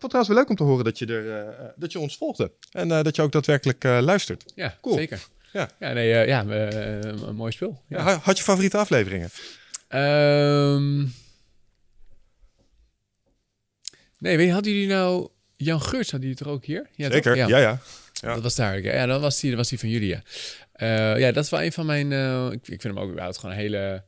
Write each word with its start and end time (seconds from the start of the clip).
Ik 0.00 0.06
vond 0.06 0.12
het 0.12 0.24
trouwens 0.24 0.28
wel 0.28 0.38
leuk 0.38 0.48
om 0.48 0.56
te 0.56 0.62
horen 0.62 0.84
dat 0.84 0.98
je, 0.98 1.06
er, 1.06 1.58
eh, 1.58 1.68
dat 1.76 1.92
je 1.92 1.98
ons 1.98 2.16
volgde. 2.16 2.52
En 2.72 2.90
eh, 2.92 3.02
dat 3.02 3.16
je 3.16 3.22
ook 3.22 3.32
daadwerkelijk 3.32 3.84
eh, 3.84 3.98
luistert. 4.00 4.52
Ja, 4.54 4.78
Cool. 4.80 4.94
zeker. 4.96 5.26
Ja. 5.52 5.70
Ja, 5.78 5.92
nee, 5.92 6.12
eh, 6.14 6.26
ja, 6.26 6.46
eh, 6.46 7.00
een 7.02 7.34
mooi 7.34 7.52
spul. 7.52 7.82
Ja. 7.88 8.08
Ja, 8.10 8.18
had 8.22 8.36
je 8.38 8.42
favoriete 8.44 8.76
afleveringen? 8.76 9.30
Ehm, 9.88 10.98
nee, 14.18 14.36
weet 14.36 14.46
je, 14.46 14.52
hadden 14.52 14.72
jullie 14.72 14.88
nou... 14.88 15.28
Jan 15.56 15.80
Geurts, 15.82 16.10
hadden 16.10 16.28
jullie 16.28 16.44
toch 16.44 16.52
ook 16.54 16.64
hier? 16.64 16.86
Ja? 16.96 17.10
Zeker, 17.10 17.36
ja, 17.36 17.46
ja. 17.46 17.58
Ja. 18.12 18.34
Dat 18.34 18.42
was 18.42 18.54
daar. 18.54 18.80
Ja, 18.82 19.06
dan 19.06 19.20
was 19.20 19.40
die, 19.40 19.56
was 19.56 19.68
die 19.68 19.78
van 19.78 19.88
jullie, 19.88 20.08
ja. 20.08 20.22
Eh, 20.72 21.18
ja, 21.18 21.32
dat 21.32 21.44
is 21.44 21.50
wel 21.50 21.62
een 21.62 21.72
van 21.72 21.86
mijn... 21.86 22.12
eh, 22.12 22.46
ik, 22.46 22.68
ik 22.68 22.80
vind 22.80 22.82
hem 22.82 22.98
ook 22.98 23.08
überhaupt 23.10 23.38
gewoon 23.38 23.54
een 23.54 23.60
hele, 23.60 24.04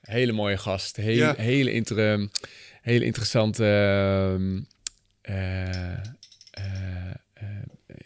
hele 0.00 0.32
mooie 0.32 0.56
gast. 0.58 0.96
Hele, 0.96 1.14
Ja. 1.14 1.34
hele, 1.36 1.72
inter, 1.72 2.28
hele 2.82 3.04
interessante... 3.04 3.64
ehm, 3.64 3.72
eh, 3.72 4.30
eh, 4.32 4.54
eh, 4.54 4.62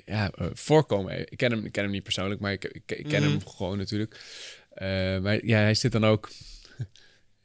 ja, 0.05 0.31
eh, 0.31 0.47
voorkomen. 0.53 1.21
Ik 1.31 1.37
ken 1.37 1.51
hem, 1.51 1.65
ik 1.65 1.73
ken 1.73 1.83
hem 1.83 1.93
niet 1.93 2.03
persoonlijk, 2.03 2.41
maar 2.41 2.53
ik, 2.53 2.65
ik, 2.65 2.93
ik 2.93 3.09
ken 3.09 3.23
Mhm. 3.23 3.31
hem 3.31 3.47
gewoon 3.47 3.79
natuurlijk. 3.79 4.21
Eh, 4.75 5.19
maar 5.19 5.47
ja, 5.47 5.59
hij 5.59 5.75
zit 5.75 5.93
dan 5.93 6.05
ook 6.05 6.31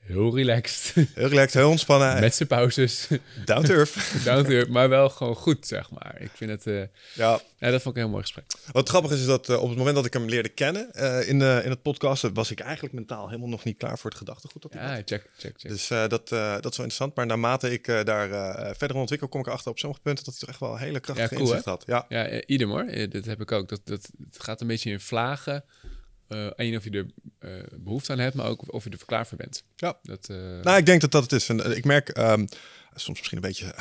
heel 0.03 0.35
relaxed. 0.35 0.93
Heel 1.15 1.27
relaxed, 1.27 1.53
heel 1.53 1.69
ontspannen. 1.69 2.19
met 2.19 2.35
zijn 2.35 2.47
pauzes. 2.49 3.07
Down 3.45 3.65
to 3.65 3.73
earth. 3.73 3.95
Down 4.25 4.43
to 4.43 4.49
earth, 4.49 4.69
maar 4.69 4.89
wel 4.89 5.09
gewoon 5.09 5.35
goed, 5.35 5.67
zeg 5.67 5.91
maar. 5.91 6.15
Ik 6.21 6.29
vind 6.33 6.49
het... 6.51 6.67
eh, 6.67 6.81
ja. 7.13 7.39
ja, 7.59 7.71
dat 7.71 7.81
vond 7.81 7.85
ik 7.85 8.01
een 8.01 8.01
heel 8.01 8.09
mooi 8.09 8.21
gesprek. 8.21 8.45
Wat 8.71 8.89
grappig 8.89 9.11
is, 9.11 9.19
is 9.19 9.25
dat 9.25 9.49
eh, 9.49 9.61
op 9.61 9.69
het 9.69 9.77
moment 9.77 9.95
dat 9.95 10.05
ik 10.05 10.13
hem 10.13 10.25
leerde 10.25 10.49
kennen 10.49 10.93
eh, 10.93 11.19
in, 11.29 11.41
in 11.41 11.69
het 11.69 11.81
podcast, 11.81 12.29
was 12.33 12.51
ik 12.51 12.59
eigenlijk 12.59 12.93
mentaal 12.93 13.27
helemaal 13.27 13.49
nog 13.49 13.63
niet 13.63 13.77
klaar 13.77 13.97
voor 13.99 14.09
het 14.09 14.19
gedachtegoed. 14.19 14.61
Dat 14.61 14.73
hij 14.73 14.81
Ja, 14.83 14.95
had. 14.95 15.01
check, 15.05 15.29
check, 15.37 15.53
check. 15.57 15.69
Dus 15.71 15.87
dat, 15.87 16.09
dat 16.09 16.27
is 16.29 16.29
wel 16.61 16.61
interessant. 16.63 17.15
Maar 17.15 17.25
naarmate 17.25 17.71
ik 17.71 17.85
daar 17.85 18.27
verder 18.77 18.97
ontwikkel, 18.97 19.27
kom 19.27 19.39
ik 19.39 19.47
erachter 19.47 19.71
op 19.71 19.79
sommige 19.79 20.01
punten 20.01 20.25
dat 20.25 20.33
hij 20.33 20.41
toch 20.43 20.49
echt 20.49 20.59
wel 20.59 20.71
een 20.73 20.79
hele 20.85 20.99
krachtige 20.99 21.29
Ja, 21.33 21.35
cool, 21.39 21.47
inzicht 21.49 21.65
had. 21.65 21.83
Ja. 21.87 22.05
Ja, 22.09 22.41
idem 22.45 22.69
hoor. 22.69 22.85
Dat 23.09 23.25
heb 23.25 23.41
ik 23.41 23.51
ook. 23.51 23.69
Dat, 23.69 23.81
dat, 23.83 24.09
het 24.31 24.43
gaat 24.43 24.61
een 24.61 24.67
beetje 24.67 24.89
in 24.91 24.99
vlagen. 24.99 25.63
Eh 26.33 26.45
één, 26.55 26.77
of 26.77 26.83
je 26.83 26.89
er 26.89 27.05
eh, 27.39 27.49
behoefte 27.79 28.11
aan 28.11 28.19
hebt, 28.19 28.35
maar 28.35 28.45
ook 28.45 28.73
of 28.73 28.83
je 28.83 28.89
er 28.89 28.97
klaar 29.05 29.27
voor 29.27 29.37
bent. 29.37 29.63
Ja. 29.75 29.97
Dat, 30.03 30.27
eh, 30.29 30.37
Nou, 30.63 30.77
ik 30.77 30.85
denk 30.85 31.01
dat 31.01 31.11
dat 31.11 31.23
het 31.23 31.31
is. 31.31 31.49
En, 31.49 31.63
eh, 31.65 31.77
Ik 31.77 31.85
merk 31.85 32.09
ehm, 32.09 32.45
soms 32.95 33.17
misschien 33.17 33.37
een 33.37 33.47
beetje 33.47 33.73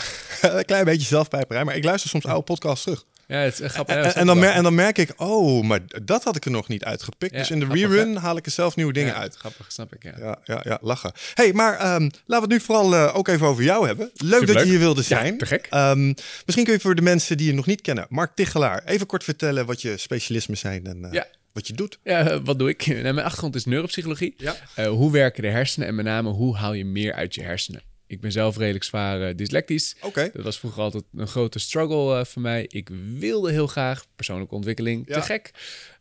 een 0.59 0.65
klein 0.65 0.85
beetje 0.85 1.07
zelfpijperij, 1.07 1.65
maar 1.65 1.77
ik 1.77 1.85
luister 1.85 2.11
soms 2.11 2.27
oude 2.27 2.43
podcasts 2.45 2.85
terug. 2.85 3.05
ja, 3.27 3.37
het 3.39 3.53
is 3.53 3.61
echt 3.61 3.75
grappig. 3.75 3.95
En, 3.95 4.01
en, 4.03 4.07
dan 4.13 4.23
snap 4.23 4.35
ik 4.37 4.41
mer- 4.43 4.53
en 4.53 4.63
dan 4.63 4.75
merk 4.75 4.99
ik, 4.99 5.13
oh, 5.17 5.65
maar 5.65 5.81
dat 6.03 6.25
had 6.25 6.37
ik 6.37 6.45
er 6.45 6.51
nog 6.51 6.69
niet 6.69 6.85
uitgepikt. 6.85 7.33
Ja, 7.33 7.39
dus 7.39 7.51
in 7.51 7.59
de 7.61 7.65
grappig, 7.67 7.89
rerun 7.91 8.17
haal 8.17 8.37
ik 8.37 8.47
er 8.47 8.53
zelf 8.53 8.77
nieuwe 8.77 8.93
dingen 8.93 9.13
Ja, 9.15 9.21
uit. 9.21 9.37
Grappig, 9.37 9.73
snap 9.73 9.95
ik, 9.95 10.03
ja. 10.03 10.13
Ja, 10.19 10.39
ja, 10.45 10.61
ja, 10.65 10.79
lachen. 10.81 11.13
hey, 11.35 11.53
maar 11.53 11.79
ehm, 11.79 12.03
laten 12.03 12.13
we 12.27 12.35
het 12.35 12.49
nu 12.49 12.61
vooral 12.61 12.95
eh, 12.95 13.17
ook 13.17 13.29
even 13.29 13.47
over 13.47 13.63
jou 13.65 13.87
hebben. 13.87 14.11
Leuk 14.15 14.47
dat 14.47 14.59
je 14.59 14.65
hier 14.71 14.79
wilde 14.79 15.03
zijn. 15.03 15.39
te 15.39 15.47
gek. 15.47 15.67
Ehm, 15.71 16.07
misschien 16.45 16.65
kun 16.65 16.73
je 16.73 16.81
voor 16.81 16.95
de 16.95 17.03
mensen 17.03 17.37
die 17.37 17.47
je 17.47 17.55
nog 17.55 17.67
niet 17.67 17.81
kennen, 17.81 18.07
Mark 18.09 18.35
Tichelaar, 18.35 18.85
even 18.85 19.07
kort 19.07 19.25
vertellen 19.25 19.67
wat 19.67 19.83
je 19.83 19.97
specialismen 19.97 20.59
zijn 20.59 20.87
en 20.87 21.05
eh, 21.05 21.13
Ja. 21.13 21.27
Wat 21.53 21.67
je 21.67 21.73
doet. 21.73 21.99
Ja, 22.05 22.29
eh, 22.31 22.39
wat 22.45 22.59
doe 22.59 22.69
ik? 22.69 22.87
Nou, 23.03 23.03
mijn 23.03 23.19
achtergrond 23.27 23.55
is 23.55 23.65
neuropsychologie. 23.65 24.35
Ja. 24.37 24.57
Eh, 24.75 24.87
hoe 24.89 25.13
werken 25.13 25.43
de 25.43 25.49
hersenen 25.49 25.89
en 25.89 25.95
met 25.95 26.05
name 26.05 26.29
hoe 26.31 26.57
haal 26.57 26.73
je 26.73 26.85
meer 26.85 27.13
uit 27.13 27.35
je 27.35 27.43
hersenen? 27.43 27.83
Ik 28.07 28.21
ben 28.21 28.33
zelf 28.33 28.57
redelijk 28.57 28.85
zwaar 28.85 29.23
eh, 29.29 29.37
dyslectisch. 29.37 29.97
Oké. 30.03 30.31
Dat 30.33 30.45
was 30.45 30.59
vroeger 30.59 30.83
altijd 30.83 31.05
een 31.17 31.27
grote 31.29 31.59
struggle 31.59 32.19
eh, 32.19 32.25
voor 32.25 32.43
mij. 32.43 32.65
Ik 32.69 32.91
wilde 33.19 33.51
heel 33.53 33.67
graag 33.67 34.07
persoonlijke 34.17 34.55
ontwikkeling. 34.55 35.09
Ja. 35.09 35.15
Te 35.15 35.21
gek. 35.27 35.51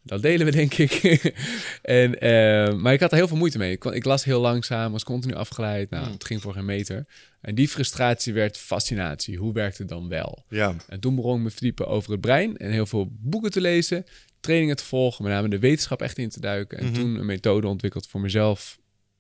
Dat 0.04 0.22
delen 0.22 0.46
we, 0.46 0.52
denk 0.62 0.74
ik. 0.74 1.34
en, 1.82 2.82
maar 2.82 2.94
ik 2.94 3.00
had 3.00 3.12
er 3.12 3.18
heel 3.18 3.28
veel 3.28 3.38
moeite 3.38 3.58
mee. 3.58 3.72
Ik, 3.72 3.80
kon- 3.80 3.94
ik 3.94 4.06
las 4.06 4.24
heel 4.24 4.42
langzaam, 4.42 4.92
was 4.92 5.04
continu 5.04 5.34
afgeleid. 5.34 5.90
Nou, 5.90 6.04
Hmm. 6.04 6.14
het 6.14 6.26
ging 6.26 6.42
voor 6.42 6.54
geen 6.54 6.66
meter. 6.66 7.06
En 7.42 7.56
die 7.56 7.68
frustratie 7.68 8.34
werd 8.34 8.58
fascinatie. 8.58 9.38
Hoe 9.38 9.54
werkt 9.54 9.78
het 9.78 9.88
dan 9.88 10.08
wel? 10.08 10.46
Ja. 10.50 10.76
En 10.88 11.00
toen 11.00 11.16
begon 11.16 11.38
ik 11.38 11.44
me 11.44 11.50
verdiepen 11.50 11.88
over 11.88 12.12
het 12.12 12.22
brein 12.22 12.58
en 12.58 12.72
heel 12.72 12.86
veel 12.86 13.08
boeken 13.12 13.52
te 13.52 13.62
lezen, 13.62 14.06
trainingen 14.40 14.76
te 14.76 14.84
volgen, 14.86 15.24
met 15.24 15.34
name 15.34 15.50
de 15.50 15.60
wetenschap 15.60 16.02
echt 16.02 16.18
in 16.18 16.30
te 16.30 16.40
duiken. 16.40 16.78
En 16.78 16.86
Mhm. 16.86 16.94
toen 16.94 17.16
een 17.20 17.26
methode 17.26 17.68
ontwikkeld 17.68 18.08
voor 18.08 18.22
mezelf 18.22 18.80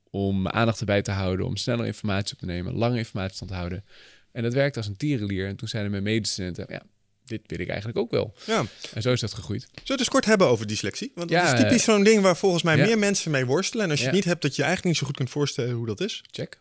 om 0.09 0.41
mijn 0.41 0.55
aandacht 0.55 0.79
erbij 0.79 1.01
te 1.01 1.11
houden, 1.11 1.45
om 1.45 1.57
sneller 1.57 1.85
informatie 1.85 2.33
op 2.33 2.39
te 2.39 2.45
nemen, 2.45 2.73
lange 2.73 2.97
informatie 2.97 3.37
te 3.37 3.43
onthouden. 3.43 3.85
En 4.31 4.43
dat 4.43 4.53
werkte 4.53 4.77
als 4.79 4.87
een 4.87 4.97
tierenlier. 4.97 5.47
En 5.47 5.55
toen 5.55 5.67
zeiden 5.67 5.91
mijn 5.91 6.03
medestudenten, 6.03 6.65
ja, 6.69 6.81
dit 7.25 7.41
wil 7.45 7.59
ik 7.59 7.67
eigenlijk 7.67 7.97
ook 7.99 8.11
wel. 8.11 8.33
ja. 8.45 8.63
En 8.93 9.01
zo 9.01 9.11
is 9.11 9.19
dat 9.19 9.33
gegroeid. 9.33 9.61
Zullen 9.61 9.75
we 9.85 9.91
het 9.91 9.99
eens 9.99 10.09
kort 10.09 10.25
hebben 10.25 10.47
over 10.47 10.67
dyslexie? 10.67 11.11
Want 11.15 11.29
dat 11.29 11.43
is 11.53 11.59
typisch 11.59 11.83
zo'n 11.83 12.03
ding 12.03 12.21
waar 12.21 12.37
volgens 12.37 12.63
mij 12.63 12.77
ja. 12.77 12.85
meer 12.85 12.97
mensen 12.97 13.31
mee 13.31 13.45
worstelen. 13.45 13.85
En 13.85 13.91
als 13.91 13.99
je 13.99 14.05
Ja. 14.05 14.11
het 14.11 14.19
niet 14.19 14.29
hebt, 14.29 14.41
dat 14.41 14.55
je 14.55 14.61
eigenlijk 14.63 14.91
niet 14.91 15.01
zo 15.01 15.07
goed 15.07 15.15
kunt 15.17 15.29
voorstellen 15.29 15.73
hoe 15.75 15.85
dat 15.85 16.01
is. 16.01 16.23
Check. 16.31 16.59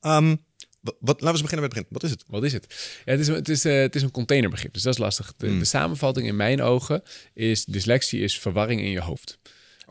Ehm, 0.00 0.36
wat, 0.80 0.96
wat, 1.00 1.20
laten 1.20 1.24
we 1.24 1.30
eens 1.30 1.42
beginnen 1.42 1.68
bij 1.68 1.78
het 1.78 1.88
begin. 1.88 1.88
Wat 1.90 2.02
is 2.02 2.10
het? 2.10 2.24
Wat 2.26 2.44
is 2.44 2.52
het? 2.52 3.00
Ja, 3.04 3.12
het, 3.12 3.20
is, 3.20 3.26
het, 3.28 3.48
is, 3.48 3.64
eh, 3.64 3.80
het 3.80 3.94
is 3.94 4.02
een 4.02 4.10
containerbegrip, 4.10 4.72
dus 4.72 4.82
dat 4.82 4.92
is 4.92 4.98
lastig. 4.98 5.34
De, 5.36 5.46
Hmm. 5.46 5.58
de 5.58 5.64
samenvatting 5.64 6.26
in 6.26 6.36
mijn 6.36 6.62
ogen 6.62 7.02
is: 7.34 7.64
dyslexie 7.64 8.20
is 8.22 8.38
verwarring 8.38 8.80
in 8.80 8.90
je 8.90 9.00
hoofd. 9.00 9.38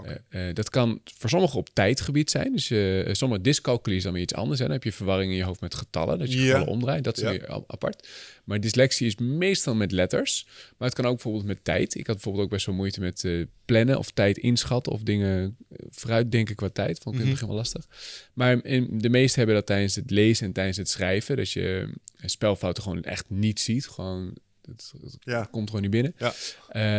Eh, 0.05 0.49
eh, 0.49 0.55
dat 0.55 0.69
kan 0.69 1.01
voor 1.17 1.29
sommigen 1.29 1.59
op 1.59 1.69
tijdgebied 1.73 2.29
zijn. 2.31 2.51
Dus 2.51 2.69
eh, 2.69 3.13
sommige 3.13 3.41
dyscalculie 3.41 3.97
is 3.97 4.03
dan 4.03 4.13
weer 4.13 4.21
iets 4.21 4.33
anders. 4.33 4.59
Hè. 4.59 4.65
Dan 4.65 4.73
heb 4.73 4.83
je 4.83 4.91
verwarring 4.91 5.31
in 5.31 5.37
je 5.37 5.43
hoofd 5.43 5.61
met 5.61 5.75
getallen. 5.75 6.19
Dat 6.19 6.31
je 6.33 6.39
getallen 6.39 6.67
omdraait. 6.67 7.03
Dat 7.03 7.17
is 7.17 7.23
weer 7.23 7.47
apart. 7.67 8.07
Maar 8.43 8.59
dyslexie 8.59 9.07
is 9.07 9.15
meestal 9.15 9.75
met 9.75 9.91
letters. 9.91 10.45
Maar 10.77 10.87
het 10.87 10.97
kan 10.97 11.05
ook 11.05 11.13
bijvoorbeeld 11.13 11.45
met 11.45 11.63
tijd. 11.63 11.95
Ik 11.95 12.05
had 12.07 12.15
bijvoorbeeld 12.15 12.43
ook 12.45 12.51
best 12.51 12.65
wel 12.65 12.75
moeite 12.75 12.99
met 12.99 13.25
plannen 13.65 13.97
of 13.97 14.11
tijd 14.11 14.37
inschatten. 14.37 14.91
Of 14.91 15.01
dingen 15.01 15.57
vooruitdenken 15.89 16.55
qua 16.55 16.69
tijd. 16.69 16.99
Vond 16.99 17.15
ik 17.15 17.21
in 17.21 17.27
Mhm. 17.27 17.29
het 17.29 17.29
begin 17.31 17.47
wel 17.47 17.55
lastig. 17.57 17.85
Maar 18.33 18.65
in, 18.65 18.87
de 18.97 19.09
meesten 19.09 19.37
hebben 19.37 19.55
dat 19.55 19.65
tijdens 19.65 19.95
het 19.95 20.09
lezen 20.11 20.45
en 20.45 20.53
tijdens 20.53 20.77
het 20.77 20.89
schrijven. 20.89 21.37
Dat 21.37 21.51
je 21.51 21.89
spelfouten 22.25 22.83
gewoon 22.83 23.03
echt 23.03 23.25
niet 23.29 23.59
ziet. 23.59 23.87
Gewoon, 23.87 24.33
het, 24.65 24.93
het 25.03 25.17
Ja. 25.19 25.47
komt 25.51 25.67
gewoon 25.67 25.81
niet 25.81 25.91
binnen. 25.91 26.15
Ja. 26.17 26.33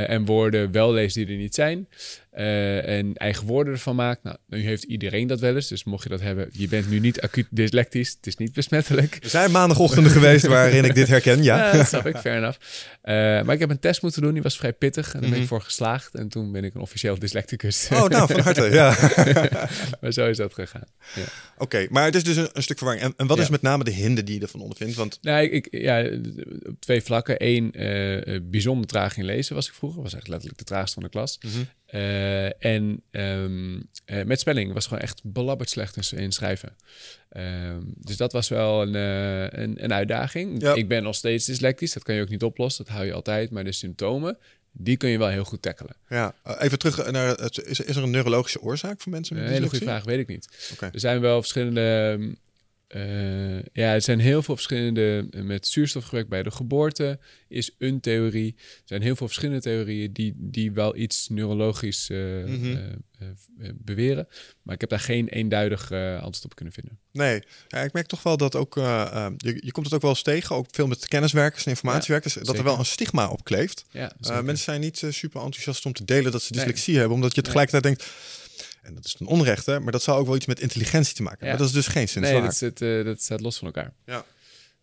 En 0.06 0.24
woorden 0.24 0.70
wel 0.72 0.92
lezen 0.92 1.26
die 1.26 1.34
er 1.34 1.40
niet 1.42 1.54
zijn. 1.54 1.88
Eh, 2.30 2.88
en 2.98 3.14
eigen 3.16 3.46
woorden 3.46 3.72
ervan 3.72 3.96
maakt. 3.96 4.22
Nou, 4.22 4.36
nu 4.46 4.60
heeft 4.60 4.82
iedereen 4.84 5.26
dat 5.26 5.40
wel 5.40 5.54
eens. 5.54 5.68
Dus 5.68 5.84
mocht 5.84 6.02
je 6.02 6.08
dat 6.08 6.20
hebben, 6.20 6.48
je 6.52 6.68
bent 6.68 6.90
nu 6.90 6.98
niet 6.98 7.20
acuut 7.20 7.46
dyslectisch. 7.50 8.08
Het 8.16 8.26
is 8.26 8.36
niet 8.36 8.52
besmettelijk. 8.52 9.18
Er 9.22 9.28
zijn 9.30 9.50
maandagochtenden 9.50 10.12
geweest 10.12 10.46
waarin 10.46 10.84
ik 10.84 10.94
dit 10.94 11.08
herken, 11.08 11.42
ja. 11.42 11.56
Ja, 11.70 11.72
dat 11.76 11.86
snap 11.86 12.06
ik, 12.06 12.16
fair 12.16 12.36
enough. 12.36 12.58
Eh, 13.02 13.14
maar 13.14 13.50
ik 13.54 13.58
heb 13.60 13.70
een 13.70 13.78
test 13.78 14.02
moeten 14.02 14.22
doen, 14.22 14.32
die 14.32 14.42
was 14.42 14.56
vrij 14.56 14.72
pittig. 14.72 15.06
En 15.06 15.12
daar 15.12 15.20
ben 15.20 15.30
Mhm. 15.30 15.40
ik 15.40 15.46
voor 15.48 15.60
geslaagd. 15.62 16.14
En 16.14 16.28
toen 16.28 16.52
ben 16.52 16.64
ik 16.64 16.74
een 16.74 16.80
officieel 16.80 17.18
dyslecticus. 17.18 17.88
Oh, 17.92 18.04
nou, 18.08 18.26
van 18.32 18.40
harte, 18.40 18.62
ja. 18.62 18.96
maar 20.00 20.12
zo 20.12 20.28
is 20.28 20.36
dat 20.36 20.54
gegaan. 20.54 20.84
Ja. 21.14 21.24
Oké, 21.58 21.86
maar 21.90 22.04
het 22.04 22.14
is 22.14 22.24
dus 22.24 22.36
een, 22.36 22.48
een 22.52 22.62
stuk 22.62 22.78
verwarring. 22.78 23.06
En, 23.06 23.14
en 23.16 23.26
wat 23.26 23.36
Ja. 23.36 23.42
is 23.42 23.48
met 23.50 23.62
name 23.62 23.84
de 23.84 23.90
hinder 23.90 24.24
die 24.24 24.34
je 24.34 24.40
ervan 24.40 24.60
ondervindt? 24.60 24.94
Want 24.94 25.18
Nou, 25.22 25.44
ik, 25.46 25.68
ja, 25.70 26.04
op 26.68 26.80
twee 26.80 27.02
vlakken. 27.02 27.34
Eén, 27.38 27.72
eh, 27.72 28.40
bijzonder 28.42 28.86
traag 28.86 29.16
in 29.16 29.24
lezen 29.24 29.54
was 29.54 29.68
ik 29.68 29.74
vroeger. 29.74 30.02
Was 30.02 30.14
echt 30.14 30.28
letterlijk 30.28 30.58
de 30.58 30.64
traagste 30.64 30.94
van 30.94 31.02
de 31.02 31.08
klas. 31.08 31.38
Mhm. 31.40 31.62
Eh, 31.90 32.64
en 32.64 33.02
ehm, 33.10 33.80
eh, 34.04 34.24
met 34.24 34.40
spelling 34.40 34.72
was 34.72 34.86
gewoon 34.86 35.02
echt 35.02 35.20
belabberd 35.24 35.70
slecht 35.70 36.12
in, 36.12 36.32
schrijven. 36.32 36.76
Ehm, 37.28 37.80
dus 37.84 38.16
dat 38.16 38.32
was 38.32 38.48
wel 38.48 38.82
een, 38.82 38.94
eh, 38.94 39.60
een, 39.62 39.84
een 39.84 39.92
uitdaging. 39.92 40.62
Ja. 40.62 40.74
Ik 40.74 40.88
ben 40.88 41.02
nog 41.02 41.14
steeds 41.14 41.44
dyslectisch. 41.44 41.92
Dat 41.92 42.02
kan 42.02 42.14
je 42.14 42.22
ook 42.22 42.28
niet 42.28 42.42
oplossen. 42.42 42.84
Dat 42.84 42.94
hou 42.94 43.06
je 43.06 43.12
altijd. 43.12 43.50
Maar 43.50 43.64
de 43.64 43.72
symptomen, 43.72 44.38
die 44.72 44.96
kun 44.96 45.08
je 45.08 45.18
wel 45.18 45.28
heel 45.28 45.44
goed 45.44 45.62
tackelen. 45.62 45.96
ja, 46.08 46.34
even 46.58 46.78
terug 46.78 47.10
naar 47.10 47.28
het. 47.28 47.64
Is, 47.64 47.80
is 47.80 47.96
er 47.96 48.02
een 48.02 48.10
neurologische 48.10 48.60
oorzaak 48.60 49.00
voor 49.00 49.12
mensen 49.12 49.36
Een 49.36 49.42
met 49.42 49.52
hele 49.52 49.62
goede 49.62 49.78
dyslexie? 49.78 50.04
vraag, 50.04 50.16
weet 50.16 50.28
ik 50.28 50.34
niet. 50.34 50.48
Er 50.92 51.00
zijn 51.00 51.20
wel 51.20 51.40
verschillende. 51.40 52.18
Eh, 52.90 53.56
ja, 53.62 53.92
er 53.94 54.02
zijn 54.02 54.20
heel 54.20 54.42
veel 54.42 54.54
verschillende. 54.54 55.26
eh, 55.30 55.42
Met 55.42 55.66
zuurstofgebrek 55.66 56.28
bij 56.28 56.42
de 56.42 56.50
geboorte 56.50 57.18
is 57.48 57.70
een 57.78 58.00
theorie. 58.00 58.54
Er 58.58 58.64
zijn 58.84 59.02
heel 59.02 59.16
veel 59.16 59.26
verschillende 59.26 59.60
theorieën 59.62 60.12
die, 60.12 60.34
die 60.36 60.72
wel 60.72 60.96
iets 60.96 61.28
neurologisch 61.28 62.10
eh, 62.10 62.18
Mhm. 62.44 62.76
beweren. 63.74 64.28
Maar 64.62 64.74
ik 64.74 64.80
heb 64.80 64.90
daar 64.90 65.00
geen 65.00 65.28
eenduidig 65.28 65.92
antwoord 65.92 66.44
op 66.44 66.54
kunnen 66.54 66.74
vinden. 66.74 66.98
Nee, 67.12 67.42
ja, 67.68 67.78
ik 67.78 67.92
merk 67.92 68.06
toch 68.06 68.22
wel 68.22 68.36
dat 68.36 68.54
ook, 68.56 68.74
je, 68.74 69.36
je 69.64 69.70
komt 69.72 69.86
het 69.86 69.94
ook 69.94 70.00
wel 70.02 70.10
eens 70.10 70.22
tegen, 70.22 70.56
ook 70.56 70.66
veel 70.70 70.86
met 70.86 71.08
kenniswerkers 71.08 71.64
en 71.64 71.70
informatiewerkers, 71.70 72.34
dat 72.34 72.58
er 72.58 72.64
wel 72.64 72.78
een 72.78 72.84
stigma 72.84 73.28
op 73.28 73.44
kleeft. 73.44 73.84
Ja, 73.90 74.12
mensen 74.20 74.56
zijn 74.64 74.80
niet 74.80 75.02
super 75.10 75.40
enthousiast 75.42 75.86
om 75.86 75.92
te 75.92 76.04
delen 76.04 76.32
dat 76.32 76.42
ze 76.42 76.52
Nee. 76.52 76.64
dyslexie 76.64 76.96
hebben, 76.98 77.14
omdat 77.14 77.34
je 77.34 77.42
tegelijkertijd 77.42 77.82
denkt, 77.82 78.12
en 78.90 78.96
dat 78.96 79.04
is 79.04 79.16
een 79.18 79.26
onrechte, 79.26 79.78
maar 79.78 79.92
dat 79.92 80.02
zou 80.02 80.18
ook 80.18 80.26
wel 80.26 80.36
iets 80.36 80.46
met 80.46 80.60
intelligentie 80.60 81.14
te 81.14 81.22
maken 81.22 81.38
hebben. 81.38 81.58
Ja. 81.58 81.64
Maar 81.64 81.72
dat 81.72 81.76
is 81.76 81.84
dus 81.84 81.94
geen 81.94 82.08
zin 82.08 82.22
nee, 82.22 82.42
dat, 82.42 82.56
zit, 82.56 82.82
eh, 82.82 83.04
dat 83.04 83.22
staat 83.22 83.40
los 83.40 83.58
van 83.58 83.66
elkaar. 83.66 83.92
Ja. 84.06 84.24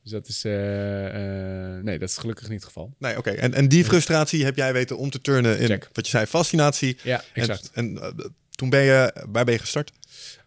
Dus 0.03 0.11
dat 0.11 0.27
is, 0.27 0.43
eh, 0.43 1.75
eh, 1.75 1.83
nee, 1.83 1.99
dat 1.99 2.09
is 2.09 2.17
gelukkig 2.17 2.49
niet 2.49 2.57
het 2.57 2.65
geval. 2.65 2.95
Nee, 2.99 3.17
oké. 3.17 3.29
En, 3.29 3.53
en 3.53 3.67
die 3.67 3.85
frustratie 3.85 4.45
heb 4.45 4.55
jij 4.55 4.73
weten 4.73 4.97
om 4.97 5.09
te 5.09 5.21
turnen 5.21 5.59
in 5.59 5.67
Check. 5.67 5.89
wat 5.93 6.05
je 6.05 6.11
zei, 6.11 6.25
fascinatie. 6.25 6.97
Ja, 7.03 7.23
exact. 7.33 7.69
En, 7.73 8.01
en 8.01 8.35
toen 8.51 8.69
ben 8.69 8.81
je, 8.81 9.25
waar 9.29 9.45
ben 9.45 9.53
je 9.53 9.59
gestart? 9.59 9.91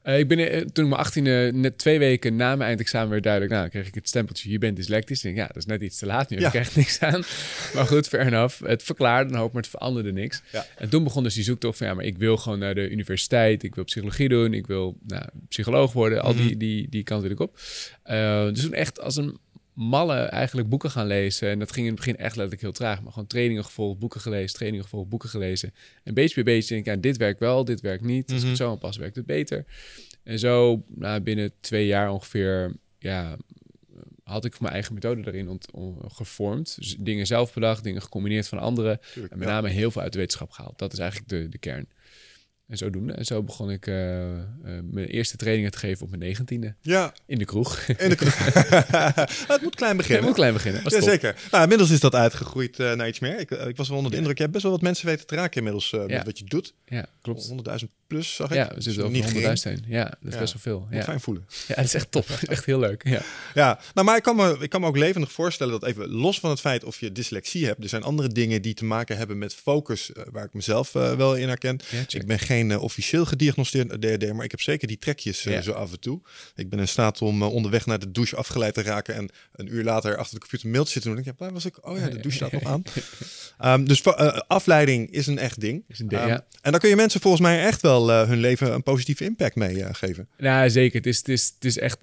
Eh, 0.03 0.19
ik 0.19 0.29
ben 0.29 0.39
eh, 0.39 0.61
toen 0.61 0.85
ik 0.85 0.91
mijn 0.91 1.07
18e, 1.53 1.55
net 1.55 1.79
twee 1.79 1.99
weken 1.99 2.37
na 2.37 2.57
mijn 2.57 2.69
eindexamen 2.69 3.11
weer 3.11 3.21
duidelijk, 3.21 3.53
nou, 3.53 3.63
dan 3.63 3.73
kreeg 3.73 3.89
ik 3.89 3.95
het 3.95 4.09
stempeltje, 4.09 4.51
je 4.51 4.59
bent 4.59 4.77
dyslectisch. 4.77 5.19
Ik 5.19 5.23
denk, 5.25 5.37
ja, 5.37 5.47
dat 5.47 5.57
is 5.57 5.67
net 5.67 5.83
iets 5.83 5.99
te 5.99 6.07
laat 6.07 6.31
nu, 6.31 6.39
Ja. 6.39 6.45
ik 6.45 6.51
krijg 6.51 6.77
niks 6.77 7.01
aan. 7.01 7.23
Maar 7.75 7.87
goed, 7.87 8.09
fair 8.09 8.27
enough. 8.27 8.63
Het 8.65 8.83
verklaarde 8.83 9.33
een 9.33 9.39
hoop, 9.39 9.53
maar 9.53 9.63
het 9.63 9.71
veranderde 9.71 10.13
niks. 10.13 10.43
Ja. 10.53 10.67
En 10.77 10.89
toen 10.89 11.05
begon 11.05 11.23
dus 11.23 11.35
die 11.35 11.45
zoektocht 11.45 11.79
van, 11.79 11.87
ja, 11.87 11.95
maar 11.95 12.05
ik 12.05 12.19
wil 12.19 12.37
gewoon 12.37 12.59
naar 12.59 12.75
de 12.75 12.91
universiteit, 12.91 13.63
ik 13.63 13.75
wil 13.75 13.85
psychologie 13.85 14.29
doen, 14.29 14.55
ik 14.55 14.67
wil 14.67 14.97
nou, 15.07 15.25
psycholoog 15.49 15.93
worden, 15.93 16.23
al 16.23 16.35
die, 16.35 16.57
die, 16.57 16.89
die 16.89 17.03
kant 17.03 17.23
wil 17.23 17.31
ik 17.31 17.41
op. 17.41 17.59
Eh, 18.03 18.45
dus 18.47 18.63
toen 18.63 18.75
echt 18.75 19.01
als 19.01 19.17
een 19.17 19.39
malle 19.73 20.15
eigenlijk 20.15 20.69
boeken 20.69 20.91
gaan 20.91 21.07
lezen. 21.07 21.49
En 21.51 21.59
dat 21.59 21.73
ging 21.73 21.87
in 21.87 21.93
het 21.93 22.01
begin 22.01 22.17
echt 22.17 22.35
letterlijk 22.37 22.61
heel 22.63 22.73
traag. 22.73 23.03
Maar 23.03 23.13
gewoon 23.13 23.29
trainingen 23.29 23.65
gevolgd, 23.65 23.99
boeken 23.99 24.21
gelezen, 24.21 24.55
trainingen 24.57 24.85
gevolgd, 24.85 25.09
boeken 25.09 25.29
gelezen. 25.29 25.75
En 26.05 26.15
beetje 26.15 26.35
bij 26.43 26.55
beetje 26.55 26.75
denk 26.75 26.87
ik, 26.87 26.95
ja, 26.95 27.01
dit 27.01 27.17
werkt 27.17 27.41
wel, 27.41 27.65
dit 27.65 27.81
werkt 27.81 28.05
niet. 28.05 28.25
Als 28.25 28.33
ik 28.37 28.41
Mhm. 28.41 28.49
het 28.49 28.57
zo 28.59 28.71
aanpas, 28.71 28.97
werkt 28.97 29.17
het 29.17 29.27
beter. 29.27 29.65
En 30.23 30.39
zo, 30.39 30.85
nou, 30.89 31.21
binnen 31.21 31.53
twee 31.61 31.87
jaar 31.87 32.11
ongeveer, 32.13 32.77
ja, 32.99 33.37
had 34.25 34.45
ik 34.45 34.61
mijn 34.61 34.73
eigen 34.73 34.95
methode 34.95 35.23
erin 35.27 35.49
on- 35.73 35.97
gevormd. 36.09 36.77
Dus 36.79 36.97
dingen 36.99 37.27
zelf 37.27 37.53
bedacht, 37.55 37.85
dingen 37.85 38.03
gecombineerd 38.03 38.49
van 38.49 38.59
anderen. 38.59 39.01
Tuurlijk, 39.13 39.33
En 39.33 39.39
met 39.39 39.49
ja. 39.49 39.55
name 39.55 39.69
heel 39.69 39.91
veel 39.91 40.03
uit 40.03 40.13
de 40.13 40.19
wetenschap 40.19 40.51
gehaald. 40.51 40.79
Dat 40.79 40.93
is 40.93 40.99
eigenlijk 40.99 41.31
de, 41.31 41.49
de 41.49 41.59
kern. 41.59 41.89
En 42.71 42.77
zodoende. 42.77 43.13
En 43.13 43.25
zo 43.25 43.43
begon 43.43 43.71
ik 43.71 43.87
eh, 43.87 44.33
eh, 44.33 44.43
mijn 44.91 45.07
eerste 45.07 45.37
trainingen 45.37 45.71
te 45.71 45.79
geven 45.79 46.03
op 46.03 46.09
mijn 46.11 46.23
negentiende. 46.23 46.75
Ja, 46.81 47.15
In 47.27 47.39
de 47.39 47.45
kroeg. 47.45 47.79
in 47.79 48.09
de 48.09 48.17
Het 49.53 49.63
moet 49.63 49.75
klein 49.75 49.97
beginnen. 49.97 50.25
moet 50.25 50.35
klein 50.35 50.53
beginnen. 50.53 50.83
Was 50.83 50.93
Ja, 50.93 51.01
zeker. 51.03 51.37
Nou, 51.51 51.63
inmiddels 51.63 51.91
is 51.91 52.01
dat 52.01 52.15
uitgegroeid 52.15 52.79
eh, 52.79 52.93
naar 52.93 53.09
iets 53.09 53.19
meer. 53.19 53.41
Ik, 53.41 53.51
ik 53.51 53.77
was 53.77 53.89
wel 53.89 53.97
onder 53.97 54.13
de 54.13 54.19
indruk. 54.19 54.37
Je 54.37 54.43
hebt 54.43 54.53
best 54.55 54.65
wel 54.65 54.75
wat 54.75 54.83
mensen 54.83 55.07
weten 55.07 55.27
te 55.27 55.35
raken 55.35 55.57
inmiddels 55.57 55.93
eh, 55.93 56.01
Ja. 56.01 56.17
met 56.17 56.25
wat 56.25 56.39
je 56.39 56.45
doet. 56.45 56.75
Ja, 56.87 57.07
klopt. 57.23 57.49
100.000 57.83 57.89
plus, 58.07 58.35
zag 58.35 58.49
ik. 58.51 58.55
Ja, 58.57 58.69
we 58.69 58.75
Dus 58.75 58.85
zitten 58.85 59.03
over 59.03 59.15
niet 59.17 59.25
de 59.25 59.29
gering. 59.31 59.47
100.000 59.59 59.63
heen. 59.63 59.85
Ja, 59.87 60.05
dat 60.05 60.17
is 60.23 60.33
Ja. 60.35 60.39
best 60.41 60.53
wel 60.53 60.63
veel. 60.63 60.81
Moet 60.81 60.95
Ja. 60.99 61.03
fijn 61.03 61.21
voelen. 61.21 61.47
ja, 61.69 61.75
dat 61.75 61.85
is 61.85 61.95
echt 61.95 62.11
top. 62.11 62.29
Is 62.29 62.45
echt 62.57 62.65
heel 62.65 62.79
leuk. 62.79 63.09
Ja. 63.09 63.21
Ja, 63.55 63.81
nou, 63.95 64.07
maar 64.07 64.17
ik 64.17 64.23
kan, 64.23 64.37
me, 64.37 64.57
ik 64.61 64.71
kan 64.71 64.81
me 64.81 64.87
ook 64.87 64.97
levendig 64.97 65.33
voorstellen 65.33 65.81
dat 65.81 65.89
even 65.91 66.09
los 66.09 66.41
van 66.41 66.51
het 66.51 66.61
feit 66.61 66.85
of 66.85 67.01
je 67.01 67.13
dyslexie 67.13 67.67
hebt, 67.67 67.83
er 67.83 67.89
zijn 67.89 68.03
andere 68.03 68.29
dingen 68.29 68.63
die 68.63 68.75
te 68.75 68.85
maken 68.85 69.17
hebben 69.17 69.39
met 69.39 69.55
focus, 69.55 70.11
waar 70.31 70.45
ik 70.45 70.55
mezelf 70.55 70.93
wel 70.93 71.35
in 71.37 71.49
herken. 71.49 71.79
Ik 72.09 72.27
ben 72.27 72.39
geen 72.39 72.60
eh, 72.69 72.83
officieel 72.83 73.25
gediagnosticeerd 73.25 74.01
DRD, 74.01 74.33
maar 74.33 74.45
ik 74.45 74.51
heb 74.51 74.61
zeker 74.61 74.89
die 74.89 74.99
trekjes 74.99 75.47
eh, 75.47 75.53
Ja. 75.53 75.61
zo 75.63 75.73
af 75.73 75.93
en 75.93 76.01
toe. 76.01 76.21
Ik 76.55 76.69
ben 76.71 76.79
in 76.79 76.89
staat 76.89 77.23
om 77.23 77.43
eh, 77.43 77.53
onderweg 77.53 77.87
naar 77.87 77.99
de 77.99 78.11
douche 78.11 78.37
afgeleid 78.37 78.75
te 78.75 78.83
raken 78.83 79.15
en 79.15 79.29
een 79.53 79.75
uur 79.75 79.85
later 79.85 80.17
achter 80.17 80.35
de 80.35 80.41
computer 80.41 80.67
een 80.67 80.73
mailtje 80.73 80.93
zitten 80.93 81.11
doen. 81.11 81.21
En 81.21 81.27
ik 81.27 81.29
denk, 81.29 81.39
ja, 81.39 81.45
waar 81.45 81.55
was 81.55 81.65
ik? 81.65 81.87
Oh 81.89 81.99
ja, 81.99 82.09
de 82.09 82.21
douche 82.21 82.37
staat 82.37 82.53
nog 82.53 82.65
aan. 82.65 82.83
Ehm, 83.59 83.85
dus 83.85 84.05
afleiding 84.47 85.11
is 85.11 85.27
een 85.27 85.39
echt 85.39 85.61
ding. 85.61 85.85
Is 85.89 85.99
een 85.99 86.09
ding, 86.09 86.21
Ehm, 86.21 86.31
ja. 86.31 86.47
En 86.63 86.71
daar 86.71 86.81
kun 86.81 86.89
je 86.89 86.97
mensen 86.97 87.21
volgens 87.21 87.43
mij 87.43 87.65
echt 87.65 87.83
wel 87.83 88.11
hun 88.11 88.39
leven 88.39 88.73
een 88.73 88.83
positieve 88.83 89.25
impact 89.25 89.55
mee 89.55 89.95
geven. 89.95 90.29
Nou, 90.39 90.71
zeker. 90.71 90.97
Het 90.97 91.07
is, 91.07 91.17
het, 91.19 91.29
is, 91.29 91.53
het 91.55 91.65
is 91.65 91.79
echt 91.79 91.99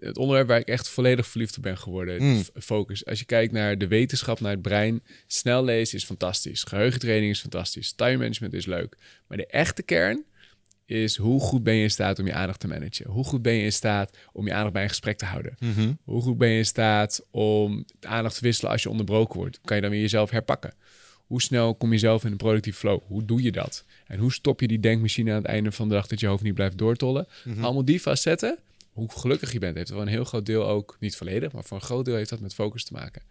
het 0.00 0.16
onderwerp 0.16 0.48
waar 0.48 0.58
ik 0.58 0.68
echt 0.68 0.88
volledig 0.88 1.26
verliefd 1.26 1.56
op 1.56 1.62
ben 1.62 1.78
geworden. 1.78 2.22
Mm. 2.22 2.42
Focus. 2.60 3.06
Als 3.06 3.18
je 3.18 3.24
kijkt 3.24 3.52
naar 3.52 3.78
de 3.78 3.86
wetenschap, 3.86 4.40
naar 4.40 4.50
het 4.52 4.62
brein. 4.62 5.02
Snel 5.26 5.64
lezen 5.64 5.98
is 5.98 6.04
fantastisch. 6.04 6.62
Geheugentraining 6.62 7.32
is 7.32 7.40
fantastisch. 7.40 7.92
Time 7.92 8.16
management 8.16 8.52
is 8.54 8.66
leuk. 8.66 8.96
Maar 9.30 9.38
de 9.38 9.46
echte 9.46 9.82
kern 9.82 10.24
is 10.86 11.16
hoe 11.16 11.40
goed 11.40 11.62
ben 11.62 11.74
je 11.74 11.82
in 11.82 11.90
staat 11.90 12.18
om 12.18 12.26
je 12.26 12.32
aandacht 12.32 12.60
te 12.60 12.68
managen? 12.68 13.10
Hoe 13.10 13.24
goed 13.24 13.42
ben 13.42 13.52
je 13.52 13.64
in 13.64 13.72
staat 13.72 14.16
om 14.32 14.46
je 14.46 14.52
aandacht 14.52 14.72
bij 14.72 14.82
een 14.82 14.88
gesprek 14.88 15.18
te 15.18 15.24
houden? 15.24 15.56
Hoe 16.04 16.22
goed 16.22 16.38
ben 16.38 16.48
je 16.48 16.58
in 16.58 16.66
staat 16.66 17.26
om 17.30 17.84
de 18.00 18.06
aandacht 18.06 18.34
te 18.34 18.40
wisselen 18.40 18.70
als 18.70 18.82
je 18.82 18.90
onderbroken 18.90 19.38
wordt? 19.38 19.60
Kan 19.64 19.76
je 19.76 19.82
dan 19.82 19.90
weer 19.90 20.00
jezelf 20.00 20.30
herpakken? 20.30 20.74
Hoe 21.26 21.42
snel 21.42 21.74
kom 21.74 21.92
je 21.92 21.98
zelf 21.98 22.24
in 22.24 22.30
een 22.30 22.36
productieve 22.36 22.78
flow? 22.78 23.00
Hoe 23.06 23.24
doe 23.24 23.42
je 23.42 23.52
dat? 23.52 23.84
En 24.06 24.18
hoe 24.18 24.32
stop 24.32 24.60
je 24.60 24.66
die 24.66 24.80
denkmachine 24.80 25.30
aan 25.30 25.36
het 25.36 25.46
einde 25.46 25.72
van 25.72 25.88
de 25.88 25.94
dag 25.94 26.06
dat 26.06 26.20
je 26.20 26.26
hoofd 26.26 26.42
niet 26.42 26.54
blijft 26.54 26.78
doortollen? 26.78 27.26
Allemaal 27.60 27.84
die 27.84 28.00
facetten, 28.00 28.58
hoe 28.92 29.10
gelukkig 29.10 29.52
je 29.52 29.58
bent, 29.58 29.76
heeft 29.76 29.90
wel 29.90 30.00
een 30.00 30.08
heel 30.08 30.24
groot 30.24 30.46
deel 30.46 30.66
ook, 30.68 30.96
niet 31.00 31.16
volledig, 31.16 31.52
maar 31.52 31.64
voor 31.64 31.76
een 31.76 31.82
groot 31.82 32.04
deel 32.04 32.16
heeft 32.16 32.30
dat 32.30 32.40
met 32.40 32.54
focus 32.54 32.84
te 32.84 32.92
maken. 32.92 33.22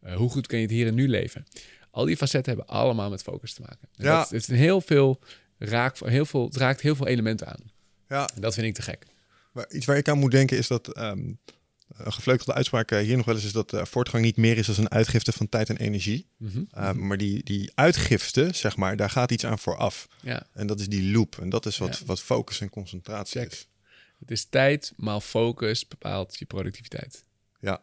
Eh, 0.00 0.16
hoe 0.16 0.30
goed 0.30 0.46
kan 0.46 0.58
je 0.58 0.64
het 0.64 0.74
hier 0.74 0.86
en 0.86 0.94
nu 0.94 1.08
leven? 1.08 1.46
Al 1.98 2.04
die 2.04 2.16
facetten 2.16 2.56
hebben 2.56 2.74
allemaal 2.74 3.10
met 3.10 3.22
focus 3.22 3.52
te 3.54 3.60
maken. 3.60 3.88
En 3.96 4.04
Ja. 4.04 4.18
dat, 4.18 4.30
het, 4.30 4.40
is 4.42 4.48
een 4.48 4.54
heel 4.56 4.80
veel 4.80 5.20
raak, 5.58 5.98
heel 5.98 6.24
veel, 6.26 6.44
het 6.44 6.56
raakt 6.56 6.80
heel 6.80 6.96
veel 6.96 7.06
elementen 7.06 7.46
aan. 7.46 7.60
Ja, 8.08 8.28
En 8.34 8.40
dat 8.40 8.54
vind 8.54 8.66
ik 8.66 8.74
te 8.74 8.82
gek. 8.82 9.06
Maar 9.52 9.66
iets 9.70 9.86
waar 9.86 9.96
ik 9.96 10.08
aan 10.08 10.18
moet 10.18 10.30
denken 10.30 10.56
is 10.56 10.66
dat 10.66 10.88
ehm, 10.92 11.18
een 11.88 12.12
gevleugelde 12.12 12.54
uitspraak 12.54 12.90
eh, 12.90 12.98
hier 12.98 13.16
nog 13.16 13.26
wel 13.26 13.34
eens 13.34 13.44
is 13.44 13.52
dat 13.52 13.72
eh, 13.72 13.84
voortgang 13.84 14.24
niet 14.24 14.36
meer 14.36 14.56
is 14.58 14.66
dan 14.66 14.76
een 14.78 14.90
uitgifte 14.90 15.32
van 15.32 15.48
tijd 15.48 15.68
en 15.68 15.76
energie. 15.76 16.28
Mhm. 16.36 16.62
Uh, 16.78 16.92
maar 16.92 17.16
die, 17.16 17.44
die 17.44 17.70
uitgifte, 17.74 18.48
zeg 18.52 18.76
maar, 18.76 18.96
daar 18.96 19.10
gaat 19.10 19.30
iets 19.30 19.44
aan 19.46 19.58
vooraf. 19.58 20.08
Ja. 20.22 20.46
En 20.52 20.66
dat 20.66 20.80
is 20.80 20.88
die 20.88 21.12
loop. 21.12 21.38
En 21.40 21.48
dat 21.48 21.66
is 21.66 21.78
wat, 21.78 21.98
Ja. 21.98 22.04
wat 22.06 22.20
focus 22.20 22.60
en 22.60 22.70
concentratie 22.70 23.40
Check. 23.40 23.52
is. 23.52 23.68
Het 24.18 24.30
is 24.30 24.44
tijd 24.44 24.92
maal 24.96 25.20
focus 25.20 25.88
bepaalt 25.88 26.38
je 26.38 26.44
productiviteit. 26.44 27.24
Ja. 27.60 27.80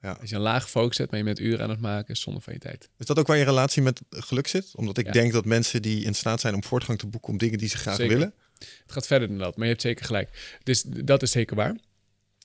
Ja. 0.00 0.16
Als 0.20 0.30
je 0.30 0.36
een 0.36 0.42
lage 0.42 0.68
focus 0.68 0.98
hebt, 0.98 1.10
maar 1.10 1.18
je 1.18 1.24
bent 1.26 1.40
uren 1.40 1.60
aan 1.62 1.70
het 1.70 1.80
maken, 1.80 2.14
is 2.14 2.20
zonde 2.20 2.40
van 2.40 2.52
je 2.52 2.58
tijd. 2.58 2.88
Is 2.98 3.06
dat 3.06 3.18
ook 3.18 3.26
waar 3.26 3.36
je 3.36 3.44
relatie 3.44 3.82
met 3.82 4.00
geluk 4.10 4.46
zit? 4.46 4.70
Omdat 4.74 4.98
ik 4.98 5.06
Ja. 5.06 5.12
denk 5.12 5.32
dat 5.32 5.44
mensen 5.44 5.82
die 5.82 6.04
in 6.04 6.14
staat 6.14 6.40
zijn 6.40 6.54
om 6.54 6.64
voortgang 6.64 6.98
te 6.98 7.06
boeken 7.06 7.30
om 7.32 7.38
dingen 7.38 7.58
die 7.58 7.68
ze 7.68 7.76
graag 7.76 7.96
Zeker. 7.96 8.12
willen. 8.12 8.34
Het 8.58 8.92
gaat 8.92 9.06
verder 9.06 9.28
dan 9.28 9.38
dat, 9.38 9.56
maar 9.56 9.64
je 9.66 9.70
hebt 9.70 9.82
zeker 9.84 10.04
gelijk. 10.04 10.58
Dus 10.62 10.82
dat 10.86 11.22
is 11.22 11.30
zeker 11.30 11.56
waar. 11.56 11.76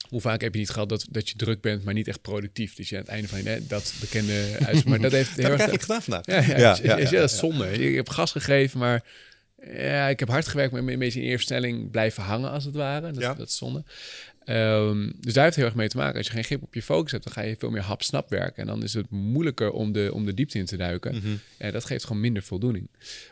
Hoe 0.08 0.20
vaak 0.20 0.40
heb 0.40 0.52
je 0.52 0.58
niet 0.58 0.70
gehad 0.70 0.88
dat, 0.88 1.06
dat 1.10 1.28
je 1.28 1.36
druk 1.36 1.60
bent, 1.60 1.84
maar 1.84 1.94
niet 1.94 2.08
echt 2.08 2.22
productief? 2.22 2.74
Dus 2.74 2.88
je 2.88 2.94
aan 2.96 3.00
het 3.02 3.10
einde 3.10 3.28
van 3.28 3.38
je 3.38 3.44
net 3.44 3.68
dat 3.68 3.94
bekende 4.00 4.32
uitspraak. 4.64 4.84
Maar 4.84 5.00
dat 5.00 5.12
heeft 5.12 5.28
Dat 5.36 5.36
heel 5.36 5.50
heb 5.50 5.60
ik 5.60 5.60
erg. 5.60 5.68
eigenlijk 5.70 5.82
gedaan 5.82 6.02
vandaag. 6.02 6.26
Ja, 6.26 6.52
ja, 6.52 6.58
Ja, 6.58 6.76
ja, 6.82 6.82
ja, 6.82 6.96
ja, 6.96 6.96
dat 6.96 7.12
is 7.12 7.32
ja. 7.32 7.38
zonde. 7.38 7.72
Ik 7.72 7.94
heb 7.94 8.08
gas 8.08 8.32
gegeven, 8.32 8.78
maar 8.78 9.04
ja, 9.76 10.08
ik 10.08 10.18
heb 10.20 10.28
hard 10.28 10.48
gewerkt, 10.48 10.72
maar 10.72 10.82
een 10.86 10.98
beetje 10.98 11.20
in 11.20 11.26
eerste 11.26 11.44
stelling 11.44 11.90
blijven 11.90 12.22
hangen 12.22 12.50
als 12.50 12.64
het 12.64 12.74
ware. 12.74 13.12
Dat, 13.12 13.22
Ja. 13.22 13.34
dat 13.34 13.48
is 13.48 13.56
zonde. 13.56 13.84
Ehm, 14.44 15.10
dus 15.20 15.32
daar 15.32 15.44
heeft 15.44 15.56
heel 15.56 15.64
erg 15.64 15.74
mee 15.74 15.88
te 15.88 15.96
maken. 15.96 16.16
Als 16.16 16.26
je 16.26 16.32
geen 16.32 16.44
grip 16.44 16.62
op 16.62 16.74
je 16.74 16.82
focus 16.82 17.12
hebt, 17.12 17.24
dan 17.24 17.32
ga 17.32 17.42
je 17.42 17.56
veel 17.58 17.70
meer 17.70 17.82
hap-snap 17.82 18.30
werken. 18.30 18.56
En 18.62 18.66
dan 18.66 18.82
is 18.82 18.94
het 18.94 19.10
moeilijker 19.10 19.70
om 19.70 19.92
de, 19.92 20.10
om 20.12 20.24
de 20.24 20.34
diepte 20.34 20.58
in 20.58 20.64
te 20.64 20.76
duiken. 20.76 21.14
Mhm. 21.14 21.34
Ja, 21.58 21.70
dat 21.70 21.84
geeft 21.84 22.04
gewoon 22.04 22.20
minder 22.20 22.42
voldoening. 22.42 22.88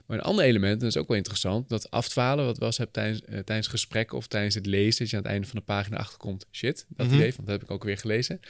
Maar 0.07 0.19
een 0.19 0.25
ander 0.25 0.45
element, 0.45 0.73
en 0.73 0.79
dat 0.79 0.89
is 0.89 0.97
ook 0.97 1.09
wel 1.09 1.17
interessant, 1.17 1.69
dat 1.69 1.91
afdwalen, 1.91 2.45
wat 2.45 2.59
was 2.59 2.79
heb 2.79 2.93
tijdens, 2.93 3.25
eh, 3.25 3.39
tijdens 3.39 3.67
gesprekken 3.69 4.17
of 4.17 4.27
tijdens 4.27 4.55
het 4.55 4.67
lezen, 4.67 4.99
dat 4.99 5.11
je 5.11 5.17
aan 5.17 5.23
het 5.23 5.31
einde 5.33 5.47
van 5.47 5.59
de 5.59 5.65
pagina 5.65 5.97
achterkomt, 5.97 6.47
shit, 6.53 6.87
dat 6.89 7.07
Mhm. 7.07 7.15
idee, 7.15 7.33
want 7.37 7.49
dat 7.49 7.59
heb 7.61 7.62
ik 7.62 7.71
ook 7.71 7.85
weer 7.85 7.99
gelezen. 7.99 8.41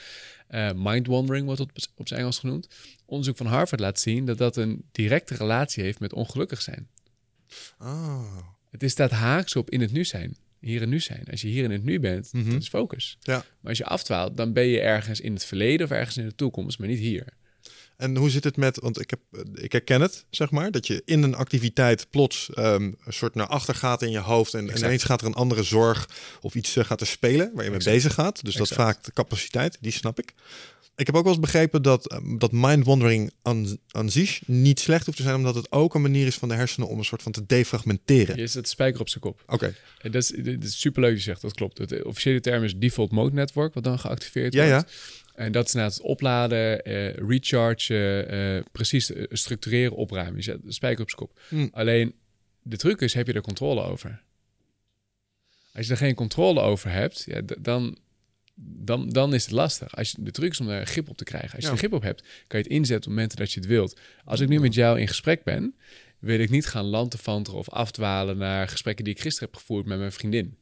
Eh 0.49 0.71
mind 0.77 1.07
wandering 1.07 1.47
wordt 1.47 1.61
op, 1.61 1.71
op 1.97 2.09
zijn 2.09 2.21
Engels 2.21 2.39
genoemd. 2.39 2.69
Onderzoek 3.07 3.37
van 3.37 3.47
Harvard 3.47 3.81
laat 3.81 4.01
zien 4.01 4.25
dat 4.27 4.39
dat 4.39 4.57
een 4.57 4.85
directe 4.93 5.35
relatie 5.35 5.83
heeft 5.83 6.01
met 6.01 6.13
ongelukkig 6.13 6.63
zijn. 6.63 6.89
Ah, 7.79 8.37
Het 8.71 8.83
is 8.83 8.93
staat 8.93 9.11
haaks 9.11 9.57
op 9.57 9.71
in 9.71 9.81
het 9.81 9.93
nu 9.93 10.05
zijn, 10.05 10.37
hier 10.61 10.83
en 10.83 10.89
nu 10.89 11.01
zijn. 11.01 11.25
Als 11.31 11.41
je 11.41 11.49
hier 11.49 11.65
in 11.65 11.71
het 11.71 11.85
nu 11.85 12.01
bent, 12.01 12.33
Mhm. 12.33 12.51
dat 12.51 12.61
is 12.63 12.69
focus. 12.69 13.17
ja. 13.21 13.35
Maar 13.37 13.69
als 13.69 13.79
je 13.79 13.85
afdwaalt, 13.85 14.37
dan 14.37 14.53
ben 14.53 14.67
je 14.67 14.81
ergens 14.81 15.21
in 15.21 15.33
het 15.33 15.45
verleden 15.45 15.87
of 15.87 15.93
ergens 15.93 16.17
in 16.17 16.25
de 16.29 16.35
toekomst, 16.35 16.79
maar 16.79 16.89
niet 16.89 16.99
hier. 16.99 17.27
En 18.01 18.17
hoe 18.17 18.31
zit 18.31 18.45
het 18.45 18.57
met, 18.57 18.79
want 18.81 19.01
ik, 19.01 19.11
heb, 19.11 19.21
ik 19.55 19.73
herken 19.73 20.01
het, 20.01 20.25
zeg 20.31 20.51
maar, 20.51 20.71
dat 20.71 20.87
je 20.87 21.03
in 21.05 21.23
een 21.23 21.35
activiteit 21.35 22.07
plots 22.11 22.51
ehm, 22.55 22.83
een 22.83 23.13
soort 23.13 23.35
naar 23.35 23.47
achter 23.47 23.75
gaat 23.75 24.03
in 24.03 24.11
je 24.11 24.19
hoofd. 24.19 24.55
En, 24.55 24.77
ineens 24.77 25.05
gaat 25.05 25.21
er 25.21 25.27
een 25.27 25.35
andere 25.35 25.63
zorg 25.63 26.09
of 26.41 26.55
iets 26.55 26.77
eh, 26.77 26.85
gaat 26.85 27.01
er 27.01 27.07
spelen 27.07 27.51
waar 27.55 27.65
je 27.65 27.71
mee 27.71 27.79
Exact. 27.79 27.97
bezig 27.97 28.15
gaat. 28.15 28.45
Dus 28.45 28.55
dat 28.55 28.69
vaak 28.69 29.05
de 29.05 29.13
capaciteit, 29.13 29.79
die 29.81 29.93
snap 29.93 30.19
ik. 30.19 30.35
Ik 30.97 31.07
heb 31.07 31.15
ook 31.15 31.25
wel 31.25 31.33
eens 31.33 31.41
begrepen 31.41 31.83
dat, 31.83 32.09
ehm, 32.09 32.39
dat 32.39 32.53
mind-wandering 32.53 33.33
aan, 33.43 34.11
zich 34.11 34.41
niet 34.47 34.81
slecht 34.81 35.05
hoeft 35.05 35.17
te 35.17 35.23
zijn, 35.23 35.35
omdat 35.35 35.55
het 35.55 35.73
ook 35.73 35.95
een 35.95 36.03
manier 36.03 36.27
is 36.27 36.35
van 36.35 36.49
de 36.49 36.55
hersenen 36.55 36.89
om 36.89 36.99
een 36.99 37.05
soort 37.05 37.23
van 37.23 37.33
te 37.33 37.47
defragmenteren. 37.47 38.37
Je 38.37 38.47
zet 38.47 38.63
de 38.63 38.69
spijker 38.69 39.01
op 39.01 39.09
zijn 39.09 39.21
kop. 39.23 39.43
Oké, 39.47 39.75
En 39.99 40.11
Dat 40.11 40.23
is, 40.23 40.29
dat 40.29 40.63
is 40.63 40.81
superleuk 40.81 41.21
zegt, 41.21 41.41
dat 41.41 41.55
klopt. 41.55 41.79
Het 41.79 42.03
officiële 42.05 42.41
term 42.41 42.65
is 42.65 42.77
default 42.77 43.11
mode 43.11 43.35
network, 43.35 43.75
wat 43.75 43.85
dan 43.85 43.99
geactiveerd 43.99 44.53
Ja, 44.53 44.69
wordt. 44.71 44.93
En 45.41 45.53
dat 45.53 45.67
is 45.67 45.73
na 45.73 45.85
het 45.85 46.01
opladen, 46.01 46.83
eh 46.85 47.15
recharge, 47.15 48.23
eh, 48.23 48.73
precies 48.73 49.13
eh, 49.13 49.25
structureren, 49.29 49.97
opruimen. 49.97 50.37
Je 50.37 50.43
zet 50.43 50.63
de 50.63 50.73
spijker 50.73 51.03
op 51.03 51.11
zijn 51.11 51.21
kop. 51.21 51.41
Hm. 51.49 51.69
Alleen, 51.73 52.15
de 52.63 52.77
truc 52.77 53.01
is, 53.01 53.15
heb 53.15 53.27
je 53.27 53.33
er 53.33 53.41
controle 53.41 53.83
over? 53.83 54.23
Als 55.75 55.87
je 55.87 55.93
er 55.93 55.99
geen 55.99 56.15
controle 56.15 56.61
over 56.61 56.91
hebt, 56.91 57.23
ja, 57.27 57.41
dan, 57.61 57.99
dan, 58.63 59.09
dan 59.09 59.35
is 59.35 59.43
het 59.43 59.53
lastig. 59.53 59.97
Als 59.97 60.11
je, 60.11 60.17
de 60.23 60.31
truc 60.31 60.51
is 60.51 60.61
om 60.61 60.67
daar 60.67 60.87
grip 60.87 61.09
op 61.09 61.17
te 61.17 61.25
krijgen. 61.25 61.51
Als 61.55 61.61
je 61.61 61.67
Ja. 61.67 61.73
er 61.73 61.79
grip 61.79 61.93
op 61.93 62.03
hebt, 62.03 62.21
kan 62.21 62.59
je 62.59 62.65
het 62.65 62.75
inzetten 62.75 63.11
op 63.11 63.17
momenten 63.17 63.39
dat 63.39 63.53
je 63.53 63.61
het 63.61 63.69
wilt. 63.69 64.01
Als 64.25 64.41
ik 64.41 64.49
nu 64.49 64.61
met 64.61 64.75
jou 64.75 65.01
in 65.01 65.09
gesprek 65.09 65.45
ben, 65.45 65.75
wil 66.19 66.39
ik 66.39 66.51
niet 66.51 66.67
gaan 66.67 66.85
lantefanteren 66.85 67.59
of 67.59 67.69
afdwalen 67.71 68.37
naar 68.39 68.69
gesprekken 68.69 69.05
die 69.05 69.15
ik 69.15 69.21
gisteren 69.21 69.49
heb 69.51 69.59
gevoerd 69.61 69.87
met 69.87 69.99
mijn 69.99 70.13
vriendin. 70.13 70.59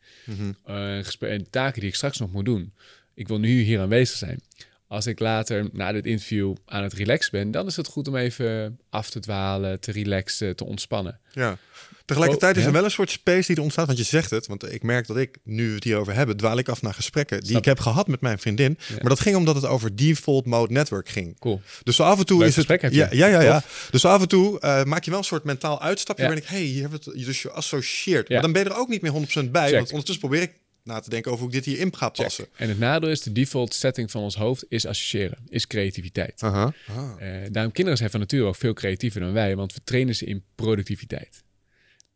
Gespe- 1.02 1.26
en 1.26 1.50
taken 1.50 1.80
die 1.80 1.88
ik 1.88 1.94
straks 1.94 2.18
nog 2.18 2.32
moet 2.32 2.44
doen. 2.44 2.72
Ik 3.18 3.28
wil 3.28 3.38
nu 3.38 3.60
hier 3.60 3.80
aanwezig 3.80 4.16
zijn. 4.16 4.40
als 4.86 5.06
ik 5.06 5.18
later 5.18 5.68
na 5.72 5.92
dit 5.92 6.06
interview 6.06 6.54
aan 6.66 6.82
het 6.82 6.92
relaxen 6.92 7.30
ben, 7.32 7.50
dan 7.50 7.66
is 7.66 7.76
het 7.76 7.86
goed 7.86 8.08
om 8.08 8.16
even 8.16 8.78
af 8.90 9.10
te 9.10 9.20
dwalen, 9.20 9.80
te 9.80 9.92
relaxen, 9.92 10.56
te 10.56 10.64
ontspannen. 10.64 11.20
Ja. 11.32 11.58
Tegelijkertijd 12.04 12.56
is 12.56 12.62
Oh, 12.62 12.68
er 12.68 12.74
wel 12.74 12.84
een 12.84 12.90
soort 12.90 13.10
space 13.10 13.46
die 13.46 13.56
er 13.56 13.62
ontstaat. 13.62 13.86
Want 13.86 13.98
je 13.98 14.04
zegt 14.04 14.30
het, 14.30 14.46
want 14.46 14.72
ik 14.72 14.82
merk 14.82 15.06
dat 15.06 15.16
ik, 15.16 15.38
nu 15.42 15.68
we 15.68 15.74
het 15.74 15.84
hierover 15.84 16.14
hebben, 16.14 16.36
dwaal 16.36 16.58
ik 16.58 16.68
af 16.68 16.82
naar 16.82 16.94
gesprekken 16.94 17.40
die 17.40 17.56
ik 17.56 17.64
heb 17.64 17.80
gehad 17.80 18.06
met 18.06 18.20
mijn 18.20 18.38
vriendin. 18.38 18.78
Maar 18.90 19.08
dat 19.08 19.20
ging 19.20 19.36
omdat 19.36 19.54
het 19.54 19.66
over 19.66 19.96
default 19.96 20.46
mode 20.46 20.72
network 20.72 21.08
ging. 21.08 21.38
Cool. 21.38 21.60
Dus 21.82 22.00
af 22.00 22.18
en 22.18 22.26
toe 22.26 22.40
is 22.40 22.46
het. 22.46 22.54
gesprek 22.54 22.82
heb 22.82 22.92
je. 22.92 23.16
Ja, 23.16 23.26
ja, 23.26 23.40
ja. 23.40 23.62
Dus 23.90 24.04
af 24.04 24.20
en 24.20 24.28
toe 24.28 24.60
eh, 24.60 24.84
maak 24.84 25.04
je 25.04 25.10
wel 25.10 25.18
een 25.18 25.24
soort 25.24 25.44
mentaal 25.44 25.80
uitstapje. 25.80 26.22
Waarin 26.24 26.42
ik, 26.42 26.48
hey, 26.48 26.62
hier 26.62 26.80
hebben 26.80 27.00
we 27.04 27.10
het. 27.10 27.26
Dus 27.26 27.42
je 27.42 27.50
associeert. 27.50 28.28
Ja. 28.28 28.34
Maar 28.34 28.42
dan 28.42 28.52
ben 28.52 28.62
je 28.62 28.68
er 28.68 28.76
ook 28.76 28.88
niet 28.88 29.02
meer 29.02 29.12
100% 29.46 29.50
bij. 29.50 29.72
Want 29.72 29.90
ondertussen 29.90 30.28
probeer 30.28 30.42
ik 30.42 30.52
na 30.88 31.00
te 31.00 31.10
denken 31.10 31.30
over 31.32 31.44
hoe 31.44 31.54
ik 31.54 31.64
dit 31.64 31.74
hierin 31.74 31.96
ga 31.96 32.08
passen. 32.08 32.46
En 32.56 32.68
het 32.68 32.78
nadeel 32.78 33.10
is, 33.10 33.22
de 33.22 33.32
default 33.32 33.74
setting 33.74 34.10
van 34.10 34.22
ons 34.22 34.36
hoofd 34.36 34.64
is 34.68 34.86
associëren, 34.86 35.38
is 35.48 35.66
creativiteit. 35.66 36.42
Aha. 36.42 36.74
Eh, 37.18 37.28
daarom 37.50 37.72
kinderen 37.72 37.98
zijn 37.98 38.10
van 38.10 38.20
nature 38.20 38.44
ook 38.44 38.56
veel 38.56 38.72
creatiever 38.72 39.20
dan 39.20 39.32
wij, 39.32 39.56
want 39.56 39.74
we 39.74 39.80
trainen 39.84 40.14
ze 40.16 40.24
in 40.24 40.42
productiviteit. 40.54 41.42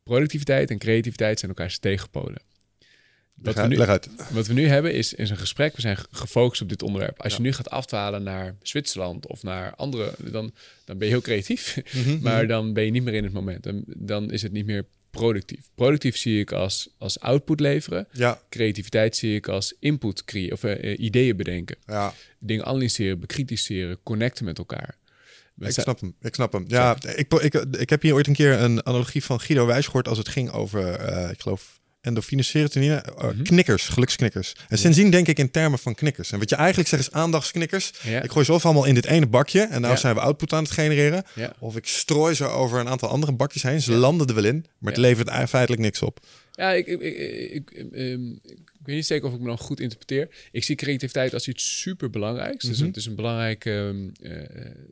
Productiviteit 0.03 0.71
en 0.71 0.79
creativiteit 0.79 1.39
zijn 1.39 1.51
elkaars 1.51 1.79
tegenpolen. 1.79 2.43
Wat 3.35 3.55
Leg, 3.55 3.65
we, 3.69 3.75
nu, 3.75 3.81
uit. 3.81 4.09
wat 4.31 4.47
we 4.47 4.53
nu 4.53 4.67
hebben 4.67 4.93
is, 4.95 5.15
is 5.15 5.31
een 5.31 5.37
gesprek. 5.37 5.75
We 5.75 5.81
zijn 5.81 5.97
ge- 5.97 6.07
gefocust 6.11 6.63
op 6.63 6.69
dit 6.69 6.83
onderwerp. 6.83 7.23
Als 7.23 7.37
je 7.37 7.43
nu 7.43 7.53
gaat 7.53 7.71
afdwalen 7.71 8.23
naar 8.23 8.57
Zwitserland 8.63 9.27
of 9.27 9.43
naar 9.43 9.75
andere, 9.75 10.15
dan, 10.19 10.53
dan 10.85 10.99
ben 10.99 11.07
je 11.07 11.13
heel 11.13 11.23
creatief. 11.23 11.79
Mhm, 11.95 12.19
maar 12.23 12.47
dan 12.47 12.73
ben 12.73 12.85
je 12.85 12.91
niet 12.91 13.03
meer 13.03 13.15
in 13.15 13.25
het 13.25 13.33
moment. 13.33 13.63
Dan, 13.63 13.83
dan 13.87 14.31
is 14.31 14.43
het 14.43 14.53
niet 14.53 14.67
meer 14.67 14.85
productief. 15.13 15.69
Productief 15.75 16.17
zie 16.17 16.41
ik 16.41 16.53
als, 16.53 16.89
als 16.99 17.21
output 17.21 17.61
leveren. 17.61 18.09
Ja, 18.13 18.41
Creativiteit 18.49 19.17
zie 19.17 19.35
ik 19.35 19.49
als 19.49 19.75
input 19.79 20.25
creëren 20.25 20.53
of 20.53 20.65
eh, 20.65 20.93
eh, 20.93 20.99
ideeën 20.99 21.37
bedenken. 21.37 21.77
ja. 21.87 22.15
Dingen 22.39 22.65
analyseren, 22.65 23.21
bekritiseren, 23.21 23.99
connecten 24.03 24.45
met 24.45 24.59
elkaar. 24.59 24.97
We 25.55 25.67
Ik 25.67 25.73
snap 25.73 26.01
hem. 26.01 26.15
Ik 26.21 26.35
snap 26.35 26.53
hem. 26.53 26.65
Ja, 26.69 26.97
ik, 27.17 27.33
ik, 27.33 27.55
ik 27.55 27.91
heb 27.91 28.03
hier 28.03 28.15
ooit 28.15 28.27
een 28.27 28.35
keer 28.35 28.61
een 28.61 28.87
analogie 28.87 29.25
van 29.25 29.41
Guido 29.41 29.67
Wijs 29.67 29.87
gehoord 29.87 30.09
als 30.09 30.19
het 30.19 30.29
ging 30.29 30.51
over, 30.51 30.95
eh, 30.95 31.31
ik 31.31 31.41
geloof, 31.41 31.81
endorfine, 32.03 32.43
serotonine, 32.43 32.95
eh, 32.95 33.25
Mhm. 33.31 33.43
knikkers, 33.43 33.89
geluksknikkers. 33.89 34.53
En 34.69 34.79
sindsdien 34.79 35.11
denk 35.11 35.29
ik 35.29 35.39
in 35.39 35.51
termen 35.51 35.79
van 35.79 35.95
knikkers. 35.95 36.33
En 36.33 36.39
wat 36.39 36.49
je 36.51 36.57
eigenlijk 36.57 36.89
zegt 36.89 37.03
is 37.03 37.13
aandachtsknikkers. 37.13 37.93
Ja. 38.03 38.23
Ik 38.23 38.31
gooi 38.31 38.45
ze 38.45 38.53
of 38.53 38.65
allemaal 38.65 38.85
in 38.85 38.95
dit 38.95 39.05
ene 39.07 39.27
bakje 39.27 39.61
en 39.61 39.81
nou 39.81 39.93
Ja. 39.93 39.99
zijn 40.01 40.15
we 40.15 40.21
output 40.21 40.53
aan 40.53 40.63
het 40.63 40.73
genereren. 40.73 41.25
Ja. 41.35 41.53
Of 41.59 41.77
ik 41.77 41.87
strooi 41.87 42.35
ze 42.35 42.45
over 42.45 42.81
een 42.81 42.89
aantal 42.89 43.09
andere 43.09 43.33
bakjes 43.33 43.63
heen. 43.63 43.81
Ze 43.83 43.93
landen 43.93 44.27
er 44.27 44.35
wel 44.35 44.45
in, 44.45 44.67
maar 44.79 44.93
het 44.93 45.01
levert 45.01 45.29
feitelijk 45.49 45.83
niks 45.83 46.03
op. 46.03 46.21
Ja, 46.53 46.73
ik, 46.73 46.87
ik, 46.87 47.01
ik, 47.53 47.71
ehm, 47.93 48.27
ik 48.33 48.89
weet 48.89 48.97
niet 48.97 49.07
zeker 49.07 49.29
of 49.29 49.35
ik 49.35 49.41
me 49.41 49.47
dan 49.47 49.59
goed 49.59 49.81
interpreteer. 49.81 50.29
Ik 50.53 50.65
zie 50.65 50.77
creativiteit 50.77 51.35
als 51.35 51.49
iets 51.49 51.81
super 51.81 52.11
belangrijks. 52.11 52.65
Dus 52.65 52.79
Mhm. 52.79 52.87
het 52.87 52.97
is 52.97 53.07
een 53.07 53.15
belangrijk 53.15 53.65
ehm, 53.65 54.09
eh, 54.23 54.33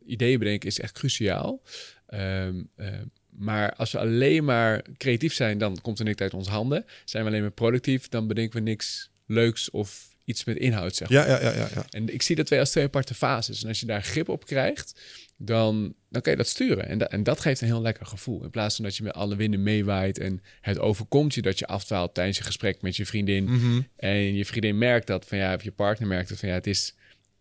ideeën 0.06 0.38
bedenken 0.38 0.68
is 0.68 0.78
echt 0.80 0.92
cruciaal. 0.92 1.62
Ehm, 2.06 2.62
eh, 2.76 2.86
maar 3.30 3.74
als 3.74 3.92
we 3.92 3.98
alleen 3.98 4.44
maar 4.44 4.82
creatief 4.96 5.34
zijn, 5.34 5.58
dan 5.58 5.78
komt 5.82 5.98
er 5.98 6.04
niks 6.04 6.20
uit 6.20 6.34
onze 6.34 6.50
handen. 6.50 6.84
Zijn 7.04 7.24
we 7.24 7.28
alleen 7.28 7.42
maar 7.42 7.50
productief, 7.50 8.08
dan 8.08 8.26
bedenken 8.26 8.58
we 8.58 8.70
niks 8.70 9.10
leuks 9.26 9.70
of 9.70 10.08
iets 10.24 10.44
met 10.44 10.56
inhoud, 10.56 10.96
zeg 10.96 11.10
maar. 11.10 11.28
Ja, 11.28 11.40
ja, 11.40 11.42
ja, 11.42 11.54
ja. 11.58 11.68
ja. 11.74 11.84
En 11.90 12.12
ik 12.14 12.22
zie 12.22 12.36
dat 12.36 12.46
twee 12.46 12.60
als 12.60 12.70
twee 12.70 12.84
aparte 12.84 13.14
fases. 13.14 13.62
En 13.62 13.68
als 13.68 13.80
je 13.80 13.86
daar 13.86 14.02
grip 14.02 14.28
op 14.28 14.46
krijgt, 14.46 15.00
dan, 15.36 15.94
dan 16.08 16.22
kan 16.22 16.32
je 16.32 16.38
dat 16.38 16.48
sturen. 16.48 16.88
En, 16.88 16.98
da- 16.98 17.08
en 17.08 17.22
dat 17.22 17.40
geeft 17.40 17.60
een 17.60 17.66
heel 17.66 17.82
lekker 17.82 18.06
gevoel. 18.06 18.44
In 18.44 18.50
plaats 18.50 18.76
van 18.76 18.84
dat 18.84 18.96
je 18.96 19.02
met 19.02 19.12
alle 19.12 19.36
winden 19.36 19.62
meewaait 19.62 20.18
en 20.18 20.42
het 20.60 20.78
overkomt 20.78 21.34
je 21.34 21.42
dat 21.42 21.58
je 21.58 21.66
afdwaalt 21.66 22.14
tijdens 22.14 22.38
je 22.38 22.44
gesprek 22.44 22.82
met 22.82 22.96
je 22.96 23.06
vriendin. 23.06 23.44
Mhm. 23.44 23.80
En 23.96 24.34
je 24.34 24.44
vriendin 24.44 24.78
merkt 24.78 25.06
dat 25.06 25.26
van 25.26 25.38
ja, 25.38 25.54
of 25.54 25.62
je 25.62 25.72
partner 25.72 26.08
merkt 26.08 26.28
dat 26.28 26.38
van 26.38 26.48
ja, 26.48 26.54
het 26.54 26.66
is, 26.66 26.94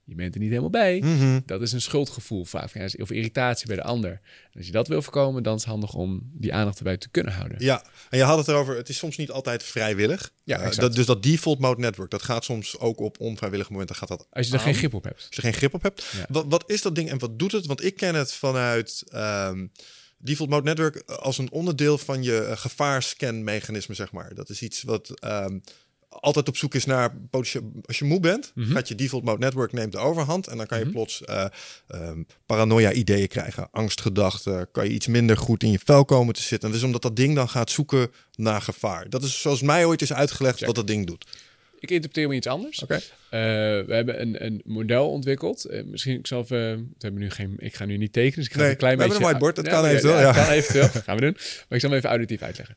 je 0.09 0.15
bent 0.15 0.33
er 0.33 0.39
niet 0.39 0.49
helemaal 0.49 0.69
bij. 0.69 0.99
Mhm. 1.03 1.39
Dat 1.45 1.61
is 1.61 1.71
een 1.71 1.81
schuldgevoel 1.81 2.45
vaak. 2.45 2.71
Of 2.97 3.11
irritatie 3.11 3.67
bij 3.67 3.75
de 3.75 3.83
ander. 3.83 4.11
En 4.11 4.57
als 4.57 4.65
je 4.65 4.71
dat 4.71 4.87
wil 4.87 5.01
voorkomen, 5.01 5.43
dan 5.43 5.55
is 5.55 5.61
het 5.61 5.69
handig 5.69 5.93
om 5.93 6.29
die 6.33 6.53
aandacht 6.53 6.77
erbij 6.77 6.97
te 6.97 7.09
kunnen 7.09 7.33
houden. 7.33 7.57
Ja, 7.63 7.83
en 8.09 8.17
je 8.17 8.23
had 8.23 8.37
het 8.37 8.47
erover, 8.47 8.75
het 8.75 8.89
is 8.89 8.97
soms 8.97 9.17
niet 9.17 9.31
altijd 9.31 9.63
vrijwillig. 9.63 10.31
Ja, 10.43 10.55
Eh, 10.57 10.61
exact. 10.61 10.81
dat, 10.81 10.95
dus 10.95 11.05
dat 11.05 11.23
default 11.23 11.59
mode 11.59 11.81
network, 11.81 12.11
dat 12.11 12.21
gaat 12.21 12.43
soms 12.43 12.77
ook 12.79 12.99
op 12.99 13.19
onvrijwillige 13.19 13.71
momenten 13.71 13.95
gaat 13.95 14.07
dat 14.09 14.27
Als 14.31 14.47
je 14.47 14.53
er 14.53 14.59
aan. 14.59 14.65
geen 14.65 14.75
grip 14.75 14.93
op 14.93 15.03
hebt. 15.03 15.25
Als 15.27 15.35
je 15.35 15.41
geen 15.41 15.53
grip 15.53 15.73
op 15.73 15.81
hebt. 15.83 16.05
Ja. 16.17 16.25
Wat, 16.29 16.45
wat 16.47 16.63
is 16.69 16.81
dat 16.81 16.95
ding 16.95 17.09
en 17.09 17.19
wat 17.19 17.39
doet 17.39 17.51
het? 17.51 17.65
Want 17.65 17.83
ik 17.83 17.95
ken 17.95 18.15
het 18.15 18.33
vanuit 18.33 19.03
ehm, 19.11 19.67
Default 20.17 20.49
Mode 20.49 20.63
Network 20.63 21.01
als 21.09 21.37
een 21.37 21.51
onderdeel 21.51 21.97
van 21.97 22.23
je 22.23 22.45
uh, 22.49 22.57
gevaarscanmechanisme, 22.57 23.95
zeg 23.95 24.11
maar. 24.11 24.33
Dat 24.35 24.49
is 24.49 24.61
iets 24.61 24.83
wat 24.83 25.09
ehm, 25.19 25.59
altijd 26.09 26.47
op 26.47 26.57
zoek 26.57 26.75
is 26.75 26.85
naar 26.85 27.15
potentieel. 27.29 27.71
Als 27.85 27.99
je 27.99 28.05
moe 28.05 28.19
bent, 28.19 28.51
Mhm. 28.55 28.71
gaat 28.71 28.87
je 28.87 28.95
Default 28.95 29.23
Mode 29.23 29.39
Network 29.39 29.71
neemt 29.73 29.91
de 29.91 29.97
overhand 29.97 30.47
en 30.47 30.57
dan 30.57 30.65
kan 30.65 30.77
je 30.79 30.83
Mhm. 30.85 30.93
plots 30.93 31.23
eh, 31.25 31.45
ehm, 31.87 32.23
paranoia-ideeën 32.45 33.27
krijgen, 33.27 33.67
angstgedachten, 33.71 34.71
kan 34.71 34.85
je 34.85 34.91
iets 34.93 35.07
minder 35.07 35.37
goed 35.37 35.63
in 35.63 35.71
je 35.71 35.79
vel 35.85 36.05
komen 36.05 36.33
te 36.33 36.41
zitten. 36.41 36.67
En 36.69 36.73
dus 36.75 36.83
omdat 36.83 37.01
dat 37.01 37.15
ding 37.15 37.35
dan 37.35 37.49
gaat 37.49 37.69
zoeken 37.71 38.11
naar 38.35 38.61
gevaar. 38.61 39.09
Dat 39.09 39.23
is 39.23 39.41
zoals 39.41 39.61
mij 39.61 39.85
ooit 39.85 40.01
is 40.01 40.13
uitgelegd 40.13 40.57
Check. 40.57 40.65
wat 40.65 40.75
dat 40.75 40.87
ding 40.87 41.07
doet. 41.07 41.25
Ik 41.79 41.91
interpreteer 41.91 42.23
hem 42.27 42.33
iets 42.37 42.47
anders. 42.47 42.83
Oké. 42.83 42.93
Eh, 42.93 43.01
we 43.29 43.85
hebben 43.87 44.21
een, 44.21 44.45
een 44.45 44.61
model 44.65 45.09
ontwikkeld. 45.09 45.65
Eh, 45.65 45.83
misschien 45.83 46.19
ik 46.19 46.29
even, 46.31 46.47
we 46.47 46.85
hebben 46.97 47.21
nu 47.21 47.29
geen, 47.29 47.53
ik 47.57 47.75
ga 47.75 47.85
nu 47.85 47.97
niet 47.97 48.13
tekenen, 48.13 48.35
dus 48.35 48.45
ik 48.45 48.51
ga 48.53 48.59
Nee, 48.59 48.69
een 48.69 48.77
klein 48.77 48.97
we 48.97 49.01
hebben 49.01 49.19
beetje. 49.19 49.33
een 49.33 49.39
whiteboard, 49.39 49.55
dat 49.55 49.65
Ja, 49.65 49.71
kan 49.71 49.81
ja, 49.83 49.89
eventueel, 49.89 50.13
Ja, 50.15 50.21
ja. 50.21 50.33
dat 50.33 50.43
kan 50.45 50.53
eventueel. 50.53 50.87
gaan 51.05 51.15
we 51.15 51.21
doen. 51.21 51.31
Maar 51.37 51.77
ik 51.77 51.79
zal 51.79 51.89
hem 51.89 51.97
even 51.97 52.09
auditief 52.09 52.41
uitleggen. 52.41 52.75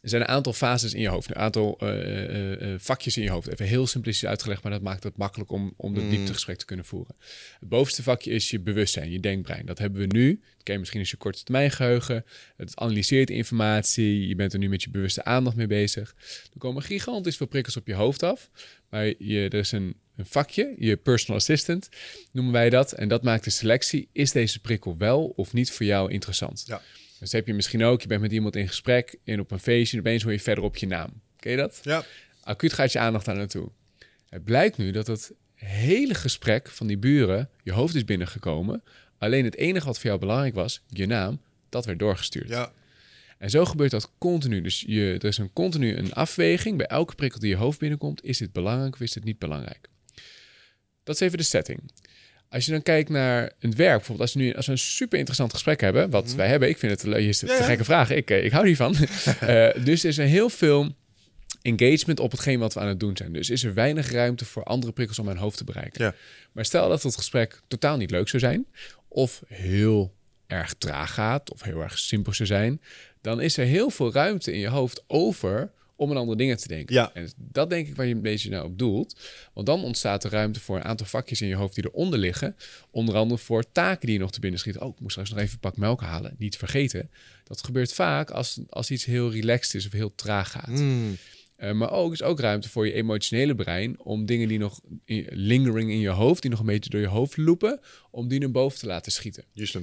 Er 0.00 0.08
zijn 0.08 0.22
een 0.22 0.28
aantal 0.28 0.52
fases 0.52 0.94
in 0.94 1.00
je 1.00 1.08
hoofd, 1.08 1.30
een 1.30 1.36
aantal 1.36 1.78
eh, 1.78 1.88
eh, 1.88 2.72
eh, 2.72 2.80
vakjes 2.80 3.16
in 3.16 3.22
je 3.22 3.30
hoofd. 3.30 3.48
Even 3.48 3.66
heel 3.66 3.86
simplistisch 3.86 4.28
uitgelegd, 4.28 4.62
maar 4.62 4.72
dat 4.72 4.82
maakt 4.82 5.02
het 5.02 5.16
makkelijk 5.16 5.50
om, 5.50 5.74
om 5.76 5.94
het 5.94 6.04
Mm. 6.04 6.10
dieptegesprek 6.10 6.58
te 6.58 6.64
kunnen 6.64 6.84
voeren. 6.84 7.16
Het 7.60 7.68
bovenste 7.68 8.02
vakje 8.02 8.30
is 8.30 8.50
je 8.50 8.60
bewustzijn, 8.60 9.10
je 9.10 9.20
denkbrein. 9.20 9.66
Dat 9.66 9.78
hebben 9.78 10.00
we 10.00 10.06
nu. 10.06 10.40
Dat 10.54 10.62
ken 10.62 10.72
je 10.72 10.78
misschien 10.78 11.00
als 11.00 11.10
je 11.10 11.16
korte 11.16 11.42
termijn 11.42 11.70
geheugen. 11.70 12.24
Het 12.56 12.76
analyseert 12.76 13.30
informatie. 13.30 14.28
Je 14.28 14.34
bent 14.34 14.52
er 14.52 14.58
nu 14.58 14.68
met 14.68 14.82
je 14.82 14.90
bewuste 14.90 15.24
aandacht 15.24 15.56
mee 15.56 15.66
bezig. 15.66 16.14
Er 16.52 16.58
komen 16.58 16.82
gigantisch 16.82 17.36
veel 17.36 17.46
prikkels 17.46 17.76
op 17.76 17.86
je 17.86 17.94
hoofd 17.94 18.22
af. 18.22 18.50
Maar 18.90 19.06
je, 19.18 19.48
er 19.48 19.54
is 19.58 19.72
een, 19.72 19.96
een 20.16 20.26
vakje, 20.26 20.74
je 20.78 20.96
personal 20.96 21.40
assistant 21.40 21.88
noemen 22.32 22.52
wij 22.52 22.70
dat. 22.70 22.92
En 22.92 23.08
dat 23.08 23.22
maakt 23.22 23.44
de 23.44 23.50
selectie. 23.50 24.08
Is 24.12 24.32
deze 24.32 24.60
prikkel 24.60 24.96
wel 24.96 25.24
of 25.36 25.52
niet 25.52 25.70
voor 25.72 25.86
jou 25.86 26.10
interessant? 26.12 26.64
Ja. 26.66 26.80
Dus 27.22 27.32
heb 27.32 27.46
je 27.46 27.54
misschien 27.54 27.84
ook, 27.84 28.00
je 28.00 28.06
bent 28.06 28.20
met 28.20 28.32
iemand 28.32 28.56
in 28.56 28.68
gesprek 28.68 29.18
en 29.24 29.40
op 29.40 29.50
een 29.50 29.58
feestje, 29.58 29.96
en 29.96 30.02
opeens 30.02 30.22
hoor 30.22 30.32
je 30.32 30.40
verder 30.40 30.64
op 30.64 30.76
je 30.76 30.86
naam. 30.86 31.10
Ken 31.36 31.50
je 31.50 31.56
dat? 31.56 31.80
Ja. 31.82 32.04
Acuut 32.42 32.72
gaat 32.72 32.92
je 32.92 32.98
aandacht 32.98 33.24
daar 33.24 33.36
naartoe. 33.36 33.70
Het 34.28 34.44
blijkt 34.44 34.76
nu 34.76 34.90
dat 34.90 35.06
het 35.06 35.32
hele 35.54 36.14
gesprek 36.14 36.68
van 36.68 36.86
die 36.86 36.98
buren 36.98 37.48
je 37.62 37.72
hoofd 37.72 37.94
is 37.94 38.04
binnengekomen. 38.04 38.82
Alleen 39.18 39.44
het 39.44 39.56
enige 39.56 39.86
wat 39.86 39.98
voor 39.98 40.06
jou 40.06 40.18
belangrijk 40.18 40.54
was, 40.54 40.82
je 40.88 41.06
naam, 41.06 41.40
dat 41.68 41.84
werd 41.84 41.98
doorgestuurd. 41.98 42.48
Ja. 42.48 42.72
En 43.38 43.50
zo 43.50 43.64
gebeurt 43.64 43.90
dat 43.90 44.10
continu. 44.18 44.60
Dus 44.60 44.84
je, 44.86 45.16
er 45.18 45.28
is 45.28 45.38
een 45.38 45.52
continu 45.52 45.96
een 45.96 46.12
afweging 46.12 46.76
bij 46.76 46.86
elke 46.86 47.14
prikkel 47.14 47.40
die 47.40 47.48
je 47.48 47.56
hoofd 47.56 47.78
binnenkomt. 47.78 48.24
Is 48.24 48.38
dit 48.38 48.52
belangrijk 48.52 48.94
of 48.94 49.00
is 49.00 49.12
dit 49.12 49.24
niet 49.24 49.38
belangrijk? 49.38 49.88
Dat 51.02 51.14
is 51.14 51.20
even 51.20 51.38
de 51.38 51.44
setting. 51.44 51.80
Als 52.52 52.64
je 52.64 52.70
dan 52.72 52.82
kijkt 52.82 53.08
naar 53.08 53.52
het 53.58 53.74
werk, 53.74 53.96
bijvoorbeeld 53.96 54.20
als 54.20 54.32
we 54.34 54.40
nu 54.40 54.54
als 54.54 54.66
we 54.66 54.72
een 54.72 54.78
super 54.78 55.18
interessant 55.18 55.52
gesprek 55.52 55.80
hebben, 55.80 56.10
wat 56.10 56.34
wij 56.34 56.48
hebben, 56.48 56.68
ik 56.68 56.78
vind 56.78 56.92
het, 56.92 57.02
le- 57.02 57.16
je 57.16 57.32
stelt 57.32 57.50
Ja, 57.50 57.56
te 57.56 57.62
ja. 57.62 57.68
gekke 57.68 57.84
vragen, 57.84 58.16
ik, 58.16 58.30
eh, 58.30 58.44
ik 58.44 58.52
hou 58.52 58.66
hiervan. 58.66 58.94
Eh 59.40 59.84
dus 59.84 60.02
er 60.02 60.08
is 60.08 60.18
er 60.18 60.26
heel 60.26 60.48
veel 60.48 60.94
engagement 61.62 62.20
op 62.20 62.30
hetgeen 62.30 62.58
wat 62.58 62.74
we 62.74 62.80
aan 62.80 62.86
het 62.88 63.00
doen 63.00 63.16
zijn. 63.16 63.32
Dus 63.32 63.50
is 63.50 63.64
er 63.64 63.74
weinig 63.74 64.10
ruimte 64.10 64.44
voor 64.44 64.62
andere 64.64 64.92
prikkels 64.92 65.18
om 65.18 65.24
mijn 65.24 65.36
hoofd 65.36 65.56
te 65.56 65.64
bereiken. 65.64 66.04
Ja. 66.04 66.14
Maar 66.52 66.64
stel 66.64 66.88
dat 66.88 67.02
het 67.02 67.16
gesprek 67.16 67.60
totaal 67.68 67.96
niet 67.96 68.10
leuk 68.10 68.28
zou 68.28 68.42
zijn, 68.42 68.66
of 69.08 69.42
heel 69.46 70.14
erg 70.46 70.74
traag 70.78 71.14
gaat, 71.14 71.52
of 71.52 71.62
heel 71.62 71.80
erg 71.82 71.98
simpel 71.98 72.32
zou 72.34 72.48
zijn, 72.48 72.80
dan 73.20 73.40
is 73.40 73.56
er 73.56 73.64
heel 73.64 73.90
veel 73.90 74.12
ruimte 74.12 74.52
in 74.52 74.58
je 74.58 74.68
hoofd 74.68 75.04
over 75.06 75.70
om 76.02 76.10
aan 76.10 76.16
andere 76.16 76.38
dingen 76.38 76.56
te 76.56 76.68
denken. 76.68 76.94
Ja. 76.94 77.14
En 77.14 77.30
dat 77.36 77.70
denk 77.70 77.88
ik 77.88 77.96
waar 77.96 78.06
je 78.06 78.14
een 78.14 78.22
beetje 78.22 78.50
nou 78.50 78.64
op 78.64 78.78
doelt. 78.78 79.20
Want 79.54 79.66
dan 79.66 79.84
ontstaat 79.84 80.24
er 80.24 80.30
ruimte 80.30 80.60
voor 80.60 80.76
een 80.76 80.84
aantal 80.84 81.06
vakjes 81.06 81.40
in 81.40 81.48
je 81.48 81.54
hoofd 81.54 81.74
die 81.74 81.84
eronder 81.84 82.18
liggen. 82.18 82.56
Onder 82.90 83.14
andere 83.14 83.40
voor 83.40 83.64
taken 83.72 84.06
die 84.06 84.14
je 84.14 84.20
nog 84.20 84.32
te 84.32 84.40
binnen 84.40 84.60
schiet. 84.60 84.78
Oh, 84.78 84.88
ik 84.88 85.00
moest 85.00 85.12
straks 85.12 85.30
nog 85.30 85.38
even 85.38 85.52
een 85.52 85.60
pak 85.60 85.76
melk 85.76 86.00
halen. 86.00 86.34
Niet 86.38 86.56
vergeten. 86.56 87.10
Dat 87.44 87.64
gebeurt 87.64 87.92
vaak 87.92 88.30
als, 88.30 88.60
als 88.68 88.90
iets 88.90 89.04
heel 89.04 89.32
relaxed 89.32 89.74
is 89.74 89.86
of 89.86 89.92
heel 89.92 90.14
traag 90.14 90.50
gaat. 90.50 90.68
Mm. 90.68 91.16
Eh, 91.56 91.72
maar 91.72 91.90
ook 91.90 92.12
is 92.12 92.22
ook 92.22 92.40
ruimte 92.40 92.68
voor 92.68 92.86
je 92.86 92.92
emotionele 92.92 93.54
brein 93.54 94.00
om 94.00 94.26
dingen 94.26 94.48
die 94.48 94.58
nog 94.58 94.80
in, 95.04 95.26
lingering 95.30 95.90
in 95.90 95.98
je 95.98 96.08
hoofd, 96.08 96.42
die 96.42 96.50
nog 96.50 96.60
een 96.60 96.66
beetje 96.66 96.90
door 96.90 97.00
je 97.00 97.06
hoofd 97.06 97.36
lopen, 97.36 97.80
om 98.10 98.28
die 98.28 98.40
naar 98.40 98.50
boven 98.50 98.78
te 98.78 98.86
laten 98.86 99.12
schieten. 99.12 99.44
Juist. 99.52 99.76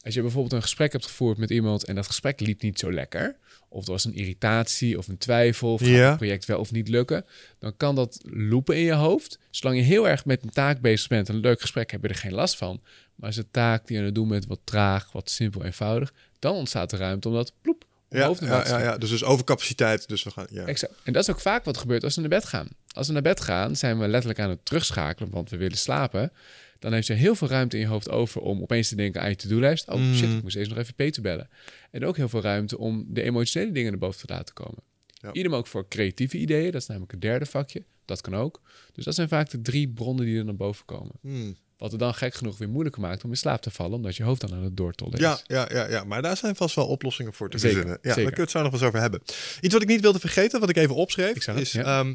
Als 0.00 0.14
je 0.14 0.20
bijvoorbeeld 0.20 0.52
een 0.52 0.62
gesprek 0.62 0.92
hebt 0.92 1.06
gevoerd 1.06 1.38
met 1.38 1.50
iemand 1.50 1.84
en 1.84 1.94
dat 1.94 2.06
gesprek 2.06 2.40
liep 2.40 2.62
niet 2.62 2.78
zo 2.78 2.92
lekker, 2.92 3.38
of 3.74 3.84
er 3.84 3.90
was 3.92 4.04
een 4.04 4.14
irritatie 4.14 4.98
of 4.98 5.08
een 5.08 5.18
twijfel, 5.18 5.72
of 5.72 5.80
gaat 5.80 6.08
het 6.08 6.16
project 6.16 6.44
wel 6.44 6.58
of 6.58 6.72
niet 6.72 6.88
lukken, 6.88 7.24
dan 7.58 7.76
kan 7.76 7.94
dat 7.94 8.20
lopen 8.22 8.76
in 8.76 8.82
je 8.82 8.92
hoofd. 8.92 9.38
Zolang 9.50 9.78
je 9.78 9.84
heel 9.84 10.08
erg 10.08 10.24
met 10.24 10.42
een 10.42 10.50
taak 10.50 10.80
bezig 10.80 11.08
bent, 11.08 11.28
een 11.28 11.36
leuk 11.36 11.60
gesprek, 11.60 11.90
heb 11.90 12.02
je 12.02 12.08
er 12.08 12.14
geen 12.14 12.34
last 12.34 12.56
van. 12.56 12.80
Maar 13.14 13.26
als 13.26 13.36
de 13.36 13.50
taak 13.50 13.86
die 13.86 13.94
je 13.94 13.98
aan 13.98 14.06
het 14.06 14.14
doen 14.14 14.28
bent 14.28 14.46
wat 14.46 14.60
traag, 14.64 15.12
wat 15.12 15.30
simpel, 15.30 15.64
eenvoudig, 15.64 16.12
dan 16.38 16.54
ontstaat 16.54 16.92
er 16.92 16.98
ruimte 16.98 17.28
om 17.28 17.34
dat 17.34 17.52
ploep 17.60 17.84
Ja, 18.18 18.26
hoofd 18.26 18.40
ja, 18.40 18.66
ja, 18.68 18.80
ja, 18.82 18.98
dus, 18.98 19.10
dus 19.10 19.24
overcapaciteit. 19.24 20.08
Dus 20.08 20.22
we 20.22 20.30
gaan. 20.30 20.46
Ja. 20.50 20.64
Exact. 20.66 20.92
En 21.02 21.12
dat 21.12 21.22
is 21.22 21.30
ook 21.30 21.40
vaak 21.40 21.64
wat 21.64 21.76
gebeurt 21.76 22.04
als 22.04 22.14
we 22.14 22.20
naar 22.20 22.30
bed 22.30 22.44
gaan. 22.44 22.68
Als 22.92 23.06
we 23.06 23.12
naar 23.12 23.22
bed 23.22 23.40
gaan, 23.40 23.76
zijn 23.76 23.98
we 23.98 24.08
letterlijk 24.08 24.40
aan 24.40 24.50
het 24.50 24.64
terugschakelen, 24.64 25.30
want 25.30 25.50
we 25.50 25.56
willen 25.56 25.78
slapen. 25.78 26.32
Dan 26.78 26.92
heeft 26.92 27.06
je 27.06 27.12
heel 27.12 27.34
veel 27.34 27.48
ruimte 27.48 27.76
in 27.76 27.82
je 27.82 27.88
hoofd 27.88 28.10
over 28.10 28.40
om 28.40 28.62
opeens 28.62 28.88
te 28.88 28.94
denken 28.96 29.20
aan 29.20 29.28
je 29.28 29.36
to-do-lijst. 29.36 29.88
Oh 29.88 30.00
shit, 30.14 30.28
Mm. 30.28 30.36
ik 30.36 30.42
moest 30.42 30.56
eens 30.56 30.68
nog 30.68 30.78
even 30.78 30.94
Peter 30.94 31.22
bellen. 31.22 31.48
En 31.90 32.04
ook 32.04 32.16
heel 32.16 32.28
veel 32.28 32.40
ruimte 32.40 32.78
om 32.78 33.04
de 33.08 33.22
emotionele 33.22 33.72
dingen 33.72 33.90
naar 33.90 34.00
boven 34.00 34.26
te 34.26 34.32
laten 34.32 34.54
komen. 34.54 34.82
Ja. 35.06 35.32
Idem 35.32 35.54
ook 35.54 35.66
voor 35.66 35.88
creatieve 35.88 36.38
ideeën, 36.38 36.72
dat 36.72 36.80
is 36.80 36.86
namelijk 36.86 37.12
het 37.12 37.20
derde 37.20 37.46
vakje. 37.46 37.84
Dat 38.04 38.20
kan 38.20 38.34
ook. 38.36 38.60
Dus 38.92 39.04
dat 39.04 39.14
zijn 39.14 39.28
vaak 39.28 39.50
de 39.50 39.60
drie 39.60 39.88
bronnen 39.88 40.24
die 40.24 40.38
er 40.38 40.44
naar 40.44 40.56
boven 40.56 40.84
komen. 40.84 41.12
Hmm. 41.20 41.56
Wat 41.78 41.90
het 41.90 42.00
dan 42.00 42.14
gek 42.14 42.34
genoeg 42.34 42.58
weer 42.58 42.68
moeilijker 42.68 43.00
maakt 43.02 43.24
om 43.24 43.30
in 43.30 43.36
slaap 43.36 43.62
te 43.62 43.70
vallen, 43.70 43.96
omdat 43.96 44.16
je 44.16 44.22
hoofd 44.22 44.40
dan 44.40 44.52
aan 44.52 44.62
het 44.62 44.76
doortollen 44.76 45.14
is. 45.14 45.20
Ja, 45.20 45.38
ja, 45.46 45.66
ja, 45.72 45.88
ja, 45.88 46.04
maar 46.04 46.22
daar 46.22 46.36
zijn 46.36 46.56
vast 46.56 46.74
wel 46.74 46.86
oplossingen 46.86 47.32
voor 47.32 47.50
te 47.50 47.58
Zeker, 47.58 47.76
verzinnen. 47.76 47.98
Ja, 48.02 48.14
zeker. 48.14 48.22
daar 48.24 48.32
kunnen 48.32 48.52
we 48.52 48.58
het 48.58 48.70
zo 48.70 48.70
nog 48.70 48.70
wel 48.70 48.80
eens 48.80 48.88
over 48.88 49.00
hebben. 49.00 49.20
Iets 49.60 49.72
wat 49.72 49.82
ik 49.82 49.88
niet 49.88 50.00
wilde 50.00 50.18
vergeten, 50.18 50.60
wat 50.60 50.68
ik 50.68 50.76
even 50.76 50.94
opschreef, 50.94 51.36
Ik 51.36 51.42
het, 51.44 51.56
is... 51.56 51.72
ja. 51.72 51.82
ehm, 52.00 52.14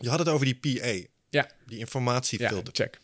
je 0.00 0.08
had 0.08 0.18
het 0.18 0.28
over 0.28 0.46
die 0.46 0.54
PA, 0.54 0.68
Ja, 0.68 1.06
die 1.30 1.42
ja 1.66 1.78
informatiefilter. 1.78 2.72
check. 2.74 3.00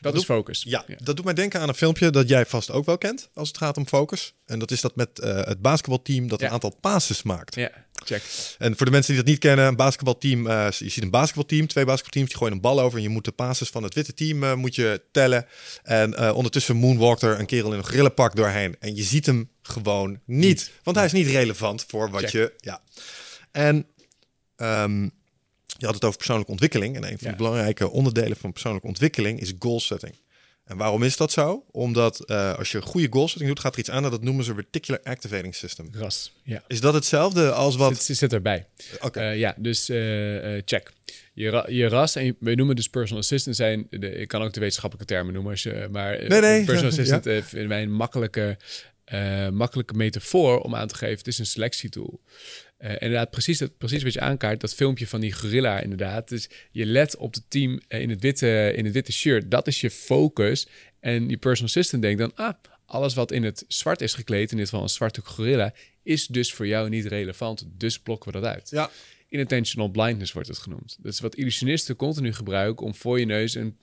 Dat 0.00 0.14
is 0.14 0.24
focus. 0.24 0.62
Ja, 0.62 0.84
dat 1.02 1.16
doet 1.16 1.24
mij 1.24 1.34
denken 1.34 1.60
aan 1.60 1.68
een 1.68 1.74
filmpje 1.74 2.10
dat 2.10 2.28
jij 2.28 2.46
vast 2.46 2.70
ook 2.70 2.84
wel 2.84 2.98
kent 2.98 3.28
als 3.34 3.48
het 3.48 3.56
gaat 3.58 3.76
om 3.76 3.86
focus. 3.86 4.34
En 4.46 4.58
dat 4.58 4.70
is 4.70 4.80
dat 4.80 4.96
met 4.96 5.18
eh, 5.18 5.36
het 5.44 5.62
basketbalteam 5.62 6.28
dat 6.28 6.40
Ja. 6.40 6.46
een 6.46 6.52
aantal 6.52 6.76
passes 6.80 7.22
maakt. 7.22 7.54
Ja, 7.54 7.70
check. 8.04 8.22
En 8.58 8.76
voor 8.76 8.86
de 8.86 8.92
mensen 8.92 9.12
die 9.14 9.22
dat 9.22 9.30
niet 9.30 9.40
kennen, 9.40 9.66
een 9.66 9.76
basketbalteam, 9.76 10.46
eh, 10.46 10.66
je 10.70 10.88
ziet 10.88 11.02
een 11.02 11.10
basketbalteam, 11.10 11.66
twee 11.66 11.84
basketbalteams, 11.84 12.28
die 12.28 12.38
gooien 12.38 12.54
een 12.54 12.60
bal 12.60 12.80
over 12.80 12.96
en 12.98 13.02
je 13.04 13.08
moet 13.10 13.24
de 13.24 13.32
passes 13.32 13.68
van 13.68 13.82
het 13.82 13.94
witte 13.94 14.14
team 14.14 14.42
eh, 14.44 14.54
moet 14.54 14.74
je 14.74 15.02
tellen. 15.12 15.46
En 15.82 16.14
eh, 16.14 16.36
ondertussen 16.36 16.76
moonwalkt 16.76 17.22
er 17.22 17.38
een 17.40 17.46
kerel 17.46 17.72
in 17.72 17.78
een 17.78 17.84
grillenpak 17.84 18.36
doorheen 18.36 18.76
en 18.78 18.96
je 18.96 19.02
ziet 19.02 19.26
hem 19.26 19.50
gewoon 19.62 20.20
niet, 20.24 20.70
want 20.82 20.96
hij 20.96 21.06
is 21.06 21.12
niet 21.12 21.26
relevant 21.26 21.84
voor 21.88 22.10
wat 22.10 22.20
Check. 22.20 22.30
je, 22.30 22.52
ja. 22.56 22.82
En 23.50 23.86
ehm, 24.56 25.02
je 25.78 25.86
had 25.86 25.94
het 25.94 26.04
over 26.04 26.16
persoonlijke 26.16 26.50
ontwikkeling 26.52 26.96
en 26.96 27.02
een 27.02 27.08
van 27.18 27.18
Ja. 27.20 27.30
de 27.30 27.36
belangrijke 27.36 27.90
onderdelen 27.90 28.36
van 28.36 28.52
persoonlijke 28.52 28.86
ontwikkeling 28.86 29.40
is 29.40 29.52
goal 29.58 29.80
setting. 29.80 30.14
En 30.64 30.76
waarom 30.76 31.02
is 31.02 31.16
dat 31.16 31.32
zo? 31.32 31.64
Omdat 31.70 32.20
eh, 32.20 32.54
als 32.58 32.72
je 32.72 32.82
goede 32.82 33.06
goal 33.10 33.28
setting 33.28 33.48
doet, 33.48 33.60
gaat 33.60 33.72
er 33.72 33.78
iets 33.78 33.90
aan 33.90 34.02
dat 34.02 34.22
noemen 34.22 34.44
ze 34.44 34.54
reticular 34.54 35.00
activating 35.02 35.54
system. 35.54 35.88
Ras. 35.92 36.32
Ja. 36.42 36.62
Is 36.66 36.80
dat 36.80 36.94
hetzelfde 36.94 37.52
als 37.52 37.76
wat? 37.76 38.02
Zit, 38.02 38.16
zit 38.16 38.32
erbij. 38.32 38.66
Oké. 39.00 39.20
Eh, 39.20 39.38
ja, 39.38 39.54
dus 39.58 39.88
eh, 39.88 39.96
check. 40.64 40.92
Je, 41.34 41.48
ra- 41.50 41.66
je 41.68 41.88
ras 41.88 42.14
en 42.16 42.24
je, 42.24 42.34
we 42.38 42.54
noemen 42.54 42.76
dus 42.76 42.88
personal 42.88 43.22
assistant 43.22 43.56
zijn. 43.56 43.86
De, 43.90 44.10
ik 44.10 44.28
kan 44.28 44.42
ook 44.42 44.52
de 44.52 44.60
wetenschappelijke 44.60 45.12
termen 45.14 45.32
noemen, 45.34 45.50
als 45.52 45.62
je, 45.62 45.88
maar 45.90 46.18
Nee, 46.28 46.40
nee, 46.40 46.64
personal 46.64 46.80
ja. 46.80 46.88
assistant 46.88 47.26
eh, 47.26 47.42
vinden 47.42 47.68
wij 47.68 47.82
een 47.82 47.92
makkelijke, 47.92 48.56
makkelijke 49.52 49.94
metafoor 49.94 50.60
om 50.60 50.74
aan 50.74 50.88
te 50.88 50.94
geven. 50.94 51.18
Het 51.18 51.26
is 51.26 51.38
een 51.38 51.46
selectietool. 51.46 52.20
Eh 52.84 52.90
inderdaad, 52.90 53.30
precies, 53.30 53.58
dat, 53.58 53.78
precies 53.78 54.02
wat 54.02 54.12
je 54.12 54.20
aankaart, 54.20 54.60
dat 54.60 54.74
filmpje 54.74 55.06
van 55.06 55.20
die 55.20 55.32
gorilla 55.32 55.80
inderdaad. 55.80 56.28
Dus 56.28 56.48
je 56.70 56.86
let 56.86 57.16
op 57.16 57.34
het 57.34 57.44
team 57.48 57.80
eh, 57.88 58.00
in, 58.00 58.10
het 58.10 58.20
witte, 58.20 58.72
in 58.76 58.84
het 58.84 58.94
witte 58.94 59.12
shirt. 59.12 59.50
Dat 59.50 59.66
is 59.66 59.80
je 59.80 59.90
focus. 59.90 60.66
En 61.00 61.28
je 61.28 61.36
personal 61.36 61.68
assistant 61.68 62.02
denkt 62.02 62.18
dan, 62.18 62.32
ah, 62.34 62.54
alles 62.86 63.14
wat 63.14 63.32
in 63.32 63.42
het 63.42 63.64
zwart 63.68 64.00
is 64.00 64.14
gekleed, 64.14 64.50
in 64.50 64.56
dit 64.56 64.68
geval 64.68 64.82
een 64.82 64.88
zwarte 64.88 65.20
gorilla, 65.24 65.74
is 66.02 66.26
dus 66.26 66.52
voor 66.52 66.66
jou 66.66 66.88
niet 66.88 67.06
relevant. 67.06 67.66
Dus 67.68 67.98
blokken 67.98 68.32
we 68.32 68.40
dat 68.40 68.50
uit. 68.50 68.70
Ja. 68.70 68.90
Inattentional 69.28 69.88
blindness 69.88 70.32
wordt 70.32 70.48
het 70.48 70.58
genoemd. 70.58 70.96
Dat 71.00 71.12
is 71.12 71.20
wat 71.20 71.34
illusionisten 71.34 71.96
continu 71.96 72.32
gebruiken 72.32 72.86
om 72.86 72.94
voor 72.94 73.18
je 73.20 73.26
neus 73.26 73.54
een 73.54 73.78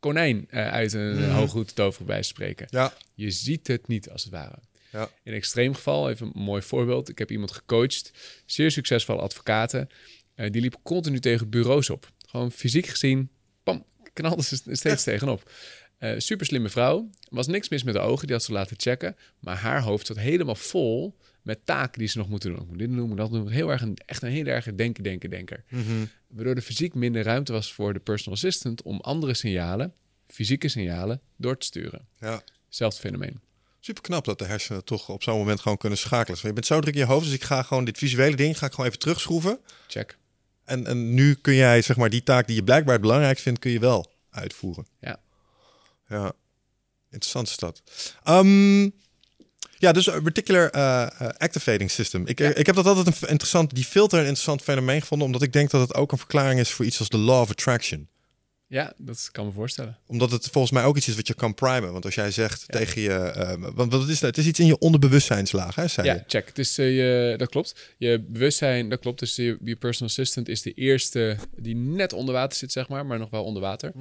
konijn 0.00 0.46
eh, 0.50 0.68
uit 0.72 0.92
een 0.92 1.14
Mhm. 1.16 1.30
hooghoed 1.30 1.68
te 1.68 1.74
toveren 1.74 2.06
bij 2.06 2.20
te 2.20 2.26
spreken. 2.26 2.66
Ja. 2.70 2.94
Je 3.14 3.30
ziet 3.30 3.66
het 3.66 3.88
niet 3.88 4.10
als 4.10 4.22
het 4.22 4.32
ware. 4.32 4.58
Ja. 4.94 5.02
In 5.22 5.32
een 5.32 5.38
extreem 5.38 5.74
geval, 5.74 6.10
even 6.10 6.30
een 6.34 6.42
mooi 6.42 6.62
voorbeeld. 6.62 7.08
Ik 7.08 7.18
heb 7.18 7.30
iemand 7.30 7.52
gecoacht, 7.52 8.10
zeer 8.46 8.70
succesvolle 8.70 9.20
advocaten. 9.20 9.88
eh, 10.34 10.50
die 10.50 10.60
liep 10.60 10.76
continu 10.82 11.20
tegen 11.20 11.48
bureaus 11.50 11.90
op. 11.90 12.12
Gewoon 12.26 12.52
fysiek 12.52 12.86
gezien, 12.86 13.30
pam, 13.62 13.84
knalde 14.12 14.42
ze 14.42 14.56
steeds 14.70 15.02
tegenop. 15.12 15.50
Eh 15.98 16.14
super 16.18 16.46
slimme 16.46 16.68
vrouw. 16.68 17.10
Was 17.28 17.46
niks 17.46 17.68
mis 17.68 17.82
met 17.82 17.94
de 17.94 18.00
ogen, 18.00 18.26
die 18.26 18.36
had 18.36 18.44
ze 18.44 18.52
laten 18.52 18.76
checken. 18.80 19.16
Maar 19.38 19.56
haar 19.56 19.82
hoofd 19.82 20.06
zat 20.06 20.16
helemaal 20.18 20.54
vol 20.54 21.16
met 21.42 21.66
taken 21.66 21.98
die 21.98 22.08
ze 22.08 22.18
nog 22.18 22.28
moeten 22.28 22.50
doen. 22.50 22.62
Ik 22.62 22.68
moet 22.68 22.78
dit 22.78 22.90
doen, 22.90 23.08
moet 23.08 23.16
dat 23.16 23.30
doen. 23.30 23.48
Heel 23.48 23.70
erg 23.70 23.82
een, 23.82 23.96
echt 24.06 24.22
een 24.22 24.30
heel 24.30 24.46
erg 24.46 24.74
denken, 24.74 25.02
denken, 25.02 25.30
denker. 25.30 25.64
Mhm. 25.68 26.04
Waardoor 26.28 26.54
er 26.54 26.62
fysiek 26.62 26.94
minder 26.94 27.22
ruimte 27.22 27.52
was 27.52 27.72
voor 27.72 27.92
de 27.92 28.00
personal 28.00 28.34
assistant 28.34 28.82
om 28.82 29.00
andere 29.00 29.34
signalen, 29.34 29.92
fysieke 30.26 30.68
signalen, 30.68 31.20
door 31.36 31.56
te 31.58 31.66
sturen. 31.66 32.06
Ja. 32.20 32.42
Zelfde 32.68 33.00
fenomeen. 33.00 33.40
Super 33.84 34.02
knap 34.02 34.24
dat 34.24 34.38
de 34.38 34.44
hersenen 34.44 34.84
toch 34.84 35.08
op 35.08 35.22
zo'n 35.22 35.38
moment 35.38 35.60
gewoon 35.60 35.78
kunnen 35.78 35.98
schakelen. 35.98 36.26
Want 36.26 36.40
je 36.40 36.52
bent 36.52 36.66
zo 36.66 36.80
druk 36.80 36.94
in 36.94 37.00
je 37.00 37.06
hoofd, 37.06 37.24
dus 37.24 37.34
ik 37.34 37.44
ga 37.44 37.62
gewoon 37.62 37.84
dit 37.84 37.98
visuele 37.98 38.36
ding 38.36 38.58
ga 38.58 38.66
ik 38.66 38.72
gewoon 38.72 38.86
even 38.86 38.98
terugschroeven. 38.98 39.58
Check. 39.88 40.18
En, 40.64 40.86
en 40.86 41.14
nu 41.14 41.34
kun 41.34 41.54
jij, 41.54 41.82
zeg 41.82 41.96
maar, 41.96 42.10
die 42.10 42.22
taak 42.22 42.46
die 42.46 42.56
je 42.56 42.64
blijkbaar 42.64 42.92
het 42.92 43.02
belangrijk 43.02 43.38
vindt, 43.38 43.58
kun 43.58 43.70
je 43.70 43.78
wel 43.78 44.12
uitvoeren. 44.30 44.86
Ja. 45.00 45.20
Ja, 46.08 46.32
interessant 47.10 47.48
is 47.48 47.56
dat. 47.56 47.82
Ehm, 48.22 48.82
ja, 49.78 49.92
dus 49.92 50.06
eh, 50.06 50.66
eh, 50.66 51.28
activating 51.38 51.90
system. 51.90 52.26
Ik, 52.26 52.38
Ja. 52.38 52.54
ik 52.54 52.66
heb 52.66 52.74
dat 52.74 52.86
altijd 52.86 53.06
een 53.06 53.28
interessant, 53.28 53.74
die 53.74 53.84
filter 53.84 54.18
een 54.18 54.24
interessant 54.24 54.62
fenomeen 54.62 55.00
gevonden, 55.00 55.26
omdat 55.26 55.42
ik 55.42 55.52
denk 55.52 55.70
dat 55.70 55.80
het 55.80 55.94
ook 55.94 56.12
een 56.12 56.18
verklaring 56.18 56.60
is 56.60 56.70
voor 56.70 56.84
iets 56.84 56.98
als 56.98 57.08
de 57.08 57.18
law 57.18 57.40
of 57.40 57.50
attraction. 57.50 58.08
Ja, 58.74 58.92
dat 58.96 59.28
kan 59.32 59.46
me 59.46 59.52
voorstellen. 59.52 59.98
Omdat 60.06 60.30
het 60.30 60.48
volgens 60.48 60.72
mij 60.72 60.84
ook 60.84 60.96
iets 60.96 61.08
is 61.08 61.14
wat 61.16 61.26
je 61.26 61.34
kan 61.34 61.54
primen. 61.54 61.92
Want 61.92 62.04
als 62.04 62.14
jij 62.14 62.30
zegt 62.30 62.64
Ja. 62.66 62.78
tegen 62.78 63.02
je... 63.02 63.10
eh, 63.12 63.70
want 63.74 63.92
wat 63.92 64.08
is 64.08 64.20
dat? 64.20 64.28
Het 64.30 64.38
is 64.38 64.46
iets 64.46 64.60
in 64.60 64.66
je 64.66 64.78
onderbewustzijnslaag, 64.78 65.74
hè, 65.74 65.88
zei 65.88 66.08
je? 66.08 66.14
Ja, 66.14 66.24
check. 66.26 66.54
Dus 66.54 66.78
eh, 66.78 66.96
je, 66.96 67.34
dat 67.36 67.48
klopt. 67.48 67.94
Je 67.98 68.20
bewustzijn, 68.28 68.88
dat 68.88 68.98
klopt. 69.00 69.18
Dus 69.18 69.36
je, 69.36 69.58
je 69.64 69.76
personal 69.76 70.08
assistant 70.08 70.48
is 70.48 70.62
de 70.62 70.72
eerste 70.72 71.36
die 71.56 71.74
net 71.76 72.12
onder 72.12 72.34
water 72.34 72.58
zit, 72.58 72.72
zeg 72.72 72.88
maar, 72.88 73.06
maar 73.06 73.18
nog 73.18 73.30
wel 73.30 73.44
onder 73.44 73.62
water. 73.62 73.92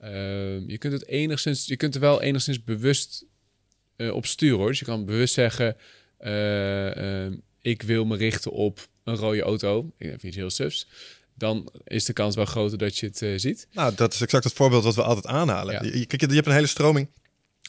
Ehm, 0.00 0.62
je 0.70 0.78
kunt 0.78 0.92
het 0.92 1.06
enigszins, 1.06 1.66
je 1.66 1.76
kunt 1.76 1.94
er 1.94 2.00
wel 2.00 2.22
enigszins 2.22 2.64
bewust 2.64 3.24
eh, 3.96 4.14
op 4.14 4.26
sturen, 4.26 4.58
hoor. 4.58 4.68
Dus 4.68 4.78
je 4.78 4.84
kan 4.84 5.04
bewust 5.04 5.34
zeggen, 5.34 5.76
eh, 6.18 7.24
ehm, 7.24 7.34
ik 7.60 7.82
wil 7.82 8.04
me 8.04 8.16
richten 8.16 8.50
op 8.52 8.88
een 9.04 9.16
rode 9.16 9.42
auto. 9.42 9.92
Ik 9.98 10.10
heb 10.10 10.22
iets 10.22 10.36
heel 10.36 10.50
sufs. 10.50 10.86
Dan 11.38 11.72
is 11.84 12.04
de 12.04 12.12
kans 12.12 12.34
wel 12.34 12.44
groter 12.44 12.78
dat 12.78 12.98
je 12.98 13.06
het 13.06 13.22
eh, 13.22 13.32
ziet. 13.36 13.66
Nou, 13.72 13.94
dat 13.94 14.14
is 14.14 14.20
exact 14.20 14.44
het 14.44 14.52
voorbeeld 14.52 14.84
wat 14.84 14.94
we 14.94 15.02
altijd 15.02 15.26
aanhalen. 15.26 15.74
Ja. 15.74 15.82
Je, 15.82 15.98
je- 15.98 16.06
kijk, 16.06 16.20
je 16.28 16.34
hebt 16.34 16.46
een 16.46 16.52
hele 16.52 16.66
stroming 16.66 17.08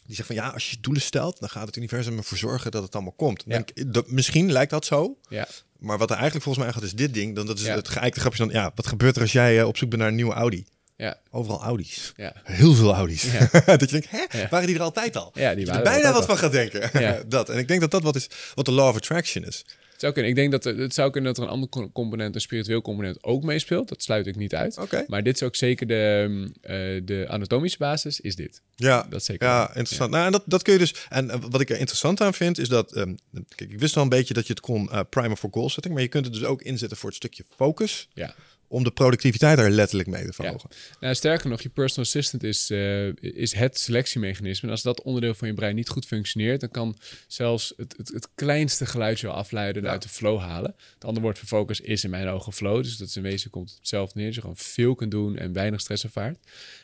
die 0.05 0.15
zegt 0.15 0.27
van 0.27 0.35
ja, 0.37 0.47
als 0.49 0.69
je 0.69 0.77
doelen 0.81 1.01
stelt, 1.01 1.39
dan 1.39 1.49
gaat 1.49 1.67
het 1.67 1.75
universum 1.75 2.17
ervoor 2.17 2.37
zorgen 2.37 2.71
dat 2.71 2.83
het 2.83 2.93
allemaal 2.93 3.11
komt. 3.13 3.43
Ja. 3.47 3.51
Denk, 3.63 3.93
dat, 3.93 4.11
misschien 4.11 4.51
lijkt 4.51 4.71
dat 4.71 4.85
zo, 4.85 5.17
Ja, 5.29 5.47
maar 5.79 5.97
wat 5.97 6.09
er 6.09 6.15
eigenlijk 6.15 6.43
volgens 6.45 6.65
mij 6.65 6.73
gaat 6.73 6.83
is 6.83 6.93
dit 6.93 7.13
ding. 7.13 7.35
Dan 7.35 7.45
dat 7.45 7.59
is 7.59 7.65
Ja. 7.65 7.75
het 7.75 7.87
geëikte 7.89 8.19
grapje 8.19 8.37
dan. 8.45 8.49
Ja, 8.53 8.71
wat 8.75 8.87
gebeurt 8.87 9.15
er 9.15 9.21
als 9.21 9.31
jij 9.31 9.59
eh, 9.59 9.67
op 9.67 9.77
zoek 9.77 9.89
bent 9.89 10.01
naar 10.01 10.09
een 10.11 10.15
nieuwe 10.17 10.33
Audi? 10.33 10.65
ja, 10.95 11.17
Overal 11.31 11.61
Audi's. 11.61 12.13
ja. 12.15 12.33
Heel 12.43 12.73
veel 12.73 12.93
Audi's. 12.93 13.23
Ja. 13.31 13.49
dat 13.77 13.79
je 13.79 13.87
denkt, 13.87 14.07
hè, 14.09 14.47
waren 14.49 14.67
die 14.67 14.75
er 14.75 14.81
altijd 14.81 15.15
al? 15.17 15.31
Ja, 15.33 15.49
die 15.55 15.59
je 15.59 15.65
waren 15.71 15.85
er 15.85 15.91
bijna 15.91 16.13
wat 16.13 16.25
van 16.25 16.37
gaat 16.37 16.51
denken. 16.51 17.01
Ja. 17.01 17.23
dat. 17.27 17.49
En 17.49 17.57
ik 17.57 17.67
denk 17.67 17.81
dat 17.81 17.91
dat 17.91 18.03
wat 18.03 18.15
is 18.15 18.27
wat 18.55 18.65
de 18.65 18.71
law 18.71 18.87
of 18.87 18.95
attraction 18.95 19.45
is. 19.45 19.65
Het 19.99 20.07
zou 20.07 20.13
kunnen. 20.13 20.31
Ik 20.31 20.51
denk 20.51 20.63
dat 20.63 20.77
het 20.79 20.93
zou 20.93 21.11
kunnen 21.11 21.33
dat 21.33 21.43
er 21.43 21.47
een 21.49 21.53
ander 21.55 21.69
co- 21.69 21.89
component, 21.91 22.35
een 22.35 22.41
spiritueel 22.41 22.81
component, 22.81 23.23
ook 23.23 23.43
meespeelt. 23.43 23.89
Dat 23.89 24.03
sluit 24.03 24.27
ik 24.27 24.35
niet 24.35 24.55
uit. 24.55 24.77
Oké. 24.77 25.03
Maar 25.07 25.23
dit 25.23 25.35
is 25.35 25.43
ook 25.43 25.55
zeker 25.55 25.87
de, 25.87 26.25
mm, 26.29 26.53
eh, 26.61 26.75
de 27.03 27.25
anatomische 27.27 27.77
basis, 27.77 28.19
is 28.19 28.35
dit. 28.35 28.61
Ja, 28.75 29.05
Dat 29.09 29.23
zeker. 29.23 29.47
Ja, 29.47 29.67
interessant. 29.67 30.11
Nou, 30.11 30.25
en 30.25 30.31
dat, 30.31 30.43
dat 30.45 30.61
kun 30.61 30.73
je 30.73 30.79
dus. 30.79 30.93
En 31.09 31.29
eh, 31.29 31.39
wat 31.49 31.61
ik 31.61 31.69
er 31.69 31.77
interessant 31.79 32.21
aan 32.21 32.33
vind, 32.33 32.57
is 32.57 32.69
dat. 32.69 32.93
ehm, 32.93 33.15
kijk, 33.55 33.71
ik 33.71 33.79
wist 33.79 33.95
wel 33.95 34.03
een 34.03 34.09
beetje 34.09 34.33
dat 34.33 34.47
je 34.47 34.53
het 34.53 34.61
kon 34.61 34.91
eh 34.91 34.99
primen 35.09 35.37
voor 35.37 35.49
goal 35.51 35.69
setting. 35.69 35.93
Maar 35.93 36.03
je 36.03 36.09
kunt 36.09 36.25
het 36.25 36.33
dus 36.33 36.43
ook 36.43 36.61
inzetten 36.61 36.97
voor 36.97 37.09
het 37.09 37.17
stukje 37.17 37.43
focus. 37.55 38.07
Ja. 38.13 38.35
Om 38.71 38.83
de 38.83 38.91
productiviteit 38.91 39.59
er 39.59 39.69
letterlijk 39.69 40.09
mee 40.09 40.25
te 40.25 40.33
verhogen. 40.33 40.69
Nou, 40.99 41.15
sterker 41.15 41.49
nog, 41.49 41.61
je 41.61 41.69
personal 41.69 42.05
assistant 42.05 42.43
is, 42.43 42.69
eh, 42.69 43.07
is 43.15 43.53
het 43.53 43.79
selectiemechanisme. 43.79 44.67
En 44.67 44.73
als 44.73 44.81
dat 44.83 45.01
onderdeel 45.01 45.33
van 45.33 45.47
je 45.47 45.53
brein 45.53 45.75
niet 45.75 45.89
goed 45.89 46.05
functioneert, 46.05 46.59
dan 46.59 46.69
kan 46.71 46.97
zelfs 47.27 47.73
het, 47.77 47.93
het, 47.97 48.07
het 48.07 48.27
kleinste 48.35 48.85
geluidje 48.85 49.27
al 49.27 49.33
afleiden 49.33 49.81
en 49.81 49.87
Ja. 49.87 49.93
uit 49.93 50.01
de 50.03 50.09
flow 50.09 50.39
halen. 50.39 50.75
Het 50.93 51.05
andere 51.05 51.21
woord 51.25 51.37
voor 51.39 51.47
focus 51.47 51.81
is 51.81 52.03
in 52.03 52.09
mijn 52.09 52.27
ogen 52.27 52.53
flow. 52.53 52.83
Dus 52.83 52.97
dat 52.97 53.07
is 53.07 53.15
in 53.15 53.21
wezen 53.23 53.49
komt 53.49 53.69
het 53.69 53.77
hetzelfde 53.77 54.13
neer. 54.17 54.25
Dat 54.25 54.35
je 54.35 54.41
gewoon 54.41 54.57
veel 54.57 54.95
kunt 54.95 55.11
doen 55.11 55.37
en 55.37 55.53
weinig 55.53 55.79
stress 55.81 56.03
ervaart. 56.03 56.37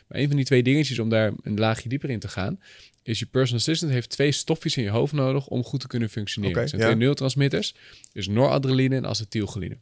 Maar 0.08 0.18
een 0.18 0.26
van 0.26 0.36
die 0.36 0.44
twee 0.44 0.62
dingetjes 0.62 0.98
om 0.98 1.08
daar 1.08 1.32
een 1.42 1.58
laagje 1.58 1.88
dieper 1.88 2.10
in 2.10 2.18
te 2.20 2.28
gaan, 2.28 2.60
is 3.02 3.18
je 3.18 3.26
personal 3.26 3.60
assistant 3.60 3.92
heeft 3.92 4.10
twee 4.10 4.32
stofjes 4.32 4.76
in 4.76 4.82
je 4.82 4.90
hoofd 4.90 5.12
nodig 5.12 5.46
om 5.46 5.64
goed 5.64 5.80
te 5.80 5.86
kunnen 5.86 6.10
functioneren. 6.10 6.54
Oké, 6.54 6.60
Het 6.60 6.70
zijn 6.70 6.82
ja. 6.82 6.86
twee 6.88 6.98
neurotransmitters, 6.98 7.74
dus 8.12 8.28
noradrenaline 8.28 8.96
en 8.96 9.06
acetylcholine. 9.06 9.76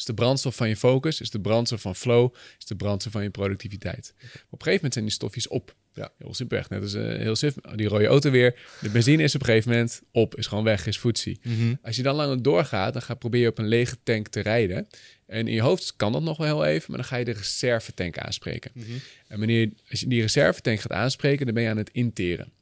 Is 0.00 0.06
de 0.06 0.14
brandstof 0.14 0.56
van 0.56 0.68
je 0.68 0.76
focus, 0.76 1.20
is 1.20 1.30
de 1.30 1.40
brandstof 1.40 1.80
van 1.80 1.96
flow, 1.96 2.34
is 2.58 2.66
de 2.66 2.76
brandstof 2.76 3.12
van 3.12 3.22
je 3.22 3.30
productiviteit. 3.30 4.14
Op 4.16 4.26
een 4.28 4.38
gegeven 4.50 4.74
moment 4.74 4.92
zijn 4.92 5.04
die 5.04 5.14
stofjes 5.14 5.48
op. 5.48 5.74
Ja. 5.94 6.12
Heel 6.18 6.34
simpelweg. 6.34 6.68
Net 6.68 6.82
als 6.82 6.94
eh, 6.94 7.02
heel 7.02 7.36
simpel. 7.36 7.76
Die 7.76 7.88
rode 7.88 8.06
auto 8.06 8.30
weer. 8.30 8.58
De 8.80 8.90
benzine 8.90 9.22
is 9.22 9.34
op 9.34 9.40
een 9.40 9.46
gegeven 9.46 9.70
moment 9.70 10.02
op, 10.12 10.36
is 10.36 10.46
gewoon 10.46 10.64
weg, 10.64 10.86
is 10.86 10.98
voetzie. 10.98 11.40
Mhm. 11.42 11.74
Als 11.82 11.96
je 11.96 12.02
dan 12.02 12.14
langer 12.14 12.42
doorgaat, 12.42 12.92
dan 12.92 13.02
ga 13.02 13.16
je 13.30 13.46
op 13.46 13.58
een 13.58 13.68
lege 13.68 13.96
tank 14.02 14.28
te 14.28 14.40
rijden. 14.40 14.88
En 15.26 15.48
in 15.48 15.54
je 15.54 15.60
hoofd 15.60 15.96
kan 15.96 16.12
dat 16.12 16.22
nog 16.22 16.36
wel 16.36 16.46
heel 16.46 16.64
even, 16.64 16.84
maar 16.88 16.98
dan 16.98 17.08
ga 17.08 17.16
je 17.16 17.24
de 17.24 17.32
reservetank 17.32 18.18
aanspreken. 18.18 18.70
Mhm. 18.74 18.90
En 19.28 19.38
wanneer 19.38 19.70
als 19.90 20.00
je 20.00 20.06
die 20.06 20.20
reservetank 20.20 20.80
gaat 20.80 20.92
aanspreken, 20.92 21.44
dan 21.44 21.54
ben 21.54 21.62
je 21.62 21.68
aan 21.68 21.76
het 21.76 21.90
interen. 21.92 22.52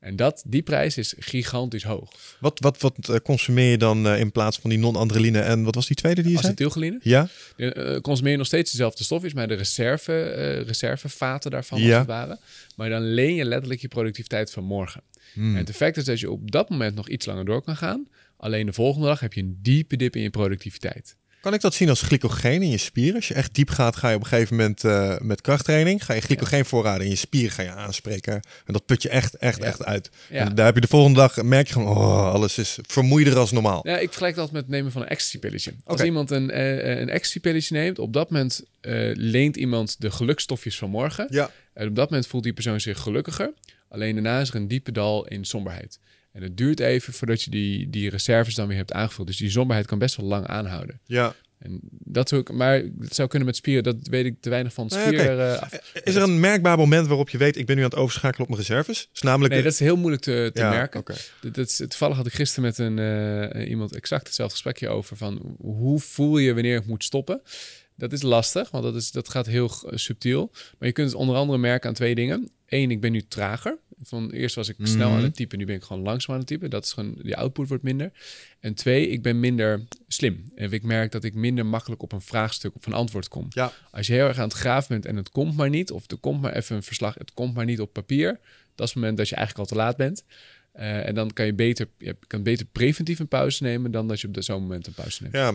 En 0.00 0.16
dat, 0.16 0.42
die 0.46 0.62
prijs 0.62 0.96
is 0.96 1.14
gigantisch 1.18 1.82
hoog. 1.82 2.36
Wat, 2.40 2.60
wat, 2.60 2.80
wat 2.80 3.08
eh, 3.08 3.16
consumeer 3.16 3.70
je 3.70 3.78
dan 3.78 4.06
eh, 4.06 4.20
in 4.20 4.32
plaats 4.32 4.58
van 4.58 4.70
die 4.70 4.78
non-adrenaline 4.78 5.40
en 5.40 5.62
wat 5.62 5.74
was 5.74 5.86
die 5.86 5.96
tweede 5.96 6.22
die 6.22 6.30
je 6.30 6.36
zei? 6.36 6.46
Acetylcholine. 6.52 6.98
Ja? 7.02 7.28
Uh, 7.56 8.00
consumeer 8.00 8.32
je 8.32 8.38
nog 8.38 8.46
steeds 8.46 8.70
dezelfde 8.70 9.04
stofjes, 9.04 9.32
maar 9.32 9.48
de 9.48 9.54
reserve, 9.54 10.34
uh, 10.36 10.66
reservevaten 10.66 11.50
daarvan 11.50 11.80
Ja. 11.80 11.88
als 11.88 11.98
het 11.98 12.06
ware. 12.06 12.38
Maar 12.76 12.88
dan 12.88 13.02
leen 13.02 13.34
je 13.34 13.44
letterlijk 13.44 13.80
je 13.80 13.88
productiviteit 13.88 14.50
van 14.50 14.64
morgen. 14.64 15.02
Hmm. 15.32 15.52
En 15.52 15.58
het 15.58 15.68
effect 15.68 15.96
is 15.96 16.04
dat 16.04 16.20
je 16.20 16.30
op 16.30 16.50
dat 16.50 16.68
moment 16.68 16.94
nog 16.94 17.08
iets 17.08 17.26
langer 17.26 17.44
door 17.44 17.62
kan 17.62 17.76
gaan. 17.76 18.08
Alleen 18.36 18.66
de 18.66 18.72
volgende 18.72 19.06
dag 19.06 19.20
heb 19.20 19.32
je 19.32 19.40
een 19.40 19.58
diepe 19.62 19.96
dip 19.96 20.16
in 20.16 20.22
je 20.22 20.30
productiviteit. 20.30 21.16
Kan 21.40 21.54
ik 21.54 21.60
dat 21.60 21.74
zien 21.74 21.88
als 21.88 22.02
glycogeen 22.02 22.62
in 22.62 22.70
je 22.70 22.78
spieren? 22.78 23.14
Als 23.14 23.28
je 23.28 23.34
echt 23.34 23.54
diep 23.54 23.70
gaat, 23.70 23.96
ga 23.96 24.08
je 24.08 24.14
op 24.16 24.20
een 24.22 24.26
gegeven 24.28 24.56
moment 24.56 24.84
eh, 24.84 25.18
met 25.18 25.40
krachttraining, 25.40 26.04
ga 26.04 26.14
je 26.14 26.20
glycogeenvoorraden 26.20 27.04
in 27.04 27.10
je 27.10 27.16
spieren 27.16 27.50
ga 27.50 27.62
je 27.62 27.70
aanspreken. 27.70 28.32
En 28.34 28.72
dat 28.72 28.86
put 28.86 29.02
je 29.02 29.08
echt, 29.08 29.34
echt, 29.34 29.58
Ja. 29.58 29.64
echt 29.64 29.84
uit. 29.84 30.10
Ja. 30.30 30.38
En 30.46 30.54
daar 30.54 30.66
heb 30.66 30.74
je 30.74 30.80
de 30.80 30.86
volgende 30.88 31.18
dag, 31.18 31.42
merk 31.42 31.66
je 31.66 31.72
gewoon, 31.72 31.96
oh, 31.96 32.32
alles 32.32 32.58
is 32.58 32.78
vermoeider 32.86 33.36
als 33.36 33.52
normaal. 33.52 33.80
Ja, 33.88 33.98
ik 33.98 34.08
vergelijk 34.08 34.36
dat 34.36 34.50
met 34.52 34.62
het 34.62 34.70
nemen 34.70 34.92
van 34.92 35.02
een 35.02 35.08
ecstasy-pilletje. 35.08 35.74
Als 35.84 36.02
iemand 36.02 36.30
een, 36.30 36.50
eh, 36.50 36.98
een 37.00 37.08
ecstasy-pilletje 37.08 37.76
neemt, 37.76 37.98
op 37.98 38.12
dat 38.12 38.30
moment 38.30 38.62
eh, 38.80 39.10
leent 39.14 39.56
iemand 39.56 39.96
de 40.00 40.10
gelukstofjes 40.10 40.78
van 40.78 40.90
morgen. 40.90 41.26
Ja. 41.30 41.50
En 41.72 41.88
op 41.88 41.96
dat 41.96 42.10
moment 42.10 42.28
voelt 42.28 42.42
die 42.42 42.52
persoon 42.52 42.80
zich 42.80 42.98
gelukkiger. 42.98 43.52
Alleen 43.88 44.14
daarna 44.14 44.40
is 44.40 44.48
er 44.48 44.54
een 44.54 44.68
diepe 44.68 44.92
dal 44.92 45.26
in 45.26 45.44
somberheid. 45.44 45.98
En 46.38 46.44
het 46.44 46.56
duurt 46.56 46.80
even 46.80 47.12
voordat 47.12 47.42
je 47.42 47.50
die, 47.50 47.90
die 47.90 48.10
reserves 48.10 48.54
dan 48.54 48.68
weer 48.68 48.76
hebt 48.76 48.92
aangevuld. 48.92 49.26
Dus 49.26 49.36
die 49.36 49.50
somberheid 49.50 49.86
kan 49.86 49.98
best 49.98 50.16
wel 50.16 50.26
lang 50.26 50.46
aanhouden. 50.46 51.00
Ja. 51.06 51.34
En 51.58 51.80
dat 51.90 52.32
ik, 52.32 52.52
maar 52.52 52.74
het 53.00 53.14
zou 53.14 53.28
kunnen 53.28 53.46
met 53.46 53.56
spieren, 53.56 53.82
dat 53.82 53.96
weet 54.02 54.24
ik 54.24 54.34
te 54.40 54.50
weinig 54.50 54.72
van 54.72 54.90
spier. 54.90 55.40
eh, 55.40 55.62
af. 55.62 55.92
Is 56.04 56.14
er 56.14 56.22
een 56.22 56.40
merkbaar 56.40 56.76
moment 56.76 57.06
waarop 57.06 57.28
je 57.28 57.38
weet, 57.38 57.56
ik 57.56 57.66
ben 57.66 57.76
nu 57.76 57.82
aan 57.82 57.88
het 57.90 57.98
overschakelen 57.98 58.42
op 58.42 58.48
mijn 58.48 58.60
reserves? 58.66 59.08
Is 59.14 59.20
namelijk 59.20 59.52
Nee, 59.52 59.62
de- 59.62 59.68
dat 59.68 59.80
is 59.80 59.86
heel 59.86 59.96
moeilijk 59.96 60.22
te, 60.22 60.50
te 60.54 60.60
Ja, 60.60 60.70
merken. 60.70 61.02
Dat, 61.40 61.54
dat 61.54 61.66
is, 61.68 61.76
toevallig 61.76 62.16
had 62.16 62.26
ik 62.26 62.32
gisteren 62.32 62.64
met 62.64 62.78
een, 62.78 62.98
eh, 62.98 63.68
iemand 63.70 63.94
exact 63.94 64.26
hetzelfde 64.26 64.54
gesprekje 64.54 64.88
over 64.88 65.16
van 65.16 65.56
hoe 65.58 66.00
voel 66.00 66.38
je 66.38 66.54
wanneer 66.54 66.76
ik 66.76 66.86
moet 66.86 67.04
stoppen. 67.04 67.42
Dat 67.94 68.12
is 68.12 68.22
lastig, 68.22 68.70
want 68.70 68.84
dat, 68.84 68.94
is, 68.94 69.10
dat 69.10 69.28
gaat 69.28 69.46
heel 69.46 69.70
eh, 69.70 69.96
subtiel. 69.96 70.50
Maar 70.78 70.88
je 70.88 70.94
kunt 70.94 71.08
het 71.10 71.16
onder 71.18 71.36
andere 71.36 71.58
merken 71.58 71.88
aan 71.88 71.94
twee 71.94 72.14
dingen. 72.14 72.50
Eén, 72.66 72.90
ik 72.90 73.00
ben 73.00 73.12
nu 73.12 73.22
trager. 73.28 73.78
Van 74.02 74.30
eerst 74.30 74.54
was 74.54 74.68
ik 74.68 74.76
snel 74.82 75.08
Mhm. 75.08 75.16
aan 75.18 75.22
het 75.24 75.36
typen, 75.36 75.58
nu 75.58 75.64
ben 75.64 75.74
ik 75.74 75.82
gewoon 75.82 76.02
langzaam 76.02 76.32
aan 76.34 76.38
het 76.40 76.48
typen. 76.48 76.70
Dat 76.70 76.84
is 76.84 76.92
gewoon, 76.92 77.14
die 77.22 77.36
output 77.36 77.68
wordt 77.68 77.82
minder. 77.82 78.12
En 78.60 78.74
twee, 78.74 79.08
ik 79.08 79.22
ben 79.22 79.40
minder 79.40 79.84
slim. 80.08 80.52
En 80.54 80.72
ik 80.72 80.82
merk 80.82 81.12
dat 81.12 81.24
ik 81.24 81.34
minder 81.34 81.66
makkelijk 81.66 82.02
op 82.02 82.12
een 82.12 82.20
vraagstuk, 82.20 82.74
op 82.74 82.86
een 82.86 82.92
antwoord 82.92 83.28
kom. 83.28 83.46
Ja. 83.48 83.72
Als 83.90 84.06
je 84.06 84.12
heel 84.12 84.26
erg 84.26 84.38
aan 84.38 84.48
het 84.48 84.52
graven 84.56 84.88
bent 84.88 85.06
en 85.06 85.16
het 85.16 85.30
komt 85.30 85.56
maar 85.56 85.68
niet, 85.70 85.90
of 85.90 86.10
er 86.10 86.16
komt 86.18 86.40
maar 86.40 86.52
even 86.52 86.76
een 86.76 86.82
verslag, 86.82 87.14
het 87.14 87.32
komt 87.34 87.54
maar 87.54 87.64
niet 87.64 87.80
op 87.80 87.92
papier, 87.92 88.26
dat 88.74 88.86
is 88.86 88.94
het 88.94 88.94
moment 88.94 89.16
dat 89.16 89.28
je 89.28 89.34
eigenlijk 89.34 89.70
al 89.70 89.76
te 89.76 89.82
laat 89.82 89.96
bent. 89.96 90.24
Eh, 90.72 91.06
en 91.06 91.14
dan 91.14 91.32
kan 91.32 91.46
je 91.46 91.54
beter, 91.54 91.88
je 91.98 92.16
kan 92.26 92.42
beter 92.42 92.66
preventief 92.66 93.18
een 93.18 93.28
pauze 93.28 93.62
nemen 93.62 93.90
dan 93.90 94.08
dat 94.08 94.20
je 94.20 94.28
op 94.28 94.36
zo'n 94.42 94.60
moment 94.60 94.86
een 94.86 94.92
pauze 94.92 95.22
neemt. 95.22 95.34
Ja, 95.34 95.52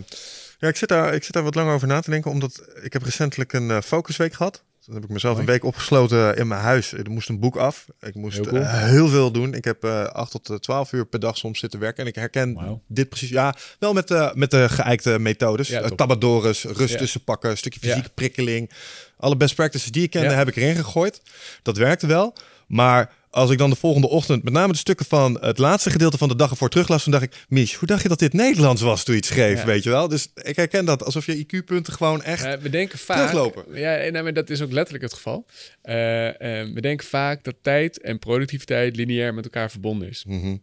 ja 0.59 0.67
ik, 0.67 0.75
zit 0.75 0.89
daar, 0.89 1.13
ik 1.13 1.23
zit 1.23 1.33
daar 1.33 1.43
wat 1.43 1.55
langer 1.55 1.73
over 1.73 1.87
na 1.87 1.99
te 1.99 2.09
denken, 2.09 2.31
omdat 2.31 2.69
ik 2.81 2.93
heb 2.93 3.03
recentelijk 3.03 3.53
een 3.53 3.69
eh, 3.71 3.81
focusweek 3.81 4.33
gehad. 4.33 4.63
Toen 4.85 4.93
heb 4.93 5.03
ik 5.03 5.09
mezelf 5.09 5.37
een 5.37 5.45
week 5.45 5.63
opgesloten 5.63 6.35
in 6.37 6.47
mijn 6.47 6.61
huis. 6.61 6.93
Er 6.93 7.09
moest 7.11 7.29
een 7.29 7.39
boek 7.39 7.55
af. 7.55 7.85
Ik 8.01 8.15
moest 8.15 8.35
Heel 8.35 8.45
cool. 8.45 8.61
eh, 8.61 8.83
heel 8.83 9.07
veel 9.07 9.31
doen. 9.31 9.53
Ik 9.53 9.65
heb 9.65 9.83
eh 9.83 10.03
8 10.05 10.31
tot 10.31 10.49
eh, 10.49 10.55
12 10.55 10.91
uur 10.91 11.05
per 11.05 11.19
dag 11.19 11.37
soms 11.37 11.59
zitten 11.59 11.79
werken. 11.79 12.03
En 12.03 12.09
ik 12.09 12.15
herken 12.15 12.81
dit 12.87 13.09
precies. 13.09 13.29
Ja, 13.29 13.55
wel 13.79 13.93
met, 13.93 14.07
de 14.07 14.31
met 14.35 14.51
de 14.51 14.69
geëikte 14.69 15.19
methodes. 15.19 15.67
Ja, 15.67 15.81
Eh. 15.81 15.89
Tabadores, 15.91 16.63
rust 16.63 16.93
Ja. 16.93 16.97
tussen 16.99 17.23
pakken, 17.23 17.57
stukje 17.57 17.79
Ja. 17.81 17.87
fysieke 17.87 18.09
prikkeling. 18.13 18.71
Alle 19.17 19.37
best 19.37 19.55
practices 19.55 19.91
die 19.91 20.03
ik 20.03 20.09
kende 20.09 20.33
heb 20.33 20.47
ik 20.47 20.55
erin 20.55 20.75
gegooid. 20.75 21.21
Dat 21.61 21.77
werkte 21.77 22.07
wel. 22.07 22.35
Maar 22.73 23.13
als 23.29 23.49
ik 23.49 23.57
dan 23.57 23.69
de 23.69 23.75
volgende 23.75 24.07
ochtend, 24.09 24.43
met 24.43 24.53
name 24.53 24.71
de 24.71 24.77
stukken 24.77 25.05
van 25.05 25.37
het 25.41 25.57
laatste 25.57 25.89
gedeelte 25.89 26.17
van 26.17 26.27
de 26.27 26.35
dag 26.35 26.49
ervoor 26.49 26.69
teruglas, 26.69 27.03
dan 27.03 27.11
dacht 27.11 27.23
ik, 27.23 27.45
Mies, 27.47 27.75
hoe 27.75 27.87
dacht 27.87 28.01
je 28.01 28.07
dat 28.09 28.19
dit 28.19 28.33
Nederlands 28.33 28.81
was 28.81 29.03
toen 29.03 29.13
je 29.15 29.19
het 29.19 29.29
schreef, 29.29 29.59
Ja. 29.59 29.65
weet 29.65 29.83
je 29.83 29.89
wel? 29.89 30.07
Dus 30.07 30.31
ik 30.35 30.55
herken 30.55 30.85
dat, 30.85 31.03
alsof 31.03 31.25
je 31.25 31.45
IQ-punten 31.45 31.93
gewoon 31.93 32.23
echt... 32.23 32.43
Eh, 32.43 32.53
we 32.53 32.69
denken 32.69 32.99
vaak. 32.99 33.17
Teruglopen. 33.17 33.79
Ja, 33.79 33.95
en, 33.97 34.11
nou, 34.11 34.23
maar 34.23 34.33
dat 34.33 34.49
is 34.49 34.61
ook 34.61 34.71
letterlijk 34.71 35.03
het 35.03 35.13
geval. 35.13 35.45
Eh, 35.81 36.27
eh, 36.61 36.67
we 36.73 36.81
denken 36.81 37.07
vaak 37.07 37.43
dat 37.43 37.55
tijd 37.61 38.01
en 38.01 38.19
productiviteit 38.19 38.95
lineair 38.95 39.33
met 39.33 39.43
elkaar 39.43 39.71
verbonden 39.71 40.09
is. 40.09 40.23
Mhm. 40.27 40.55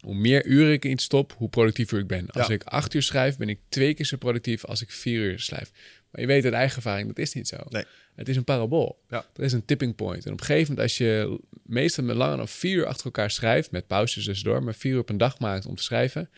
Hoe 0.00 0.14
meer 0.14 0.44
uren 0.46 0.72
ik 0.72 0.84
in 0.84 0.98
stop, 0.98 1.34
hoe 1.36 1.48
productiever 1.48 1.98
ik 1.98 2.06
ben. 2.06 2.30
Als 2.30 2.46
Ja. 2.46 2.52
ik 2.54 2.62
acht 2.64 2.94
uur 2.94 3.02
schrijf, 3.02 3.36
ben 3.36 3.48
ik 3.48 3.58
twee 3.68 3.94
keer 3.94 4.06
zo 4.06 4.16
productief 4.16 4.64
als 4.64 4.82
ik 4.82 4.90
vier 4.90 5.20
uur 5.20 5.40
schrijf. 5.40 5.70
Maar 6.16 6.24
je 6.24 6.30
weet 6.30 6.44
uit 6.44 6.54
eigen 6.54 6.76
ervaring, 6.76 7.06
dat 7.06 7.18
is 7.18 7.32
niet 7.32 7.48
zo. 7.48 7.56
Nee. 7.68 7.84
Het 8.14 8.28
is 8.28 8.36
een 8.36 8.44
parabool. 8.44 8.98
Ja. 9.08 9.24
Er 9.34 9.42
is 9.42 9.52
een 9.52 9.64
tipping 9.64 9.94
point. 9.94 10.26
En 10.26 10.32
op 10.32 10.40
een 10.40 10.44
gegeven 10.46 10.68
moment, 10.68 10.80
als 10.80 10.98
je 10.98 11.40
meestal 11.62 12.04
met 12.04 12.16
langer 12.16 12.36
dan 12.36 12.48
vier 12.48 12.76
uur 12.76 12.86
achter 12.86 13.04
elkaar 13.04 13.30
schrijft, 13.30 13.70
met 13.70 13.86
pauzes 13.86 14.24
tussendoor, 14.24 14.62
maar 14.62 14.74
vier 14.74 14.92
uur 14.92 14.98
op 14.98 15.08
een 15.08 15.18
dag 15.18 15.38
maakt 15.38 15.66
om 15.66 15.74
te 15.74 15.82
schrijven, 15.82 16.30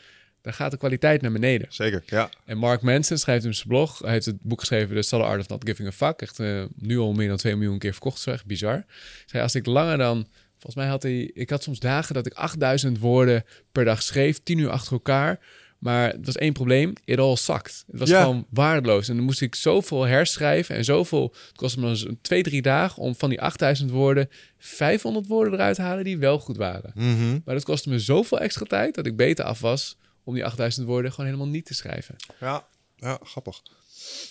dan 0.42 0.52
gaat 0.52 0.70
de 0.70 0.76
kwaliteit 0.76 1.22
naar 1.22 1.32
beneden. 1.32 1.66
Zeker, 1.70 2.02
ja. 2.06 2.30
En 2.44 2.58
Mark 2.58 2.82
Manson 2.82 3.18
schrijft 3.18 3.44
in 3.44 3.54
zijn 3.54 3.68
blog, 3.68 3.98
hij 3.98 4.12
heeft 4.12 4.26
het 4.26 4.42
boek 4.42 4.60
geschreven, 4.60 4.96
The 4.96 5.02
Subtle 5.02 5.28
Art 5.28 5.40
of 5.40 5.48
Not 5.48 5.68
Giving 5.68 5.88
a 5.88 5.92
Fuck. 5.92 6.22
Echt 6.22 6.40
eh, 6.40 6.64
nu 6.76 6.98
al 6.98 7.12
meer 7.12 7.28
dan 7.28 7.36
2 7.36 7.56
miljoen 7.56 7.78
keer 7.78 7.92
verkocht, 7.92 8.26
echt 8.26 8.46
bizar. 8.46 8.84
Zei, 9.26 9.42
als 9.42 9.54
ik 9.54 9.66
langer 9.66 9.98
dan, 9.98 10.26
volgens 10.50 10.74
mij 10.74 10.86
had 10.86 11.02
hij, 11.02 11.30
ik 11.34 11.50
had 11.50 11.62
soms 11.62 11.78
dagen 11.78 12.14
dat 12.14 12.26
ik 12.26 12.32
8000 12.32 12.98
woorden 12.98 13.44
per 13.72 13.84
dag 13.84 14.02
schreef, 14.02 14.42
10 14.42 14.58
uur 14.58 14.70
achter 14.70 14.92
elkaar. 14.92 15.40
Maar 15.78 16.10
het 16.12 16.26
was 16.26 16.36
één 16.36 16.52
probleem, 16.52 16.92
it 17.04 17.18
all 17.18 17.36
sucked. 17.36 17.84
Het 17.90 17.98
was 18.00 18.08
Ja. 18.08 18.20
gewoon 18.22 18.46
waardeloos. 18.50 19.08
En 19.08 19.16
dan 19.16 19.24
moest 19.24 19.40
ik 19.40 19.54
zoveel 19.54 20.02
herschrijven 20.04 20.76
en 20.76 20.84
zoveel, 20.84 21.34
het 21.46 21.56
kostte 21.56 21.80
me 21.80 21.86
dan 22.04 22.18
twee, 22.22 22.42
drie 22.42 22.62
dagen 22.62 23.02
om 23.02 23.14
van 23.14 23.28
die 23.28 23.40
8000 23.40 23.90
woorden 23.90 24.28
500 24.58 25.26
woorden 25.26 25.52
eruit 25.54 25.74
te 25.76 25.82
halen 25.82 26.04
die 26.04 26.18
wel 26.18 26.38
goed 26.38 26.56
waren. 26.56 26.92
Mhm. 26.94 27.30
Maar 27.44 27.54
dat 27.54 27.64
kostte 27.64 27.88
me 27.88 27.98
zoveel 27.98 28.38
extra 28.40 28.64
tijd 28.64 28.94
dat 28.94 29.06
ik 29.06 29.16
beter 29.16 29.44
af 29.44 29.60
was 29.60 29.96
om 30.24 30.34
die 30.34 30.44
8000 30.44 30.86
woorden 30.86 31.10
gewoon 31.10 31.26
helemaal 31.26 31.48
niet 31.52 31.64
te 31.66 31.74
schrijven. 31.74 32.16
Ja, 32.40 32.66
ja, 32.96 33.18
grappig. 33.22 33.62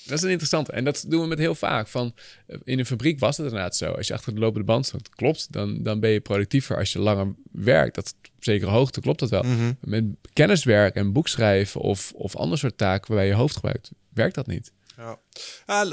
Dat 0.05 0.17
is 0.17 0.23
een 0.23 0.29
interessante. 0.29 0.71
En 0.71 0.83
dat 0.83 1.05
doen 1.07 1.21
we 1.21 1.27
met 1.27 1.37
heel 1.37 1.55
vaak. 1.55 1.87
Van, 1.87 2.13
eh, 2.47 2.57
in 2.63 2.79
een 2.79 2.85
fabriek 2.85 3.19
was 3.19 3.37
het 3.37 3.45
inderdaad 3.45 3.75
zo. 3.75 3.91
Als 3.91 4.07
je 4.07 4.13
achter 4.13 4.33
de 4.33 4.39
lopende 4.39 4.65
band 4.65 4.85
stond, 4.85 5.09
klopt, 5.09 5.51
dan, 5.51 5.83
dan 5.83 5.99
ben 5.99 6.09
je 6.09 6.19
productiever 6.19 6.77
als 6.77 6.93
je 6.93 6.99
langer 6.99 7.35
werkt. 7.51 7.95
Dat 7.95 8.15
op 8.21 8.43
zekere 8.43 8.71
hoogte 8.71 9.01
klopt 9.01 9.19
dat 9.19 9.29
wel. 9.29 9.43
Mhm. 9.43 9.73
Met 9.81 10.05
kenniswerk 10.33 10.95
en 10.95 11.13
boekschrijven 11.13 11.81
of, 11.81 12.11
of 12.15 12.35
ander 12.35 12.57
soort 12.57 12.77
taken 12.77 13.07
waarbij 13.07 13.27
je 13.27 13.33
hoofd 13.33 13.55
gebruikt, 13.55 13.91
werkt 14.13 14.35
dat 14.35 14.47
niet. 14.47 14.71
Ja. 14.97 15.19
Ah, 15.65 15.91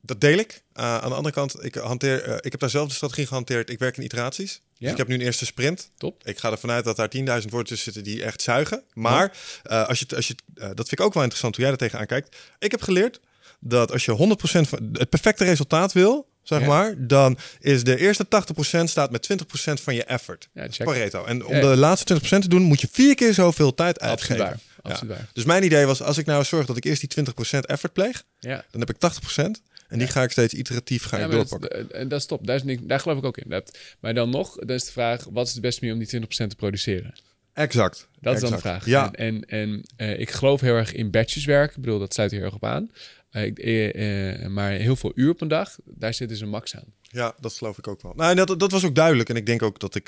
dat 0.00 0.20
deel 0.20 0.38
ik. 0.38 0.62
Uh, 0.74 0.98
aan 0.98 1.08
de 1.08 1.14
andere 1.14 1.34
kant, 1.34 1.64
ik, 1.64 1.74
hanteer, 1.74 2.28
uh, 2.28 2.34
ik 2.40 2.50
heb 2.50 2.60
daar 2.60 2.70
zelf 2.70 2.88
de 2.88 2.94
strategie 2.94 3.26
gehanteerd. 3.26 3.70
Ik 3.70 3.78
werk 3.78 3.96
in 3.96 4.04
iteraties. 4.04 4.62
Ja. 4.80 4.86
Dus 4.86 4.90
ik 4.90 4.96
heb 4.96 5.08
nu 5.08 5.14
een 5.14 5.20
eerste 5.20 5.44
sprint. 5.46 5.90
Top. 5.96 6.26
Ik 6.28 6.38
ga 6.38 6.50
ervan 6.50 6.70
uit 6.70 6.84
dat 6.84 6.96
daar 6.96 7.08
10.000 7.16 7.22
woorden 7.24 7.64
tussen 7.64 7.92
zitten 7.92 8.02
die 8.04 8.24
echt 8.24 8.42
zuigen. 8.42 8.82
Maar 8.92 9.32
uh, 9.70 9.88
als 9.88 9.98
je, 9.98 10.06
als 10.16 10.28
je, 10.28 10.34
uh, 10.54 10.64
dat 10.64 10.88
vind 10.88 10.92
ik 10.92 11.00
ook 11.00 11.14
wel 11.14 11.22
interessant 11.22 11.54
hoe 11.56 11.64
jij 11.64 11.72
er 11.72 11.78
tegenaan 11.80 12.06
kijkt. 12.06 12.36
Ik 12.58 12.70
heb 12.70 12.82
geleerd 12.82 13.20
dat 13.60 13.92
als 13.92 14.04
je 14.04 14.36
100% 14.64 14.68
van 14.68 14.88
het 14.92 15.08
perfecte 15.08 15.44
resultaat 15.44 15.92
wil, 15.92 16.28
zeg 16.42 16.60
Ja. 16.60 16.66
maar, 16.66 16.94
dan 16.98 17.38
is 17.60 17.84
de 17.84 17.96
eerste 17.98 18.26
80% 18.28 18.84
staat 18.84 19.10
met 19.10 19.22
20% 19.22 19.82
van 19.82 19.94
je 19.94 20.04
effort. 20.04 20.48
Ja, 20.52 20.60
Dat 20.60 20.70
is 20.70 20.76
check. 20.76 20.86
Pareto. 20.86 21.24
En 21.24 21.44
om 21.46 21.60
de 21.60 21.76
laatste 21.76 22.14
20% 22.14 22.18
te 22.42 22.48
doen, 22.48 22.62
moet 22.62 22.80
je 22.80 22.88
vier 22.92 23.14
keer 23.14 23.34
zoveel 23.34 23.74
tijd 23.74 23.98
Absoluut 24.00 24.18
uitgeven. 24.42 24.44
waar. 24.82 24.92
Absoluut 24.92 25.16
waar. 25.16 25.28
Dus 25.32 25.44
mijn 25.44 25.64
idee 25.64 25.86
was, 25.86 26.02
als 26.02 26.18
ik 26.18 26.26
nou 26.26 26.44
zorg 26.44 26.66
dat 26.66 26.76
ik 26.76 26.84
eerst 26.84 27.00
die 27.14 27.24
20% 27.24 27.66
effort 27.66 27.92
pleeg, 27.92 28.22
dan 28.40 28.80
heb 28.80 28.90
ik 28.90 28.96
80%. 28.98 29.62
En 29.90 29.98
die 29.98 30.08
ga 30.08 30.22
ik 30.22 30.30
steeds 30.30 30.54
iteratief 30.54 31.02
ga 31.04 31.18
Ja, 31.18 31.24
ik 31.24 31.30
doorpakken. 31.30 31.90
en 31.92 32.08
dat 32.08 32.20
is 32.20 32.26
top. 32.26 32.46
Daar, 32.46 32.56
is 32.56 32.62
niks- 32.62 32.82
daar 32.84 33.00
geloof 33.00 33.18
ik 33.18 33.24
ook 33.24 33.36
in. 33.38 33.50
Dat, 33.50 33.78
maar 34.00 34.14
dan 34.14 34.30
nog, 34.30 34.56
dan 34.56 34.76
is 34.76 34.84
de 34.84 34.92
vraag: 34.92 35.24
wat 35.30 35.46
is 35.46 35.52
de 35.52 35.60
beste 35.60 35.80
manier 35.80 35.94
om 36.00 36.04
die 36.04 36.20
20% 36.44 36.50
te 36.50 36.56
produceren? 36.56 37.14
Exact. 37.52 38.08
Dat 38.20 38.34
is 38.34 38.40
dan 38.40 38.50
de 38.50 38.58
vraag. 38.58 38.86
Ja, 38.86 39.12
En, 39.12 39.44
en, 39.44 39.64
en 39.70 39.82
eh, 39.96 40.20
ik 40.20 40.30
geloof 40.30 40.60
heel 40.60 40.74
erg 40.74 40.92
in 40.92 41.10
batches 41.10 41.44
werk. 41.44 41.70
Ik 41.70 41.76
bedoel, 41.82 41.98
dat 41.98 42.14
sluit 42.14 42.30
heel 42.30 42.42
erg 42.42 42.54
op 42.54 42.64
aan. 42.64 42.90
Eh, 43.30 43.52
eh, 43.56 44.44
eh, 44.44 44.50
maar 44.50 44.70
heel 44.70 44.96
veel 44.96 45.12
uur 45.14 45.30
op 45.30 45.40
een 45.40 45.48
dag, 45.48 45.76
daar 45.84 46.14
zit 46.14 46.28
dus 46.28 46.40
een 46.40 46.48
max 46.48 46.76
aan. 46.76 46.84
ja, 47.02 47.34
dat 47.40 47.52
geloof 47.52 47.78
ik 47.78 47.88
ook 47.88 48.02
wel. 48.02 48.12
Nou, 48.16 48.30
en 48.30 48.36
dat, 48.36 48.60
dat 48.60 48.70
was 48.70 48.84
ook 48.84 48.94
duidelijk. 48.94 49.28
En 49.28 49.36
ik 49.36 49.46
denk 49.46 49.62
ook 49.62 49.78
dat 49.78 49.94
ik 49.94 50.04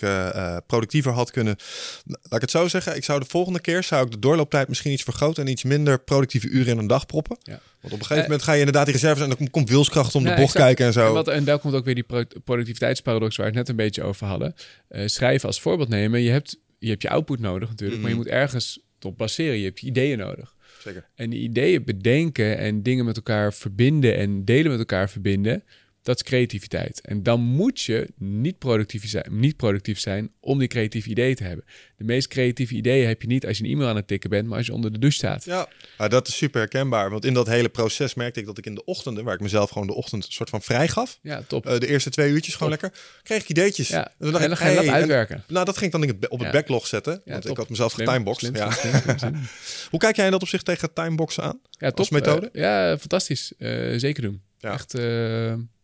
productiever 0.67 1.13
had 1.13 1.31
kunnen... 1.31 1.57
Laat 2.05 2.35
ik 2.35 2.41
het 2.41 2.51
zo 2.51 2.69
zeggen. 2.69 2.97
Ik 2.97 3.05
zou 3.05 3.21
de 3.21 3.27
volgende 3.27 3.61
keer 3.61 3.83
zou 3.83 4.05
ik 4.05 4.11
de 4.11 4.19
doorlooptijd 4.19 4.69
misschien 4.69 4.93
iets 4.93 5.03
vergroten... 5.03 5.45
en 5.45 5.51
iets 5.51 5.65
minder 5.65 6.01
productieve 6.01 6.49
uren 6.49 6.73
in 6.73 6.79
een 6.79 6.87
dag 6.87 7.07
proppen. 7.07 7.37
Ja. 7.43 7.61
Want 7.81 7.95
op 7.95 8.01
een 8.01 8.07
gegeven 8.07 8.23
moment 8.23 8.43
ga 8.43 8.53
je 8.53 8.59
inderdaad 8.59 8.85
die 8.85 8.95
reserves... 8.95 9.23
en 9.23 9.35
dan 9.39 9.51
komt 9.51 9.69
wilskracht 9.69 10.15
om 10.15 10.23
de 10.23 10.29
bocht 10.29 10.41
exact. 10.41 10.65
kijken 10.65 10.87
en 10.87 10.93
zo. 10.93 11.07
En, 11.07 11.13
wat, 11.13 11.29
en 11.29 11.45
daar 11.45 11.59
komt 11.59 11.75
ook 11.75 11.85
weer 11.85 11.95
die 11.95 12.05
pro- 12.05 12.41
productiviteitsparadox 12.45 13.37
waar 13.37 13.47
we 13.47 13.59
het 13.59 13.61
net 13.61 13.69
een 13.69 13.85
beetje 13.85 14.03
over 14.03 14.27
hadden. 14.27 14.55
Schrijven 14.89 15.49
als 15.49 15.61
voorbeeld 15.61 15.89
nemen. 15.89 16.21
Je 16.21 16.31
hebt, 16.31 16.59
je 16.79 16.89
hebt 16.89 17.03
je 17.03 17.11
output 17.11 17.41
nodig 17.41 17.69
natuurlijk, 17.69 18.01
maar 18.01 18.11
je 18.11 18.17
moet 18.17 18.27
ergens 18.27 18.81
op 19.01 19.19
baseren. 19.19 19.59
Je 19.59 19.65
hebt 19.65 19.81
je 19.81 19.87
ideeën 19.87 20.19
nodig. 20.19 20.55
Zeker. 20.83 21.09
En 21.15 21.33
ideeën 21.33 21.85
bedenken 21.85 22.59
en 22.59 22.83
dingen 22.83 23.05
met 23.05 23.17
elkaar 23.17 23.53
verbinden 23.55 24.17
en 24.17 24.45
delen 24.45 24.71
met 24.71 24.79
elkaar 24.79 25.11
verbinden, 25.11 25.65
Dat 26.03 26.17
is 26.17 26.23
creativiteit. 26.23 27.01
En 27.01 27.23
dan 27.23 27.41
moet 27.41 27.81
je 27.81 28.09
niet 28.19 28.59
productief 28.59 29.09
zijn, 29.09 29.27
niet 29.31 29.57
productief 29.57 29.99
zijn 30.01 30.31
om 30.41 30.59
die 30.59 30.69
creatieve 30.69 31.09
ideeën 31.09 31.35
te 31.35 31.45
hebben. 31.45 31.65
De 31.97 32.05
meest 32.05 32.29
creatieve 32.29 32.75
ideeën 32.75 33.07
heb 33.09 33.23
je 33.23 33.29
niet 33.29 33.47
als 33.47 33.59
je 33.59 33.65
een 33.65 33.71
e-mail 33.71 33.89
aan 33.89 33.97
het 33.97 34.07
tikken 34.07 34.31
bent, 34.31 34.49
maar 34.49 34.57
als 34.59 34.67
je 34.67 34.73
onder 34.73 34.93
de 34.93 34.99
douche 34.99 35.17
staat. 35.17 35.45
Ja, 35.45 35.69
ah, 35.97 36.11
dat 36.11 36.29
is 36.29 36.37
super 36.37 36.61
herkenbaar. 36.61 37.11
Want 37.11 37.25
in 37.25 37.35
dat 37.35 37.47
hele 37.47 37.69
proces 37.69 38.15
merkte 38.15 38.41
ik 38.41 38.47
dat 38.47 38.59
ik 38.59 38.67
in 38.67 38.75
de 38.75 38.85
ochtenden, 38.85 39.25
waar 39.25 39.35
ik 39.35 39.41
mezelf 39.41 39.71
gewoon 39.71 39.87
de 39.87 39.95
ochtend 39.95 40.25
een 40.27 40.33
soort 40.33 40.51
van 40.51 40.63
vrij 40.63 40.89
gaf, 40.89 41.19
Ja, 41.23 41.43
top. 41.49 41.67
eh, 41.67 41.79
de 41.79 41.87
eerste 41.87 42.11
twee 42.11 42.31
uurtjes 42.31 42.55
gewoon 42.55 42.71
lekker, 42.71 42.93
kreeg 43.23 43.43
ik 43.43 43.49
ideetjes. 43.49 43.89
ja. 43.89 44.07
En 44.19 44.27
En 44.27 44.33
dan, 44.49 44.57
ga 44.57 44.69
je 44.69 44.75
dat 44.75 44.85
en- 44.85 44.93
uitwerken. 44.93 45.45
nou, 45.49 45.65
dat 45.65 45.79
ging 45.79 45.95
ik 45.95 46.01
dan 46.21 46.31
op 46.31 46.39
het 46.39 46.47
Ja. 46.49 46.53
backlog 46.53 46.87
zetten. 46.87 47.13
Ja, 47.25 47.31
want 47.33 47.43
top. 47.43 47.51
ik 47.51 47.57
had 47.57 47.69
mezelf 47.69 47.93
getimeboxed. 47.93 48.57
Ja. 48.57 48.71
Hoe 49.91 50.01
kijk 50.01 50.17
jij 50.17 50.25
in 50.25 50.31
dat 50.31 50.43
opzicht 50.43 50.65
tegen 50.65 50.93
timeboxen 50.93 51.43
aan? 51.43 51.61
Ja, 51.71 51.89
top. 51.89 51.99
Als 51.99 52.11
methode? 52.11 52.51
Eh, 52.53 52.63
ja, 52.63 52.99
fantastisch. 52.99 53.53
Eh, 53.59 53.93
zeker 53.97 54.23
doen. 54.23 54.43
Ja. 54.59 54.73
Echt. 54.73 54.95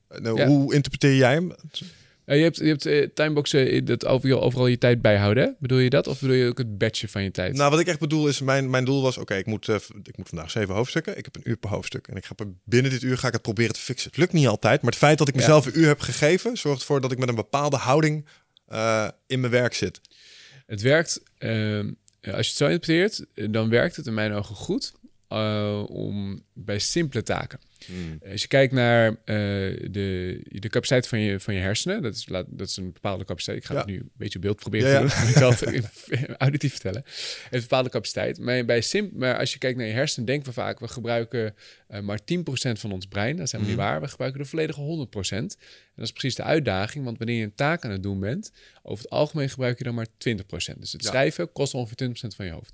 Nou, 0.09 0.37
Ja. 0.37 0.47
Hoe 0.47 0.75
interpreteer 0.75 1.16
jij 1.16 1.33
hem? 1.33 1.53
eh, 2.25 2.37
je 2.37 2.42
hebt, 2.42 2.57
je 2.57 2.64
hebt 2.66 2.87
eh, 2.87 3.09
timeboxen, 3.14 3.68
eh, 3.71 3.85
dat 3.85 4.07
overal, 4.07 4.42
overal 4.42 4.66
je 4.66 4.79
tijd 4.79 5.03
bijhouden. 5.03 5.44
Hè? 5.44 5.51
Bedoel 5.59 5.79
je 5.79 5.90
dat? 5.90 6.07
Of 6.07 6.21
bedoel 6.21 6.37
je 6.37 6.49
ook 6.49 6.59
het 6.59 6.79
batchen 6.79 7.09
van 7.09 7.23
je 7.23 7.31
tijd? 7.31 7.55
Nou, 7.57 7.71
wat 7.71 7.81
ik 7.81 7.87
echt 7.87 7.99
bedoel 7.99 8.29
is, 8.29 8.40
mijn, 8.40 8.71
mijn 8.71 8.85
doel 8.85 9.03
was, 9.03 9.18
oké, 9.18 9.35
ik, 9.35 9.47
moet, 9.47 9.68
eh, 9.68 9.75
ik 10.03 10.16
moet 10.16 10.29
vandaag 10.29 10.51
zeven 10.51 10.75
hoofdstukken. 10.75 11.18
Ik 11.18 11.25
heb 11.25 11.37
een 11.37 11.49
uur 11.51 11.57
per 11.57 11.71
hoofdstuk. 11.71 12.07
En 12.09 12.16
ik 12.16 12.25
ga 12.25 12.35
binnen 12.64 12.90
dit 12.90 13.03
uur 13.03 13.18
ga 13.18 13.27
ik 13.27 13.33
het 13.33 13.42
proberen 13.42 13.73
te 13.75 13.81
fixen. 13.81 14.09
Het 14.11 14.18
lukt 14.18 14.33
niet 14.33 14.47
altijd, 14.47 14.81
maar 14.83 14.90
het 14.90 15.01
feit 15.01 15.18
dat 15.18 15.29
ik 15.29 15.35
Ja. 15.35 15.40
mezelf 15.40 15.66
een 15.66 15.79
uur 15.79 15.87
heb 15.87 16.01
gegeven, 16.01 16.57
zorgt 16.57 16.81
ervoor 16.81 17.01
dat 17.01 17.12
ik 17.12 17.18
met 17.18 17.29
een 17.29 17.35
bepaalde 17.35 17.77
houding 17.77 18.27
eh, 18.66 19.09
in 19.27 19.40
mijn 19.40 19.53
werk 19.53 19.75
zit. 19.75 20.01
Het 20.66 20.81
werkt, 20.83 21.23
ehm, 21.38 21.87
als 22.23 22.23
je 22.23 22.31
het 22.31 22.47
zo 22.47 22.64
interpreteert, 22.66 23.25
eh, 23.35 23.47
dan 23.51 23.68
werkt 23.68 23.97
het 23.97 24.07
in 24.07 24.14
mijn 24.14 24.33
ogen 24.33 24.55
goed 24.55 24.92
eh, 25.29 25.85
om 25.88 26.43
bij 26.53 26.79
simpele 26.79 27.23
taken. 27.23 27.59
Als 28.31 28.43
je 28.43 28.49
kijkt 28.49 28.73
naar 28.73 29.09
eh, 29.09 29.14
de, 29.91 30.41
de 30.49 30.69
capaciteit 30.69 31.09
van 31.09 31.19
je, 31.21 31.41
van 31.41 31.55
je 31.55 31.61
hersenen, 31.61 32.03
dat 32.03 32.14
is, 32.14 32.29
laat- 32.29 32.47
dat 32.49 32.69
is 32.69 32.77
een 32.77 32.93
bepaalde 32.93 33.25
capaciteit. 33.25 33.59
Ik 33.59 33.64
ga 33.64 33.73
Ja. 33.75 33.79
het 33.81 33.88
nu 33.88 33.97
een 33.99 34.11
beetje 34.17 34.38
beeld 34.38 34.57
proberen 34.57 34.91
Ja, 34.91 35.09
te 35.55 35.71
doen. 35.71 36.37
Auditief 36.37 36.71
vertellen. 36.71 37.03
Het 37.05 37.47
een 37.51 37.61
bepaalde 37.61 37.88
capaciteit. 37.88 38.38
Maar, 38.38 38.64
bij 38.64 38.81
sim, 38.81 39.11
maar 39.14 39.38
als 39.38 39.53
je 39.53 39.59
kijkt 39.59 39.79
naar 39.79 39.87
je 39.87 39.93
hersenen, 39.93 40.27
denken 40.27 40.47
we 40.47 40.53
vaak, 40.53 40.79
we 40.81 40.88
gebruiken 40.88 41.55
eh, 41.88 42.01
maar 42.01 42.19
10% 42.21 42.79
van 42.79 42.93
ons 42.93 43.07
brein. 43.07 43.37
Dat 43.37 43.47
is 43.47 43.53
helemaal 43.53 43.73
Mhm. 43.75 43.81
niet 43.83 43.91
waar. 43.91 44.01
We 44.01 44.09
gebruiken 44.09 44.41
de 44.43 44.49
volledige 44.49 44.81
100%. 44.81 45.57
En 45.59 45.95
dat 45.95 46.05
is 46.05 46.12
precies 46.12 46.35
de 46.35 46.43
uitdaging, 46.43 47.05
want 47.05 47.19
wanneer 47.19 47.37
je 47.37 47.45
een 47.45 47.55
taak 47.55 47.85
aan 47.85 47.91
het 47.91 48.03
doen 48.03 48.21
bent, 48.21 48.53
over 48.83 49.05
het 49.05 49.12
algemeen 49.12 49.49
gebruik 49.51 49.79
je 49.79 49.85
dan 49.85 49.95
maar 49.95 50.07
20%. 50.19 50.81
Dus 50.81 50.93
het 50.93 51.03
Ja. 51.03 51.09
schrijven 51.09 51.53
kost 51.53 51.75
ongeveer 51.75 51.97
20% 51.97 52.35
van 52.37 52.47
je 52.47 52.53
hoofd. 52.53 52.73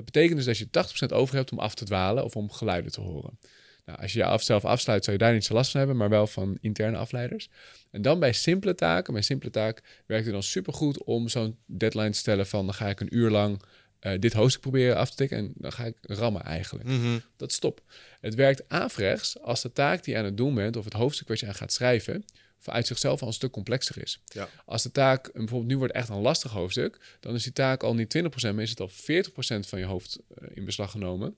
Dat 0.00 0.12
betekent 0.12 0.44
dus 0.44 0.58
dat 0.58 0.58
je 0.58 1.10
80% 1.12 1.16
over 1.16 1.34
hebt 1.34 1.52
om 1.52 1.58
af 1.58 1.74
te 1.74 1.84
dwalen 1.84 2.24
of 2.24 2.36
om 2.36 2.50
geluiden 2.50 2.92
te 2.92 3.00
horen. 3.00 3.38
Nou, 3.84 3.98
als 4.02 4.12
je 4.12 4.18
je 4.18 4.24
af, 4.24 4.42
zelf 4.42 4.64
afsluit, 4.64 5.04
zou 5.04 5.16
je 5.16 5.22
daar 5.22 5.32
niet 5.32 5.44
zo 5.44 5.54
last 5.54 5.70
van 5.70 5.80
hebben, 5.80 5.98
maar 5.98 6.08
wel 6.08 6.26
van 6.26 6.58
interne 6.60 6.96
afleiders. 6.96 7.48
En 7.90 8.02
dan 8.02 8.20
bij 8.20 8.32
simpele 8.32 8.74
taken, 8.74 9.12
bij 9.12 9.22
simpele 9.22 9.50
taak 9.50 9.82
werkt 10.06 10.24
het 10.24 10.32
dan 10.32 10.42
supergoed 10.42 11.04
om 11.04 11.28
zo'n 11.28 11.56
deadline 11.66 12.10
te 12.10 12.18
stellen 12.18 12.46
van 12.46 12.64
dan 12.64 12.74
ga 12.74 12.88
ik 12.88 13.00
een 13.00 13.16
uur 13.16 13.30
lang 13.30 13.62
eh, 13.98 14.18
dit 14.18 14.32
hoofdstuk 14.32 14.60
proberen 14.60 14.96
af 14.96 15.10
te 15.10 15.16
tikken 15.16 15.38
en 15.38 15.52
dan 15.54 15.72
ga 15.72 15.84
ik 15.84 15.96
rammen 16.00 16.42
eigenlijk. 16.42 16.88
Mhm. 16.88 17.18
Dat 17.36 17.50
is 17.50 17.58
top. 17.58 17.82
Het 18.20 18.34
werkt 18.34 18.68
averechts 18.68 19.40
als 19.40 19.62
de 19.62 19.72
taak 19.72 20.04
die 20.04 20.12
je 20.12 20.18
aan 20.18 20.24
het 20.26 20.36
doen 20.36 20.54
bent 20.54 20.76
of 20.76 20.84
het 20.84 20.92
hoofdstuk 20.92 21.28
wat 21.28 21.40
je 21.40 21.46
aan 21.46 21.54
gaat 21.54 21.72
schrijven 21.72 22.24
uit 22.64 22.86
zichzelf 22.86 23.20
al 23.20 23.26
een 23.26 23.32
stuk 23.32 23.50
complexer 23.50 24.02
is. 24.02 24.20
Ja. 24.24 24.48
Als 24.64 24.82
de 24.82 24.90
taak, 24.90 25.32
bijvoorbeeld 25.32 25.70
nu 25.70 25.78
wordt 25.78 25.92
echt 25.92 26.08
een 26.08 26.20
lastig 26.20 26.50
hoofdstuk, 26.52 27.16
dan 27.20 27.34
is 27.34 27.42
die 27.42 27.52
taak 27.52 27.82
al 27.82 27.94
niet 27.94 28.08
20%, 28.18 28.54
maar 28.54 28.62
is 28.62 28.70
het 28.70 28.80
al 28.80 28.90
40% 28.90 29.66
van 29.68 29.78
je 29.78 29.84
hoofd 29.84 30.18
eh, 30.34 30.48
in 30.56 30.64
beslag 30.64 30.90
genomen. 30.90 31.36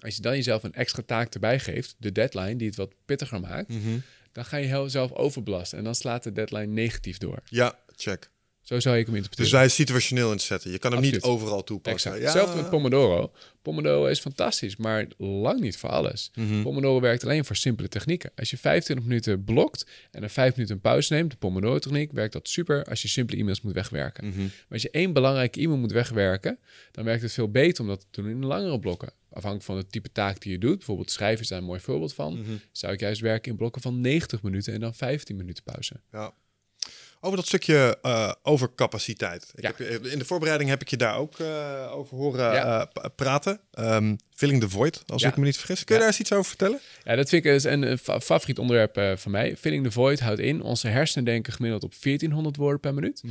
Als 0.00 0.16
je 0.16 0.22
dan 0.22 0.34
jezelf 0.34 0.62
een 0.62 0.74
extra 0.74 1.02
taak 1.06 1.34
erbij 1.34 1.58
geeft, 1.60 1.94
de 1.98 2.12
deadline, 2.12 2.56
die 2.56 2.66
het 2.66 2.76
wat 2.76 2.94
pittiger 3.04 3.40
maakt, 3.40 3.68
Mhm. 3.68 3.98
dan 4.32 4.44
ga 4.44 4.56
je 4.56 4.66
jezelf 4.68 5.12
overbelasten 5.12 5.78
en 5.78 5.84
dan 5.84 5.94
slaat 5.94 6.22
de 6.22 6.32
deadline 6.32 6.66
negatief 6.72 7.18
door. 7.18 7.38
Ja, 7.44 7.78
check. 7.96 8.30
Zo 8.68 8.80
zou 8.80 8.96
ik 8.96 9.04
hem 9.06 9.14
Dus 9.14 9.22
interpreteren. 9.22 9.58
hij 9.58 9.66
is 9.68 9.74
situationeel 9.74 10.32
inzetten. 10.32 10.70
Je 10.70 10.78
kan 10.78 10.92
hem 10.92 11.00
niet 11.00 11.22
overal 11.22 11.64
toepassen. 11.64 12.10
Exact. 12.12 12.16
Ja. 12.18 12.24
Hetzelfde 12.38 12.62
met 12.62 12.70
Pomodoro. 12.70 13.32
Pomodoro 13.62 14.06
is 14.06 14.20
fantastisch, 14.20 14.76
maar 14.76 15.06
lang 15.16 15.60
niet 15.60 15.76
voor 15.76 15.88
alles. 15.90 16.30
Mhm. 16.34 16.62
Pomodoro 16.62 17.00
werkt 17.00 17.24
alleen 17.24 17.44
voor 17.44 17.56
simpele 17.56 17.88
technieken. 17.88 18.30
Als 18.36 18.50
je 18.50 18.56
25 18.58 19.06
minuten 19.06 19.44
blokt 19.44 19.86
en 20.10 20.22
er 20.22 20.30
5 20.30 20.52
minuten 20.54 20.74
een 20.74 20.80
pauze 20.80 21.12
neemt, 21.14 21.30
de 21.30 21.36
Pomodoro-techniek, 21.36 22.12
werkt 22.12 22.32
dat 22.32 22.48
super 22.48 22.84
als 22.84 23.02
je 23.02 23.08
simpele 23.08 23.40
e-mails 23.40 23.60
moet 23.60 23.72
wegwerken. 23.74 24.26
Mhm. 24.28 24.38
Maar 24.40 24.50
als 24.70 24.82
je 24.82 24.90
één 24.90 25.12
belangrijke 25.12 25.60
e-mail 25.60 25.78
moet 25.78 25.92
wegwerken, 25.92 26.58
dan 26.92 27.04
werkt 27.04 27.22
het 27.22 27.32
veel 27.32 27.50
beter 27.50 27.82
om 27.82 27.88
dat 27.88 28.06
te 28.10 28.22
doen 28.22 28.30
in 28.30 28.44
langere 28.44 28.78
blokken. 28.78 29.12
Afhankelijk 29.30 29.64
van 29.64 29.76
het 29.76 29.92
type 29.92 30.12
taak 30.12 30.40
die 30.40 30.52
je 30.52 30.58
doet, 30.58 30.76
bijvoorbeeld 30.76 31.10
schrijven 31.10 31.42
is 31.42 31.48
daar 31.48 31.58
een 31.58 31.64
mooi 31.64 31.80
voorbeeld 31.80 32.14
van, 32.14 32.38
Mhm. 32.38 32.50
zou 32.72 32.92
ik 32.92 33.00
juist 33.00 33.20
werken 33.20 33.50
in 33.50 33.56
blokken 33.56 33.82
van 33.82 34.00
90 34.00 34.42
minuten 34.42 34.72
en 34.72 34.80
dan 34.80 34.94
15 34.94 35.36
minuten 35.36 35.62
pauze. 35.64 36.00
Ja. 36.12 36.32
Over 37.20 37.36
dat 37.36 37.46
stukje 37.46 37.98
eh 38.02 38.32
overcapaciteit. 38.42 39.52
Ik 39.54 39.62
Ja. 39.62 39.68
heb, 39.76 39.78
je- 40.02 40.10
in 40.10 40.18
de 40.18 40.24
voorbereiding 40.24 40.70
heb 40.70 40.80
ik 40.80 40.88
je 40.88 40.96
daar 40.96 41.16
ook 41.16 41.38
eh, 41.38 41.92
over 41.92 42.16
horen 42.16 42.54
Ja. 42.54 42.88
eh, 42.92 43.04
praten. 43.16 43.60
Ehm, 43.72 44.16
filling 44.34 44.60
the 44.60 44.68
Void, 44.68 45.02
als 45.06 45.22
Ja. 45.22 45.28
ik 45.28 45.36
me 45.36 45.44
niet 45.44 45.56
vergis. 45.56 45.84
Kun 45.84 45.94
je 45.94 46.00
daar 46.00 46.10
eens 46.10 46.20
iets 46.20 46.32
over 46.32 46.44
vertellen? 46.48 46.80
Ja, 47.04 47.16
dat 47.16 47.28
vind 47.28 47.44
ik 47.44 47.64
een, 47.64 47.82
een 47.90 47.98
fa- 47.98 48.20
favoriet 48.20 48.58
onderwerp 48.58 48.96
eh, 48.96 49.16
van 49.16 49.30
mij. 49.32 49.56
Filling 49.56 49.84
the 49.84 49.90
Void 49.90 50.20
houdt 50.20 50.40
in, 50.40 50.62
onze 50.62 50.88
hersenen 50.88 51.24
denken 51.24 51.52
gemiddeld 51.52 51.84
op 51.84 51.92
1400 52.00 52.56
woorden 52.56 52.80
per 52.80 52.94
minuut. 52.94 53.22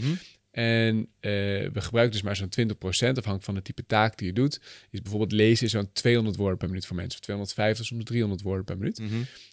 En 0.58 1.08
eh, 1.20 1.32
we 1.74 1.82
gebruiken 1.82 2.12
dus 2.16 2.22
maar 2.22 2.36
zo'n 2.36 2.50
20%, 2.70 2.74
afhankelijk 2.80 3.44
van 3.44 3.56
het 3.56 3.64
type 3.64 3.86
taak 3.86 4.18
die 4.18 4.28
je 4.28 4.34
doet. 4.34 4.60
Is 4.92 5.02
bijvoorbeeld 5.02 5.32
lezen 5.32 5.66
is 5.66 5.72
zo'n 5.72 5.90
200 5.94 6.36
woorden 6.36 6.58
per 6.58 6.68
minuut 6.68 6.86
voor 6.86 6.96
mensen. 6.96 7.14
Of 7.20 7.20
250, 7.26 7.86
soms 7.86 8.04
300 8.04 8.42
woorden 8.42 8.66
per 8.66 8.78
minuut. 8.78 9.00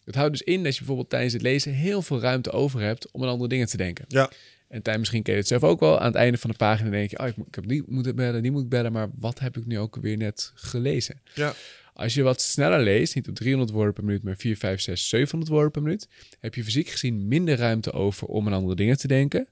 Dat 0.05 0.15
houdt 0.15 0.31
dus 0.31 0.41
in 0.41 0.63
dat 0.63 0.71
je 0.71 0.77
bijvoorbeeld 0.77 1.09
tijdens 1.09 1.33
het 1.33 1.41
lezen 1.41 1.73
heel 1.73 2.01
veel 2.01 2.19
ruimte 2.19 2.51
over 2.51 2.81
hebt 2.81 3.11
om 3.11 3.23
aan 3.23 3.29
andere 3.29 3.49
dingen 3.49 3.67
te 3.67 3.77
denken. 3.77 4.05
Ja. 4.07 4.31
En 4.67 4.81
tijd 4.81 4.99
misschien 4.99 5.23
ken 5.23 5.33
je 5.33 5.39
het 5.39 5.47
zelf 5.47 5.63
ook 5.63 5.79
wel. 5.79 5.99
Aan 5.99 6.05
het 6.05 6.15
einde 6.15 6.37
van 6.37 6.49
de 6.49 6.55
pagina 6.55 6.89
denk 6.89 7.09
je, 7.09 7.19
oh, 7.19 7.27
ik, 7.27 7.35
moet- 7.37 7.47
ik 7.47 7.55
heb 7.55 7.67
die 7.67 7.83
moeten 7.87 8.15
bellen, 8.15 8.41
die 8.41 8.51
moet 8.51 8.69
bellen, 8.69 8.91
maar 8.91 9.07
wat 9.17 9.39
heb 9.39 9.57
ik 9.57 9.65
nu 9.65 9.79
ook 9.79 9.95
weer 10.01 10.17
net 10.17 10.51
gelezen? 10.55 11.21
Ja. 11.33 11.53
Als 11.93 12.13
je 12.13 12.21
wat 12.23 12.41
sneller 12.41 12.81
leest, 12.83 13.15
niet 13.15 13.27
op 13.29 13.35
300 13.35 13.71
woorden 13.71 13.93
per 13.93 14.03
minuut, 14.03 14.23
maar 14.23 14.35
4, 14.37 14.57
5, 14.57 14.81
6, 14.81 15.09
700 15.09 15.51
woorden 15.51 15.71
per 15.71 15.81
minuut, 15.81 16.07
heb 16.39 16.55
je 16.55 16.63
fysiek 16.63 16.89
gezien 16.89 17.27
minder 17.27 17.57
ruimte 17.57 17.91
over 17.91 18.27
om 18.27 18.47
aan 18.47 18.53
andere 18.53 18.75
dingen 18.75 18.97
te 18.97 19.07
denken. 19.07 19.47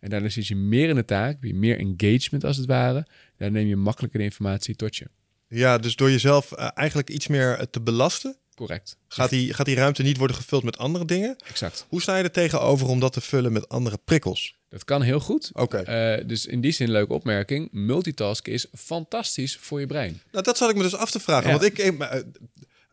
En 0.00 0.10
daardoor 0.10 0.30
zit 0.30 0.46
je 0.46 0.56
meer 0.56 0.88
in 0.88 0.94
de 0.94 1.04
taak, 1.04 1.38
je 1.40 1.54
meer 1.54 1.78
engagement 1.78 2.44
als 2.44 2.56
het 2.56 2.66
ware. 2.66 3.06
Dan 3.36 3.52
neem 3.52 3.66
je 3.66 3.76
makkelijker 3.76 4.18
de 4.18 4.24
informatie 4.24 4.76
tot 4.76 4.96
je. 4.96 5.06
Ja, 5.48 5.78
dus 5.78 5.96
door 5.96 6.10
jezelf 6.10 6.52
eh, 6.52 6.68
eigenlijk 6.74 7.10
iets 7.10 7.26
meer 7.26 7.58
eh, 7.58 7.66
te 7.70 7.80
belasten, 7.80 8.36
Correct. 8.54 8.96
gaat 9.08 9.30
die, 9.30 9.54
gaat 9.54 9.66
die 9.66 9.74
ruimte 9.74 10.02
niet 10.02 10.16
worden 10.16 10.36
gevuld 10.36 10.62
met 10.62 10.78
andere 10.78 11.04
dingen. 11.04 11.36
Exact. 11.46 11.86
Hoe 11.88 12.02
sta 12.02 12.16
je 12.16 12.22
er 12.22 12.30
tegenover 12.30 12.86
om 12.88 13.00
dat 13.00 13.12
te 13.12 13.20
vullen 13.20 13.52
met 13.52 13.68
andere 13.68 13.98
prikkels? 14.04 14.56
Dat 14.68 14.84
kan 14.84 15.02
heel 15.02 15.20
goed. 15.20 15.50
Oké. 15.52 15.76
Eh, 15.76 16.26
dus 16.26 16.46
in 16.46 16.60
die 16.60 16.72
zin, 16.72 16.90
leuke 16.90 17.12
opmerking. 17.12 17.68
Multitasken 17.72 18.52
is 18.52 18.66
fantastisch 18.74 19.56
voor 19.60 19.80
je 19.80 19.86
brein. 19.86 20.20
Nou, 20.32 20.44
dat 20.44 20.56
zat 20.56 20.70
ik 20.70 20.76
me 20.76 20.82
dus 20.82 20.96
af 20.96 21.10
te 21.10 21.20
vragen. 21.20 21.50
Ja. 21.50 21.58
Want 21.58 21.64
ik, 21.64 21.78
ik, 21.78 22.24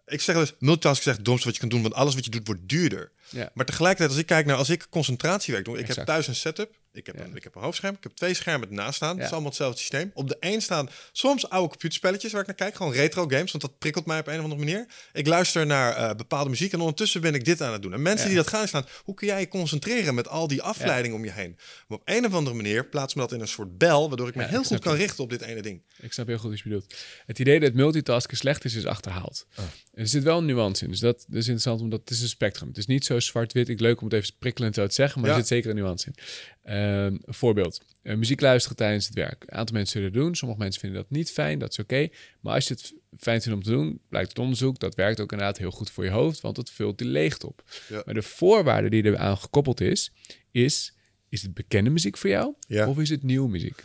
ik 0.05 0.21
zeg 0.21 0.35
dus, 0.35 0.53
multitasking 0.59 0.99
is 0.99 1.07
echt 1.07 1.17
het 1.17 1.25
domste 1.25 1.45
wat 1.45 1.55
je 1.55 1.61
kan 1.61 1.69
doen, 1.69 1.81
want 1.81 1.93
alles 1.93 2.15
wat 2.15 2.25
je 2.25 2.31
doet 2.31 2.47
wordt 2.47 2.61
duurder. 2.69 3.11
Ja. 3.33 3.49
Maar 3.53 3.65
tegelijkertijd, 3.65 4.09
als 4.09 4.19
ik 4.19 4.25
kijk 4.25 4.45
naar, 4.45 4.55
als 4.57 4.69
ik 4.69 4.87
concentratiewerk 4.89 5.65
doe, 5.65 5.77
ik 5.79 5.87
heb 5.87 6.05
thuis 6.05 6.27
een 6.27 6.35
setup, 6.35 6.71
ik 6.91 7.05
heb, 7.05 7.17
Ja. 7.17 7.23
een, 7.23 7.35
ik 7.35 7.43
heb 7.43 7.55
een 7.55 7.61
hoofdscherm, 7.61 7.95
ik 7.95 8.03
heb 8.03 8.11
twee 8.15 8.33
schermen 8.33 8.67
ernaast 8.69 8.95
staan, 8.95 9.09
het 9.09 9.17
Ja. 9.17 9.23
is 9.25 9.31
allemaal 9.31 9.49
hetzelfde 9.49 9.79
systeem. 9.79 10.11
Op 10.13 10.27
de 10.27 10.37
een 10.39 10.61
staan 10.61 10.89
soms 11.11 11.49
oude 11.49 11.69
computerspelletjes 11.69 12.31
waar 12.31 12.41
ik 12.41 12.47
naar 12.47 12.55
kijk, 12.55 12.75
gewoon 12.75 12.93
retro 12.93 13.27
games, 13.27 13.51
want 13.51 13.63
dat 13.63 13.77
prikkelt 13.77 14.05
mij 14.05 14.19
op 14.19 14.27
een 14.27 14.37
of 14.37 14.43
andere 14.43 14.59
manier. 14.59 14.85
Ik 15.13 15.27
luister 15.27 15.65
naar 15.65 15.95
eh, 15.95 16.15
bepaalde 16.15 16.49
muziek 16.49 16.73
en 16.73 16.79
ondertussen 16.79 17.21
ben 17.21 17.33
ik 17.33 17.45
dit 17.45 17.61
aan 17.61 17.73
het 17.73 17.81
doen. 17.81 17.93
En 17.93 18.01
mensen 18.01 18.27
die 18.27 18.35
dat 18.35 18.47
gaan 18.47 18.67
staan, 18.67 18.85
hoe 19.03 19.15
kun 19.15 19.27
jij 19.27 19.39
je 19.39 19.47
concentreren 19.47 20.15
met 20.15 20.27
al 20.27 20.47
die 20.47 20.61
afleidingen 20.61 21.17
om 21.17 21.23
je 21.25 21.31
heen? 21.31 21.57
Maar 21.87 21.97
op 21.97 22.03
een 22.05 22.25
of 22.25 22.33
andere 22.33 22.55
manier 22.55 22.85
plaatst 22.85 23.15
me 23.15 23.21
dat 23.21 23.31
in 23.31 23.39
een 23.41 23.47
soort 23.47 23.77
bel, 23.77 24.07
waardoor 24.07 24.27
ik 24.27 24.35
me 24.35 24.43
heel 24.43 24.59
ik 24.61 24.65
goed 24.65 24.79
kan 24.79 24.95
richten 24.95 25.23
op 25.23 25.29
dit 25.29 25.41
ene 25.41 25.61
ding. 25.61 25.81
Ik 25.99 26.13
snap 26.13 26.27
heel 26.27 26.37
goed 26.37 26.49
wat 26.49 26.57
je 26.59 26.63
bedoelt. 26.63 26.93
Het 27.25 27.39
idee 27.39 27.59
dat 27.59 27.73
multitasken 27.73 28.37
slecht 28.37 28.65
is, 28.65 28.75
is 28.75 28.85
achterhaald. 28.85 29.45
Er 29.93 30.07
zit 30.07 30.23
wel 30.23 30.37
een 30.37 30.45
nuance 30.45 30.83
in. 30.83 30.89
Dus 30.89 30.99
dat, 30.99 31.15
dat 31.27 31.37
is 31.37 31.47
interessant, 31.47 31.81
omdat 31.81 31.99
het 31.99 32.09
is 32.09 32.21
een 32.21 32.27
spectrum. 32.27 32.67
Het 32.67 32.77
is 32.77 32.85
niet 32.85 33.05
zo 33.05 33.19
zwart-wit. 33.25 33.69
Ik 33.69 33.79
leuk 33.79 34.01
om 34.01 34.07
het 34.07 34.15
even 34.15 34.33
prikkelend 34.39 34.75
zo 34.75 34.87
te 34.87 34.93
zeggen, 34.93 35.21
maar 35.21 35.29
Ja. 35.29 35.35
er 35.35 35.41
zit 35.41 35.49
zeker 35.49 35.69
een 35.69 35.75
nuance 35.75 36.07
in. 36.07 36.15
Ehm, 36.63 37.17
een 37.25 37.33
voorbeeld. 37.33 37.81
Eh, 38.01 38.15
muziek 38.15 38.41
luisteren 38.41 38.77
tijdens 38.77 39.05
het 39.05 39.15
werk. 39.15 39.43
Een 39.47 39.57
aantal 39.57 39.75
mensen 39.75 39.93
zullen 39.93 40.07
het 40.13 40.17
doen. 40.23 40.35
Sommige 40.35 40.59
mensen 40.61 40.81
vinden 40.81 41.01
dat 41.01 41.09
niet 41.11 41.31
fijn. 41.31 41.59
Dat 41.59 41.71
is 41.71 41.79
oké. 41.79 42.07
Maar 42.39 42.53
als 42.53 42.67
je 42.67 42.73
het 42.73 42.93
fijn 43.19 43.41
vindt 43.41 43.57
om 43.57 43.63
te 43.63 43.69
doen, 43.69 43.99
blijkt 44.09 44.29
het 44.29 44.39
onderzoek. 44.39 44.79
Dat 44.79 44.95
werkt 44.95 45.19
ook 45.19 45.31
inderdaad 45.31 45.57
heel 45.57 45.71
goed 45.71 45.89
voor 45.91 46.03
je 46.03 46.09
hoofd, 46.09 46.41
want 46.41 46.57
het 46.57 46.69
vult 46.69 46.97
die 46.97 47.07
leegte 47.07 47.47
op. 47.47 47.63
Ja. 47.89 48.01
Maar 48.05 48.13
de 48.13 48.21
voorwaarde 48.21 48.89
die 48.89 49.03
er 49.03 49.17
aan 49.17 49.37
gekoppeld 49.37 49.81
is, 49.81 50.11
is... 50.51 50.93
Is 51.29 51.41
het 51.41 51.53
bekende 51.53 51.89
muziek 51.89 52.17
voor 52.17 52.29
jou? 52.29 52.53
Ja. 52.67 52.87
Of 52.87 52.99
is 52.99 53.09
het 53.09 53.23
nieuwe 53.23 53.49
muziek? 53.49 53.83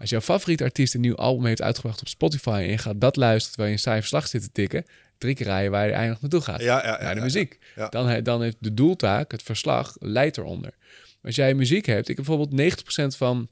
Als 0.00 0.10
jouw 0.10 0.20
favoriete 0.20 0.64
artiest 0.64 0.94
een 0.94 1.00
nieuw 1.00 1.16
album 1.16 1.46
heeft 1.46 1.62
uitgebracht 1.62 2.00
op 2.00 2.08
Spotify 2.08 2.48
en 2.62 2.70
je 2.70 2.78
gaat 2.78 3.00
dat 3.00 3.16
luisteren 3.16 3.48
terwijl 3.50 3.68
je 3.68 3.74
een 3.76 3.82
saai 3.82 3.98
verslag 3.98 4.26
zit 4.26 4.42
te 4.42 4.52
tikken, 4.52 4.84
drie 5.18 5.34
keer 5.34 5.46
rijden 5.46 5.70
waar 5.70 5.86
je 5.86 5.92
eigenlijk 5.92 6.20
naartoe 6.22 6.40
gaat. 6.40 6.60
Ja, 6.60 6.82
ja, 6.86 6.96
ja, 6.98 7.02
naar 7.02 7.14
de 7.14 7.20
muziek. 7.20 7.58
Dan, 7.90 8.22
dan 8.22 8.42
heeft 8.42 8.56
de 8.60 8.74
doeltaak, 8.74 9.30
het 9.32 9.42
verslag, 9.42 9.96
leidt 9.98 10.36
eronder. 10.36 10.74
Als 11.22 11.34
jij 11.34 11.54
muziek 11.54 11.86
hebt, 11.86 12.08
ik 12.08 12.16
heb 12.16 12.24
bijvoorbeeld 12.26 12.82
90% 13.12 13.16
van, 13.16 13.48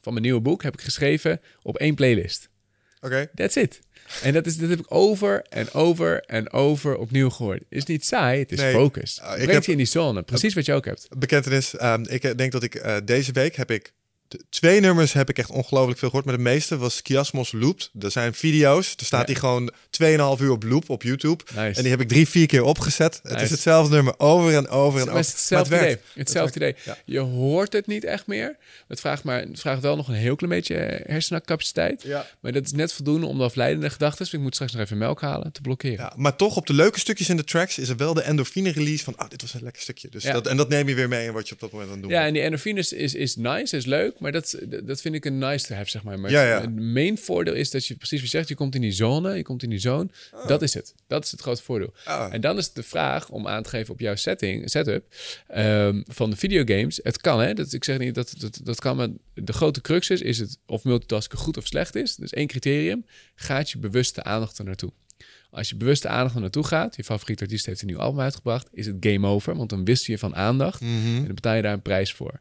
van 0.00 0.12
mijn 0.12 0.24
nieuwe 0.24 0.40
boek 0.40 0.62
heb 0.62 0.74
ik 0.74 0.80
geschreven 0.80 1.40
op 1.62 1.76
één 1.76 1.94
playlist. 1.94 2.48
Oké. 3.00 3.28
That's 3.34 3.56
it. 3.56 3.80
En 4.22 4.32
dat, 4.32 4.46
is, 4.46 4.56
dat 4.56 4.68
heb 4.70 4.78
ik 4.78 4.86
over 4.94 5.42
en 5.48 5.72
over 5.72 6.20
en 6.24 6.52
over 6.52 6.96
opnieuw 6.96 7.30
gehoord. 7.30 7.62
Is 7.68 7.84
niet 7.84 8.04
saai, 8.06 8.38
het 8.40 8.52
is 8.52 8.58
Nee. 8.58 8.72
focus. 8.72 9.20
Ah, 9.20 9.28
ik 9.28 9.34
Brengt 9.36 9.52
heb- 9.52 9.64
je 9.64 9.70
in 9.72 9.76
die 9.76 9.86
zone. 9.86 10.22
Precies 10.22 10.54
wat 10.54 10.64
je 10.66 10.72
ook 10.72 10.84
hebt. 10.84 11.08
Bekentenis. 11.18 11.76
ehm, 11.76 12.04
ik 12.08 12.24
eh, 12.24 12.34
denk 12.36 12.52
dat 12.52 12.62
ik 12.62 12.74
eh, 12.74 12.96
deze 13.04 13.32
week 13.32 13.56
heb 13.56 13.70
ik 13.70 13.92
twee 14.48 14.80
nummers 14.80 15.12
heb 15.12 15.28
ik 15.28 15.38
echt 15.38 15.50
ongelooflijk 15.50 15.98
veel 15.98 16.08
gehoord. 16.08 16.26
Maar 16.26 16.36
de 16.36 16.42
meeste 16.42 16.76
was 16.76 17.02
Kiasmos 17.02 17.52
Looped. 17.52 17.90
Er 18.00 18.10
zijn 18.10 18.34
video's. 18.34 18.94
Er 18.96 19.04
staat 19.04 19.20
Ja. 19.20 19.26
die 19.26 19.34
gewoon 19.36 19.70
2,5 19.90 20.40
uur 20.42 20.50
op 20.50 20.62
loop 20.62 20.90
op 20.90 21.02
YouTube. 21.02 21.44
Nice. 21.54 21.76
En 21.76 21.82
die 21.82 21.90
heb 21.90 22.00
ik 22.00 22.08
drie, 22.08 22.28
vier 22.28 22.46
keer 22.46 22.62
opgezet. 22.62 23.20
Het 23.22 23.40
is 23.40 23.50
hetzelfde 23.50 23.94
nummer 23.94 24.14
over 24.18 24.54
en 24.54 24.68
over 24.68 25.00
en 25.00 25.06
over. 25.06 25.16
het 25.16 25.26
is 25.26 25.32
hetzelfde 25.32 25.74
idee. 25.76 25.86
werkt. 25.86 26.02
Hetzelfde 26.14 26.56
idee. 26.56 26.74
Ja. 26.84 26.96
Je 27.04 27.18
hoort 27.18 27.72
het 27.72 27.86
niet 27.86 28.04
echt 28.04 28.26
meer. 28.26 28.56
Het 28.88 29.00
vraagt, 29.00 29.24
maar, 29.24 29.40
het 29.40 29.60
vraagt 29.60 29.82
wel 29.82 29.96
nog 29.96 30.08
een 30.08 30.14
heel 30.14 30.36
klein 30.36 30.52
beetje 30.52 31.02
hersencapaciteit. 31.06 32.02
Ja. 32.02 32.26
Maar 32.40 32.52
dat 32.52 32.64
is 32.64 32.72
net 32.72 32.92
voldoende 32.92 33.26
om 33.26 33.38
de 33.38 33.44
afleidende 33.44 33.90
gedachten, 33.90 34.26
ik 34.30 34.40
moet 34.40 34.54
straks 34.54 34.72
nog 34.72 34.82
even 34.82 34.98
melk 34.98 35.20
halen, 35.20 35.52
te 35.52 35.60
blokkeren. 35.60 35.96
Ja, 35.96 36.12
maar 36.16 36.36
toch 36.36 36.56
op 36.56 36.66
de 36.66 36.72
leuke 36.72 36.98
stukjes 36.98 37.28
in 37.28 37.36
de 37.36 37.44
tracks 37.44 37.78
is 37.78 37.88
er 37.88 37.96
wel 37.96 38.14
de 38.14 38.22
endorfine 38.22 38.70
release 38.70 39.04
van, 39.04 39.14
oh, 39.18 39.28
dit 39.28 39.40
was 39.42 39.54
een 39.54 39.62
lekker 39.62 39.82
stukje. 39.82 40.08
Dus 40.08 40.22
dat, 40.24 40.46
en 40.46 40.56
dat 40.56 40.68
neem 40.68 40.88
je 40.88 40.94
weer 40.94 41.08
mee 41.08 41.26
in 41.26 41.32
wat 41.32 41.48
je 41.48 41.54
op 41.54 41.60
dat 41.60 41.70
moment 41.70 41.88
aan 41.90 41.96
het 41.96 42.04
doen 42.04 42.12
Ja, 42.12 42.26
en 42.26 42.32
die 42.32 42.42
endorfine 42.42 42.78
is, 42.78 42.92
is, 42.92 43.14
is 43.14 43.36
nice, 43.36 43.76
is 43.76 43.84
leuk, 43.84 44.17
maar 44.20 44.32
dat, 44.32 44.58
dat 44.84 45.00
vind 45.00 45.14
ik 45.14 45.24
een 45.24 45.38
nice 45.38 45.66
to 45.66 45.74
have, 45.74 45.90
zeg 45.90 46.02
maar. 46.02 46.20
Maar 46.20 46.30
Ja, 46.30 46.42
ja. 46.46 46.60
het 46.60 46.80
main 46.80 47.18
voordeel 47.18 47.54
is 47.54 47.70
dat 47.70 47.86
je 47.86 47.94
precies 47.94 48.20
je 48.20 48.26
zegt, 48.26 48.48
je 48.48 48.54
komt 48.54 48.74
in 48.74 48.80
die 48.80 48.92
zone, 48.92 49.36
je 49.36 49.42
komt 49.42 49.62
in 49.62 49.70
die 49.70 49.78
zone. 49.78 50.08
Dat 50.46 50.62
is 50.62 50.74
het. 50.74 50.94
Dat 51.06 51.24
is 51.24 51.30
het 51.30 51.40
grote 51.40 51.62
voordeel. 51.62 51.92
Oh. 52.06 52.26
En 52.30 52.40
dan 52.40 52.56
is 52.58 52.72
de 52.72 52.82
vraag 52.82 53.28
om 53.28 53.46
aan 53.48 53.62
te 53.62 53.68
geven 53.68 53.92
op 53.92 54.00
jouw 54.00 54.14
setting, 54.16 54.70
setup 54.70 55.04
ehm, 55.48 56.02
van 56.06 56.30
de 56.30 56.36
videogames. 56.36 57.00
Het 57.02 57.20
kan, 57.20 57.40
hè? 57.40 57.54
Dat, 57.54 57.72
ik 57.72 57.84
zeg 57.84 57.98
niet 57.98 58.14
dat, 58.14 58.34
dat 58.38 58.60
dat 58.62 58.80
kan, 58.80 58.96
maar 58.96 59.08
de 59.34 59.52
grote 59.52 59.80
crux 59.80 60.10
is, 60.10 60.20
is 60.20 60.38
het 60.38 60.58
of 60.66 60.84
multitasken 60.84 61.38
goed 61.38 61.56
of 61.56 61.66
slecht 61.66 61.94
is. 61.94 62.16
Dus 62.16 62.32
één 62.32 62.46
criterium, 62.46 63.06
gaat 63.34 63.70
je 63.70 63.78
bewuste 63.78 64.22
aandacht 64.22 64.58
er 64.58 64.64
naartoe. 64.64 64.92
Als 65.50 65.68
je 65.68 65.76
bewuste 65.76 66.08
aandacht 66.08 66.34
er 66.34 66.40
naartoe 66.40 66.64
gaat, 66.64 66.96
je 66.96 67.04
favoriete 67.04 67.42
artiest 67.42 67.66
heeft 67.66 67.80
een 67.80 67.86
nieuw 67.86 67.98
album 67.98 68.20
uitgebracht, 68.20 68.68
is 68.72 68.86
het 68.86 68.96
game 69.00 69.26
over, 69.26 69.56
want 69.56 69.70
dan 69.70 69.84
wist 69.84 70.06
je 70.06 70.18
van 70.18 70.34
aandacht 70.36 70.80
Mhm. 70.80 71.16
en 71.16 71.24
dan 71.24 71.34
betaal 71.34 71.54
je 71.54 71.62
daar 71.62 71.72
een 71.72 71.82
prijs 71.82 72.12
voor. 72.12 72.40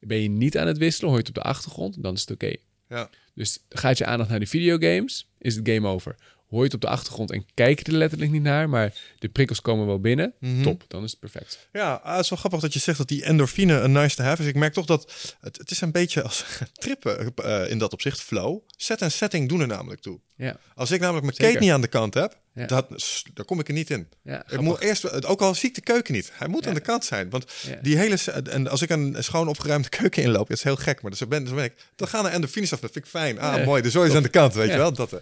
Ben 0.00 0.18
je 0.18 0.28
niet 0.28 0.58
aan 0.58 0.66
het 0.66 0.78
wisselen, 0.78 1.10
hoor 1.10 1.18
je 1.18 1.26
het 1.26 1.36
op 1.36 1.42
de 1.42 1.48
achtergrond, 1.48 2.02
dan 2.02 2.14
is 2.14 2.20
het 2.20 2.30
oké. 2.30 2.54
Ja. 2.88 3.10
Dus 3.34 3.58
gaat 3.68 3.98
je 3.98 4.06
aandacht 4.06 4.30
naar 4.30 4.40
de 4.40 4.46
videogames, 4.46 5.30
is 5.38 5.56
het 5.56 5.68
game 5.68 5.88
over. 5.88 6.16
Hoor 6.48 6.58
je 6.58 6.64
het 6.64 6.74
op 6.74 6.80
de 6.80 6.86
achtergrond 6.88 7.30
en 7.32 7.44
kijk 7.54 7.78
je 7.78 7.84
er 7.92 7.98
letterlijk 7.98 8.30
niet 8.30 8.42
naar, 8.42 8.68
maar 8.68 8.94
de 9.18 9.28
prikkels 9.28 9.60
komen 9.60 9.86
wel 9.86 10.00
binnen, 10.00 10.34
Mhm. 10.40 10.62
top, 10.62 10.84
dan 10.88 11.04
is 11.04 11.10
het 11.10 11.20
perfect. 11.20 11.68
Ja, 11.72 12.00
ah, 12.02 12.14
het 12.14 12.22
is 12.24 12.30
wel 12.30 12.38
grappig 12.38 12.60
dat 12.60 12.72
je 12.72 12.78
zegt 12.78 12.98
dat 12.98 13.08
die 13.08 13.24
endorfine 13.24 13.74
een 13.80 13.92
nice 13.92 14.16
to 14.16 14.24
have 14.24 14.42
is. 14.42 14.48
Ik 14.48 14.54
merk 14.54 14.72
toch 14.72 14.86
dat 14.86 15.12
het, 15.40 15.56
het 15.58 15.70
is 15.70 15.80
een 15.80 15.92
beetje 15.92 16.22
als 16.22 16.44
trippen 16.72 17.34
eh, 17.34 17.70
in 17.70 17.78
dat 17.78 17.92
opzicht. 17.92 18.20
Flow. 18.20 18.58
Set 18.76 19.02
en 19.02 19.10
setting 19.12 19.48
doen 19.48 19.60
er 19.60 19.66
namelijk 19.66 20.00
toe. 20.00 20.20
Ja, 20.36 20.56
Als 20.74 20.90
ik 20.90 21.00
namelijk 21.00 21.24
mijn 21.24 21.36
Zeker. 21.36 21.52
Kate 21.52 21.64
niet 21.64 21.74
aan 21.74 21.80
de 21.80 21.86
kant 21.88 22.14
heb, 22.14 22.38
Ja. 22.54 22.66
dat, 22.66 22.88
daar 23.34 23.44
kom 23.44 23.60
ik 23.60 23.68
er 23.68 23.74
niet 23.74 23.90
in. 23.90 24.08
ja 24.22 24.44
Ik 24.50 24.60
moet 24.60 24.80
eerst, 24.80 25.24
ook 25.26 25.40
al 25.40 25.54
zie 25.54 25.68
ik 25.68 25.74
de 25.74 25.80
keuken 25.80 26.14
niet, 26.14 26.30
hij 26.34 26.48
moet 26.48 26.66
aan 26.66 26.74
de 26.74 26.80
kant 26.80 27.04
zijn. 27.04 27.30
Want 27.30 27.44
die 27.82 27.96
hele, 27.96 28.16
se- 28.16 28.30
en 28.30 28.68
als 28.68 28.82
ik 28.82 28.90
een 28.90 29.16
schoon 29.18 29.48
opgeruimde 29.48 29.88
keuken 29.98 30.22
inloop, 30.22 30.48
dat 30.48 30.56
is 30.56 30.62
heel 30.62 30.76
gek, 30.76 31.02
maar 31.02 31.10
dus 31.10 31.28
ben, 31.28 31.44
dus 31.44 31.54
ben 31.54 31.64
ik, 31.64 31.74
dan 31.96 32.08
gaan 32.08 32.26
er 32.26 32.32
endorfines 32.32 32.72
af. 32.72 32.80
Dat 32.80 32.92
vind 32.92 33.04
ik 33.04 33.10
fijn. 33.10 33.38
Ah, 33.40 33.64
mooi. 33.64 33.82
De 33.82 33.90
zooi 33.90 34.08
is 34.10 34.16
aan 34.16 34.22
de 34.22 34.28
kant, 34.28 34.54
weet 34.54 34.70
je 34.70 34.76
wel. 34.76 34.92
Dat, 34.92 35.12
eh. 35.12 35.18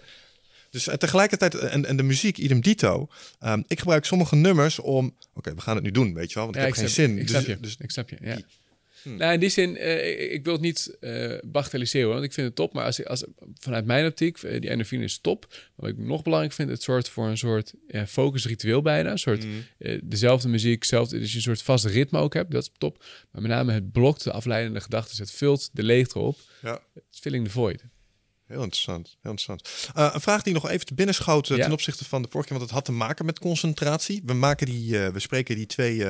Dus 0.77 0.87
eh, 0.87 0.97
tegelijkertijd, 0.97 1.55
eh, 1.55 1.73
en, 1.73 1.85
en 1.85 1.97
de 1.97 2.03
muziek, 2.03 2.37
idem 2.37 2.61
dito. 2.61 3.07
Ehm, 3.39 3.61
ik 3.67 3.79
gebruik 3.79 4.05
sommige 4.05 4.35
nummers 4.35 4.79
om, 4.79 5.15
oké, 5.33 5.53
we 5.55 5.61
gaan 5.61 5.75
het 5.75 5.83
nu 5.83 5.91
doen, 5.91 6.13
weet 6.13 6.29
je 6.29 6.35
wel, 6.35 6.43
want 6.43 6.55
ik 6.55 6.61
Ja, 6.61 6.67
heb 6.67 6.77
geen 6.77 6.89
snap, 6.89 7.05
zin. 7.05 7.17
Ik 7.17 7.21
dus, 7.27 7.29
snap 7.29 7.45
je. 7.45 7.59
dus 7.59 7.75
ik 7.79 7.91
snap 7.91 8.09
je. 8.09 8.17
Ja. 8.21 8.35
die-. 8.35 8.45
Nou, 9.15 9.33
in 9.33 9.39
die 9.39 9.49
zin, 9.49 9.77
eh, 9.77 10.31
ik, 10.33 10.43
wil 10.43 10.53
het 10.53 10.61
niet 10.61 10.97
eh 10.99 11.37
bagatelliseren, 11.45 12.09
want 12.09 12.23
ik 12.23 12.33
vind 12.33 12.47
het 12.47 12.55
top. 12.55 12.73
Maar 12.73 12.85
als, 12.85 13.05
als, 13.05 13.23
vanuit 13.59 13.85
mijn 13.85 14.05
optiek, 14.05 14.41
die 14.41 14.69
endorfine 14.69 15.03
is 15.03 15.17
top. 15.17 15.45
Maar 15.49 15.59
wat 15.75 15.89
ik 15.89 15.97
nog 15.97 16.23
belangrijk 16.23 16.53
vind, 16.53 16.69
het 16.69 16.83
zorgt 16.83 17.09
voor 17.09 17.27
een 17.27 17.37
soort 17.37 17.73
eh, 17.87 18.03
focusritueel 18.05 18.81
bijna. 18.81 19.11
Een 19.11 19.17
soort 19.19 19.45
Mm. 19.45 19.63
eh, 19.77 19.99
dezelfde 20.03 20.47
muziek, 20.47 20.83
zelfde, 20.83 21.19
dus 21.19 21.29
je 21.31 21.35
een 21.35 21.41
soort 21.43 21.61
vast 21.61 21.85
ritme 21.85 22.19
ook 22.19 22.33
hebt. 22.33 22.51
Dat 22.51 22.63
is 22.63 22.69
top. 22.77 23.05
Maar 23.31 23.41
met 23.41 23.51
name 23.51 23.73
het 23.73 23.91
blokt 23.91 24.23
de 24.23 24.31
afleidende 24.31 24.81
gedachten. 24.81 25.17
Het 25.17 25.31
vult 25.31 25.69
de 25.73 25.83
leegte 25.83 26.19
op. 26.19 26.37
ja. 26.61 26.81
Filling 27.11 27.45
the 27.45 27.51
void. 27.51 27.83
Heel 28.47 28.61
interessant. 28.63 29.17
Heel 29.21 29.31
interessant. 29.31 29.91
Eh, 29.95 30.09
een 30.13 30.21
vraag 30.21 30.43
die 30.43 30.53
nog 30.53 30.69
even 30.69 30.85
te 30.85 30.93
binnen 30.93 31.15
schoot 31.15 31.49
eh, 31.49 31.57
Ja. 31.57 31.63
ten 31.63 31.71
opzichte 31.71 32.05
van 32.05 32.21
de 32.21 32.27
vorige 32.31 32.49
keer, 32.49 32.57
want 32.57 32.69
het 32.69 32.79
had 32.79 32.85
te 32.85 32.91
maken 32.97 33.25
met 33.25 33.39
concentratie. 33.39 34.21
We 34.25 34.33
maken 34.33 34.65
die, 34.65 35.03
eh, 35.03 35.11
we 35.11 35.19
spreken 35.19 35.55
die 35.55 35.65
twee, 35.65 36.05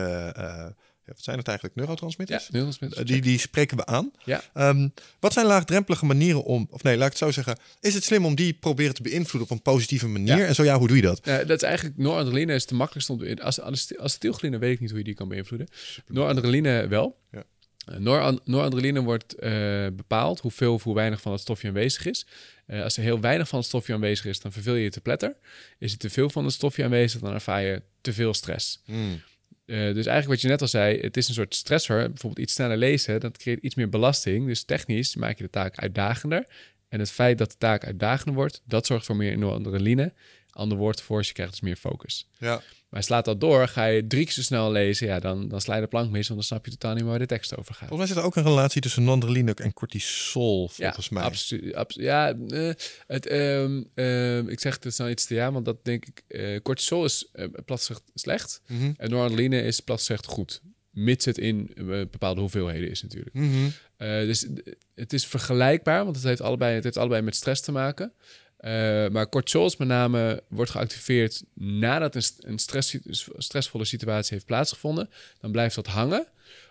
wat 1.06 1.24
zijn 1.24 1.38
het 1.38 1.48
eigenlijk, 1.48 1.78
Ja, 1.78 1.82
neurotransmitters? 1.82 2.50
neurotransmitters. 2.50 3.06
Die, 3.06 3.22
die 3.22 3.40
spreken 3.40 3.78
we 3.78 3.86
aan. 3.86 4.12
Ja. 4.24 4.44
Ehm, 4.54 4.90
wat 5.20 5.34
zijn 5.34 5.46
laagdrempelige 5.46 6.06
manieren 6.06 6.44
om, 6.44 6.68
of 6.70 6.84
nee, 6.84 6.98
laat 6.98 7.06
ik 7.06 7.12
het 7.12 7.22
zo 7.22 7.32
zeggen. 7.32 7.58
Is 7.80 7.94
het 7.94 8.04
slim 8.04 8.26
om 8.26 8.36
die 8.36 8.54
proberen 8.54 8.94
te 8.94 9.02
beïnvloeden 9.02 9.52
op 9.52 9.58
een 9.58 9.62
positieve 9.62 10.08
manier? 10.08 10.38
Ja. 10.38 10.46
En 10.46 10.56
zo 10.56 10.64
ja, 10.64 10.78
hoe 10.78 10.88
doe 10.88 10.96
je 10.98 11.02
dat? 11.04 11.24
Dat 11.24 11.50
is 11.50 11.62
eigenlijk 11.62 11.98
noradrenaline 11.98 12.54
is 12.54 12.66
de 12.66 12.76
makkelijkste 12.76 13.12
om 13.14 13.20
te 13.20 13.44
als, 13.44 13.62
als 13.62 13.98
acetylcholine 13.98 14.58
weet 14.58 14.74
ik 14.74 14.80
niet 14.80 14.90
hoe 14.90 15.00
je 15.00 15.06
die 15.06 15.14
kan 15.14 15.28
beïnvloeden. 15.28 15.68
Noradrenaline 16.08 16.88
wel. 16.88 17.18
Ja. 17.32 17.44
Eh, 17.88 17.98
noradrenaline 18.44 19.02
wordt 19.02 19.36
eh, 19.36 19.52
bepaald 19.94 20.40
hoeveel 20.40 20.74
of 20.74 20.84
hoe 20.84 20.96
weinig 20.96 21.22
van 21.22 21.32
het 21.32 21.42
stofje 21.42 21.68
aanwezig 21.68 22.06
is. 22.06 22.26
Eh, 22.66 22.84
als 22.84 22.98
er 22.98 23.04
heel 23.04 23.20
weinig 23.20 23.48
van 23.48 23.60
het 23.60 23.68
stofje 23.68 23.94
aanwezig 23.94 24.26
is, 24.26 24.40
dan 24.40 24.52
verveel 24.52 24.76
je 24.76 24.84
je 24.84 24.90
te 24.90 25.02
pletter. 25.02 25.36
Is 25.80 25.92
er 25.92 25.98
te 25.98 26.10
veel 26.10 26.30
van 26.30 26.44
het 26.44 26.54
stofje 26.54 26.84
aanwezig, 26.84 27.22
dan 27.22 27.34
ervaar 27.34 27.62
je 27.62 27.82
te 28.02 28.14
veel 28.14 28.34
stress. 28.34 28.82
Hmm. 28.86 29.22
Dus 29.66 30.06
eigenlijk 30.06 30.28
wat 30.28 30.42
je 30.42 30.48
net 30.48 30.62
al 30.62 30.68
zei, 30.68 31.00
het 31.00 31.18
is 31.18 31.28
een 31.28 31.34
soort 31.34 31.56
stressor. 31.56 31.98
Bijvoorbeeld 31.98 32.40
iets 32.40 32.54
sneller 32.54 32.78
lezen, 32.78 33.20
dat 33.20 33.38
creëert 33.38 33.64
iets 33.64 33.76
meer 33.76 33.90
belasting. 33.90 34.48
Dus 34.48 34.64
technisch 34.64 35.16
maak 35.16 35.38
je 35.38 35.44
de 35.44 35.50
taak 35.50 35.78
uitdagender. 35.78 36.46
En 36.90 37.00
het 37.00 37.12
feit 37.12 37.38
dat 37.38 37.52
de 37.52 37.58
taak 37.58 37.86
uitdagender 37.86 38.34
wordt, 38.34 38.62
dat 38.66 38.86
zorgt 38.86 39.06
voor 39.06 39.16
meer 39.16 39.38
noradrenaline. 39.38 40.14
Ander 40.58 40.78
woord 40.78 41.02
voor, 41.02 41.24
je 41.26 41.34
krijgt 41.34 41.52
dus 41.52 41.62
meer 41.62 41.76
focus. 41.76 42.28
Ja. 42.38 42.62
Maar 42.90 43.04
slaat 43.04 43.26
dat 43.26 43.40
door, 43.42 43.68
ga 43.68 43.86
je 43.86 44.08
drie 44.08 44.24
keer 44.24 44.34
zo 44.34 44.42
snel 44.42 44.72
lezen, 44.72 45.08
ja, 45.08 45.20
dan, 45.20 45.48
dan 45.48 45.62
sla 45.62 45.76
je 45.76 45.82
de 45.82 45.88
plank 45.88 46.12
mis, 46.12 46.28
want 46.28 46.40
dan 46.40 46.48
snap 46.48 46.66
je 46.66 46.72
totaal 46.72 46.92
niet 46.94 47.02
meer 47.02 47.10
waar 47.10 47.20
de 47.20 47.26
tekst 47.26 47.58
over 47.58 47.74
gaat. 47.74 47.88
Volgens 47.88 47.98
mij 47.98 48.08
zit 48.08 48.18
er 48.18 48.24
ook 48.24 48.36
een 48.36 48.44
relatie 48.56 48.82
tussen 48.82 49.04
noradrenaline 49.04 49.54
en 49.54 49.74
cortisol, 49.74 50.68
volgens 50.70 51.08
ja, 51.08 51.14
mij. 51.14 51.24
absoluut. 51.24 51.74
abso- 51.74 52.02
ja, 52.02 52.34
eh, 52.50 52.72
het, 53.08 53.26
ehm, 53.28 53.84
ehm, 53.94 54.48
ik 54.48 54.60
zeg 54.60 54.78
het 54.84 54.98
nou 54.98 55.10
iets 55.10 55.26
te 55.26 55.34
ja, 55.36 55.52
want 55.52 55.66
dat 55.66 55.86
denk 55.86 56.06
ik. 56.06 56.24
eh 56.28 56.62
cortisol 56.62 57.06
is 57.06 57.30
uh, 57.34 57.46
plat 57.66 57.80
gezegd 57.80 58.02
slecht 58.14 58.62
Mhm. 58.68 58.92
en 58.98 59.10
noradrenaline 59.10 59.62
is 59.62 59.80
plat 59.80 59.98
gezegd 60.00 60.26
goed. 60.26 60.62
Mits 60.92 61.26
het 61.26 61.38
in 61.38 61.72
eh, 61.76 61.86
bepaalde 61.86 62.42
hoeveelheden 62.42 62.90
is 62.90 63.02
natuurlijk. 63.02 63.36
Mhm. 63.36 63.68
Eh, 63.98 64.10
dus 64.20 64.46
eh, 64.46 64.74
het 64.96 65.14
is 65.14 65.26
vergelijkbaar, 65.26 66.04
want 66.04 66.16
het 66.16 66.26
heeft 66.26 66.42
allebei, 66.42 66.76
het 66.76 66.84
heeft 66.84 66.98
allebei 66.98 67.22
met 67.22 67.36
stress 67.36 67.62
te 67.62 67.72
maken. 67.72 68.14
Eh, 68.58 69.08
maar 69.08 69.30
cortisol 69.30 69.66
is 69.66 69.78
met 69.78 69.88
name 69.88 70.44
wordt 70.50 70.72
geactiveerd 70.72 71.44
nadat 71.54 72.16
een, 72.16 72.22
st- 72.24 72.44
een 72.46 72.58
stress, 72.60 72.98
stressvolle 73.38 73.86
situatie 73.86 74.34
heeft 74.34 74.46
plaatsgevonden. 74.46 75.10
Dan 75.40 75.52
blijft 75.52 75.76
dat 75.76 75.88
hangen 75.88 76.28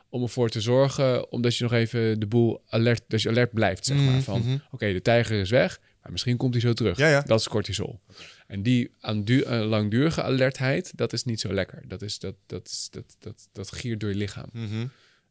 om 0.08 0.22
ervoor 0.22 0.48
te 0.48 0.60
zorgen, 0.60 1.32
omdat 1.32 1.56
je 1.56 1.62
nog 1.62 1.72
even 1.72 2.20
de 2.20 2.26
boel 2.26 2.62
alert, 2.68 3.02
dat 3.08 3.22
je 3.22 3.28
alert 3.28 3.52
blijft, 3.52 3.84
zeg 3.86 3.96
maar. 3.96 4.04
Mhm, 4.12 4.20
Van, 4.20 4.40
mhm. 4.40 4.56
oké, 4.70 4.92
de 4.92 5.02
tijger 5.02 5.40
is 5.40 5.50
weg, 5.50 5.80
maar 6.02 6.12
misschien 6.12 6.36
komt 6.36 6.52
hij 6.52 6.62
zo 6.62 6.72
terug. 6.72 6.98
Ja, 6.98 7.08
ja. 7.08 7.20
Dat 7.20 7.40
is 7.40 7.48
cortisol. 7.48 8.00
En 8.46 8.62
die 8.62 8.90
aan 9.00 9.24
eh, 9.24 9.60
langdurige 9.68 10.22
alertheid, 10.22 10.92
dat 10.96 11.12
is 11.12 11.24
niet 11.24 11.40
zo 11.40 11.52
lekker. 11.52 11.82
Dat, 11.88 12.02
is, 12.02 12.18
dat, 12.18 12.34
dat, 12.46 12.66
is, 12.66 12.88
dat, 12.90 13.16
dat, 13.18 13.48
dat 13.52 13.72
giert 13.72 14.00
door 14.00 14.10
je 14.10 14.16
lichaam. 14.16 14.48
Mhm. 14.52 14.86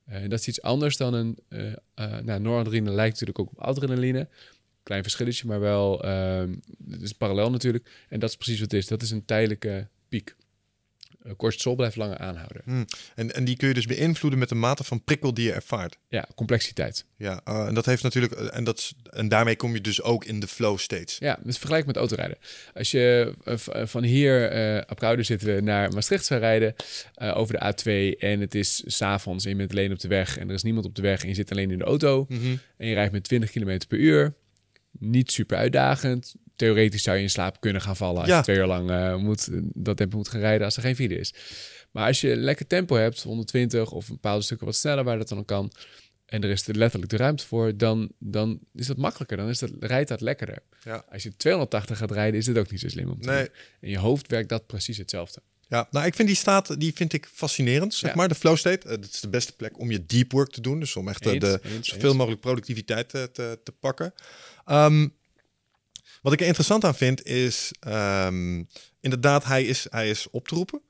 Eh, 0.06 0.22
dat 0.30 0.40
is 0.40 0.48
iets 0.48 0.62
anders 0.62 0.98
dan 0.98 1.14
een... 1.14 1.38
eh 1.50 2.20
nou, 2.20 2.40
noradrenaline 2.40 2.96
lijkt 2.96 3.12
natuurlijk 3.20 3.40
ook 3.40 3.50
op 3.52 3.60
adrenaline. 3.60 4.28
Klein 4.86 5.02
verschilletje, 5.04 5.48
maar 5.48 5.60
wel... 5.60 6.04
ehm 6.04 6.54
het 6.90 7.02
is 7.02 7.12
parallel 7.14 7.52
natuurlijk. 7.52 7.90
En 8.10 8.20
dat 8.20 8.30
is 8.30 8.36
precies 8.36 8.60
wat 8.60 8.72
het 8.72 8.82
is. 8.82 8.88
Dat 8.88 9.02
is 9.02 9.12
een 9.12 9.26
tijdelijke 9.26 9.88
piek. 10.10 10.36
Cortisol 11.38 11.76
blijft 11.76 11.96
langer 11.96 12.18
aanhouden. 12.18 12.88
En, 13.16 13.34
en 13.36 13.46
die 13.46 13.58
kun 13.58 13.68
je 13.68 13.74
dus 13.74 13.86
beïnvloeden 13.86 14.40
met 14.40 14.50
de 14.50 14.56
mate 14.56 14.84
van 14.84 15.04
prikkel 15.04 15.34
die 15.34 15.46
je 15.46 15.52
ervaart. 15.54 15.98
Ja, 16.10 16.28
complexiteit. 16.36 17.06
Ja, 17.18 17.42
eh, 17.44 17.68
en 17.68 17.74
dat 17.74 17.86
heeft 17.86 18.04
natuurlijk, 18.04 18.34
eh, 18.34 18.58
en, 18.58 18.64
dat, 18.64 18.94
en 19.10 19.28
daarmee 19.28 19.56
kom 19.56 19.74
je 19.74 19.82
dus 19.82 20.02
ook 20.02 20.26
in 20.26 20.40
de 20.40 20.48
flow 20.48 20.78
states. 20.78 21.18
Ja, 21.18 21.40
dus 21.44 21.58
vergelijk 21.58 21.86
met 21.86 21.96
autorijden. 21.96 22.38
Als 22.74 22.92
je 22.92 23.34
van 23.86 24.04
hier, 24.04 24.50
eh 24.50 24.82
op 24.90 25.00
Koude 25.00 25.24
zitten 25.24 25.56
we, 25.56 25.62
naar 25.62 25.94
Maastricht 25.94 26.26
zou 26.26 26.40
rijden 26.40 26.76
over 27.34 27.54
de 27.60 27.74
A2 27.74 28.20
en 28.20 28.40
het 28.40 28.56
is 28.56 28.84
s'avonds 28.86 29.44
en 29.44 29.50
je 29.52 29.56
bent 29.58 29.72
alleen 29.72 29.92
op 29.92 30.00
de 30.00 30.08
weg 30.08 30.38
en 30.38 30.48
er 30.50 30.56
is 30.56 30.64
niemand 30.64 30.86
op 30.86 30.96
de 30.96 31.02
weg 31.02 31.22
en 31.22 31.28
je 31.28 31.34
zit 31.36 31.52
alleen 31.52 31.72
in 31.72 31.78
de 31.78 31.84
auto 31.84 32.26
Mhm. 32.30 32.56
en 32.78 32.88
je 32.88 32.94
rijdt 32.94 33.12
met 33.12 33.24
20 33.24 33.52
km 33.52 33.80
per 33.88 33.98
uur. 33.98 34.34
Niet 35.00 35.32
super 35.32 35.58
uitdagend. 35.58 36.36
Theoretisch 36.56 37.04
zou 37.04 37.18
je 37.18 37.24
in 37.24 37.30
slaap 37.30 37.60
kunnen 37.62 37.82
gaan 37.82 37.96
vallen 37.96 38.20
als 38.20 38.30
Ja. 38.30 38.38
je 38.38 38.44
twee 38.44 38.58
uur 38.58 38.66
lang 38.66 38.90
eh, 38.90 39.16
moet, 39.16 39.50
dat 39.74 39.98
tempo 39.98 40.18
moet 40.18 40.28
gaan 40.30 40.40
rijden 40.40 40.66
als 40.66 40.76
er 40.76 40.82
geen 40.82 40.96
file 40.96 41.18
is. 41.20 41.34
Maar 41.92 42.08
als 42.08 42.22
je 42.22 42.36
lekker 42.36 42.68
tempo 42.68 42.96
hebt, 42.96 43.24
120 43.24 43.92
of 43.92 44.08
een 44.08 44.14
bepaalde 44.14 44.44
stukken 44.44 44.66
wat 44.66 44.76
sneller 44.76 45.04
waar 45.04 45.18
dat 45.18 45.30
dan 45.30 45.46
kan, 45.46 45.72
en 46.26 46.44
er 46.44 46.50
is 46.50 46.68
er 46.68 46.76
letterlijk 46.76 47.12
de 47.12 47.18
ruimte 47.18 47.46
voor, 47.46 47.78
dan, 47.78 48.12
dan 48.20 48.60
is 48.74 48.88
dat 48.88 48.98
makkelijker. 48.98 49.38
Dan 49.38 49.50
is 49.50 49.60
dat, 49.60 49.72
rijdt 49.80 50.10
dat 50.10 50.22
lekkerder. 50.22 50.60
Ja. 50.84 51.06
Als 51.10 51.24
je 51.24 51.36
280 51.38 51.98
gaat 51.98 52.12
rijden, 52.12 52.40
is 52.40 52.48
het 52.48 52.58
ook 52.58 52.72
niet 52.72 52.80
zo 52.80 52.88
slim 52.90 53.10
om 53.10 53.22
te 53.22 53.30
Nee. 53.30 53.44
doen. 53.44 53.54
In 53.80 53.90
je 53.90 53.98
hoofd 53.98 54.28
werkt 54.28 54.50
dat 54.50 54.68
precies 54.68 54.98
hetzelfde. 54.98 55.42
Ja, 55.68 55.88
nou, 55.92 56.06
ik 56.06 56.16
vind 56.16 56.28
die 56.28 56.38
staat, 56.38 56.80
die 56.80 56.94
vind 56.94 57.14
ik 57.14 57.30
fascinerend, 57.34 57.94
zeg 57.94 58.10
Ja. 58.10 58.16
maar. 58.16 58.28
De 58.28 58.36
flow 58.36 58.58
state, 58.58 58.88
eh, 58.88 58.90
dat 58.96 59.10
is 59.14 59.20
de 59.20 59.30
beste 59.30 59.56
plek 59.56 59.80
om 59.80 59.92
je 59.92 60.06
deep 60.06 60.32
work 60.32 60.52
te 60.52 60.62
doen. 60.62 60.80
Dus 60.80 60.96
om 60.96 61.08
echt 61.08 61.26
eh, 61.26 61.40
de 61.40 61.60
eens, 61.64 61.88
zoveel 61.88 62.08
eens. 62.10 62.18
mogelijk 62.18 62.42
productiviteit 62.42 63.10
te, 63.10 63.30
te 63.64 63.72
pakken. 63.80 64.14
Ehm, 64.66 65.08
Wat 66.22 66.34
ik 66.34 66.40
er 66.40 66.46
interessant 66.46 66.84
aan 66.84 66.96
vind 66.96 67.24
is, 67.26 67.72
ehm, 67.80 68.64
inderdaad, 69.00 69.44
hij 69.44 69.64
is, 69.64 69.86
hij 69.90 70.10
is 70.10 70.28
op 70.32 70.48
te 70.48 70.56
roepen. 70.56 70.82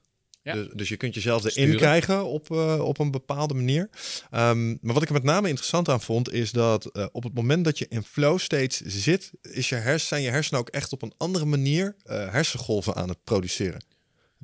Ja. 0.41 0.53
Dus, 0.53 0.67
dus 0.73 0.89
je 0.89 0.97
kunt 0.97 1.13
jezelf 1.13 1.39
erin 1.39 1.51
Sturen. 1.51 1.77
krijgen 1.77 2.25
op, 2.25 2.51
eh, 2.51 2.79
op 2.79 2.99
een 2.99 3.11
bepaalde 3.11 3.53
manier. 3.53 3.89
Ehm, 4.31 4.67
maar 4.67 4.93
wat 4.93 5.01
ik 5.01 5.07
er 5.07 5.13
met 5.13 5.23
name 5.23 5.47
interessant 5.47 5.89
aan 5.89 6.01
vond, 6.01 6.31
is 6.31 6.51
dat 6.51 6.85
eh, 6.85 7.05
op 7.11 7.23
het 7.23 7.33
moment 7.33 7.65
dat 7.65 7.77
je 7.77 7.85
in 7.89 8.03
flow 8.03 8.39
states 8.39 8.81
zit, 8.81 9.31
is 9.41 9.69
je 9.69 9.75
hers, 9.75 10.07
zijn 10.07 10.21
je 10.21 10.29
hersenen 10.29 10.59
ook 10.59 10.69
echt 10.69 10.91
op 10.93 11.01
een 11.01 11.13
andere 11.17 11.45
manier 11.45 11.95
eh, 12.03 12.31
hersengolven 12.31 12.95
aan 12.95 13.09
het 13.09 13.23
produceren. 13.23 13.83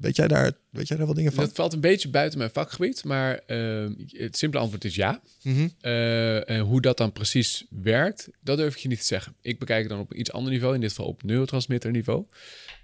Weet 0.02 0.16
jij 0.16 0.28
daar, 0.28 0.52
weet 0.70 0.88
jij 0.88 0.98
daar 0.98 1.06
wel 1.06 1.16
dingen 1.16 1.34
van? 1.34 1.44
Dat 1.44 1.56
valt 1.56 1.74
een 1.74 1.80
beetje 1.80 2.10
buiten 2.10 2.38
mijn 2.38 2.52
vakgebied, 2.52 3.04
maar 3.04 3.40
ehm, 3.46 3.94
het 4.08 4.38
simpele 4.38 4.62
antwoord 4.62 4.86
is 4.86 4.96
ja. 4.96 5.22
Mhm. 5.44 5.68
Eh, 5.82 6.50
en 6.50 6.60
hoe 6.60 6.82
dat 6.82 6.98
dan 6.98 7.12
precies 7.12 7.66
werkt, 7.70 8.30
dat 8.40 8.58
durf 8.58 8.76
ik 8.76 8.82
je 8.82 8.88
niet 8.88 9.00
te 9.00 9.06
zeggen. 9.06 9.36
Ik 9.42 9.60
bekijk 9.60 9.80
het 9.80 9.90
dan 9.90 10.00
op 10.00 10.12
een 10.12 10.20
iets 10.20 10.32
ander 10.32 10.52
niveau, 10.52 10.76
in 10.76 10.82
dit 10.82 10.90
geval 10.90 11.06
op 11.06 11.24
neurotransmitterniveau. 11.24 12.26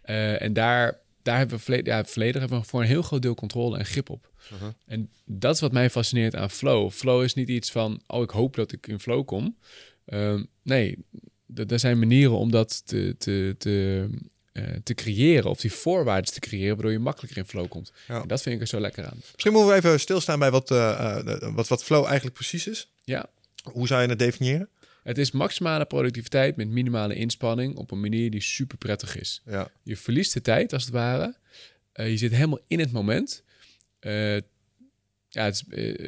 Eh, 0.01 0.41
en 0.41 0.53
daar, 0.53 0.99
daar 1.22 1.38
hebben 1.38 1.57
we 1.57 1.63
verleden, 1.63 1.93
ja, 1.93 2.05
volledig 2.05 2.39
hebben 2.39 2.59
we 2.59 2.65
voor 2.65 2.82
een 2.82 2.88
heel 2.88 3.01
groot 3.01 3.22
deel 3.22 3.36
controle 3.36 3.78
en 3.78 3.86
grip 3.86 4.09
op. 4.09 4.32
Uh-huh. 4.53 4.70
En 4.86 5.09
dat 5.26 5.55
is 5.55 5.61
wat 5.61 5.72
mij 5.72 5.89
fascineert 5.89 6.36
aan 6.36 6.49
flow. 6.49 6.91
Flow 6.91 7.24
is 7.24 7.34
niet 7.34 7.49
iets 7.49 7.72
van, 7.72 8.01
oh, 8.07 8.22
ik 8.22 8.30
hoop 8.30 8.55
dat 8.55 8.72
ik 8.72 8.88
in 8.88 8.99
flow 8.99 9.26
kom. 9.26 9.57
Ehm, 10.05 10.43
nee, 10.63 11.05
er 11.68 11.80
zijn 11.80 11.99
manieren 11.99 12.38
om 12.38 12.51
dat 12.51 12.88
te, 12.88 13.15
te, 13.18 13.55
te, 13.57 14.07
eh, 14.11 14.18
te 14.84 14.93
creëren, 14.93 15.49
of 15.49 15.60
die 15.60 15.72
voorwaarden 15.72 16.34
te 16.34 16.39
creëren, 16.39 16.74
waardoor 16.74 16.91
je 16.91 16.99
makkelijker 16.99 17.38
in 17.38 17.45
flow 17.45 17.68
komt. 17.68 17.91
Ja. 18.08 18.22
En 18.22 18.28
dat 18.28 18.41
vind 18.41 18.55
ik 18.55 18.62
er 18.62 18.68
zo 18.68 18.80
lekker 18.80 19.05
aan. 19.05 19.22
Misschien 19.32 19.51
moeten 19.51 19.70
we 19.72 19.76
even 19.76 19.99
stilstaan 19.99 20.39
bij 20.39 20.51
wat, 20.51 20.72
eh, 20.72 21.18
eh, 21.18 21.55
wat, 21.55 21.68
wat 21.68 21.84
flow 21.84 22.05
eigenlijk 22.05 22.36
precies 22.36 22.68
is. 22.68 22.91
Ja, 23.03 23.30
Hoe 23.64 23.88
zou 23.88 24.01
je 24.01 24.08
het 24.08 24.20
definiëren? 24.20 24.70
Het 25.08 25.18
is 25.18 25.32
maximale 25.32 25.86
productiviteit 25.86 26.55
met 26.55 26.68
minimale 26.70 27.16
inspanning 27.16 27.76
op 27.76 27.91
een 27.91 27.99
manier 27.99 28.32
die 28.32 28.41
super 28.41 28.78
prettig 28.78 29.18
is. 29.18 29.41
Ja. 29.45 29.72
Je 29.84 29.97
verliest 29.97 30.34
de 30.34 30.41
tijd 30.41 30.74
als 30.74 30.84
het 30.84 30.93
ware. 30.93 31.36
Eh, 31.91 32.10
je 32.10 32.18
zit 32.18 32.32
helemaal 32.32 32.60
in 32.68 32.80
het 32.80 32.91
moment. 32.91 33.43
Eh, 33.99 34.36
ja, 35.30 35.43
het 35.43 35.53
is, 35.53 35.64
eh, 35.70 36.08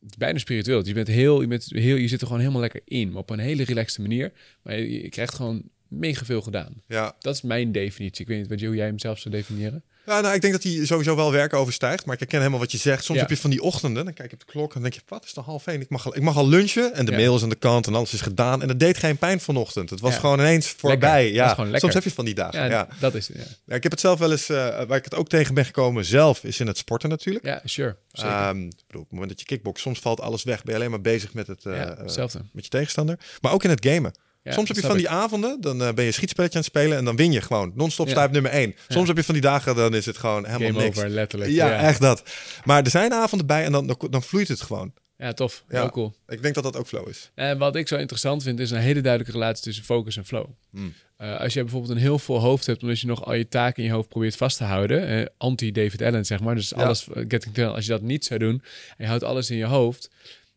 het 0.00 0.10
is 0.10 0.16
bijna 0.16 0.38
spiritueel. 0.38 0.86
Je, 0.86 0.94
bent 0.94 1.08
heel, 1.08 1.40
je, 1.40 1.46
bent 1.46 1.64
heel, 1.64 1.96
je 1.96 2.08
zit 2.08 2.20
er 2.20 2.26
gewoon 2.26 2.40
helemaal 2.40 2.60
lekker 2.60 2.80
in, 2.84 3.08
maar 3.08 3.20
op 3.20 3.30
een 3.30 3.38
hele 3.38 3.64
relaxte 3.64 4.00
manier. 4.00 4.32
Maar 4.62 4.78
je, 4.78 5.02
je 5.02 5.08
krijgt 5.08 5.34
gewoon 5.34 5.70
mega 5.98 6.24
veel 6.24 6.42
gedaan. 6.42 6.82
Ja. 6.86 7.14
Dat 7.20 7.34
is 7.34 7.42
mijn 7.42 7.72
definitie. 7.72 8.20
Ik 8.22 8.28
weet 8.28 8.38
niet 8.38 8.48
wat, 8.48 8.60
hoe 8.60 8.74
jij 8.76 8.86
hem 8.86 8.98
zelf 8.98 9.18
zou 9.18 9.34
definiëren. 9.34 9.82
Ja, 10.06 10.20
nou, 10.20 10.34
ik 10.34 10.40
denk 10.40 10.52
dat 10.52 10.62
hij 10.62 10.86
sowieso 10.86 11.16
wel 11.16 11.32
werk 11.32 11.52
overstijgt. 11.54 12.04
Maar 12.04 12.14
ik 12.14 12.20
herken 12.20 12.38
helemaal 12.38 12.60
wat 12.60 12.72
je 12.72 12.78
zegt. 12.78 13.04
Soms 13.04 13.18
Ja. 13.18 13.24
heb 13.24 13.34
je 13.34 13.40
van 13.40 13.50
die 13.50 13.62
ochtenden, 13.62 14.04
dan 14.04 14.14
kijk 14.14 14.28
je 14.30 14.34
op 14.36 14.46
de 14.46 14.52
klok 14.52 14.66
en 14.66 14.72
dan 14.72 14.82
denk 14.82 14.94
je, 14.94 15.00
wat 15.08 15.24
is 15.24 15.32
de 15.34 15.40
half 15.40 15.66
één? 15.66 15.80
Ik 15.80 15.88
mag 15.88 16.06
al, 16.06 16.16
ik 16.16 16.22
mag 16.22 16.36
al 16.36 16.48
lunchen 16.48 16.94
en 16.94 17.04
de 17.04 17.10
Ja. 17.10 17.16
mail 17.16 17.36
is 17.36 17.42
aan 17.42 17.48
de 17.48 17.54
kant 17.54 17.86
en 17.86 17.94
alles 17.94 18.12
is 18.12 18.20
gedaan. 18.20 18.62
En 18.62 18.68
dat 18.68 18.78
deed 18.78 18.98
geen 18.98 19.16
pijn 19.16 19.40
vanochtend. 19.40 19.90
Het 19.90 20.00
was 20.00 20.12
Ja. 20.12 20.18
gewoon 20.20 20.38
ineens 20.38 20.68
voorbij. 20.68 21.32
Ja, 21.32 21.54
soms 21.72 21.94
heb 21.94 22.04
je 22.04 22.10
van 22.10 22.24
die 22.24 22.34
dagen. 22.34 22.68
Ja, 22.68 22.88
dat 23.00 23.14
is 23.14 23.30
ik 23.66 23.82
heb 23.82 23.90
het 23.92 24.00
zelf 24.00 24.18
wel 24.18 24.30
eens, 24.30 24.48
eh, 24.48 24.56
waar 24.56 24.96
ik 24.96 25.04
het 25.04 25.14
ook 25.14 25.28
tegen 25.28 25.54
ben 25.54 25.64
gekomen 25.64 26.04
zelf, 26.04 26.44
is 26.44 26.60
in 26.60 26.66
het 26.66 26.78
sporten 26.78 27.08
natuurlijk. 27.08 27.44
ja, 27.44 27.60
sure. 27.64 27.96
Ik 28.12 28.22
bedoel, 28.22 28.66
op 28.90 28.92
het 28.92 29.10
moment 29.10 29.28
dat 29.28 29.40
je 29.40 29.46
kickbox, 29.46 29.80
soms 29.80 29.98
valt 29.98 30.20
alles 30.20 30.42
weg. 30.42 30.62
Ben 30.62 30.72
je 30.74 30.78
alleen 30.78 30.90
maar 30.90 31.00
bezig 31.00 31.34
met, 31.34 31.46
het, 31.46 31.64
eh, 31.66 31.82
eh, 31.82 32.28
met 32.52 32.64
je 32.64 32.70
tegenstander. 32.70 33.18
Maar 33.40 33.52
ook 33.52 33.64
in 33.64 33.70
het 33.70 33.86
gamen. 33.86 34.14
Ja, 34.44 34.52
Soms 34.52 34.68
heb 34.68 34.76
je 34.76 34.82
van 34.82 34.90
ik. 34.90 34.96
die 34.96 35.08
avonden, 35.08 35.60
dan 35.60 35.82
eh, 35.82 35.92
ben 35.92 36.04
je 36.04 36.12
schietspelletje 36.12 36.58
aan 36.58 36.64
het 36.64 36.70
spelen 36.74 36.98
en 36.98 37.04
dan 37.04 37.16
win 37.16 37.32
je 37.32 37.40
gewoon. 37.40 37.72
Non-stop 37.74 38.08
Ja. 38.08 38.26
nummer 38.26 38.50
één. 38.50 38.74
Soms 38.88 39.08
heb 39.08 39.16
je 39.16 39.24
van 39.24 39.34
die 39.34 39.42
dagen, 39.42 39.76
dan 39.76 39.94
is 39.94 40.06
het 40.06 40.18
gewoon 40.18 40.46
helemaal 40.46 40.68
Game 40.70 40.82
niks. 40.82 40.96
over, 40.98 41.08
letterlijk. 41.10 41.50
Ja, 41.50 41.78
echt 41.78 42.00
dat. 42.00 42.22
Maar 42.64 42.82
er 42.84 42.90
zijn 42.90 43.12
avonden 43.12 43.46
bij 43.46 43.64
en 43.64 43.72
dan, 43.72 43.86
dan, 43.86 43.96
dan 44.10 44.22
vloeit 44.22 44.48
het 44.48 44.60
gewoon. 44.60 44.92
Ja, 45.16 45.32
tof. 45.32 45.64
Ja. 45.68 45.80
Heel 45.80 45.90
cool. 45.90 46.14
Ik 46.28 46.42
denk 46.42 46.54
dat 46.54 46.64
dat 46.64 46.76
ook 46.76 46.86
flow 46.86 47.08
is. 47.08 47.30
En 47.34 47.58
wat 47.58 47.76
ik 47.76 47.88
zo 47.88 47.96
interessant 47.96 48.42
vind, 48.42 48.60
is 48.60 48.70
een 48.70 48.78
hele 48.78 49.00
duidelijke 49.00 49.38
relatie 49.38 49.62
tussen 49.64 49.84
focus 49.84 50.16
en 50.16 50.24
flow. 50.24 50.46
Hmm. 50.70 50.92
Eh, 51.16 51.40
als 51.40 51.52
je 51.52 51.62
bijvoorbeeld 51.62 51.92
een 51.92 51.98
heel 51.98 52.18
vol 52.18 52.40
hoofd 52.40 52.66
hebt, 52.66 52.82
omdat 52.82 53.00
je 53.00 53.06
nog 53.06 53.24
al 53.24 53.34
je 53.34 53.48
taken 53.48 53.82
in 53.82 53.88
je 53.88 53.94
hoofd 53.94 54.08
probeert 54.08 54.36
vast 54.36 54.56
te 54.56 54.64
houden, 54.64 55.06
eh, 55.06 55.26
anti-David 55.38 56.02
Allen 56.02 56.24
zeg 56.26 56.40
maar, 56.40 56.54
dus 56.54 56.74
alles, 56.74 57.08
eh, 57.08 57.24
getting 57.28 57.54
done, 57.54 57.70
als 57.74 57.84
je 57.84 57.90
dat 57.90 58.02
niet 58.02 58.24
zou 58.24 58.38
doen 58.40 58.62
en 58.88 58.94
je 58.98 59.06
houdt 59.06 59.22
alles 59.24 59.50
in 59.50 59.56
je 59.56 59.64
hoofd, 59.64 60.10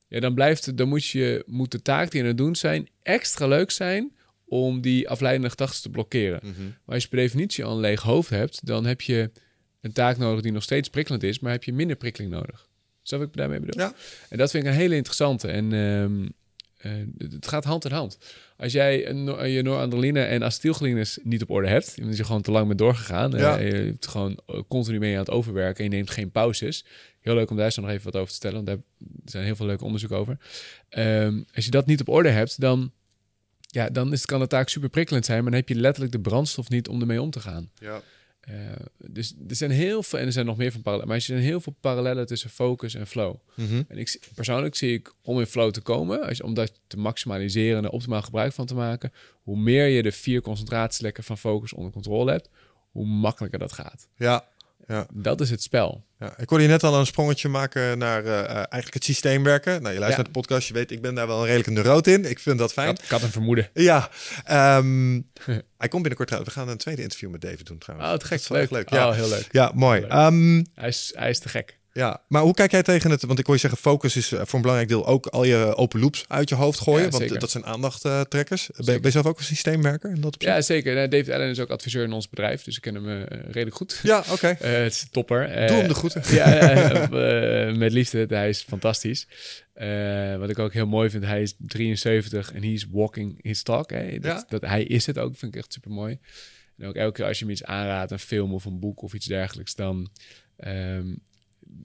ja, 0.08 0.20
dan 0.20 0.34
blijft 0.34 0.78
dan 0.78 0.88
moet 0.88 1.06
je, 1.06 1.44
moet 1.46 1.72
de 1.72 1.82
taak 1.82 2.12
die 2.12 2.20
je 2.20 2.22
aan 2.22 2.30
het 2.30 2.38
doen 2.38 2.56
zijn 2.56 2.90
extra 3.04 3.48
leuk 3.48 3.72
zijn 3.72 4.16
om 4.46 4.82
die 4.82 5.10
afleidende 5.10 5.50
gedachten 5.50 5.82
te 5.82 5.90
blokkeren. 5.90 6.40
Mhm. 6.44 6.64
Maar 6.64 6.96
als 6.96 7.04
je 7.04 7.10
per 7.10 7.18
definitie 7.18 7.64
al 7.64 7.74
een 7.74 7.80
leeg 7.80 8.02
hoofd 8.02 8.30
hebt, 8.30 8.66
dan 8.66 8.86
heb 8.86 9.02
je 9.02 9.32
een 9.82 9.92
taak 9.94 10.18
nodig 10.18 10.42
die 10.42 10.52
nog 10.52 10.64
steeds 10.64 10.90
prikkelend 10.90 11.24
is, 11.24 11.40
maar 11.40 11.52
heb 11.52 11.64
je 11.64 11.74
minder 11.74 11.96
prikkeling 11.96 12.32
nodig. 12.32 12.68
Wat 13.04 13.22
ik 13.22 13.34
daarmee 13.34 13.60
bedoel? 13.60 13.82
Ja. 13.82 13.94
En 14.30 14.38
dat 14.38 14.52
vind 14.52 14.64
ik 14.64 14.70
een 14.70 14.76
hele 14.76 14.96
interessante. 14.96 15.48
En 15.48 15.74
ehm, 15.74 16.28
eh, 16.78 17.32
het 17.32 17.48
gaat 17.48 17.64
hand 17.64 17.86
in 17.86 17.92
hand. 17.92 18.18
Als 18.58 18.72
jij 18.72 19.08
een, 19.10 19.50
je 19.52 19.62
noradrenaline 19.62 20.22
en 20.24 20.44
acetylcholines 20.44 21.20
niet 21.24 21.42
op 21.42 21.50
orde 21.50 21.68
hebt, 21.68 21.96
omdat 22.02 22.18
je 22.18 22.24
gewoon 22.24 22.42
te 22.42 22.52
lang 22.52 22.68
bent 22.68 22.80
doorgegaan, 22.80 23.34
eh, 23.36 23.40
Ja. 23.40 23.58
je 23.60 23.74
hebt 23.74 24.08
gewoon 24.08 24.40
eh, 24.48 24.60
continu 24.68 25.00
mee 25.00 25.14
aan 25.14 25.20
het 25.20 25.30
overwerken 25.32 25.84
en 25.86 25.90
je 25.90 25.96
neemt 25.96 26.10
geen 26.10 26.32
pauzes. 26.32 26.86
Heel 27.20 27.34
leuk 27.36 27.50
om 27.50 27.58
daar 27.58 27.72
zo 27.72 27.82
nog 27.82 27.90
even 27.90 28.04
wat 28.04 28.16
over 28.16 28.30
te 28.30 28.36
stellen, 28.36 28.56
want 28.56 28.68
daar 28.68 28.78
zijn 29.26 29.44
heel 29.46 29.56
veel 29.56 29.66
leuke 29.66 29.84
onderzoeken 29.84 30.18
over. 30.18 30.38
Ehm, 30.90 31.42
als 31.56 31.66
je 31.66 31.72
dat 31.72 31.86
niet 31.86 32.00
op 32.02 32.10
orde 32.10 32.30
hebt, 32.30 32.60
dan, 32.62 32.92
ja, 33.60 33.90
dan 33.90 34.12
is, 34.14 34.26
kan 34.26 34.40
de 34.40 34.48
taak 34.48 34.70
super 34.70 34.90
prikkelend 34.90 35.26
zijn, 35.26 35.42
maar 35.42 35.52
dan 35.52 35.60
heb 35.60 35.70
je 35.70 35.76
letterlijk 35.76 36.12
de 36.14 36.20
brandstof 36.20 36.70
niet 36.70 36.88
om 36.88 37.00
ermee 37.02 37.22
om 37.22 37.30
te 37.30 37.40
gaan. 37.40 37.72
Ja. 37.80 38.02
Eh, 38.48 38.56
dus 38.98 39.36
er 39.48 39.56
zijn 39.56 39.72
heel 39.72 40.04
veel, 40.04 40.20
en 40.20 40.26
er 40.26 40.32
zijn 40.32 40.46
nog 40.46 40.58
meer 40.58 40.72
van 40.72 40.82
parallellen, 40.82 41.08
maar 41.08 41.18
er 41.18 41.24
zijn 41.24 41.40
heel 41.40 41.62
veel 41.62 41.76
parallellen 41.80 42.26
tussen 42.26 42.50
focus 42.50 42.96
en 42.96 43.08
flow. 43.08 43.36
Mhm. 43.56 43.84
En 43.88 43.98
ik, 43.98 44.20
persoonlijk 44.36 44.76
zie 44.76 44.94
ik 44.94 45.14
om 45.22 45.40
in 45.40 45.46
flow 45.46 45.72
te 45.72 45.82
komen, 45.82 46.22
als 46.22 46.42
om 46.42 46.54
dat 46.54 46.80
te 46.88 46.98
maximaliseren 46.98 47.78
en 47.78 47.84
er 47.84 47.90
optimaal 47.90 48.22
gebruik 48.22 48.54
van 48.54 48.66
te 48.66 48.76
maken, 48.76 49.12
hoe 49.44 49.58
meer 49.58 49.88
je 49.88 50.04
de 50.04 50.12
vier 50.12 50.42
concentratielekken 50.42 51.24
van 51.24 51.38
focus 51.38 51.74
onder 51.74 51.92
controle 51.92 52.32
hebt, 52.32 52.50
hoe 52.92 53.06
makkelijker 53.06 53.60
dat 53.60 53.74
gaat. 53.74 54.08
Ja. 54.18 54.48
Ja. 54.88 55.06
Dat 55.14 55.42
is 55.42 55.50
het 55.50 55.62
spel. 55.62 56.06
ja. 56.20 56.34
Ik 56.38 56.50
hoorde 56.50 56.64
je 56.64 56.70
net 56.70 56.84
al 56.84 57.00
een 57.00 57.06
sprongetje 57.06 57.48
maken 57.50 57.98
naar 57.98 58.26
eh, 58.26 58.40
eh, 58.40 58.50
eigenlijk 58.56 58.94
het 58.94 59.04
systeem 59.04 59.44
werken. 59.44 59.82
Nou, 59.82 59.94
je 59.94 60.00
luistert 60.00 60.10
Ja. 60.10 60.16
naar 60.16 60.26
de 60.26 60.32
podcast, 60.40 60.68
je 60.68 60.74
weet, 60.74 60.92
ik 60.92 61.02
ben 61.02 61.16
daar 61.16 61.28
wel 61.28 61.38
een 61.40 61.46
redelijke 61.46 61.72
neuroot 61.72 62.08
in. 62.08 62.26
Ik 62.30 62.40
vind 62.40 62.58
dat 62.58 62.74
fijn. 62.74 62.90
Ik 63.04 63.10
had, 63.10 63.22
een 63.22 63.30
vermoeden. 63.32 63.70
Ja, 63.74 64.10
ehm, 64.44 65.22
hij 65.78 65.88
komt 65.88 66.02
binnenkort 66.02 66.34
uit. 66.34 66.46
We 66.46 66.52
gaan 66.52 66.70
een 66.70 66.78
tweede 66.78 67.02
interview 67.02 67.30
met 67.30 67.42
David 67.42 67.66
doen 67.66 67.78
trouwens. 67.78 68.10
Oh, 68.10 68.16
het 68.16 68.24
gek. 68.24 68.32
Dat 68.32 68.42
is 68.42 68.48
wel 68.48 68.60
Leuk. 68.60 68.72
leuk. 68.72 68.90
Ja, 68.90 69.08
Oh, 69.10 69.16
heel 69.16 69.30
leuk. 69.30 69.48
ja 69.52 69.72
mooi. 69.76 70.02
Leuk. 70.02 70.10
Ehm, 70.12 70.64
Hij 70.74 70.88
is, 70.88 71.12
hij 71.16 71.30
is 71.30 71.40
te 71.40 71.50
gek. 71.50 71.77
Ja, 71.98 72.22
maar 72.28 72.42
hoe 72.42 72.54
kijk 72.54 72.72
jij 72.72 72.84
tegen 72.84 73.12
het... 73.12 73.24
Want 73.24 73.40
ik 73.40 73.46
hoor 73.46 73.56
je 73.56 73.62
zeggen, 73.62 73.80
focus 73.80 74.16
is 74.16 74.32
eh, 74.32 74.40
voor 74.40 74.54
een 74.54 74.62
belangrijk 74.62 74.90
deel 74.90 75.06
ook 75.08 75.26
al 75.26 75.44
je 75.44 75.76
open 75.76 76.00
loops 76.00 76.26
uit 76.28 76.50
je 76.50 76.56
hoofd 76.56 76.80
gooien. 76.80 77.04
Ja, 77.04 77.10
want 77.10 77.24
zeker. 77.24 77.40
dat 77.40 77.52
zijn 77.52 77.66
aandachttrekkers. 77.66 78.68
Ben, 78.68 78.76
ben 78.78 78.86
Zeker. 78.86 79.06
je 79.06 79.12
zelf 79.12 79.26
ook 79.26 79.38
een 79.38 79.44
systeemwerker 79.44 80.10
in 80.10 80.22
dat 80.22 80.34
opzicht? 80.36 80.56
Ja, 80.56 80.62
zeker. 80.62 81.10
David 81.10 81.30
Allen 81.30 81.50
is 81.50 81.60
ook 81.60 81.70
adviseur 81.70 82.04
in 82.04 82.12
ons 82.12 82.30
bedrijf, 82.30 82.64
dus 82.64 82.76
ik 82.76 82.82
ken 82.82 82.96
hem 82.96 83.10
eh, 83.10 83.40
redelijk 83.46 83.76
goed. 83.76 84.00
Ja, 84.04 84.24
oké. 84.32 84.48
Eh, 84.60 84.72
het 84.74 84.94
is 84.94 85.08
topper. 85.12 85.50
Eh, 85.50 85.68
Doe 85.68 85.78
hem 85.78 85.88
de 85.88 85.94
groeten. 85.94 86.22
Ja, 86.36 86.46
eh, 86.60 87.68
eh, 87.70 87.76
met 87.76 87.92
liefde. 87.92 88.26
Hij 88.30 88.50
is 88.50 88.62
fantastisch. 88.62 89.28
Eh, 89.74 90.36
wat 90.38 90.50
ik 90.50 90.60
ook 90.60 90.74
heel 90.74 90.86
mooi 90.88 91.10
vind, 91.10 91.24
hij 91.26 91.42
is 91.42 91.56
73 91.58 92.54
en 92.54 92.62
hij 92.62 92.72
is 92.74 92.88
walking 92.92 93.40
his 93.42 93.64
talk. 93.64 93.90
Hè? 93.90 94.20
Dat, 94.20 94.24
Ja. 94.32 94.46
dat, 94.50 94.62
hij 94.62 94.84
is 94.84 95.06
het 95.06 95.18
ook, 95.18 95.36
vind 95.38 95.56
ik 95.56 95.62
echt 95.62 95.74
super 95.74 95.92
mooi. 95.92 96.20
En 96.78 96.88
ook 96.88 96.96
elke 96.96 97.14
keer 97.14 97.26
als 97.26 97.38
je 97.40 97.44
hem 97.44 97.54
iets 97.54 97.64
aanraadt, 97.64 98.12
een 98.12 98.20
film 98.20 98.54
of 98.54 98.66
een 98.66 98.80
boek 98.80 99.02
of 99.02 99.14
iets 99.14 99.26
dergelijks, 99.26 99.76
dan, 99.76 100.10
ehm, 100.58 101.14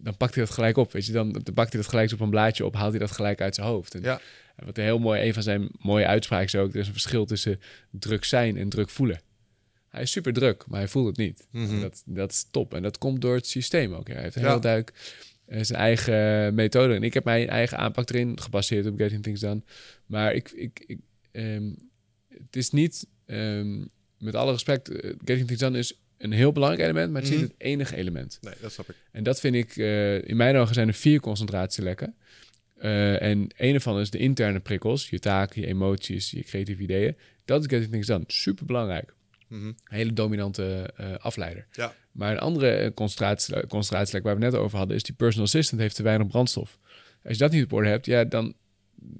dan 0.00 0.16
pakt 0.16 0.34
hij 0.34 0.44
dat 0.44 0.52
gelijk 0.54 0.76
op. 0.76 0.92
Weet 0.92 1.06
je? 1.06 1.12
Dan, 1.12 1.32
dan 1.32 1.54
pakt 1.54 1.72
hij 1.72 1.80
dat 1.80 1.90
gelijk 1.90 2.12
op 2.12 2.20
een 2.20 2.30
blaadje 2.30 2.64
op, 2.66 2.74
haalt 2.74 2.90
hij 2.90 2.98
dat 3.00 3.10
gelijk 3.10 3.40
uit 3.40 3.54
zijn 3.54 3.66
hoofd. 3.66 3.94
En 3.94 4.02
Ja. 4.02 4.20
wat 4.64 4.78
een 4.78 4.84
heel 4.84 4.98
mooi, 4.98 5.22
een 5.26 5.34
van 5.34 5.42
zijn 5.42 5.68
mooie 5.78 6.06
uitspraken 6.06 6.46
is 6.46 6.54
ook, 6.56 6.74
er 6.74 6.80
is 6.80 6.86
een 6.86 6.92
verschil 6.92 7.24
tussen 7.24 7.60
druk 7.90 8.24
zijn 8.24 8.56
en 8.56 8.68
druk 8.68 8.90
voelen. 8.90 9.20
Hij 9.88 10.02
is 10.02 10.10
super 10.10 10.32
druk, 10.32 10.64
maar 10.66 10.78
hij 10.78 10.88
voelt 10.88 11.06
het 11.06 11.16
niet. 11.16 11.46
Mhm. 11.50 11.80
Dat, 11.80 12.02
dat 12.06 12.30
is 12.30 12.46
top. 12.50 12.74
En 12.74 12.82
dat 12.82 12.98
komt 12.98 13.20
door 13.20 13.34
het 13.34 13.46
systeem 13.46 13.92
ook. 13.94 14.08
Hij 14.08 14.22
heeft 14.22 14.36
een 14.36 14.42
Ja. 14.42 14.48
heel 14.50 14.60
duidelijk 14.60 15.20
eh, 15.46 15.62
zijn 15.62 15.78
eigen 15.80 16.54
methode. 16.54 16.94
En 16.94 17.02
ik 17.02 17.14
heb 17.14 17.24
mijn 17.24 17.48
eigen 17.48 17.78
aanpak 17.78 18.10
erin 18.10 18.40
gebaseerd 18.40 18.86
op 18.86 18.96
Getting 18.98 19.22
Things 19.22 19.40
Done. 19.40 19.62
Maar 20.06 20.34
ik, 20.34 20.50
ik, 20.50 20.84
ik, 20.86 20.98
ehm, 21.32 21.70
het 22.28 22.56
is 22.56 22.70
niet, 22.70 23.06
ehm, 23.26 23.84
met 24.18 24.34
alle 24.34 24.52
respect, 24.52 24.88
eh, 24.88 25.10
Getting 25.24 25.46
Things 25.46 25.60
Done 25.62 25.78
is 25.78 26.00
een 26.22 26.32
heel 26.32 26.52
belangrijk 26.52 26.82
element, 26.84 27.12
maar 27.12 27.20
het 27.22 27.30
is 27.30 27.36
Mhm. 27.36 27.44
niet 27.44 27.52
het 27.58 27.66
enige 27.66 27.96
element. 27.96 28.38
Nee, 28.40 28.54
dat 28.60 28.72
snap 28.72 28.88
ik. 28.90 28.96
En 29.12 29.22
dat 29.22 29.40
vind 29.40 29.54
ik, 29.54 29.76
eh, 29.76 30.28
in 30.28 30.36
mijn 30.36 30.56
ogen 30.56 30.74
zijn 30.74 30.88
er 30.88 30.94
vier 30.94 31.20
concentratielekken. 31.20 32.14
Eh, 32.78 33.22
en 33.22 33.50
een 33.56 33.74
ervan 33.74 34.00
is 34.00 34.10
de 34.10 34.18
interne 34.18 34.60
prikkels, 34.60 35.10
je 35.10 35.18
taken, 35.18 35.60
je 35.60 35.66
emoties, 35.66 36.30
je 36.30 36.42
creatieve 36.42 36.82
ideeën. 36.82 37.16
Dat 37.44 37.60
is 37.60 37.66
Getting 37.66 37.90
Things 37.90 38.06
Done. 38.06 38.24
Super 38.26 38.66
belangrijk. 38.66 39.14
Mhm. 39.48 39.66
Een 39.66 39.76
hele 39.84 40.12
dominante 40.12 40.92
eh, 40.96 41.14
afleider. 41.18 41.66
Ja. 41.72 41.94
Maar 42.12 42.32
een 42.32 42.38
andere 42.38 42.92
concentratie- 42.94 43.66
concentratielek 43.66 44.22
waar 44.24 44.34
we 44.34 44.40
net 44.40 44.54
over 44.54 44.78
hadden, 44.78 44.96
is 44.96 45.02
die 45.02 45.14
personal 45.14 45.46
assistant 45.46 45.80
heeft 45.80 45.94
te 45.96 46.02
weinig 46.02 46.26
brandstof. 46.26 46.78
Als 47.24 47.32
je 47.32 47.38
dat 47.38 47.52
niet 47.52 47.64
op 47.64 47.72
orde 47.72 47.88
hebt, 47.88 48.06
ja, 48.06 48.24
dan 48.24 48.54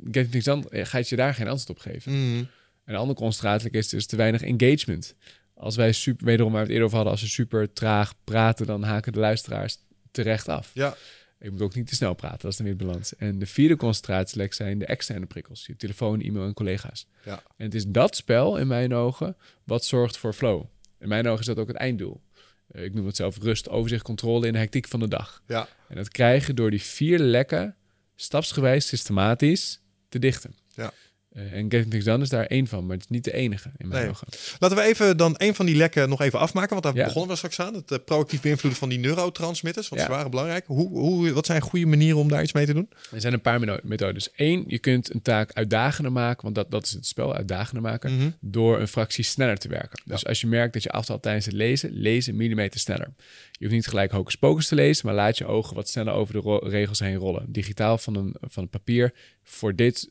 Getting 0.05 0.31
Things 0.31 0.45
Done, 0.45 0.85
gaat 0.85 1.09
je 1.09 1.17
daar 1.17 1.35
geen 1.35 1.49
antwoord 1.49 1.71
op 1.79 1.79
geven. 1.79 2.13
Mhm. 2.13 2.45
Een 2.85 2.95
andere 2.95 3.19
concentratielek 3.19 3.75
is 3.75 3.89
dus 3.89 4.07
te 4.07 4.17
weinig 4.17 4.43
engagement. 4.43 5.15
Als 5.63 5.77
wij 5.77 5.93
super, 5.93 6.27
wederom 6.27 6.53
waar 6.53 6.61
we 6.61 6.67
het 6.67 6.73
eerder 6.73 6.85
over 6.85 6.97
hadden, 6.97 7.15
als 7.15 7.23
we 7.23 7.29
super 7.29 7.73
traag 7.73 8.15
praten, 8.25 8.67
dan 8.67 8.83
haken 8.83 9.13
de 9.13 9.19
luisteraars 9.19 9.79
terecht 10.11 10.49
af. 10.49 10.71
Ja. 10.75 10.97
Ik 11.39 11.51
moet 11.51 11.61
ook 11.61 11.75
niet 11.75 11.87
te 11.87 11.95
snel 11.95 12.15
praten, 12.15 12.39
dat 12.41 12.51
is 12.51 12.57
dan 12.57 12.67
weer 12.67 12.77
balans. 12.77 13.17
En 13.17 13.39
de 13.39 13.47
vierde 13.47 13.77
concentratielek 13.77 14.53
zijn 14.53 14.79
de 14.79 14.87
externe 14.87 15.27
prikkels. 15.27 15.67
Je 15.67 15.77
telefoon, 15.77 16.21
e-mail 16.21 16.47
en 16.47 16.55
collega's. 16.55 17.07
Ja. 17.25 17.43
En 17.57 17.65
het 17.65 17.75
is 17.75 17.87
dat 17.87 18.17
spel, 18.17 18.57
in 18.57 18.67
mijn 18.67 18.95
ogen, 18.95 19.37
wat 19.65 19.85
zorgt 19.85 20.17
voor 20.17 20.33
flow. 20.33 20.65
In 20.99 21.09
mijn 21.09 21.27
ogen 21.27 21.41
is 21.41 21.47
dat 21.47 21.59
ook 21.59 21.69
het 21.69 21.77
einddoel. 21.77 22.21
Eh, 22.69 22.85
ik 22.85 22.95
noem 22.95 23.07
het 23.07 23.17
zelf 23.17 23.39
rust, 23.39 23.69
overzicht, 23.69 24.03
controle 24.03 24.47
in 24.47 24.53
de 24.53 24.59
hectiek 24.59 24.89
van 24.89 25.01
de 25.01 25.09
dag. 25.09 25.43
Ja. 25.47 25.69
En 25.89 25.97
dat 25.97 26.09
krijg 26.09 26.47
je 26.47 26.55
door 26.55 26.71
die 26.71 26.83
vier 26.83 27.19
lekken 27.19 27.77
stapsgewijs, 28.17 28.87
systematisch 28.87 29.81
te 30.09 30.19
dichten. 30.19 30.55
Ja. 30.75 30.93
Eh, 31.35 31.53
en 31.53 31.61
Getting 31.71 31.91
Things 31.91 32.05
Done 32.05 32.23
is 32.23 32.29
daar 32.29 32.47
één 32.47 32.67
van, 32.67 32.87
maar 32.87 32.95
het 32.97 33.05
is 33.05 33.11
niet 33.11 33.25
de 33.25 33.33
enige 33.33 33.71
in 33.77 33.89
mijn 33.89 34.01
Nee. 34.01 34.11
ogen. 34.11 34.27
Laten 34.59 34.77
we 34.77 34.83
even 34.83 35.17
dan 35.17 35.35
een 35.37 35.55
van 35.55 35.67
die 35.67 35.77
lekken 35.77 36.09
nog 36.09 36.21
even 36.21 36.39
afmaken, 36.39 36.71
want 36.71 36.83
daar 36.83 36.95
Ja. 36.95 37.05
begonnen 37.05 37.31
we 37.31 37.37
straks 37.37 37.61
aan. 37.61 37.75
Het 37.75 37.91
eh, 37.91 37.99
proactief 38.05 38.41
beïnvloeden 38.41 38.81
van 38.81 38.89
die 38.89 38.99
neurotransmitters, 38.99 39.89
want 39.89 40.01
Ja. 40.01 40.07
ze 40.07 40.13
waren 40.15 40.31
belangrijk. 40.31 40.65
Hoe, 40.67 40.89
hoe, 40.89 41.33
wat 41.33 41.47
zijn 41.47 41.61
goede 41.61 41.87
manieren 41.87 42.19
om 42.19 42.29
daar 42.29 42.43
iets 42.43 42.53
mee 42.53 42.67
te 42.67 42.73
doen? 42.75 42.89
Er 43.13 43.21
zijn 43.21 43.33
een 43.33 43.41
paar 43.41 43.81
methodes. 43.83 44.29
Eén, 44.37 44.65
je 44.67 44.79
kunt 44.79 45.15
een 45.15 45.23
taak 45.23 45.53
uitdagender 45.53 46.13
maken, 46.13 46.43
want 46.43 46.55
dat, 46.55 46.71
dat 46.71 46.85
is 46.85 46.91
het 46.91 47.07
spel, 47.07 47.35
uitdagender 47.35 47.83
maken, 47.83 48.17
Mhm. 48.17 48.31
door 48.41 48.81
een 48.81 48.89
fractie 48.89 49.25
sneller 49.25 49.59
te 49.59 49.69
werken. 49.69 50.03
Dus 50.05 50.27
als 50.27 50.41
je 50.41 50.47
merkt 50.47 50.73
dat 50.73 50.83
je 50.83 50.91
afvalt 50.91 51.23
tijdens 51.23 51.45
het 51.47 51.55
lezen, 51.55 51.91
lees 51.93 52.27
een 52.27 52.37
millimeter 52.37 52.81
sneller. 52.81 53.09
Je 53.53 53.65
hoeft 53.69 53.73
niet 53.73 53.87
gelijk 53.87 54.11
hocus 54.11 54.37
pocus 54.37 54.69
te 54.69 54.75
lezen, 54.75 55.07
maar 55.07 55.15
laat 55.15 55.39
je 55.39 55.47
ogen 55.47 55.75
wat 55.77 55.89
sneller 55.89 56.13
over 56.13 56.35
de 56.35 56.61
regels 56.63 56.99
heen 56.99 57.17
rollen. 57.17 57.45
Digitaal 57.53 57.99
van 57.99 58.15
een, 58.15 58.35
van 58.41 58.63
een 58.63 58.69
papier, 58.69 59.13
voor 59.43 59.75
dit 59.77 60.11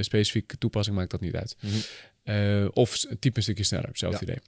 specifieke 0.00 0.58
toepassing 0.58 0.96
maakt 0.96 1.10
dat 1.10 1.20
niet 1.20 1.34
uit. 1.34 1.56
Eh, 2.22 2.66
of 2.72 2.98
type 3.18 3.36
een 3.36 3.42
stukje 3.42 3.64
sneller, 3.64 3.88
hetzelfde 3.88 4.26
Ja. 4.26 4.32
idee. 4.32 4.42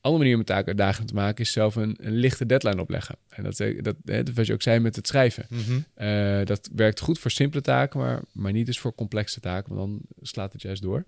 Andere 0.00 0.22
manier 0.22 0.38
om 0.38 0.44
taak 0.44 0.66
uitdagend 0.66 1.08
te 1.08 1.14
maken 1.14 1.44
is 1.44 1.52
zelf 1.52 1.74
een, 1.76 1.96
een 2.00 2.12
lichte 2.16 2.46
deadline 2.46 2.80
opleggen. 2.80 3.16
En 3.28 3.42
dat, 3.42 3.60
eh, 3.60 3.82
dat, 3.82 3.96
hè, 4.04 4.22
wat 4.34 4.46
je 4.46 4.52
ook 4.52 4.62
zei 4.62 4.78
met 4.78 4.96
het 4.96 5.06
schrijven. 5.06 5.46
Mhm. 5.48 5.78
Eh, 5.94 6.44
dat 6.44 6.68
werkt 6.74 7.00
goed 7.00 7.18
voor 7.18 7.30
simpele 7.30 7.62
taken, 7.62 8.00
maar, 8.00 8.22
maar 8.32 8.52
niet 8.52 8.66
dus 8.66 8.78
voor 8.78 8.94
complexe 8.94 9.40
taken, 9.40 9.74
want 9.74 9.90
dan 9.90 10.00
slaat 10.22 10.52
het 10.52 10.62
juist 10.62 10.82
door. 10.82 11.04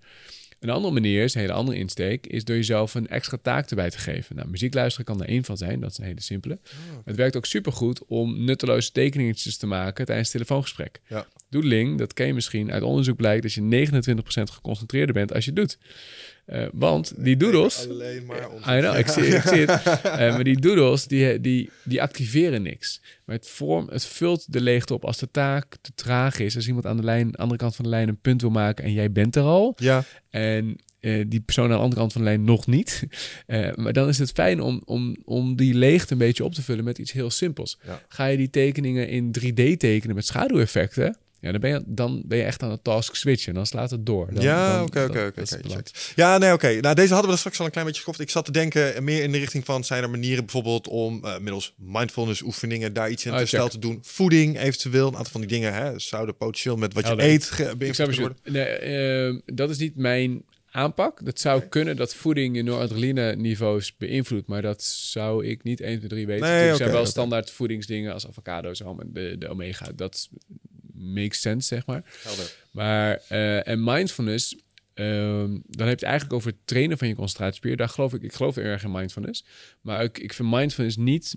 Een 0.60 0.70
andere 0.70 0.94
manier 0.94 1.22
is, 1.22 1.34
een 1.34 1.40
hele 1.40 1.52
andere 1.52 1.78
insteek, 1.78 2.26
is 2.26 2.44
door 2.44 2.56
jezelf 2.56 2.94
een 2.94 3.08
extra 3.08 3.38
taak 3.42 3.70
erbij 3.70 3.90
te 3.90 3.98
geven. 3.98 4.36
Nou, 4.36 4.48
muziek 4.48 4.74
luisteren 4.74 5.06
kan 5.06 5.22
er 5.22 5.28
één 5.28 5.44
van 5.44 5.56
zijn, 5.56 5.80
dat 5.80 5.90
is 5.90 5.98
een 5.98 6.04
hele 6.04 6.20
simpele. 6.20 6.58
Het 7.04 7.16
werkt 7.16 7.36
ook 7.36 7.46
supergoed 7.46 8.04
om 8.04 8.44
nutteloze 8.44 8.92
tekeningetjes 8.92 9.56
te 9.56 9.66
maken 9.66 10.04
tijdens 10.04 10.28
het 10.32 10.36
telefoongesprek. 10.36 11.00
Ja. 11.08 11.26
Doodling, 11.48 11.98
dat 11.98 12.12
ken 12.12 12.26
je 12.26 12.34
misschien, 12.34 12.72
uit 12.72 12.82
onderzoek 12.82 13.16
blijkt 13.16 13.42
dat 13.42 13.52
je 13.52 13.88
29% 13.88 14.52
geconcentreerder 14.52 15.14
bent 15.14 15.34
als 15.34 15.44
je 15.44 15.50
het 15.50 15.60
doet. 15.60 15.78
Eh, 16.46 16.66
want 16.72 17.12
die 17.16 17.36
doodles, 17.36 17.88
Alleen 17.88 18.26
maar. 18.26 18.76
I 18.76 18.80
know, 18.80 18.98
ik 18.98 19.08
zie, 19.08 19.24
ik 19.24 19.42
zie 19.42 19.64
het. 19.64 19.82
Eh, 20.04 20.18
maar 20.18 20.44
die 20.44 20.60
doodles, 20.60 21.06
die, 21.06 21.40
die, 21.40 21.70
die 21.84 22.02
activeren 22.02 22.62
niks. 22.62 23.00
Maar 23.24 23.36
het, 23.36 23.48
vorm, 23.48 23.88
het 23.88 24.06
vult 24.06 24.52
de 24.52 24.60
leegte 24.60 24.94
op 24.94 25.04
als 25.04 25.18
de 25.18 25.30
taak 25.30 25.76
te 25.80 25.92
traag 25.94 26.38
is. 26.38 26.56
Als 26.56 26.66
iemand 26.66 26.86
aan 26.86 26.96
de 26.96 27.02
lijn, 27.04 27.34
andere 27.34 27.58
kant 27.58 27.76
van 27.76 27.84
de 27.84 27.90
lijn 27.90 28.08
een 28.08 28.20
punt 28.20 28.40
wil 28.40 28.50
maken 28.50 28.84
en 28.84 28.92
jij 28.92 29.12
bent 29.12 29.36
er 29.36 29.42
al. 29.42 29.72
Ja, 29.76 30.04
En 30.30 30.76
eh, 31.04 31.24
die 31.26 31.40
persoon 31.40 31.64
aan 31.64 31.70
de 31.70 31.76
andere 31.76 32.00
kant 32.00 32.12
van 32.12 32.20
de 32.20 32.26
lijn 32.26 32.44
nog 32.44 32.66
niet. 32.66 33.02
Eh, 33.46 33.74
maar 33.74 33.92
dan 33.92 34.08
is 34.08 34.18
het 34.18 34.30
fijn 34.30 34.60
om, 34.60 34.82
om, 34.84 35.16
om 35.24 35.56
die 35.56 35.74
leegte 35.74 36.12
een 36.12 36.18
beetje 36.18 36.44
op 36.44 36.54
te 36.54 36.62
vullen 36.62 36.84
met 36.84 36.98
iets 36.98 37.12
heel 37.12 37.30
simpels. 37.30 37.78
Ja. 37.86 38.02
Ga 38.08 38.26
je 38.26 38.36
die 38.36 38.50
tekeningen 38.50 39.08
in 39.08 39.34
3D 39.40 39.76
tekenen 39.76 40.14
met 40.14 40.26
schaduweffecten... 40.26 41.16
Ja, 41.44 41.50
dan 41.50 41.60
ben, 41.60 41.70
je, 41.70 41.82
dan 41.86 42.22
ben 42.26 42.38
je 42.38 42.44
echt 42.44 42.62
aan 42.62 42.70
het 42.70 42.84
task 42.84 43.14
switchen. 43.14 43.54
Dan 43.54 43.66
slaat 43.66 43.90
het 43.90 44.06
door. 44.06 44.34
Dan, 44.34 44.42
ja, 44.42 44.82
oké, 44.82 45.04
oké, 45.04 45.26
oké. 45.26 45.82
Ja, 46.14 46.38
nee, 46.38 46.52
oké. 46.52 46.80
Nou, 46.80 46.94
deze 46.94 47.12
hadden 47.12 47.26
we 47.26 47.32
er 47.32 47.38
straks 47.38 47.58
al 47.58 47.64
een 47.64 47.70
klein 47.70 47.86
beetje 47.86 48.00
gekocht. 48.00 48.20
Ik 48.20 48.30
zat 48.30 48.44
te 48.44 48.52
denken 48.52 48.94
eh, 48.94 49.02
meer 49.02 49.22
in 49.22 49.32
de 49.32 49.38
richting 49.38 49.64
van... 49.64 49.84
zijn 49.84 50.02
er 50.02 50.10
manieren 50.10 50.44
bijvoorbeeld 50.44 50.88
om 50.88 51.24
eh, 51.24 51.38
middels 51.38 51.74
mindfulness 51.78 52.42
oefeningen... 52.42 52.92
daar 52.92 53.10
iets 53.10 53.24
in 53.24 53.32
Oh, 53.32 53.38
te 53.38 53.46
stel 53.46 53.68
te 53.68 53.78
doen? 53.78 53.98
Voeding 54.02 54.58
eventueel. 54.58 55.08
Een 55.08 55.16
aantal 55.16 55.32
van 55.32 55.40
die 55.40 55.50
dingen 55.50 55.74
hè, 55.74 55.98
zouden 55.98 56.36
potentieel 56.36 56.76
met 56.76 56.94
wat 56.94 57.06
je 57.06 57.22
eet 57.22 57.74
beïnvloed 57.78 58.16
worden. 58.16 58.38
Nee, 58.44 58.64
ehm, 58.64 59.38
dat 59.44 59.70
is 59.70 59.78
niet 59.78 59.96
mijn 59.96 60.44
aanpak. 60.74 61.24
Dat 61.24 61.40
zou 61.40 61.62
kunnen 61.62 61.96
dat 61.96 62.14
voeding 62.14 62.56
je 62.56 62.62
noradrenaline 62.62 63.36
niveaus 63.36 63.96
beïnvloedt, 63.96 64.46
maar 64.46 64.62
dat 64.62 64.82
zou 64.82 65.46
ik 65.46 65.62
niet 65.62 65.80
1, 65.80 65.98
2, 65.98 66.08
3 66.08 66.26
weten. 66.26 66.48
Nee, 66.48 66.68
oké, 66.68 66.76
zijn 66.76 66.90
wel 66.90 67.06
standaard 67.06 67.50
voedingsdingen 67.50 68.12
als 68.12 68.26
avocado's 68.26 68.82
de, 69.06 69.36
de 69.38 69.48
omega. 69.48 69.86
Dat 69.94 70.28
makes 71.12 71.40
sense, 71.40 71.66
zeg 71.66 71.86
maar. 71.86 72.02
Helder. 72.22 72.54
Maar, 72.70 73.20
eh, 73.28 73.68
en 73.68 73.84
mindfulness, 73.84 74.56
ehm, 74.94 75.48
dan 75.48 75.86
heb 75.86 75.86
je 75.86 75.90
het 75.90 76.02
eigenlijk 76.02 76.32
over 76.32 76.50
het 76.50 76.58
trainen 76.64 76.98
van 76.98 77.08
je 77.08 77.14
concentratiespier. 77.14 77.76
Daar 77.76 77.88
geloof 77.88 78.14
ik, 78.14 78.22
ik 78.22 78.32
geloof 78.32 78.54
heel 78.54 78.64
erg 78.64 78.82
in 78.84 78.90
mindfulness. 78.90 79.44
Maar 79.80 80.02
ik, 80.02 80.18
ik 80.18 80.32
vind 80.32 80.50
mindfulness 80.50 80.96
niet 80.96 81.34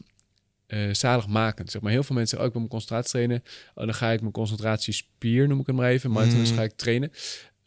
eh 0.67 0.93
zaligmakend. 0.93 1.71
Zeg 1.71 1.81
maar, 1.81 1.91
heel 1.91 2.03
veel 2.03 2.15
mensen 2.15 2.37
zeggen, 2.37 2.39
oh, 2.39 2.45
ik 2.45 2.51
wil 2.51 2.61
mijn 2.61 2.71
concentratie 2.81 3.09
trainen. 3.11 3.43
Oh, 3.75 3.85
dan 3.85 3.93
ga 3.93 4.11
ik 4.11 4.19
mijn 4.21 4.31
concentratiespier, 4.31 5.47
noem 5.47 5.59
ik 5.59 5.67
het 5.67 5.75
maar 5.75 5.89
even. 5.89 6.11
Mindfulness 6.11 6.49
Mhm. 6.51 6.59
ga 6.59 6.65
ik 6.65 6.75
trainen. 6.75 7.11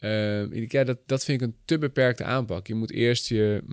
Eh, 0.01 0.41
ik- 0.41 0.71
ja, 0.71 0.83
dat, 0.83 0.97
dat 1.05 1.23
vind 1.23 1.41
ik 1.41 1.47
een 1.47 1.55
te 1.65 1.77
beperkte 1.77 2.23
aanpak. 2.23 2.67
Je 2.67 2.75
moet 2.75 2.91
eerst 2.91 3.27
je, 3.27 3.63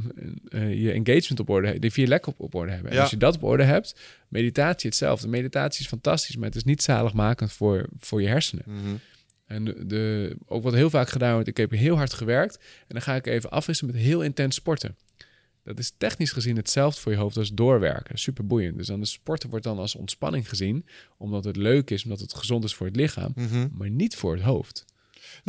eh, 0.49 0.81
je 0.83 0.93
engagement 0.93 1.41
op 1.41 1.49
orde 1.49 1.67
hebben, 1.67 1.83
de 1.89 1.91
vier 1.95 2.07
lekken 2.07 2.33
op, 2.33 2.41
op 2.41 2.55
orde 2.55 2.73
hebben. 2.73 2.91
En 2.91 2.97
Ja. 2.97 3.03
als 3.03 3.11
je 3.11 3.17
dat 3.17 3.37
op 3.37 3.43
orde 3.43 3.63
hebt, 3.63 4.01
meditatie 4.29 4.89
hetzelfde. 4.89 5.29
Meditatie 5.29 5.81
is 5.81 5.89
fantastisch, 5.89 6.37
maar 6.37 6.47
het 6.47 6.57
is 6.57 6.65
niet 6.65 6.83
zaligmakend 6.83 7.53
voor, 7.53 7.87
voor 7.99 8.23
je 8.23 8.29
hersenen. 8.29 8.65
Mhm. 8.67 8.95
En 9.47 9.65
de, 9.65 9.87
de- 9.87 10.37
ook 10.47 10.63
wat 10.63 10.73
heel 10.75 10.91
vaak 10.91 11.09
gedaan 11.09 11.33
wordt, 11.33 11.49
ik 11.49 11.57
heb 11.57 11.71
heel 11.71 11.97
hard 11.97 12.13
gewerkt 12.13 12.57
en 12.57 12.87
dan 12.89 13.03
ga 13.03 13.15
ik 13.15 13.27
even 13.27 13.51
afwisselen 13.51 13.95
met 13.95 14.03
heel 14.03 14.23
intens 14.23 14.55
sporten. 14.55 14.97
Dat 15.65 15.79
is 15.79 15.93
technisch 15.99 16.33
gezien 16.33 16.57
hetzelfde 16.57 17.01
voor 17.01 17.13
je 17.13 17.19
hoofd 17.19 17.37
als 17.37 17.53
doorwerken. 17.53 18.19
Super 18.19 18.47
boeiend. 18.47 18.77
Dus 18.77 18.87
dan 18.87 19.01
de 19.01 19.07
sporten 19.07 19.49
wordt 19.51 19.65
dan 19.65 19.79
als 19.79 19.95
ontspanning 19.95 20.49
gezien, 20.49 20.87
omdat 21.19 21.45
het 21.45 21.57
leuk 21.57 21.91
is, 21.91 22.05
omdat 22.05 22.21
het 22.21 22.35
gezond 22.35 22.65
is 22.65 22.75
voor 22.75 22.87
het 22.87 22.97
lichaam, 22.97 23.33
Mhm. 23.35 23.69
maar 23.73 23.91
niet 23.91 24.17
voor 24.17 24.35
het 24.35 24.43
hoofd. 24.45 24.85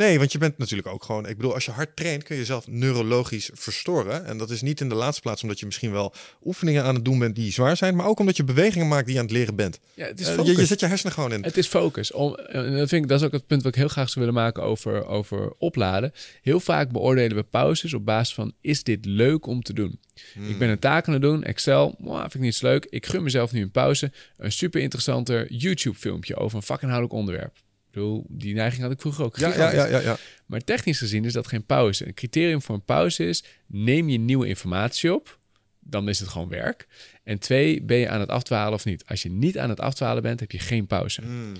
Nee, 0.00 0.18
want 0.18 0.32
je 0.32 0.38
bent 0.38 0.58
natuurlijk 0.58 0.88
ook 0.88 1.04
gewoon... 1.04 1.28
Ik 1.28 1.36
bedoel, 1.36 1.54
als 1.54 1.64
je 1.64 1.70
hard 1.70 1.96
traint 1.96 2.22
kun 2.22 2.34
je 2.34 2.40
jezelf 2.40 2.66
neurologisch 2.68 3.50
verstoren. 3.52 4.24
En 4.26 4.38
dat 4.38 4.50
is 4.50 4.62
niet 4.62 4.80
in 4.80 4.88
de 4.88 4.94
laatste 4.94 5.22
plaats 5.22 5.42
omdat 5.42 5.60
je 5.60 5.66
misschien 5.66 5.92
wel 5.92 6.14
oefeningen 6.44 6.84
aan 6.84 6.94
het 6.94 7.04
doen 7.04 7.18
bent 7.18 7.34
die 7.34 7.52
zwaar 7.52 7.76
zijn. 7.76 7.96
Maar 7.96 8.06
ook 8.06 8.18
omdat 8.20 8.36
je 8.36 8.44
bewegingen 8.44 8.88
maakt 8.88 9.04
die 9.04 9.14
je 9.14 9.20
aan 9.20 9.26
het 9.26 9.34
leren 9.34 9.54
bent. 9.56 9.78
Ja, 9.94 10.06
het 10.06 10.20
is 10.20 10.26
Eh, 10.28 10.34
focus. 10.34 10.50
je, 10.52 10.60
je 10.60 10.66
zet 10.66 10.80
je 10.80 10.86
hersenen 10.86 11.12
gewoon 11.12 11.32
in. 11.32 11.42
Het 11.42 11.56
is 11.56 11.66
focus. 11.66 12.12
Om, 12.12 12.34
en 12.34 12.76
dat, 12.76 12.88
vind 12.88 13.02
ik, 13.02 13.08
dat 13.08 13.20
is 13.20 13.26
ook 13.26 13.32
het 13.32 13.46
punt 13.46 13.62
wat 13.62 13.72
ik 13.72 13.78
heel 13.78 13.88
graag 13.88 14.08
zou 14.10 14.26
willen 14.26 14.40
maken 14.42 14.62
over, 14.62 15.06
over 15.06 15.52
opladen. 15.58 16.12
Heel 16.42 16.60
vaak 16.60 16.90
beoordelen 16.90 17.36
we 17.36 17.42
pauzes 17.42 17.94
op 17.94 18.04
basis 18.04 18.34
van... 18.34 18.52
is 18.60 18.82
dit 18.82 19.04
leuk 19.04 19.46
om 19.46 19.62
te 19.62 19.72
doen? 19.72 20.00
Ik 20.48 20.58
ben 20.58 20.68
een 20.68 20.78
taak 20.78 21.06
aan 21.06 21.12
het 21.12 21.22
doen, 21.22 21.42
Excel, 21.44 21.94
mwah, 21.98 22.20
vind 22.20 22.34
ik 22.34 22.40
niet 22.40 22.62
leuk. 22.62 22.86
Ik 22.90 23.06
gun 23.06 23.22
mezelf 23.22 23.52
nu 23.52 23.62
een 23.62 23.70
pauze. 23.70 24.12
Een 24.36 24.52
super 24.52 24.80
interessanter 24.80 25.52
YouTube-filmpje 25.52 26.36
over 26.36 26.56
een 26.56 26.62
vakinhoudelijk 26.62 27.18
onderwerp. 27.18 27.56
Ik 27.90 27.96
bedoel, 27.96 28.26
die 28.28 28.54
neiging 28.54 28.82
had 28.82 28.90
ik 28.90 29.00
vroeger 29.00 29.24
ook. 29.24 29.36
Ja, 29.36 29.54
ja, 29.54 29.72
ja, 29.72 29.86
ja, 29.86 30.00
ja. 30.00 30.16
Maar 30.46 30.60
technisch 30.60 30.98
gezien 30.98 31.24
is 31.24 31.32
dat 31.32 31.46
geen 31.46 31.64
pauze. 31.64 32.06
Een 32.06 32.14
criterium 32.14 32.62
voor 32.62 32.74
een 32.74 32.84
pauze 32.84 33.24
is: 33.24 33.44
neem 33.66 34.08
je 34.08 34.18
nieuwe 34.18 34.46
informatie 34.46 35.14
op, 35.14 35.38
dan 35.80 36.08
is 36.08 36.18
het 36.18 36.28
gewoon 36.28 36.48
werk. 36.48 36.86
En 37.24 37.38
twee, 37.38 37.82
ben 37.82 37.96
je 37.96 38.08
aan 38.08 38.20
het 38.20 38.28
afdwalen 38.28 38.72
of 38.72 38.84
niet? 38.84 39.04
Als 39.06 39.22
je 39.22 39.30
niet 39.30 39.58
aan 39.58 39.68
het 39.68 39.80
afdwalen 39.80 40.22
bent, 40.22 40.40
heb 40.40 40.50
je 40.50 40.58
geen 40.58 40.86
pauze. 40.86 41.20
Hmm. 41.20 41.52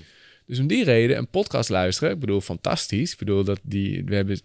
Dus 0.45 0.59
om 0.59 0.67
die 0.67 0.83
reden 0.83 1.17
een 1.17 1.27
podcast 1.27 1.69
luisteren, 1.69 2.13
ik 2.13 2.19
bedoel, 2.19 2.41
fantastisch. 2.41 3.11
Ik 3.11 3.17
bedoel, 3.17 3.43
dat 3.43 3.59
die, 3.63 4.03
we 4.05 4.15
hebben, 4.15 4.39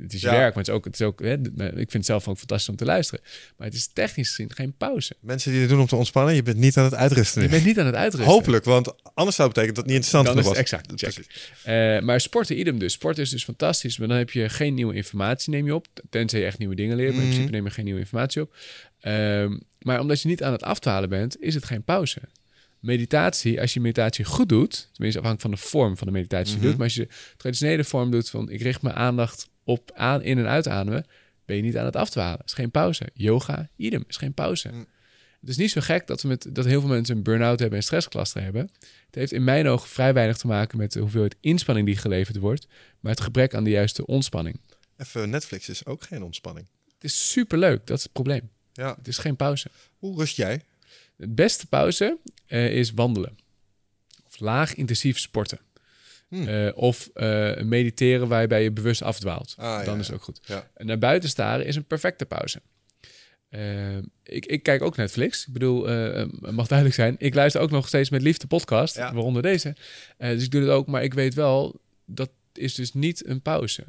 het 0.00 0.12
is 0.12 0.20
je 0.20 0.26
Ja. 0.26 0.32
werk, 0.32 0.54
maar 0.54 0.64
het 0.64 0.68
is 0.68 0.74
ook, 0.74 0.84
het 0.84 0.94
is 0.94 1.00
ook 1.06 1.20
hè, 1.20 1.32
ik 1.32 1.74
vind 1.74 1.92
het 1.92 2.04
zelf 2.06 2.28
ook 2.28 2.38
fantastisch 2.38 2.68
om 2.68 2.76
te 2.76 2.84
luisteren. 2.84 3.24
Maar 3.56 3.66
het 3.66 3.76
is 3.76 3.86
technisch 3.92 4.28
gezien 4.28 4.52
geen 4.54 4.74
pauze. 4.76 5.14
Mensen 5.20 5.50
die 5.50 5.60
dit 5.60 5.68
doen 5.68 5.80
om 5.80 5.86
te 5.86 5.96
ontspannen, 5.96 6.34
je 6.34 6.42
bent 6.42 6.56
niet 6.56 6.76
aan 6.76 6.84
het 6.84 6.94
uitrusten. 6.94 7.42
Je 7.42 7.48
bent 7.48 7.64
niet 7.64 7.78
aan 7.78 7.86
het 7.86 7.94
uitrusten. 7.94 8.32
Hopelijk, 8.32 8.64
want 8.64 8.94
anders 9.14 9.36
zou 9.36 9.48
het 9.48 9.56
betekenen 9.58 9.74
dat 9.74 9.76
het 9.76 9.86
niet 9.86 10.04
interessant 10.04 10.38
is 10.38 10.44
was. 10.44 10.56
exact. 10.56 10.96
Precies. 10.96 11.50
Eh, 11.62 12.00
maar 12.00 12.20
sporten, 12.20 12.58
idem 12.58 12.78
dus. 12.78 12.92
Sporten 12.92 13.22
is 13.22 13.30
dus 13.30 13.44
fantastisch, 13.44 13.98
maar 13.98 14.08
dan 14.08 14.16
heb 14.16 14.30
je 14.30 14.48
geen 14.48 14.74
nieuwe 14.74 14.94
informatie, 14.94 15.52
neem 15.52 15.66
je 15.66 15.74
op. 15.74 15.86
Tenzij 16.10 16.40
je 16.40 16.46
echt 16.46 16.58
nieuwe 16.58 16.74
dingen 16.74 16.96
leert, 16.96 17.08
maar 17.12 17.18
in 17.22 17.22
Mhm. 17.26 17.34
principe 17.34 17.56
neem 17.56 17.64
je 17.64 17.70
geen 17.72 17.84
nieuwe 17.84 18.00
informatie 18.00 18.42
op. 18.42 18.54
Ehm, 19.00 19.58
maar 19.80 20.00
omdat 20.00 20.22
je 20.22 20.28
niet 20.28 20.42
aan 20.42 20.52
het 20.52 20.62
afdwalen 20.62 21.08
bent, 21.08 21.40
is 21.40 21.54
het 21.54 21.64
geen 21.64 21.82
pauze. 21.82 22.18
Meditatie, 22.82 23.60
als 23.60 23.74
je 23.74 23.80
meditatie 23.80 24.24
goed 24.24 24.48
doet, 24.48 24.88
tenminste 24.92 25.20
afhankelijk 25.20 25.40
van 25.40 25.50
de 25.50 25.56
vorm 25.70 25.96
van 25.96 26.06
de 26.06 26.12
meditatie 26.12 26.44
die 26.46 26.54
je 26.54 26.58
Mhm. 26.60 26.66
doet, 26.68 26.76
maar 26.76 26.86
als 26.86 26.94
je 26.96 27.06
de 27.06 27.36
traditionele 27.36 27.84
vorm 27.84 28.10
doet 28.10 28.30
van 28.30 28.50
ik 28.50 28.60
richt 28.62 28.82
mijn 28.82 28.94
aandacht 28.94 29.48
op 29.64 29.90
aan, 29.94 30.22
in- 30.22 30.38
en 30.38 30.48
uitademen, 30.48 31.06
ben 31.44 31.56
je 31.56 31.62
niet 31.62 31.76
aan 31.76 31.84
het 31.84 31.96
afdwalen. 31.96 32.38
Het 32.38 32.46
is 32.46 32.52
geen 32.52 32.70
pauze. 32.70 33.08
Yoga, 33.14 33.68
idem, 33.76 34.04
is 34.08 34.16
geen 34.16 34.34
pauze. 34.34 34.68
Mhm. 34.68 34.78
Het 35.40 35.48
is 35.50 35.56
niet 35.56 35.70
zo 35.70 35.80
gek 35.80 36.06
dat, 36.06 36.22
we 36.22 36.28
met, 36.28 36.46
dat 36.52 36.64
heel 36.64 36.80
veel 36.80 36.88
mensen 36.90 37.16
een 37.16 37.22
burn-out 37.22 37.58
hebben 37.58 37.78
en 37.78 37.84
stresscluster 37.84 38.42
hebben. 38.42 38.70
Het 39.06 39.14
heeft 39.14 39.32
in 39.32 39.44
mijn 39.44 39.66
ogen 39.68 39.88
vrij 39.88 40.14
weinig 40.14 40.36
te 40.36 40.46
maken 40.46 40.78
met 40.78 40.92
de 40.92 41.00
hoeveelheid 41.00 41.36
inspanning 41.40 41.86
die 41.86 41.96
geleverd 41.96 42.36
wordt, 42.36 42.66
maar 43.00 43.12
het 43.12 43.20
gebrek 43.20 43.54
aan 43.54 43.64
de 43.64 43.70
juiste 43.70 44.06
ontspanning. 44.06 44.60
Even 44.96 45.30
Netflix 45.30 45.68
is 45.68 45.86
ook 45.86 46.02
geen 46.02 46.22
ontspanning. 46.22 46.66
Het 46.94 47.04
is 47.04 47.30
superleuk, 47.30 47.86
dat 47.86 47.96
is 47.96 48.02
het 48.02 48.12
probleem. 48.12 48.50
Ja. 48.72 48.94
Het 48.98 49.08
is 49.08 49.18
geen 49.18 49.36
pauze. 49.36 49.70
Hoe 49.98 50.16
rust 50.18 50.36
jij? 50.36 50.62
De 51.22 51.28
beste 51.28 51.66
pauze 51.66 52.18
eh, 52.46 52.74
is 52.74 52.92
wandelen. 52.92 53.38
Of 54.26 54.40
laag 54.40 54.74
intensief 54.74 55.18
sporten. 55.18 55.58
Hmm. 56.28 56.48
Eh, 56.48 56.76
of 56.76 57.10
eh, 57.14 57.60
mediteren 57.60 58.28
waarbij 58.28 58.62
je 58.62 58.70
bewust 58.70 59.02
afdwaalt. 59.02 59.54
Ah, 59.56 59.64
ja, 59.64 59.84
Dan 59.84 59.98
is 59.98 60.06
het 60.06 60.16
ook 60.16 60.22
goed. 60.22 60.40
Ja. 60.42 60.70
En 60.74 60.86
naar 60.86 60.98
buiten 60.98 61.28
staren 61.28 61.66
is 61.66 61.76
een 61.76 61.84
perfecte 61.84 62.26
pauze. 62.26 62.62
Ik, 64.22 64.46
ik 64.46 64.62
kijk 64.62 64.82
ook 64.82 64.96
Netflix. 64.96 65.46
Ik 65.46 65.52
bedoel, 65.52 65.86
het 65.86 66.50
mag 66.50 66.66
duidelijk 66.66 66.98
zijn. 66.98 67.14
Ik 67.18 67.34
luister 67.34 67.60
ook 67.60 67.70
nog 67.70 67.88
steeds 67.88 68.10
met 68.10 68.22
liefde 68.22 68.46
podcast, 68.46 68.96
Ja. 68.96 69.12
waaronder 69.12 69.42
deze. 69.42 69.76
Dus 70.18 70.44
ik 70.44 70.50
doe 70.50 70.60
het 70.60 70.70
ook, 70.70 70.86
maar 70.86 71.02
ik 71.02 71.14
weet 71.14 71.34
wel, 71.34 71.80
dat 72.04 72.30
is 72.52 72.74
dus 72.74 72.92
niet 72.92 73.26
een 73.26 73.42
pauze. 73.42 73.84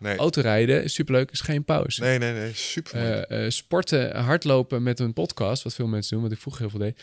Nee. 0.00 0.16
Autorijden 0.16 0.82
is 0.84 0.94
superleuk, 0.94 1.30
is 1.30 1.40
geen 1.40 1.64
pauze. 1.64 2.00
nee, 2.00 2.18
nee, 2.18 2.32
nee. 2.32 2.54
Super. 2.54 2.94
Eh, 3.28 3.44
eh, 3.44 3.50
sporten, 3.50 4.16
hardlopen 4.16 4.82
met 4.82 4.98
een 4.98 5.12
podcast, 5.12 5.62
wat 5.62 5.74
veel 5.74 5.86
mensen 5.86 6.12
doen, 6.14 6.22
wat 6.22 6.32
ik 6.32 6.38
vroeger 6.38 6.60
heel 6.62 6.70
veel 6.70 6.78
deed, 6.80 7.02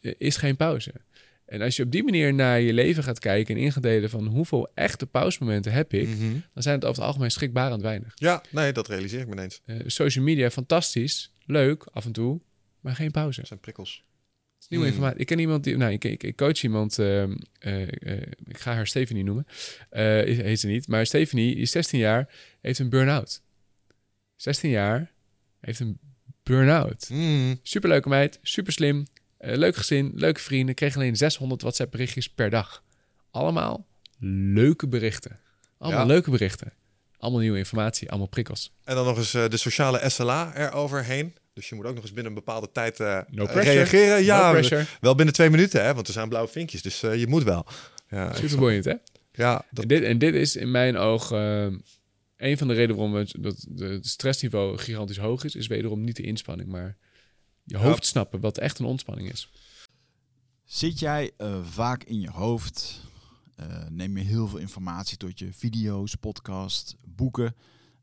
eh, 0.00 0.12
is 0.18 0.36
geen 0.36 0.56
pauze. 0.56 0.92
En 1.46 1.62
als 1.62 1.76
je 1.76 1.82
op 1.82 1.90
die 1.90 2.02
manier 2.04 2.34
naar 2.34 2.60
je 2.60 2.72
leven 2.72 3.02
gaat 3.02 3.18
kijken 3.18 3.54
en 3.56 3.60
in 3.60 3.72
gaat 3.72 3.82
delen 3.82 4.10
van 4.10 4.26
hoeveel 4.26 4.68
echte 4.74 5.06
pauzemomenten 5.06 5.72
heb 5.72 5.92
ik, 5.92 6.08
Mhm. 6.08 6.32
dan 6.54 6.62
zijn 6.62 6.74
het 6.74 6.84
over 6.84 6.98
het 6.98 7.06
algemeen 7.08 7.30
schrikbarend 7.30 7.82
weinig. 7.82 8.12
Ja, 8.14 8.42
nee, 8.50 8.72
dat 8.72 8.88
realiseer 8.88 9.20
ik 9.20 9.26
me 9.26 9.32
ineens. 9.32 9.60
Social 9.86 10.24
media, 10.24 10.50
fantastisch, 10.50 11.32
leuk 11.44 11.86
af 11.92 12.04
en 12.04 12.12
toe, 12.12 12.40
maar 12.80 12.94
geen 12.94 13.10
pauze. 13.10 13.38
Dat 13.38 13.48
zijn 13.48 13.60
prikkels. 13.60 14.04
Is 14.66 14.72
nieuwe 14.72 14.86
Hmm. 14.86 14.94
informatie. 14.94 15.20
Ik 15.20 15.26
ken 15.26 15.38
iemand 15.38 15.64
die, 15.64 15.76
nou, 15.76 15.92
ik, 15.92 16.04
ik, 16.04 16.22
ik 16.22 16.36
coach 16.36 16.62
iemand, 16.62 16.98
ehm, 16.98 17.36
eh, 17.58 17.82
eh, 17.82 18.22
ik 18.44 18.58
ga 18.58 18.74
haar 18.74 18.86
Stephanie 18.86 19.24
noemen, 19.24 19.46
Eh, 19.90 20.02
heet 20.24 20.60
ze 20.60 20.66
niet, 20.66 20.88
maar 20.88 21.06
Stephanie 21.06 21.54
is 21.56 21.70
16 21.70 21.98
jaar, 21.98 22.28
heeft 22.60 22.78
een 22.78 22.88
burn-out. 22.88 23.42
16 24.36 24.70
jaar, 24.70 25.12
heeft 25.60 25.80
een 25.80 25.98
burn-out. 26.42 27.08
Mm. 27.12 27.58
Superleuke 27.62 28.08
meid, 28.08 28.38
super 28.42 28.72
slim, 28.72 29.06
leuk 29.38 29.76
gezin, 29.76 30.12
leuke 30.14 30.40
vrienden. 30.40 30.74
Kreeg 30.74 30.96
alleen 30.96 31.16
600 31.16 31.62
WhatsApp 31.62 31.90
berichtjes 31.90 32.28
per 32.28 32.50
dag. 32.50 32.82
Allemaal 33.30 33.86
leuke 34.18 34.88
berichten. 34.88 35.38
Allemaal 35.78 36.00
Ja. 36.00 36.06
leuke 36.06 36.30
berichten. 36.30 36.72
Allemaal 37.18 37.40
nieuwe 37.40 37.58
informatie, 37.58 38.08
allemaal 38.08 38.28
prikkels. 38.28 38.72
En 38.84 38.94
dan 38.94 39.04
nog 39.04 39.16
eens 39.16 39.30
de 39.30 39.56
sociale 39.56 40.08
SLA 40.10 40.56
eroverheen. 40.56 41.34
Dus 41.56 41.68
je 41.68 41.74
moet 41.74 41.84
ook 41.84 41.94
nog 41.94 42.02
eens 42.02 42.12
binnen 42.12 42.32
een 42.32 42.38
bepaalde 42.38 42.70
tijd 42.72 43.00
eh, 43.00 43.20
No 43.28 43.44
eh, 43.44 43.62
reageren. 43.62 44.24
Ja, 44.24 44.46
no 44.46 44.50
pressure. 44.52 44.86
wel 45.00 45.14
binnen 45.14 45.34
twee 45.34 45.50
minuten, 45.50 45.84
hè? 45.84 45.94
Want 45.94 46.06
er 46.06 46.12
zijn 46.12 46.28
blauwe 46.28 46.48
vinkjes, 46.50 46.82
dus 46.82 47.02
eh, 47.02 47.18
je 47.20 47.26
moet 47.26 47.42
wel. 47.42 47.66
Ja, 48.08 48.32
Super 48.34 48.58
boeiend, 48.58 48.84
hè? 48.84 48.94
ja 49.32 49.64
dat, 49.70 49.82
En 49.82 49.88
dit, 49.88 50.02
en 50.02 50.18
dit 50.18 50.34
is 50.34 50.56
in 50.56 50.70
mijn 50.70 50.96
oog 50.96 51.30
een 51.30 52.58
van 52.58 52.68
de 52.68 52.74
redenen 52.74 52.96
waarom 52.96 53.14
het, 53.14 53.34
dat 53.38 53.66
de- 53.68 53.84
het 53.86 54.06
stressniveau 54.06 54.78
gigantisch 54.78 55.16
hoog 55.18 55.44
is, 55.44 55.54
is 55.54 55.66
wederom 55.66 56.04
niet 56.04 56.16
de 56.16 56.22
inspanning, 56.22 56.68
maar 56.68 56.96
je 57.64 57.76
hoofd 57.78 58.06
snappen 58.06 58.40
wat 58.40 58.58
echt 58.58 58.78
een 58.78 58.86
ontspanning 58.86 59.32
is. 59.32 59.50
Zit 60.64 60.98
jij 60.98 61.30
vaak 61.62 62.04
in 62.04 62.20
je 62.20 62.30
hoofd? 62.30 63.00
Eh, 63.56 63.66
neem 63.88 64.16
je 64.16 64.24
heel 64.24 64.48
veel 64.48 64.58
informatie 64.58 65.16
tot 65.16 65.38
je 65.38 65.52
video's, 65.52 66.14
podcast, 66.14 66.96
boeken? 67.04 67.54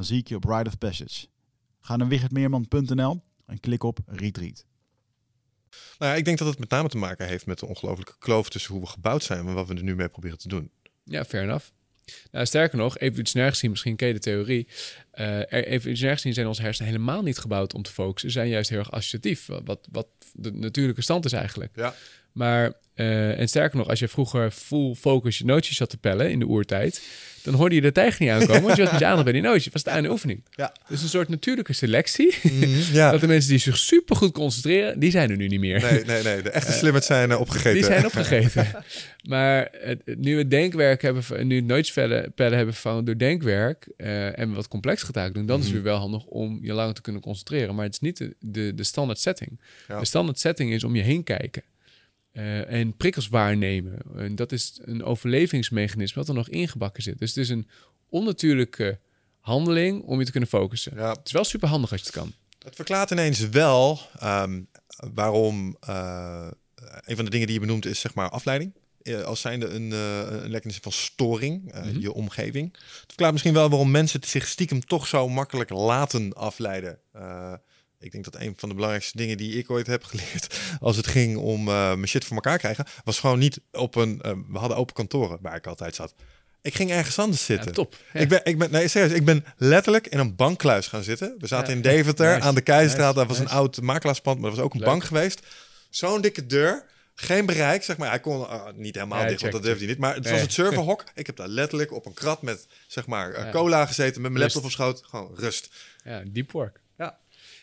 Dan 0.00 0.08
zie 0.08 0.18
ik 0.18 0.28
je 0.28 0.36
op 0.36 0.44
Ride 0.44 0.68
of 0.68 0.78
Passage. 0.78 1.26
Ga 1.80 1.96
naar 1.96 2.08
wichertmeerman.nl 2.08 3.22
en 3.46 3.60
klik 3.60 3.82
op 3.82 3.98
Retreat. 4.06 4.64
Nou 5.98 6.12
ja, 6.12 6.14
ik 6.14 6.24
denk 6.24 6.38
dat 6.38 6.48
het 6.48 6.58
met 6.58 6.70
name 6.70 6.88
te 6.88 6.96
maken 6.96 7.26
heeft 7.26 7.46
met 7.46 7.58
de 7.58 7.66
ongelofelijke 7.66 8.14
kloof 8.18 8.50
tussen 8.50 8.72
hoe 8.72 8.80
we 8.82 8.86
gebouwd 8.88 9.22
zijn 9.22 9.46
en 9.46 9.54
wat 9.54 9.68
we 9.68 9.74
er 9.74 9.82
nu 9.82 9.94
mee 9.94 10.08
proberen 10.08 10.38
te 10.38 10.48
doen. 10.48 10.70
Ja, 11.04 11.24
fair 11.24 11.42
enough. 11.42 11.66
Nou, 12.30 12.46
sterker 12.46 12.78
nog, 12.78 12.98
evolutionair 12.98 13.50
gezien, 13.50 13.70
misschien 13.70 13.96
ken 13.96 14.08
je 14.08 14.14
de 14.14 14.20
theorie. 14.20 14.68
eh 15.10 15.38
er- 15.38 15.66
evolutionair 15.66 16.14
gezien 16.16 16.32
zijn 16.34 16.46
onze 16.46 16.62
hersenen 16.62 16.90
helemaal 16.92 17.22
niet 17.22 17.38
gebouwd 17.38 17.74
om 17.74 17.82
te 17.82 17.92
focussen. 17.92 18.30
Ze 18.30 18.38
zijn 18.38 18.50
juist 18.50 18.70
heel 18.70 18.78
erg 18.78 18.90
associatief, 18.90 19.46
wat- 19.46 19.62
wat, 19.64 19.88
wat 19.90 20.08
de 20.32 20.52
natuurlijke 20.52 21.02
stand 21.02 21.24
is 21.24 21.32
eigenlijk. 21.32 21.76
Ja. 21.76 21.94
Maar, 22.40 22.72
eh, 22.94 23.38
en 23.38 23.48
sterker 23.48 23.78
nog, 23.78 23.88
als 23.88 23.98
je 23.98 24.08
vroeger 24.08 24.50
full 24.50 24.94
focus 24.94 25.38
je 25.38 25.44
nootjes 25.44 25.76
zat 25.76 25.90
te 25.90 25.96
pellen 25.96 26.30
in 26.30 26.38
de 26.38 26.46
oertijd, 26.46 27.02
dan 27.42 27.54
hoorde 27.54 27.74
je 27.74 27.80
de 27.80 27.92
tijger 27.92 28.22
niet 28.22 28.30
aankomen, 28.30 28.62
want 28.62 28.76
je 28.76 28.82
was 28.82 28.90
met 28.90 29.00
je 29.00 29.06
aandacht 29.06 29.24
bij 29.24 29.32
die 29.32 29.42
nootjes. 29.42 29.64
Het 29.64 29.72
was 29.72 29.82
de 29.82 29.90
einde 29.90 30.10
oefening. 30.10 30.44
Ja. 30.50 30.74
Dus 30.88 31.02
een 31.02 31.08
soort 31.08 31.28
natuurlijke 31.28 31.72
selectie. 31.72 32.34
ja. 32.92 33.10
Dat 33.10 33.20
de 33.20 33.26
mensen 33.26 33.50
die 33.50 33.58
zich 33.58 33.76
super 33.76 34.16
goed 34.16 34.32
concentreren, 34.32 34.98
die 34.98 35.10
zijn 35.10 35.30
er 35.30 35.36
nu 35.36 35.46
niet 35.46 35.60
meer. 35.60 35.80
Nee, 35.82 36.04
nee, 36.04 36.22
nee. 36.22 36.42
De 36.42 36.50
echte 36.50 36.72
slimmers 36.72 37.06
zijn 37.06 37.30
eh, 37.30 37.40
opgegeten. 37.40 37.72
Die 37.74 37.84
zijn 37.84 38.04
opgegeten. 38.10 38.66
maar 39.28 39.68
het, 39.72 40.02
nu 40.16 40.32
we 40.34 40.38
het 40.40 40.50
denkwerk 40.50 41.02
hebben, 41.02 41.46
nu 41.46 41.56
het 41.56 41.64
nootjespellen 41.64 42.32
pellen 42.34 42.56
hebben 42.56 42.74
vervangen 42.74 43.04
door 43.04 43.18
denkwerk 43.18 43.88
eh, 43.96 44.38
en 44.38 44.52
wat 44.52 44.68
complexere 44.68 45.12
taken 45.12 45.32
doen, 45.34 45.46
dan 45.46 45.58
is 45.58 45.64
het 45.64 45.74
Mhm. 45.74 45.82
weer 45.82 45.92
wel 45.92 46.00
handig 46.00 46.24
om 46.24 46.58
je 46.62 46.72
langer 46.72 46.94
te 46.94 47.00
kunnen 47.00 47.22
concentreren. 47.22 47.74
Maar 47.74 47.84
het 47.84 47.94
is 47.94 48.00
niet 48.00 48.16
de, 48.16 48.34
de, 48.40 48.74
de 48.74 48.84
standaard 48.84 49.18
setting. 49.20 49.60
Ja. 49.88 49.98
De 49.98 50.06
standaard 50.06 50.38
setting 50.38 50.72
is 50.72 50.84
om 50.84 50.96
je 50.96 51.02
heen 51.02 51.24
kijken. 51.24 51.62
Eh, 52.32 52.72
en 52.72 52.96
prikkels 52.96 53.28
waarnemen. 53.28 53.98
En 54.16 54.34
dat 54.34 54.52
is 54.52 54.78
een 54.84 55.04
overlevingsmechanisme 55.04 56.18
wat 56.20 56.28
er 56.28 56.34
nog 56.34 56.48
ingebakken 56.48 57.02
zit. 57.02 57.18
Dus 57.18 57.28
het 57.28 57.38
is 57.38 57.48
een 57.48 57.68
onnatuurlijke 58.08 58.98
handeling 59.40 60.02
om 60.02 60.18
je 60.18 60.24
te 60.24 60.30
kunnen 60.30 60.48
focussen. 60.48 60.92
Ja, 60.96 61.08
Het 61.10 61.20
is 61.26 61.32
wel 61.32 61.44
super 61.44 61.68
handig 61.68 61.90
als 61.92 62.00
je 62.00 62.06
het 62.06 62.14
kan. 62.16 62.32
Het 62.64 62.74
verklaart 62.74 63.10
ineens 63.10 63.48
wel 63.48 64.00
ehm, 64.18 64.60
waarom 65.14 65.76
eh, 65.80 66.48
een 67.00 67.16
van 67.16 67.24
de 67.24 67.30
dingen 67.30 67.46
die 67.46 67.54
je 67.54 67.60
benoemt 67.66 67.86
is 67.86 68.00
zeg 68.00 68.14
maar 68.14 68.28
afleiding. 68.28 68.72
Eh, 69.02 69.20
als 69.22 69.40
zijnde 69.40 69.66
een, 69.66 69.90
een 69.90 70.50
lekkernis 70.50 70.78
van 70.82 70.92
storing, 70.92 71.72
Mhm. 71.72 72.00
je 72.00 72.12
omgeving. 72.12 72.72
Het 72.72 73.04
verklaart 73.06 73.32
misschien 73.32 73.54
wel 73.54 73.68
waarom 73.68 73.90
mensen 73.90 74.20
zich 74.26 74.46
stiekem 74.46 74.84
toch 74.84 75.06
zo 75.06 75.28
makkelijk 75.28 75.70
laten 75.70 76.32
afleiden. 76.32 76.98
Eh, 78.00 78.06
ik 78.06 78.12
denk 78.12 78.24
dat 78.24 78.36
een 78.40 78.54
van 78.56 78.68
de 78.68 78.74
belangrijkste 78.74 79.16
dingen 79.16 79.36
die 79.36 79.58
ik 79.58 79.70
ooit 79.70 79.86
heb 79.86 80.04
geleerd 80.04 80.58
als 80.80 80.96
het 80.96 81.06
ging 81.06 81.36
om 81.36 81.68
eh, 81.68 81.74
mijn 81.94 82.08
shit 82.08 82.24
voor 82.24 82.34
elkaar 82.36 82.58
krijgen, 82.58 82.84
was 83.04 83.18
gewoon 83.20 83.38
niet 83.38 83.60
op 83.72 83.94
een. 83.94 84.20
eh, 84.20 84.32
we 84.48 84.58
hadden 84.58 84.76
open 84.78 84.94
kantoren 84.94 85.38
waar 85.40 85.56
ik 85.56 85.66
altijd 85.66 85.94
zat. 85.94 86.14
Ik 86.62 86.74
ging 86.74 86.90
ergens 86.90 87.18
anders 87.18 87.46
Ja, 87.46 87.54
zitten. 87.54 87.72
top. 87.72 87.96
Ja. 88.12 88.20
Ik 88.20 88.28
ben, 88.28 88.40
ik 88.44 88.58
ben, 88.58 88.70
nee, 88.70 88.88
serieus, 88.88 89.12
ik 89.12 89.24
ben 89.24 89.44
letterlijk 89.56 90.06
in 90.06 90.18
een 90.18 90.36
bankkluis 90.36 90.86
gaan 90.86 91.02
zitten. 91.02 91.34
We 91.38 91.46
zaten 91.46 91.68
Ja. 91.70 91.74
in 91.76 91.82
Deventer 91.82 92.34
Nice. 92.34 92.46
aan 92.46 92.54
de 92.54 92.60
Keizerstraat. 92.60 93.14
Nice. 93.14 93.26
Dat 93.26 93.36
was 93.36 93.46
een 93.46 93.56
oud 93.56 93.80
makelaarspand, 93.80 94.40
maar 94.40 94.50
er 94.50 94.56
was 94.56 94.64
ook 94.64 94.72
een 94.72 94.78
Leuk. 94.80 94.88
bank 94.88 95.04
geweest. 95.04 95.46
Zo'n 95.90 96.20
dikke 96.20 96.46
deur, 96.46 96.84
geen 97.14 97.46
bereik, 97.46 97.82
zeg 97.82 97.96
maar. 97.96 98.08
Hij 98.08 98.20
kon 98.20 98.48
ah, 98.48 98.74
niet 98.74 98.94
helemaal 98.94 99.20
Ja, 99.22 99.26
dicht, 99.28 99.40
want 99.40 99.52
dat 99.52 99.62
durfde 99.62 99.78
hij 99.84 99.88
niet. 99.92 99.98
Maar 100.00 100.14
het 100.14 100.22
Nee. 100.24 100.32
was 100.32 100.42
het 100.42 100.52
serverhok. 100.52 101.04
Ik 101.14 101.26
heb 101.26 101.36
daar 101.36 101.48
letterlijk 101.48 101.92
op 101.92 102.06
een 102.06 102.14
krat 102.14 102.42
met, 102.42 102.66
zeg 102.86 103.06
maar, 103.06 103.32
eh, 103.32 103.44
Ja. 103.44 103.50
cola 103.50 103.86
gezeten, 103.86 104.20
met 104.22 104.30
mijn 104.30 104.42
Rust. 104.44 104.54
laptop 104.54 104.64
op 104.64 104.70
schoot. 104.78 105.02
Gewoon 105.08 105.30
rust. 105.36 105.68
Ja, 106.04 106.22
deep 106.26 106.52
work. 106.52 106.80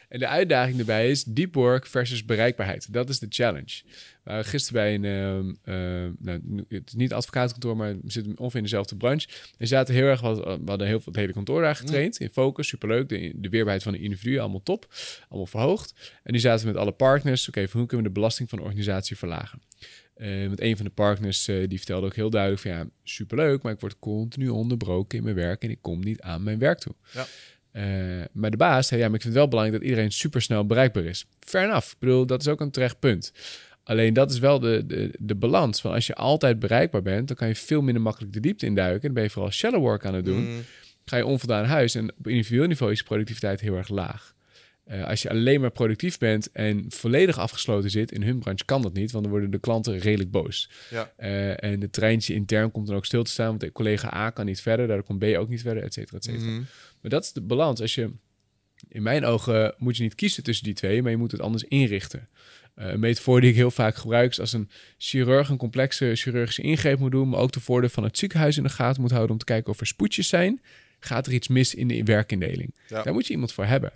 En 0.07 0.19
de 0.19 0.27
uitdaging 0.27 0.79
erbij 0.79 1.09
is 1.09 1.23
deep 1.23 1.53
work 1.53 1.87
versus 1.87 2.25
bereikbaarheid. 2.25 2.93
Dat 2.93 3.09
is 3.09 3.19
de 3.19 3.25
challenge. 3.29 3.81
We 3.83 4.33
waren 4.33 4.45
gisteren 4.45 4.81
bij 4.81 4.93
een, 4.95 5.05
ehm, 5.05 5.73
ehm, 5.75 6.11
nou, 6.19 6.65
het 6.69 6.87
is 6.87 6.93
niet 6.93 7.13
advocatenkantoor, 7.13 7.77
maar 7.77 7.95
we 8.01 8.11
zitten 8.11 8.37
ongeveer 8.37 8.57
in 8.57 8.63
dezelfde 8.63 8.95
branche. 8.95 9.27
En 9.57 9.67
zaten 9.67 9.93
heel 9.93 10.05
erg, 10.05 10.21
wat, 10.21 10.37
we 10.37 10.61
hadden 10.65 10.87
heel 10.87 10.99
veel 10.99 11.11
het 11.11 11.21
hele 11.21 11.33
kantoor 11.33 11.61
daar 11.61 11.75
getraind. 11.75 12.19
In 12.19 12.29
focus, 12.29 12.67
superleuk. 12.67 13.09
De, 13.09 13.31
de 13.35 13.49
weerbaarheid 13.49 13.83
van 13.83 13.91
de 13.91 13.99
individu, 13.99 14.37
allemaal 14.37 14.63
top. 14.63 14.93
Allemaal 15.29 15.47
verhoogd. 15.47 15.93
En 16.23 16.31
die 16.31 16.41
zaten 16.41 16.67
met 16.67 16.75
alle 16.75 16.91
partners. 16.91 17.47
Oké, 17.47 17.59
hoe 17.59 17.85
kunnen 17.85 17.97
we 17.97 18.13
de 18.13 18.19
belasting 18.19 18.49
van 18.49 18.57
de 18.57 18.63
organisatie 18.63 19.17
verlagen? 19.17 19.61
Eh, 20.17 20.47
want 20.47 20.61
een 20.61 20.75
van 20.75 20.85
de 20.85 20.91
partners 20.91 21.47
eh, 21.47 21.67
die 21.67 21.77
vertelde 21.77 22.05
ook 22.05 22.15
heel 22.15 22.29
duidelijk 22.29 22.61
van 22.61 22.71
ja, 22.71 22.87
superleuk, 23.03 23.61
maar 23.61 23.73
ik 23.73 23.79
word 23.79 23.99
continu 23.99 24.49
onderbroken 24.49 25.17
in 25.17 25.23
mijn 25.23 25.35
werk 25.35 25.63
en 25.63 25.69
ik 25.69 25.81
kom 25.81 25.99
niet 25.99 26.21
aan 26.21 26.43
mijn 26.43 26.59
werk 26.59 26.79
toe. 26.79 26.95
Ja. 27.13 27.25
Eh, 27.77 27.83
maar 28.31 28.51
de 28.51 28.57
baas 28.57 28.87
zei 28.87 29.01
ja, 29.01 29.05
maar 29.07 29.15
ik 29.15 29.21
vind 29.21 29.33
het 29.33 29.43
wel 29.43 29.51
belangrijk 29.51 29.81
dat 29.81 29.89
iedereen 29.89 30.11
supersnel 30.11 30.65
bereikbaar 30.65 31.03
is. 31.03 31.25
Fair 31.39 31.65
enough. 31.65 31.91
Ik 31.91 31.99
bedoel, 31.99 32.25
dat 32.25 32.41
is 32.41 32.47
ook 32.47 32.61
een 32.61 32.71
terecht 32.71 32.99
punt. 32.99 33.31
Alleen 33.83 34.13
dat 34.13 34.31
is 34.31 34.39
wel 34.39 34.59
de, 34.59 34.85
de, 34.85 35.11
de 35.19 35.35
balans. 35.35 35.81
Van 35.81 35.93
als 35.93 36.07
je 36.07 36.15
altijd 36.15 36.59
bereikbaar 36.59 37.01
bent, 37.01 37.27
dan 37.27 37.37
kan 37.37 37.47
je 37.47 37.55
veel 37.55 37.81
minder 37.81 38.01
makkelijk 38.01 38.33
de 38.33 38.39
diepte 38.39 38.65
induiken. 38.65 39.01
Dan 39.01 39.13
ben 39.13 39.23
je 39.23 39.29
vooral 39.29 39.51
shallow 39.51 39.81
work 39.81 40.05
aan 40.05 40.13
het 40.13 40.25
doen. 40.25 40.49
Mm, 40.49 40.63
Ga 41.05 41.17
je 41.17 41.25
onvoldaan 41.25 41.65
huis 41.65 41.95
en 41.95 42.13
op 42.17 42.27
individueel 42.27 42.67
niveau 42.67 42.91
is 42.91 43.03
productiviteit 43.03 43.61
heel 43.61 43.75
erg 43.75 43.89
laag. 43.89 44.33
Eh, 44.87 45.05
als 45.05 45.21
je 45.21 45.29
alleen 45.29 45.61
maar 45.61 45.71
productief 45.71 46.17
bent 46.17 46.51
en 46.51 46.85
volledig 46.89 47.37
afgesloten 47.37 47.89
zit, 47.89 48.11
in 48.11 48.23
hun 48.23 48.39
branche 48.39 48.65
kan 48.65 48.81
dat 48.81 48.93
niet, 48.93 49.11
want 49.11 49.23
dan 49.23 49.33
worden 49.33 49.51
de 49.51 49.59
klanten 49.59 49.97
redelijk 49.97 50.31
boos. 50.31 50.69
ja. 50.89 51.13
Eh, 51.15 51.63
en 51.63 51.81
het 51.81 51.93
treintje 51.93 52.33
intern 52.33 52.71
komt 52.71 52.87
dan 52.87 52.95
ook 52.95 53.05
stil 53.05 53.23
te 53.23 53.31
staan, 53.31 53.47
want 53.47 53.59
de 53.59 53.71
collega 53.71 54.13
A 54.13 54.29
kan 54.29 54.45
niet 54.45 54.61
verder, 54.61 54.87
daardoor 54.87 55.05
komt 55.05 55.19
B 55.19 55.23
ook 55.23 55.49
niet 55.49 55.61
verder, 55.61 55.83
et 55.83 55.93
cetera, 55.93 56.17
et 56.17 56.23
cetera. 56.23 56.51
Mhm. 56.51 56.61
Maar 57.01 57.11
dat 57.11 57.23
is 57.23 57.33
de 57.33 57.41
balans. 57.41 57.81
Als 57.81 57.95
je, 57.95 58.09
in 58.89 59.03
mijn 59.03 59.25
ogen 59.25 59.73
moet 59.77 59.97
je 59.97 60.03
niet 60.03 60.15
kiezen 60.15 60.43
tussen 60.43 60.65
die 60.65 60.73
twee, 60.73 61.01
maar 61.01 61.11
je 61.11 61.17
moet 61.17 61.31
het 61.31 61.41
anders 61.41 61.63
inrichten. 61.63 62.27
Eh, 62.75 62.89
een 62.89 62.99
metafoor 62.99 63.41
die 63.41 63.49
ik 63.49 63.55
heel 63.55 63.71
vaak 63.71 63.95
gebruik 63.95 64.31
is 64.31 64.39
als 64.39 64.53
een 64.53 64.69
chirurg 64.97 65.49
een 65.49 65.57
complexe 65.57 66.11
chirurgische 66.15 66.61
ingreep 66.61 66.99
moet 66.99 67.11
doen, 67.11 67.29
maar 67.29 67.39
ook 67.39 67.51
de 67.51 67.59
voordeel 67.59 67.89
van 67.89 68.03
het 68.03 68.17
ziekenhuis 68.17 68.57
in 68.57 68.63
de 68.63 68.69
gaten 68.69 69.01
moet 69.01 69.11
houden 69.11 69.31
om 69.31 69.37
te 69.37 69.45
kijken 69.45 69.71
of 69.71 69.79
er 69.79 69.87
spoedjes 69.87 70.27
zijn, 70.27 70.61
gaat 70.99 71.27
er 71.27 71.33
iets 71.33 71.47
mis 71.47 71.75
in 71.75 71.87
de 71.87 72.03
werkindeling. 72.03 72.75
Ja. 72.87 73.03
Daar 73.03 73.13
moet 73.13 73.27
je 73.27 73.33
iemand 73.33 73.53
voor 73.53 73.65
hebben. 73.65 73.91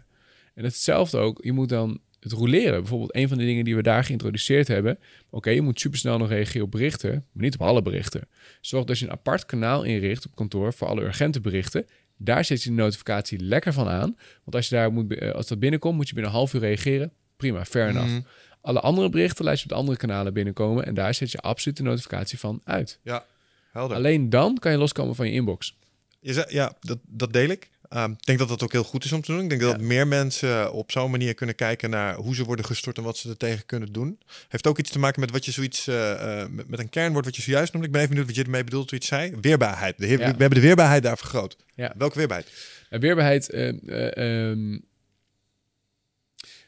En 0.54 0.64
hetzelfde 0.64 1.18
ook, 1.18 1.44
je 1.44 1.52
moet 1.52 1.70
dan 1.70 2.00
het 2.20 2.32
roleren. 2.32 2.80
Bijvoorbeeld 2.80 3.16
een 3.16 3.28
van 3.28 3.38
de 3.38 3.46
dingen 3.46 3.64
die 3.64 3.76
we 3.76 3.82
daar 3.82 4.04
geïntroduceerd 4.04 4.68
hebben. 4.68 5.00
Oké, 5.30 5.50
je 5.50 5.62
moet 5.62 5.80
supersnel 5.80 6.18
nog 6.18 6.30
reageren 6.30 6.66
op 6.66 6.72
berichten, 6.72 7.12
maar 7.12 7.44
niet 7.44 7.54
op 7.54 7.62
alle 7.62 7.82
berichten. 7.82 8.28
Zorg 8.62 8.86
dat 8.86 9.00
je 9.00 9.06
een 9.06 9.12
apart 9.12 9.46
kanaal 9.46 9.84
inricht 9.84 10.26
op 10.26 10.36
kantoor 10.36 10.74
voor 10.74 10.88
alle 10.88 11.02
urgente 11.02 11.42
berichten. 11.42 11.86
Daar 12.18 12.46
zet 12.46 12.64
je 12.64 12.70
de 12.70 12.76
notificatie 12.76 13.40
lekker 13.40 13.74
van 13.74 13.88
aan. 13.88 14.18
Want 14.44 14.56
als, 14.56 14.70
je 14.70 14.76
daar 14.76 14.92
moet, 14.92 15.14
eh, 15.14 15.32
als 15.32 15.48
dat 15.48 15.60
binnenkomt, 15.60 15.96
moet 15.96 16.08
je 16.08 16.14
binnen 16.14 16.32
een 16.32 16.38
half 16.38 16.54
uur 16.54 16.60
reageren. 16.60 17.14
Prima, 17.38 17.66
fair 17.66 17.90
enough. 17.90 18.12
Mhm. 18.12 18.22
Alle 18.62 18.80
andere 18.80 19.10
berichten 19.10 19.46
laat 19.46 19.58
je 19.58 19.64
op 19.64 19.70
de 19.70 19.76
andere 19.76 19.98
kanalen 19.98 20.34
binnenkomen. 20.34 20.86
En 20.86 20.94
daar 20.94 21.14
zet 21.14 21.32
je 21.32 21.38
absoluut 21.38 21.78
de 21.78 21.84
notificatie 21.84 22.40
van 22.40 22.62
uit. 22.64 23.00
Ja, 23.04 23.26
helder. 23.72 23.98
Alleen 23.98 24.30
dan 24.30 24.58
kan 24.58 24.72
je 24.72 24.78
loskomen 24.78 25.16
van 25.16 25.28
je 25.28 25.34
inbox. 25.34 25.78
Je 26.20 26.34
zei, 26.34 26.46
ja, 26.50 26.78
dat, 26.80 27.00
dat 27.08 27.34
deel 27.34 27.50
ik. 27.50 27.70
Ehm, 27.92 28.12
ik 28.12 28.26
denk 28.26 28.40
dat 28.40 28.48
dat 28.48 28.64
ook 28.64 28.72
heel 28.72 28.84
goed 28.84 29.04
is 29.06 29.12
om 29.12 29.22
te 29.22 29.32
doen. 29.32 29.42
Ik 29.44 29.50
denk 29.50 29.62
dat 29.62 29.82
meer 29.82 30.08
mensen 30.08 30.74
op 30.74 30.92
zo'n 30.92 31.12
manier 31.12 31.34
kunnen 31.34 31.56
kijken 31.56 31.90
naar 31.90 32.16
hoe 32.16 32.36
ze 32.36 32.44
worden 32.44 32.66
gestort 32.66 32.98
en 32.98 33.04
wat 33.04 33.18
ze 33.18 33.30
er 33.30 33.38
tegen 33.38 33.66
kunnen 33.66 33.92
doen. 33.92 34.20
Heeft 34.50 34.68
ook 34.68 34.78
iets 34.80 34.90
te 34.92 35.00
maken 35.00 35.20
met 35.20 35.32
wat 35.32 35.46
je 35.46 35.52
zoiets, 35.52 35.88
eh, 35.88 36.46
met, 36.50 36.68
met 36.70 36.80
een 36.80 36.90
kernwoord 36.90 37.26
wat 37.26 37.36
je 37.36 37.42
zojuist 37.42 37.72
noemde. 37.74 37.88
Ik 37.88 37.94
ben 37.94 38.02
even 38.02 38.14
benieuwd 38.16 38.32
wat 38.36 38.40
je 38.40 38.50
ermee 38.52 38.64
bedoelt 38.64 38.92
het 38.92 39.04
zei. 39.06 39.36
Weerbaarheid. 39.42 39.98
De 39.98 40.06
heer- 40.06 40.20
Ja. 40.20 40.26
We 40.32 40.38
hebben 40.38 40.60
de 40.60 40.66
weerbaarheid 40.66 41.04
daar 41.04 41.18
vergroot. 41.18 41.58
Ja. 41.76 41.94
Welke 41.98 42.18
weerbaarheid? 42.18 42.52
Weerbaarheid, 42.90 43.50
eh, 43.50 44.50
ehm, 44.50 44.78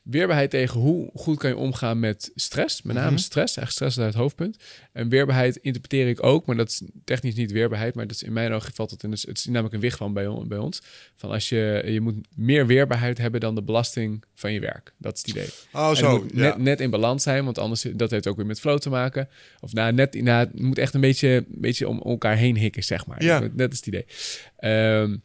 weerbaarheid 0.04 0.49
tegen 0.49 0.80
hoe 0.80 1.10
goed 1.14 1.38
kan 1.38 1.49
je 1.49 1.58
omgaan 1.58 1.99
met 1.99 2.32
stress. 2.36 2.82
Met 2.82 2.95
name 2.95 3.10
Mhm. 3.10 3.18
stress. 3.18 3.58
Eigenlijk 3.58 3.72
stress 3.72 3.97
is 3.97 4.04
het 4.04 4.14
hoofdpunt. 4.14 4.58
En 4.91 5.10
weerbaarheid 5.10 5.56
interpreteer 5.56 6.08
ik 6.08 6.24
ook, 6.24 6.45
maar 6.45 6.56
dat 6.56 6.70
is 6.70 6.82
technisch 7.04 7.36
niet 7.36 7.51
weerbaarheid. 7.51 7.95
Maar 7.95 8.08
dat 8.08 8.16
is 8.16 8.24
in 8.24 8.34
mijn 8.34 8.54
ogen 8.54 8.74
valt 8.74 8.91
het 8.91 9.04
in. 9.04 9.12
Het 9.12 9.38
is 9.38 9.45
namelijk 9.45 9.74
een 9.74 9.80
wicht 9.80 9.97
van 9.97 10.14
bij, 10.14 10.28
bij 10.47 10.58
ons. 10.58 10.82
Van 11.16 11.32
als 11.32 11.49
je, 11.49 11.84
je 11.86 12.01
moet 12.01 12.16
meer 12.36 12.68
weerbaarheid 12.68 13.18
hebben 13.18 13.39
dan 13.39 13.56
de 13.56 13.64
belasting 13.64 14.24
van 14.36 14.54
je 14.54 14.60
werk. 14.60 14.93
Dat 14.97 15.14
is 15.16 15.20
het 15.20 15.30
idee. 15.30 15.49
Oh, 15.74 15.93
zo. 15.93 16.20
moet 16.20 16.32
ja. 16.34 16.39
net, 16.39 16.58
net 16.58 16.80
in 16.80 16.89
balans 16.89 17.24
zijn, 17.24 17.45
want 17.45 17.58
anders 17.58 17.86
dat 17.95 18.12
heeft 18.12 18.28
ook 18.28 18.38
weer 18.38 18.45
met 18.45 18.60
flow 18.60 18.80
te 18.80 18.89
maken. 18.89 19.30
Of 19.60 19.74
nou, 19.74 19.93
net, 19.93 20.22
nou, 20.22 20.39
het 20.45 20.60
moet 20.62 20.78
echt 20.78 20.93
een 20.93 21.01
beetje, 21.01 21.30
een 21.30 21.45
beetje 21.47 21.88
om 21.88 22.01
elkaar 22.01 22.36
heen 22.38 22.58
hikken, 22.58 22.84
zeg 22.84 23.06
maar. 23.06 23.24
Ja. 23.24 23.39
Dat, 23.39 23.58
dat 23.58 23.72
is 23.72 23.78
het 23.78 23.88
idee. 23.88 24.06
Ehm 24.58 25.16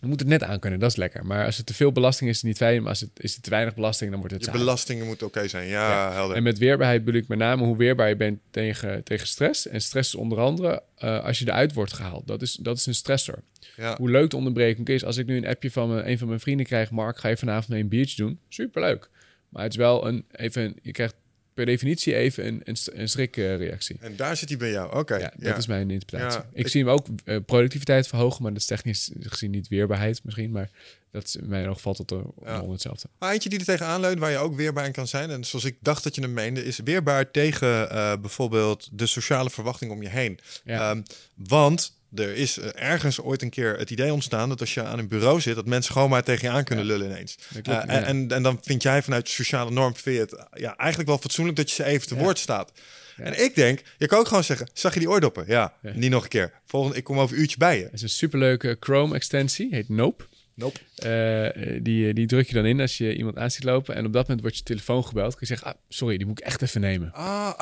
je 0.00 0.06
moet 0.06 0.20
het 0.20 0.28
net 0.28 0.42
aan 0.42 0.58
kunnen, 0.58 0.78
dat 0.80 0.90
is 0.90 0.96
lekker. 0.96 1.26
Maar 1.26 1.44
als 1.44 1.56
het 1.56 1.66
te 1.66 1.74
veel 1.74 1.92
belasting 1.92 2.30
is, 2.30 2.36
is 2.36 2.42
het 2.42 2.50
niet 2.50 2.56
fijn. 2.58 2.80
Maar 2.80 2.88
als 2.90 3.00
het 3.00 3.10
is 3.16 3.34
het 3.34 3.42
te 3.42 3.50
weinig 3.50 3.74
belasting, 3.74 4.10
dan 4.10 4.18
wordt 4.20 4.34
het 4.34 4.44
Je 4.44 4.50
belastingen 4.50 5.06
moeten 5.06 5.26
oké 5.26 5.48
zijn. 5.48 5.68
Ja, 5.68 5.90
Ja. 5.90 6.12
helder. 6.12 6.36
En 6.36 6.42
met 6.42 6.58
weerbaarheid 6.58 7.04
bedoel 7.04 7.20
ik 7.20 7.28
met 7.28 7.38
name 7.38 7.64
hoe 7.64 7.76
weerbaar 7.76 8.08
je 8.08 8.16
bent 8.16 8.38
tegen, 8.50 9.04
tegen 9.04 9.26
stress. 9.26 9.68
En 9.68 9.80
stress 9.80 10.14
is 10.14 10.20
onder 10.20 10.38
andere 10.38 10.82
eh, 10.96 11.24
als 11.24 11.38
je 11.38 11.44
eruit 11.48 11.72
wordt 11.72 11.92
gehaald. 11.92 12.26
Dat 12.26 12.42
is, 12.42 12.54
dat 12.54 12.76
is 12.76 12.86
een 12.86 12.94
stressor. 12.94 13.42
ja. 13.76 13.96
Hoe 13.96 14.10
leuk 14.10 14.30
de 14.30 14.36
onderbreking 14.36 14.88
is. 14.88 15.04
Als 15.04 15.16
ik 15.16 15.26
nu 15.26 15.36
een 15.36 15.46
appje 15.46 15.70
van 15.70 15.88
mijn, 15.88 16.08
een 16.10 16.18
van 16.18 16.28
mijn 16.28 16.40
vrienden 16.40 16.66
krijg... 16.66 16.90
Mark, 16.90 17.18
ga 17.18 17.28
je 17.28 17.36
vanavond 17.36 17.68
mee 17.68 17.80
een 17.80 17.88
biertje 17.88 18.22
doen? 18.22 18.38
Superleuk. 18.48 19.08
Maar 19.48 19.62
het 19.62 19.72
is 19.72 19.78
wel 19.78 20.06
een... 20.06 20.24
Even, 20.32 20.76
je 20.82 20.90
krijgt 20.92 21.14
per 21.56 21.66
definitie 21.66 22.14
even 22.14 22.46
een, 22.46 22.60
een, 22.64 22.76
een 22.92 23.08
schrikreactie. 23.08 23.96
En 24.00 24.16
daar 24.16 24.36
zit 24.36 24.48
hij 24.48 24.58
bij 24.58 24.70
jou. 24.70 24.96
Oké. 24.98 25.16
Ja, 25.16 25.32
dat 25.36 25.56
is 25.58 25.66
mijn 25.66 25.90
interpretatie. 25.90 26.40
Ja, 26.40 26.46
ik, 26.52 26.58
ik- 26.64 26.68
zie 26.68 26.84
hem 26.84 26.92
ook 26.92 27.06
eh, 27.24 27.36
productiviteit 27.46 28.06
verhogen, 28.08 28.42
maar 28.42 28.52
dat 28.52 28.60
is 28.60 28.66
technisch 28.66 29.10
gezien 29.20 29.50
niet 29.50 29.68
weerbaarheid 29.68 30.20
misschien. 30.24 30.50
Maar 30.50 30.70
dat 31.10 31.24
is, 31.24 31.36
in 31.36 31.48
mijn 31.48 31.68
oog 31.68 31.80
valt 31.80 31.98
het 31.98 32.10
er 32.10 32.24
onder 32.36 32.70
hetzelfde. 32.70 33.08
Maar 33.18 33.32
eentje 33.32 33.48
die 33.48 33.58
er 33.58 33.64
tegenaan 33.64 34.00
leunt, 34.00 34.18
waar 34.18 34.30
je 34.30 34.36
ook 34.38 34.56
weerbaar 34.56 34.86
in 34.86 34.92
kan 34.92 35.08
zijn. 35.08 35.30
En 35.30 35.44
zoals 35.44 35.64
ik 35.64 35.76
dacht 35.80 36.02
dat 36.04 36.14
je 36.14 36.20
hem 36.20 36.32
meende, 36.32 36.64
is 36.64 36.78
weerbaar 36.84 37.30
tegen 37.30 37.90
eh, 37.90 38.16
bijvoorbeeld 38.20 38.88
de 38.92 39.06
sociale 39.06 39.50
verwachting 39.50 39.90
om 39.90 40.02
je 40.02 40.08
heen. 40.08 40.38
Ehm, 40.64 41.02
want 41.34 41.95
er 42.14 42.34
is 42.34 42.58
eh, 42.58 42.68
ergens 42.74 43.20
ooit 43.20 43.42
een 43.42 43.50
keer 43.50 43.76
het 43.78 43.90
idee 43.90 44.12
ontstaan 44.12 44.48
dat 44.48 44.60
als 44.60 44.74
je 44.74 44.82
aan 44.84 44.98
een 44.98 45.08
bureau 45.08 45.40
zit, 45.40 45.54
dat 45.54 45.66
mensen 45.66 45.92
gewoon 45.92 46.10
maar 46.10 46.22
tegen 46.22 46.48
je 46.48 46.54
aan 46.54 46.64
kunnen 46.64 46.86
Ja. 46.86 46.92
lullen 46.92 47.06
ineens. 47.10 47.36
Klopt, 47.52 47.66
Eh, 47.68 47.74
ja. 47.74 47.86
en, 47.86 48.04
en, 48.04 48.30
en 48.30 48.42
dan 48.42 48.58
vind 48.62 48.82
jij 48.82 49.02
vanuit 49.02 49.24
de 49.26 49.30
sociale 49.32 49.70
norm 49.70 49.96
vind 49.96 50.16
je 50.16 50.22
het 50.36 50.46
ja, 50.60 50.76
eigenlijk 50.76 51.08
wel 51.08 51.18
fatsoenlijk 51.18 51.56
dat 51.56 51.68
je 51.68 51.74
ze 51.74 51.84
even 51.84 52.08
te 52.08 52.14
Ja. 52.14 52.20
woord 52.20 52.38
staat. 52.38 52.72
En 53.16 53.44
ik 53.44 53.54
denk, 53.54 53.80
je 53.98 54.06
kan 54.06 54.18
ook 54.18 54.28
gewoon 54.28 54.44
zeggen, 54.44 54.68
zag 54.72 54.92
je 54.94 54.98
die 55.00 55.10
oordoppen? 55.10 55.44
Ja, 55.46 55.74
Ja. 55.82 55.92
niet 55.94 56.10
nog 56.10 56.22
een 56.22 56.28
keer. 56.28 56.52
Volgende, 56.64 56.96
ik 56.96 57.04
kom 57.04 57.18
over 57.18 57.36
een 57.36 57.42
uurtje 57.42 57.56
bij 57.58 57.78
je. 57.78 57.84
Het 57.84 57.92
is 57.92 58.02
een 58.02 58.08
superleuke 58.08 58.76
Chrome-extensie, 58.80 59.68
heet 59.70 59.88
Nope. 59.88 60.24
Nope. 60.56 60.78
Eh, 60.96 61.78
die, 61.82 62.14
die 62.14 62.26
druk 62.26 62.46
je 62.48 62.54
dan 62.54 62.64
in 62.64 62.80
als 62.80 62.98
je 62.98 63.16
iemand 63.16 63.36
aan 63.38 63.50
ziet 63.50 63.64
lopen. 63.64 63.94
En 63.94 64.06
op 64.06 64.12
dat 64.12 64.22
moment 64.22 64.40
wordt 64.40 64.56
je 64.56 64.62
telefoon 64.62 65.04
gebeld. 65.04 65.30
Kun 65.30 65.38
je 65.40 65.46
zeggen, 65.46 65.66
ah, 65.66 65.74
sorry, 65.88 66.16
die 66.16 66.26
moet 66.26 66.38
ik 66.40 66.44
echt 66.44 66.62
even 66.62 66.80
nemen. 66.80 67.12
Ah. 67.12 67.52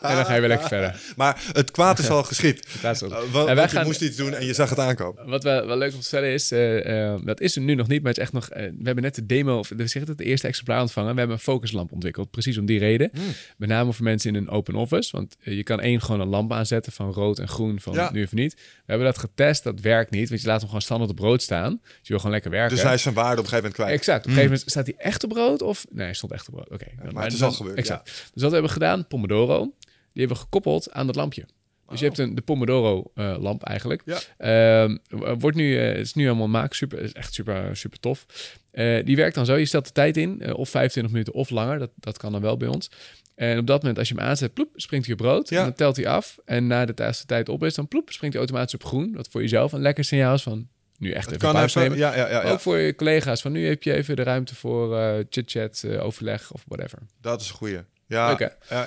En 0.00 0.16
dan 0.16 0.24
ga 0.26 0.34
je 0.34 0.40
weer 0.40 0.48
lekker 0.48 0.68
verder. 0.78 1.00
maar 1.16 1.42
het 1.52 1.70
kwaad 1.70 1.98
is 1.98 2.08
al 2.08 2.22
geschied. 2.22 2.58
Is. 2.90 3.02
Uh, 3.02 3.08
want, 3.32 3.48
En 3.48 3.54
wij 3.54 3.64
je 3.64 3.70
gaan- 3.70 3.84
moest 3.86 4.00
iets 4.02 4.16
doen 4.16 4.34
en 4.34 4.46
je 4.46 4.54
zag 4.54 4.70
het 4.70 4.78
aankomen. 4.78 5.26
Wat 5.28 5.42
wel, 5.42 5.66
wel 5.66 5.78
leuk 5.78 5.92
om 5.92 5.96
te 6.00 6.02
vertellen 6.08 6.32
is, 6.32 6.50
eh, 6.52 7.12
eh, 7.12 7.20
dat 7.24 7.40
is 7.40 7.56
er 7.56 7.62
nu 7.62 7.74
nog 7.74 7.88
niet, 7.88 8.02
maar 8.02 8.08
het 8.12 8.18
is 8.18 8.24
echt 8.24 8.32
nog. 8.32 8.48
eh, 8.48 8.62
we 8.62 8.80
hebben 8.82 9.04
net 9.04 9.14
de 9.14 9.26
demo, 9.26 9.58
of 9.58 9.68
de, 9.68 9.86
zeg 9.86 10.00
het, 10.02 10.08
het 10.10 10.20
eerste 10.20 10.46
exemplaar 10.46 10.80
ontvangen. 10.80 11.12
We 11.12 11.18
hebben 11.18 11.36
een 11.36 11.42
focuslamp 11.42 11.92
ontwikkeld, 11.92 12.30
precies 12.30 12.58
om 12.58 12.66
die 12.66 12.78
reden. 12.78 13.10
Hmm. 13.12 13.22
Met 13.56 13.68
name 13.68 13.92
voor 13.92 14.04
mensen 14.04 14.28
in 14.34 14.36
een 14.42 14.48
open 14.48 14.74
office, 14.74 15.16
want 15.16 15.36
eh, 15.42 15.56
je 15.56 15.62
kan 15.62 15.80
één 15.80 16.00
gewoon 16.02 16.20
een 16.20 16.28
lamp 16.28 16.52
aanzetten 16.52 16.92
van 16.92 17.12
rood 17.12 17.38
en 17.38 17.48
groen 17.48 17.80
van 17.80 17.92
Ja. 17.94 18.10
nu 18.12 18.22
of 18.24 18.32
niet. 18.32 18.54
We 18.54 18.60
hebben 18.86 19.06
dat 19.06 19.18
getest, 19.18 19.62
dat 19.62 19.80
werkt 19.80 20.10
niet, 20.10 20.28
want 20.28 20.40
je 20.40 20.46
laat 20.46 20.58
hem 20.58 20.66
gewoon 20.66 20.82
standaard 20.82 21.10
op 21.10 21.18
rood 21.18 21.42
staan. 21.42 21.69
Dus 21.70 21.98
je 22.02 22.08
wil 22.08 22.16
gewoon 22.16 22.32
lekker 22.32 22.50
werken. 22.50 22.74
Dus 22.74 22.84
hij 22.84 22.94
is 22.94 23.02
zijn 23.02 23.14
waarde 23.14 23.38
op 23.40 23.44
een 23.44 23.50
gegeven 23.50 23.70
moment 23.70 23.82
kwijt. 23.82 23.98
Exact. 23.98 24.18
Op 24.18 24.24
een 24.24 24.36
gegeven 24.36 24.52
moment 24.52 24.70
staat 24.70 24.86
hij 24.86 24.94
echt 24.96 25.24
op 25.24 25.32
rood 25.32 25.62
of 25.62 25.86
nee, 25.90 26.04
hij 26.04 26.14
stond 26.14 26.32
echt 26.32 26.48
op 26.48 26.54
rood. 26.54 26.70
Oké. 26.70 26.86
maar 27.12 27.24
het 27.24 27.32
is 27.32 27.42
al 27.42 27.52
gebeurd, 27.52 27.78
Exact. 27.78 28.04
Dus 28.04 28.42
wat 28.42 28.48
we 28.48 28.52
hebben 28.52 28.70
gedaan, 28.70 29.06
Pomodoro, 29.06 29.74
die 29.80 29.90
hebben 30.12 30.36
we 30.36 30.42
gekoppeld 30.42 30.92
aan 30.92 31.06
dat 31.06 31.16
lampje. 31.16 31.46
Dus 31.90 32.00
je 32.00 32.04
hebt 32.04 32.18
een, 32.18 32.34
de 32.34 32.42
Pomodoro-lamp 32.42 33.62
eigenlijk. 33.62 34.02
Ja. 34.04 34.18
Ehm, 34.36 34.96
wordt 35.38 35.56
nu, 35.56 35.78
eh, 35.78 35.86
het 35.86 36.06
is 36.06 36.14
nu 36.14 36.26
allemaal 36.26 36.48
maak, 36.48 36.74
super, 36.74 36.98
is 37.00 37.12
echt 37.12 37.34
super, 37.34 37.76
super 37.76 38.00
tof. 38.00 38.26
Eh, 38.70 39.04
die 39.04 39.16
werkt 39.16 39.34
dan 39.34 39.46
zo, 39.46 39.56
je 39.56 39.64
stelt 39.64 39.86
de 39.86 39.92
tijd 39.92 40.16
in, 40.16 40.40
eh, 40.40 40.54
of 40.54 40.68
25 40.68 41.12
minuten 41.12 41.34
of 41.34 41.50
langer, 41.50 41.78
dat, 41.78 41.90
dat 41.96 42.18
kan 42.18 42.32
dan 42.32 42.40
wel 42.40 42.56
bij 42.56 42.68
ons. 42.68 42.90
En 43.34 43.58
op 43.58 43.66
dat 43.66 43.80
moment, 43.80 43.98
als 43.98 44.08
je 44.08 44.14
hem 44.14 44.24
aanzet, 44.24 44.52
ploep, 44.52 44.68
springt 44.74 45.06
hij 45.06 45.14
op 45.14 45.20
rood. 45.20 45.48
Ja. 45.48 45.58
En 45.58 45.64
dan 45.64 45.74
telt 45.74 45.96
hij 45.96 46.06
af. 46.06 46.38
En 46.44 46.66
na 46.66 46.84
de 46.84 46.94
de 46.94 47.12
tijd 47.26 47.48
op 47.48 47.64
is, 47.64 47.74
dan 47.74 47.88
ploep, 47.88 48.10
springt 48.10 48.36
hij 48.36 48.44
automatisch 48.44 48.74
op 48.74 48.84
groen. 48.84 49.12
Wat 49.14 49.28
voor 49.30 49.40
jezelf 49.40 49.72
een 49.72 49.80
lekker 49.80 50.04
signaal 50.04 50.34
is 50.34 50.42
van, 50.42 50.68
nu 51.00 51.10
echt 51.12 51.26
even 51.30 51.52
pauze 51.52 51.78
nemen. 51.78 51.98
ja, 51.98 52.16
ja, 52.16 52.28
ja. 52.28 52.42
Ook 52.42 52.60
voor 52.60 52.78
je 52.78 52.94
collega's. 52.94 53.40
Van 53.42 53.52
nu 53.52 53.66
heb 53.68 53.82
je 53.82 53.92
even 53.94 54.16
de 54.16 54.22
ruimte 54.22 54.54
voor 54.54 54.98
eh 54.98 55.24
chit-chat, 55.30 55.82
eh, 55.86 56.04
overleg 56.04 56.52
of 56.52 56.64
whatever. 56.66 56.98
Dat 57.20 57.40
is 57.40 57.48
een 57.48 57.54
goeie. 57.54 57.78
Ja, 58.06 58.38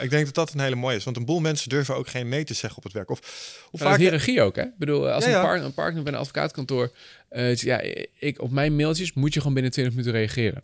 ik 0.02 0.10
denk 0.10 0.26
dat 0.26 0.34
dat 0.36 0.54
een 0.54 0.60
hele 0.60 0.76
mooie 0.76 0.96
is. 0.96 1.04
Want 1.04 1.18
een 1.18 1.26
boel 1.26 1.40
mensen 1.40 1.70
durven 1.70 1.96
ook 1.96 2.08
geen 2.08 2.30
nee 2.30 2.44
te 2.44 2.54
zeggen 2.54 2.78
op 2.78 2.84
het 2.84 2.94
werk. 2.94 3.10
Of 3.10 3.20
hoe 3.70 3.80
Vaak 3.80 3.90
vaak... 3.90 4.00
hiërarchie 4.00 4.42
ook, 4.42 4.56
hè? 4.56 4.62
Ik 4.62 4.78
bedoel, 4.78 5.10
als 5.10 5.24
Ja, 5.24 5.30
ja. 5.30 5.36
Een, 5.38 5.44
partner, 5.44 5.66
een 5.66 5.74
partner 5.74 6.04
bij 6.04 6.14
een 6.14 6.20
advocaatkantoor... 6.20 6.92
eh, 7.30 7.56
ja, 7.56 7.82
ik, 8.20 8.42
op 8.42 8.52
mijn 8.52 8.76
mailtjes 8.76 9.14
moet 9.14 9.34
je 9.34 9.40
gewoon 9.40 9.54
binnen 9.54 9.72
20 9.72 9.96
minuten 9.96 10.16
reageren. 10.20 10.64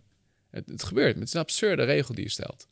Het, 0.51 0.63
het 0.67 0.83
gebeurt. 0.83 1.15
Het 1.15 1.23
is 1.27 1.33
een 1.33 1.39
absurde 1.39 1.83
regel 1.83 2.13
die 2.15 2.23
je 2.23 2.29
stelt. 2.29 2.67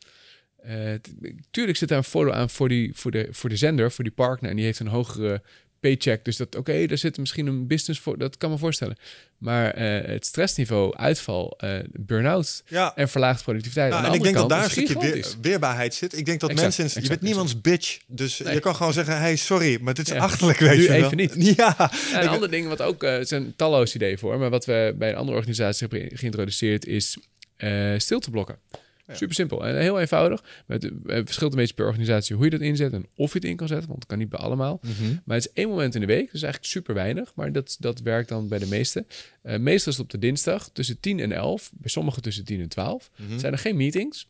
Eh, 0.64 0.94
t- 0.94 1.10
tuurlijk 1.52 1.78
zit 1.78 1.90
daar 1.90 1.98
een 1.98 2.04
voordeel 2.04 2.34
aan 2.34 2.50
voor, 2.50 2.70
die, 2.70 2.92
voor, 2.96 3.12
de, 3.12 3.28
voor 3.32 3.50
de 3.50 3.56
zender, 3.58 3.92
voor 3.92 4.04
die 4.04 4.14
partner. 4.14 4.50
En 4.50 4.56
die 4.56 4.66
heeft 4.66 4.80
een 4.80 4.88
hogere 4.88 5.42
paycheck. 5.80 6.26
Dus 6.26 6.38
dat, 6.38 6.56
oké, 6.56 6.86
daar 6.88 6.98
zit 6.98 7.18
misschien 7.18 7.48
een 7.48 7.68
business 7.68 8.00
voor. 8.00 8.18
Dat 8.18 8.38
kan 8.38 8.50
me 8.52 8.58
voorstellen. 8.58 8.96
Maar 9.38 9.72
eh, 9.72 10.08
het 10.12 10.26
stressniveau, 10.26 10.96
uitval, 10.96 11.54
eh 11.58 11.80
burn-out 11.92 12.64
Ja, 12.68 12.96
en 12.96 13.10
verlaagd 13.10 13.44
productiviteit. 13.44 13.92
nou, 13.92 14.06
en 14.06 14.14
ik 14.14 14.24
denk 14.24 14.36
dat 14.36 14.50
daar 14.50 14.64
een 14.64 14.70
stukje 14.70 15.00
weer, 15.00 15.28
weerbaarheid 15.42 15.94
zit. 15.94 16.18
Ik 16.18 16.26
denk 16.26 16.40
dat 16.40 16.50
Exact, 16.50 16.78
mensen... 16.78 16.84
je 16.84 16.90
exact, 17.00 17.20
bent 17.20 17.32
niemands 17.32 17.62
bitch. 17.62 17.98
Dus 18.08 18.40
Nee. 18.40 18.54
je 18.54 18.60
kan 18.60 18.76
gewoon 18.76 18.94
zeggen, 18.94 19.18
hey, 19.18 19.36
sorry, 19.36 19.78
maar 19.82 19.94
dit 19.94 20.08
is 20.08 20.14
Ja. 20.14 20.20
achterlijk, 20.20 20.60
weet 20.60 20.78
Nu 20.78 20.82
je 20.82 20.88
wel. 20.88 20.98
even 21.04 21.18
niet. 21.18 21.34
Ja, 21.58 21.76
Ja, 21.78 21.92
een 22.14 22.24
Ik- 22.24 22.30
ander 22.30 22.52
ding 22.52 22.68
wat 22.68 22.82
ook, 22.82 23.04
eh, 23.04 23.12
het 23.18 23.28
zijn 23.28 23.54
talloze 23.56 23.96
ideeën 23.96 24.18
voor, 24.18 24.38
maar 24.40 24.50
wat 24.50 24.66
we 24.66 24.96
bij 24.98 25.10
een 25.10 25.16
andere 25.16 25.38
organisatie 25.38 25.88
hebben 25.90 26.18
geïntroduceerd 26.18 26.86
is 26.86 27.18
eh 27.58 27.94
Super 29.16 29.36
simpel 29.36 29.66
en 29.68 29.80
heel 29.82 30.00
eenvoudig. 30.00 30.44
Met, 30.66 30.84
het 30.84 31.26
verschilt 31.26 31.52
een 31.52 31.58
beetje 31.58 31.74
per 31.74 31.86
organisatie 31.86 32.36
hoe 32.36 32.46
je 32.46 32.52
dat 32.52 32.62
inzet 32.62 32.94
en 32.94 33.06
of 33.16 33.34
je 33.34 33.40
het 33.40 33.48
in 33.48 33.56
kan 33.56 33.68
zetten, 33.68 33.88
want 33.88 34.00
het 34.00 34.08
kan 34.10 34.18
niet 34.18 34.30
bij 34.30 34.40
allemaal. 34.40 34.80
Maar 35.26 35.36
het 35.38 35.46
is 35.46 35.52
één 35.54 35.70
moment 35.70 35.96
in 35.96 36.02
de 36.02 36.08
week, 36.08 36.32
dus 36.32 36.42
eigenlijk 36.42 36.72
super 36.74 36.94
weinig, 36.94 37.32
maar 37.36 37.52
dat, 37.52 37.78
dat 37.80 38.00
werkt 38.00 38.30
dan 38.30 38.48
bij 38.48 38.60
de 38.60 38.68
meeste. 38.68 39.06
Eh, 39.42 39.60
meestal 39.60 39.92
is 39.92 39.98
het 39.98 40.06
op 40.06 40.12
de 40.12 40.18
dinsdag 40.20 40.70
tussen 40.74 41.00
10 41.00 41.20
en 41.20 41.32
11, 41.32 41.72
bij 41.74 41.90
sommigen 41.90 42.22
tussen 42.22 42.46
10 42.46 42.62
en 42.62 42.70
12. 42.70 43.10
Zijn 43.40 43.54
er 43.54 43.60
geen 43.60 43.76
meetings, 43.76 44.30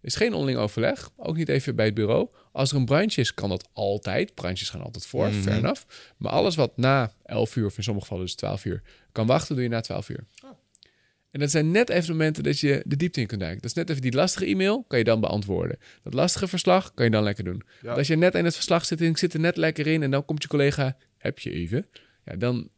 is 0.00 0.16
geen 0.16 0.32
onderling 0.32 0.58
overleg, 0.58 1.10
ook 1.16 1.36
niet 1.36 1.48
even 1.48 1.76
bij 1.76 1.84
het 1.84 1.94
bureau. 1.94 2.28
Als 2.52 2.70
er 2.70 2.76
een 2.76 2.84
brandje 2.84 3.20
is, 3.20 3.34
kan 3.34 3.48
dat 3.48 3.68
altijd. 3.72 4.34
Brandjes 4.34 4.70
gaan 4.70 4.82
altijd 4.82 5.06
voor, 5.06 5.26
Mhm. 5.28 5.40
fair 5.42 5.56
enough. 5.56 5.82
Maar 6.16 6.32
alles 6.32 6.56
wat 6.56 6.76
na 6.76 7.12
11 7.24 7.56
uur, 7.56 7.66
of 7.66 7.76
in 7.76 7.82
sommige 7.82 8.06
gevallen 8.06 8.26
dus 8.26 8.34
12 8.36 8.64
uur, 8.64 8.82
kan 9.12 9.26
wachten, 9.26 9.54
doe 9.54 9.64
je 9.64 9.70
na 9.70 9.80
12 9.80 10.08
uur. 10.08 10.24
En 11.32 11.40
dat 11.40 11.50
zijn 11.50 11.70
net 11.70 11.88
even 11.88 12.10
momenten 12.10 12.42
dat 12.42 12.60
je 12.60 12.82
de 12.84 12.96
diepte 12.96 13.20
in 13.20 13.26
kunt 13.26 13.40
duiken. 13.40 13.60
Dat 13.60 13.70
is 13.70 13.76
net 13.76 13.90
even 13.90 14.02
die 14.02 14.12
lastige 14.12 14.46
e-mail, 14.46 14.84
kan 14.88 14.98
je 14.98 15.04
dan 15.04 15.20
beantwoorden. 15.20 15.78
Dat 16.02 16.14
lastige 16.14 16.48
verslag 16.48 16.94
kan 16.94 17.04
je 17.04 17.10
dan 17.10 17.22
lekker 17.22 17.44
doen. 17.44 17.62
Ja. 17.82 17.92
Als 17.92 18.06
je 18.06 18.16
net 18.16 18.34
in 18.34 18.44
het 18.44 18.54
verslag 18.54 18.84
zit 18.84 19.00
en 19.00 19.06
ik 19.06 19.18
zit 19.18 19.34
er 19.34 19.40
net 19.40 19.56
lekker 19.56 19.86
in... 19.86 20.02
en 20.02 20.10
dan 20.10 20.24
komt 20.24 20.42
je 20.42 20.48
collega, 20.48 20.96
heb 21.18 21.38
je 21.38 21.50
even? 21.50 21.86
Ja, 22.24 22.36
dan, 22.36 22.68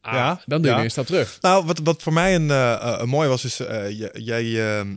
ah, 0.00 0.12
Ja, 0.12 0.42
dan 0.46 0.58
doe 0.58 0.60
je 0.60 0.68
ja. 0.68 0.74
weer 0.74 0.84
een 0.84 0.90
stap 0.90 1.06
terug. 1.06 1.38
Nou, 1.40 1.64
wat, 1.64 1.78
wat 1.78 2.02
voor 2.02 2.12
mij 2.12 2.34
een, 2.34 2.48
een 3.00 3.08
mooi 3.08 3.28
was, 3.28 3.44
is 3.44 3.60
eh, 3.60 4.10
jij, 4.12 4.76
ehm, 4.78 4.96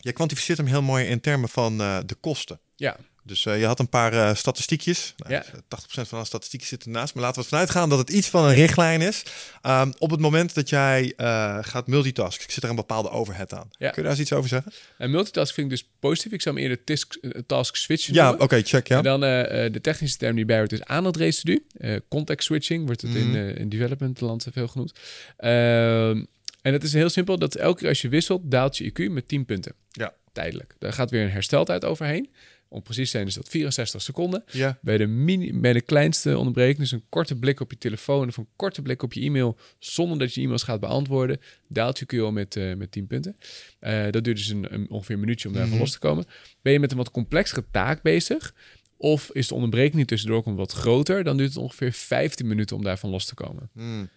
jij 0.00 0.12
kwantificeert 0.12 0.58
hem 0.58 0.66
heel 0.66 0.82
mooi 0.82 1.04
in 1.04 1.20
termen 1.20 1.48
van 1.48 1.78
de 1.78 2.16
kosten. 2.20 2.60
Ja, 2.76 2.96
Dus 3.28 3.46
eh, 3.46 3.58
je 3.60 3.66
had 3.66 3.78
een 3.78 3.88
paar 3.88 4.12
eh, 4.12 4.34
statistiekjes. 4.34 5.14
Nou, 5.16 5.32
Ja. 5.32 5.44
80% 5.68 6.08
van 6.08 6.18
de 6.20 6.24
statistieken 6.26 6.68
zitten 6.68 6.92
ernaast. 6.92 7.14
Maar 7.14 7.22
laten 7.22 7.38
we 7.38 7.44
ervan 7.44 7.58
uitgaan 7.58 7.88
dat 7.88 7.98
het 7.98 8.10
iets 8.10 8.28
van 8.28 8.44
een 8.44 8.54
richtlijn 8.54 9.00
is. 9.00 9.22
Ehm, 9.62 9.92
op 9.98 10.10
het 10.10 10.20
moment 10.20 10.54
dat 10.54 10.68
jij 10.68 11.12
eh, 11.16 11.58
gaat 11.60 11.86
multitasken, 11.86 12.52
zit 12.52 12.62
er 12.62 12.70
een 12.70 12.76
bepaalde 12.76 13.10
overhead 13.10 13.52
aan. 13.54 13.68
Ja. 13.70 13.88
Kun 13.90 13.92
je 13.96 14.02
daar 14.02 14.10
eens 14.10 14.20
iets 14.20 14.32
over 14.32 14.48
zeggen? 14.48 14.72
en 14.98 15.10
multitask 15.10 15.54
vind 15.54 15.72
ik 15.72 15.78
dus 15.78 15.88
positief. 16.00 16.32
Ik 16.32 16.42
zou 16.42 16.54
hem 16.54 16.64
eerder 16.64 16.84
tisk, 16.84 17.14
eh, 17.14 17.30
task 17.46 17.76
switchen 17.76 18.14
Ja, 18.14 18.32
oké, 18.38 18.62
check. 18.62 18.88
Ja. 18.88 18.96
En 18.96 19.02
dan 19.02 19.24
eh, 19.24 19.64
eh, 19.66 19.72
de 19.72 19.80
technische 19.80 20.16
term 20.18 20.36
die 20.36 20.44
bij 20.44 20.58
hoort 20.58 20.72
is 20.72 20.84
aandachtresidue. 20.84 21.62
Eh 21.78 21.96
context 22.08 22.46
switching 22.46 22.86
wordt 22.86 23.02
het 23.02 23.14
in, 23.14 23.28
Mhm. 23.28 23.36
eh, 23.36 23.56
in 23.56 23.68
development 23.68 24.20
land 24.20 24.46
veel 24.52 24.68
genoemd. 24.68 24.92
Ehm, 25.36 26.24
en 26.62 26.72
het 26.72 26.82
is 26.84 26.92
heel 26.92 27.08
simpel. 27.08 27.38
Dat 27.38 27.54
elke 27.54 27.78
keer 27.78 27.88
als 27.88 28.00
je 28.02 28.08
wisselt, 28.08 28.50
daalt 28.50 28.76
je 28.76 28.84
IQ 28.84 29.10
met 29.10 29.28
10 29.28 29.44
punten. 29.44 29.72
Ja. 29.90 30.12
Tijdelijk. 30.32 30.74
Daar 30.78 30.92
gaat 30.92 31.10
weer 31.10 31.22
een 31.22 31.30
hersteltijd 31.30 31.84
overheen. 31.84 32.28
Om 32.70 32.82
precies 32.82 33.04
te 33.10 33.16
zijn 33.16 33.26
is 33.26 33.34
dat 33.34 33.48
64 33.48 34.02
seconden. 34.02 34.44
ja. 34.52 34.78
Bij 34.82 34.96
de, 34.98 35.06
mini, 35.06 35.60
bij 35.60 35.72
de 35.72 35.80
kleinste 35.80 36.38
onderbreking, 36.38 36.78
dus 36.78 36.90
een 36.92 37.04
korte 37.08 37.36
blik 37.36 37.60
op 37.60 37.70
je 37.70 37.78
telefoon 37.78 38.28
of 38.28 38.36
een 38.36 38.46
korte 38.56 38.82
blik 38.82 39.02
op 39.02 39.12
je 39.12 39.20
e-mail, 39.20 39.56
zonder 39.78 40.18
dat 40.18 40.34
je 40.34 40.40
e-mails 40.40 40.62
gaat 40.62 40.80
beantwoorden, 40.80 41.40
daalt 41.68 41.98
je 41.98 42.06
Q 42.06 42.12
al 42.12 42.32
met, 42.32 42.56
eh, 42.56 42.74
met 42.74 42.92
10 42.92 43.06
punten. 43.06 43.36
Eh, 43.78 44.10
dat 44.10 44.24
duurt 44.24 44.36
dus 44.36 44.48
een, 44.48 44.74
een- 44.74 44.90
ongeveer 44.90 45.14
een 45.14 45.20
minuutje 45.20 45.48
om 45.48 45.54
daarvan 45.54 45.72
Mhm. 45.72 45.80
los 45.80 45.92
te 45.92 45.98
komen. 45.98 46.24
Ben 46.62 46.72
je 46.72 46.80
met 46.80 46.90
een 46.90 46.96
wat 46.96 47.10
complexere 47.10 47.64
taak 47.70 48.02
bezig, 48.02 48.54
of 48.96 49.30
is 49.32 49.48
de 49.48 49.54
onderbreking 49.54 49.94
die 49.96 50.04
tussendoor 50.04 50.42
komt 50.42 50.56
wat 50.56 50.72
groter, 50.72 51.24
dan 51.24 51.36
duurt 51.36 51.48
het 51.48 51.58
ongeveer 51.62 51.92
15 51.92 52.46
minuten 52.46 52.76
om 52.76 52.82
daarvan 52.84 53.10
los 53.10 53.24
te 53.26 53.34
komen. 53.34 53.70
Hmm. 53.72 54.08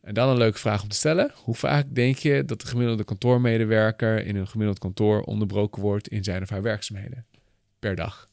En 0.00 0.14
dan 0.14 0.28
een 0.28 0.36
leuke 0.38 0.58
vraag 0.58 0.82
om 0.82 0.88
te 0.88 0.96
stellen. 0.96 1.30
Hoe 1.34 1.54
vaak 1.54 1.94
denk 1.94 2.16
je 2.16 2.44
dat 2.44 2.60
de 2.60 2.66
gemiddelde 2.66 3.04
kantoormedewerker 3.04 4.26
in 4.26 4.36
een 4.36 4.48
gemiddeld 4.48 4.78
kantoor 4.78 5.20
onderbroken 5.22 5.82
wordt 5.82 6.08
in 6.08 6.24
zijn 6.24 6.42
of 6.42 6.48
haar 6.48 6.62
werkzaamheden? 6.62 7.24
Per 7.80 7.94
dag. 7.94 8.28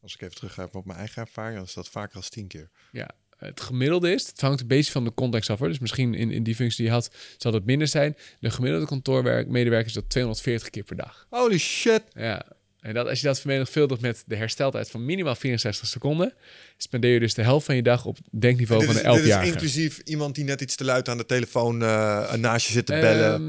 Als 0.00 0.14
ik 0.14 0.20
even 0.20 0.34
teruggrijp 0.34 0.74
op 0.74 0.84
mijn 0.84 0.98
eigen 0.98 1.22
ervaring, 1.22 1.56
dan 1.56 1.64
is 1.64 1.74
dat 1.74 1.88
vaker 1.88 2.16
als 2.16 2.28
tien 2.28 2.46
keer. 2.46 2.70
Ja, 2.92 3.10
het 3.36 3.60
gemiddelde 3.60 4.12
is, 4.12 4.26
het 4.26 4.40
hangt 4.40 4.60
een 4.60 4.66
beetje 4.66 4.92
van 4.92 5.04
de 5.04 5.14
context 5.14 5.50
af 5.50 5.58
hoor. 5.58 5.68
Dus 5.68 5.78
misschien 5.78 6.14
in, 6.14 6.30
in 6.30 6.42
die 6.42 6.54
functie 6.54 6.76
die 6.76 6.86
je 6.86 6.92
had, 6.92 7.10
zal 7.36 7.52
het 7.52 7.64
minder 7.64 7.88
zijn. 7.88 8.16
De 8.40 8.50
gemiddelde 8.50 8.86
kantoormedewerker 8.86 9.86
is 9.86 9.92
dat 9.92 10.10
240 10.10 10.70
keer 10.70 10.82
per 10.82 10.96
dag. 10.96 11.26
Holy 11.30 11.58
shit. 11.58 12.02
Ja, 12.12 12.46
en 12.82 12.94
dat, 12.94 13.06
als 13.08 13.20
je 13.20 13.26
dat 13.26 13.40
vermenigvuldigt 13.40 14.00
met 14.00 14.22
de 14.26 14.36
hersteltijd 14.36 14.90
van 14.90 15.04
minimaal 15.04 15.34
64 15.34 15.86
seconden, 15.88 16.32
spendeer 16.76 17.12
je 17.12 17.20
dus 17.20 17.34
de 17.34 17.42
helft 17.42 17.66
van 17.66 17.76
je 17.76 17.82
dag 17.82 18.04
op 18.04 18.18
denkniveau 18.30 18.84
van 18.84 18.94
is, 18.94 19.02
een 19.02 19.10
dit 19.10 19.18
is 19.20 19.24
11-jarige. 19.24 19.52
inclusief 19.52 19.98
iemand 20.04 20.34
die 20.34 20.44
net 20.44 20.60
iets 20.60 20.76
te 20.76 20.84
luid 20.84 21.08
aan 21.08 21.16
de 21.18 21.26
telefoon 21.26 21.82
eh, 21.82 22.32
naast 22.34 22.66
je 22.66 22.72
zit 22.72 22.86
te 22.86 22.92
bellen. 22.92 23.40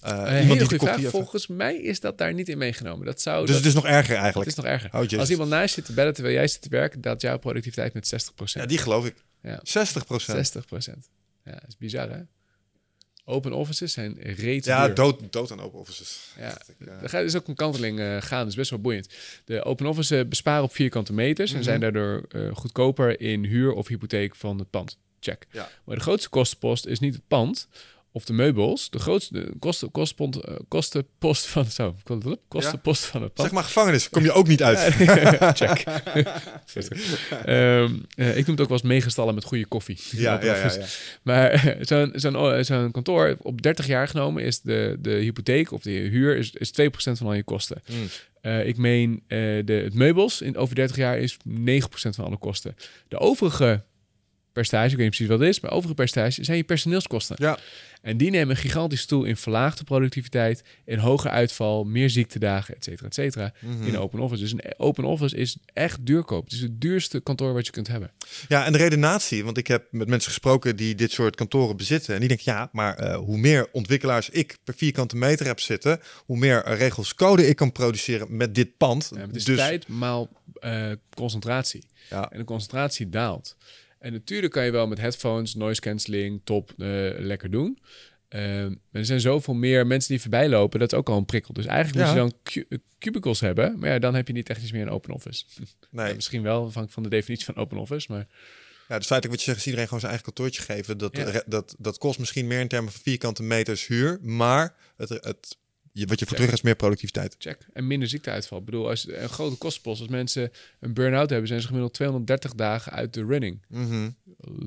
Hele 0.00 0.40
iemand 0.40 0.48
die 0.48 0.58
de 0.58 0.64
goede 0.64 0.84
vraag. 0.84 0.98
even- 0.98 1.10
Volgens 1.10 1.46
mij 1.46 1.76
is 1.76 2.00
dat 2.00 2.18
daar 2.18 2.34
niet 2.34 2.48
in 2.48 2.58
meegenomen. 2.58 3.06
Dat 3.06 3.20
zou, 3.20 3.40
Dus 3.40 3.46
dat- 3.54 3.56
het 3.58 3.66
is 3.66 3.74
nog 3.74 3.86
erger 3.86 4.12
het 4.14 4.18
eigenlijk. 4.22 4.50
is 4.50 4.56
nog 4.56 4.66
erger. 4.66 4.90
Oh. 4.94 5.18
Als 5.18 5.30
iemand 5.30 5.50
naast 5.50 5.68
je 5.68 5.74
zit 5.74 5.84
te 5.84 5.92
bellen 5.92 6.14
terwijl 6.14 6.34
jij 6.34 6.48
zit 6.48 6.62
te 6.62 6.68
werken, 6.68 7.00
daalt 7.00 7.20
jouw 7.20 7.38
productiviteit 7.38 7.94
met 7.94 8.06
60%. 8.06 8.62
Ja, 8.62 8.66
die 8.68 8.78
geloof 8.78 9.06
ik. 9.06 9.14
Ja. 9.42 9.60
60 9.62 10.06
procent. 10.06 10.36
60% 10.36 11.08
Ja, 11.44 11.52
dat 11.52 11.64
is 11.68 11.76
bizar, 11.76 12.10
hè? 12.10 12.18
Open 13.28 13.52
offices 13.52 13.92
zijn 13.92 14.16
reet 14.20 14.64
Ja, 14.64 14.86
duur. 14.86 14.94
dood, 14.94 15.32
dood 15.32 15.52
aan 15.52 15.60
open 15.60 15.78
offices. 15.78 16.32
Ja, 16.38 16.58
eh. 16.78 17.02
er 17.02 17.08
gaat 17.08 17.22
dus 17.22 17.36
ook 17.36 17.48
een 17.48 17.54
kanteling 17.54 18.00
eh, 18.00 18.16
gaan. 18.20 18.38
Dat 18.38 18.48
is 18.48 18.54
best 18.54 18.70
wel 18.70 18.80
boeiend. 18.80 19.08
De 19.44 19.64
open 19.64 19.86
office 19.86 20.26
besparen 20.28 20.62
op 20.62 20.72
vierkante 20.72 21.12
meters... 21.12 21.50
Mhm. 21.50 21.58
en 21.58 21.64
zijn 21.64 21.80
daardoor 21.80 22.22
eh, 22.28 22.54
goedkoper 22.54 23.20
in 23.20 23.44
huur 23.44 23.72
of 23.72 23.88
hypotheek 23.88 24.36
van 24.36 24.58
het 24.58 24.70
pand. 24.70 24.98
Check. 25.20 25.46
Ja. 25.50 25.68
Maar 25.84 25.96
de 25.96 26.02
grootste 26.02 26.28
kostenpost 26.28 26.86
is 26.86 26.98
niet 26.98 27.14
het 27.14 27.26
pand 27.28 27.68
of 28.18 28.24
de 28.24 28.32
meubels. 28.32 28.90
De 28.90 28.98
grootste 28.98 29.52
kosten, 29.60 29.90
eh, 29.92 30.54
kostenpost 30.68 31.46
van... 31.46 31.64
Zo, 31.64 31.94
kostenpost 32.48 33.04
van 33.04 33.22
het 33.22 33.34
pand. 33.34 33.48
Zeg 33.48 33.56
maar 33.56 33.64
gevangenis, 33.64 34.08
kom 34.08 34.22
je 34.22 34.32
ook 34.32 34.48
niet 34.48 34.62
uit. 34.62 34.78
Check. 35.60 35.84
Ehm, 37.44 37.94
eh, 38.14 38.36
ik 38.36 38.46
noem 38.46 38.56
het 38.56 38.60
ook 38.60 38.68
wel 38.68 38.78
eens 38.78 38.82
meegestallen 38.82 39.34
met 39.34 39.44
goede 39.44 39.66
koffie. 39.66 39.98
Ja, 40.10 40.42
ja, 40.42 40.56
ja. 40.56 40.72
Maar 41.22 41.64
zo'n 41.80 42.12
zo'n 42.14 42.64
zo'n 42.64 42.90
kantoor 42.90 43.36
op 43.42 43.62
30 43.62 43.86
jaar 43.86 44.08
genomen 44.08 44.42
is 44.42 44.60
de, 44.60 44.96
de 45.00 45.10
hypotheek 45.10 45.72
of 45.72 45.82
de 45.82 45.90
huur 45.90 46.36
is, 46.36 46.50
is 46.52 46.72
2% 46.80 46.82
van 46.92 47.26
al 47.26 47.34
je 47.34 47.42
kosten. 47.42 47.82
Mm. 47.86 48.08
Eh, 48.40 48.66
ik 48.66 48.76
meen 48.76 49.22
de, 49.26 49.80
het 49.84 49.94
meubels 49.94 50.40
in 50.40 50.56
over 50.56 50.74
30 50.74 50.96
jaar 50.96 51.18
is 51.18 51.36
9% 51.48 51.60
van 51.90 52.24
alle 52.24 52.38
kosten. 52.38 52.76
De 53.08 53.18
overige 53.18 53.82
percentage, 54.58 54.90
ik 54.90 54.96
weet 54.96 55.06
niet 55.06 55.14
precies 55.16 55.28
wat 55.32 55.38
het 55.40 55.48
is, 55.48 55.60
maar 55.60 55.70
overige 55.70 55.94
percentage 55.94 56.44
zijn 56.44 56.56
je 56.56 56.64
personeelskosten. 56.64 57.36
Ja. 57.38 57.58
En 58.02 58.16
die 58.16 58.30
nemen 58.30 58.56
gigantisch 58.56 59.06
toe 59.06 59.28
in 59.28 59.36
verlaagde 59.36 59.84
productiviteit, 59.84 60.62
in 60.84 60.98
hoger 60.98 61.30
uitval, 61.30 61.84
meer 61.84 62.10
ziektedagen, 62.10 62.74
et 62.74 62.84
cetera, 62.84 63.06
et 63.06 63.14
cetera, 63.14 63.52
Mhm. 63.60 63.86
in 63.86 63.98
open 63.98 64.20
office. 64.20 64.42
Dus 64.42 64.52
een 64.52 64.60
open 64.76 65.04
office 65.04 65.36
is 65.36 65.56
echt 65.72 66.06
duurkoop. 66.06 66.44
Het 66.44 66.52
is 66.52 66.60
het 66.60 66.80
duurste 66.80 67.20
kantoor 67.20 67.52
wat 67.52 67.66
je 67.66 67.72
kunt 67.72 67.88
hebben. 67.88 68.10
Ja, 68.48 68.64
en 68.64 68.72
de 68.72 68.78
redenatie, 68.78 69.44
want 69.44 69.56
ik 69.58 69.66
heb 69.66 69.86
met 69.90 70.08
mensen 70.08 70.30
gesproken 70.30 70.76
die 70.76 70.94
dit 70.94 71.12
soort 71.12 71.36
kantoren 71.36 71.76
bezitten. 71.76 72.14
En 72.14 72.20
die 72.20 72.28
denken, 72.28 72.52
ja, 72.52 72.68
maar 72.72 72.96
eh, 72.96 73.16
hoe 73.16 73.38
meer 73.38 73.68
ontwikkelaars 73.72 74.28
ik 74.30 74.58
per 74.64 74.74
vierkante 74.76 75.16
meter 75.16 75.46
heb 75.46 75.60
zitten, 75.60 76.00
hoe 76.24 76.36
meer 76.38 76.64
eh, 76.64 76.78
regels 76.78 77.14
code 77.14 77.48
ik 77.48 77.56
kan 77.56 77.72
produceren 77.72 78.36
met 78.36 78.54
dit 78.54 78.76
pand. 78.76 79.08
Ja, 79.10 79.16
maar 79.18 79.26
het 79.26 79.36
is 79.36 79.44
dus 79.44 79.56
tijd 79.56 79.88
maal 79.88 80.28
eh, 80.60 80.90
concentratie. 81.14 81.84
Ja. 82.10 82.30
En 82.30 82.38
de 82.38 82.44
concentratie 82.44 83.08
daalt. 83.08 83.56
En 83.98 84.12
natuurlijk 84.12 84.52
kan 84.52 84.64
je 84.64 84.70
wel 84.70 84.86
met 84.86 84.98
headphones, 84.98 85.54
noise 85.54 85.80
cancelling, 85.80 86.40
top, 86.44 86.70
eh, 86.70 86.86
lekker 87.18 87.50
doen. 87.50 87.78
Maar 88.30 88.70
er 88.92 89.04
zijn 89.04 89.20
zoveel 89.20 89.54
meer 89.54 89.86
mensen 89.86 90.10
die 90.10 90.20
voorbij 90.20 90.48
lopen, 90.48 90.78
dat 90.80 90.92
is 90.92 90.98
ook 90.98 91.08
al 91.08 91.16
een 91.16 91.24
prikkel. 91.24 91.52
Dus 91.54 91.66
eigenlijk 91.66 92.06
Ja. 92.06 92.22
moet 92.24 92.32
je 92.44 92.66
dan 92.68 92.78
eh, 92.78 92.78
cubicles 92.98 93.40
hebben, 93.40 93.78
maar 93.78 93.88
ja, 93.90 93.98
dan 93.98 94.14
heb 94.14 94.26
je 94.26 94.32
niet 94.32 94.46
technisch 94.46 94.72
meer 94.72 94.82
een 94.82 94.90
open 94.90 95.14
office. 95.14 95.44
nee, 95.90 96.08
Ja, 96.08 96.14
misschien 96.14 96.42
wel, 96.42 96.56
afhankelijk 96.58 96.92
van 96.92 97.02
de 97.02 97.08
definitie 97.08 97.44
van 97.44 97.56
open 97.56 97.78
office, 97.78 98.12
maar 98.12 98.26
ja, 98.88 98.96
dus 98.98 99.06
feitelijk 99.06 99.28
wat 99.28 99.38
je 99.38 99.44
zegt, 99.44 99.56
is 99.58 99.64
iedereen 99.64 99.84
gewoon 99.86 100.00
zijn 100.00 100.12
eigen 100.12 100.32
kantoortje 100.32 100.62
geven. 100.62 100.98
Dat, 100.98 101.16
Ja. 101.16 101.42
dat, 101.46 101.74
dat 101.78 101.98
kost 101.98 102.18
misschien 102.18 102.46
meer 102.46 102.60
in 102.60 102.68
termen 102.68 102.92
van 102.92 103.02
vierkante 103.02 103.42
meters 103.42 103.86
huur, 103.86 104.18
maar 104.22 104.74
het, 104.96 105.08
het, 105.08 105.56
je, 105.92 106.06
wat 106.06 106.18
je 106.18 106.26
voor 106.26 106.36
Check. 106.36 106.36
terug 106.36 106.52
is 106.52 106.62
meer 106.62 106.76
productiviteit. 106.76 107.34
check. 107.38 107.66
En 107.72 107.86
minder 107.86 108.08
ziekteuitval. 108.08 108.58
Ik 108.58 108.64
bedoel, 108.64 108.88
als 108.88 109.08
een 109.08 109.28
grote 109.28 109.56
kostenpost, 109.56 110.00
als 110.00 110.08
mensen 110.10 110.52
een 110.80 110.94
burn-out 110.94 111.30
hebben, 111.30 111.48
zijn 111.48 111.60
ze 111.60 111.66
gemiddeld 111.66 111.94
230 111.94 112.54
dagen 112.54 112.92
uit 112.92 113.14
de 113.14 113.24
running. 113.24 113.62
Mhm. 113.68 114.10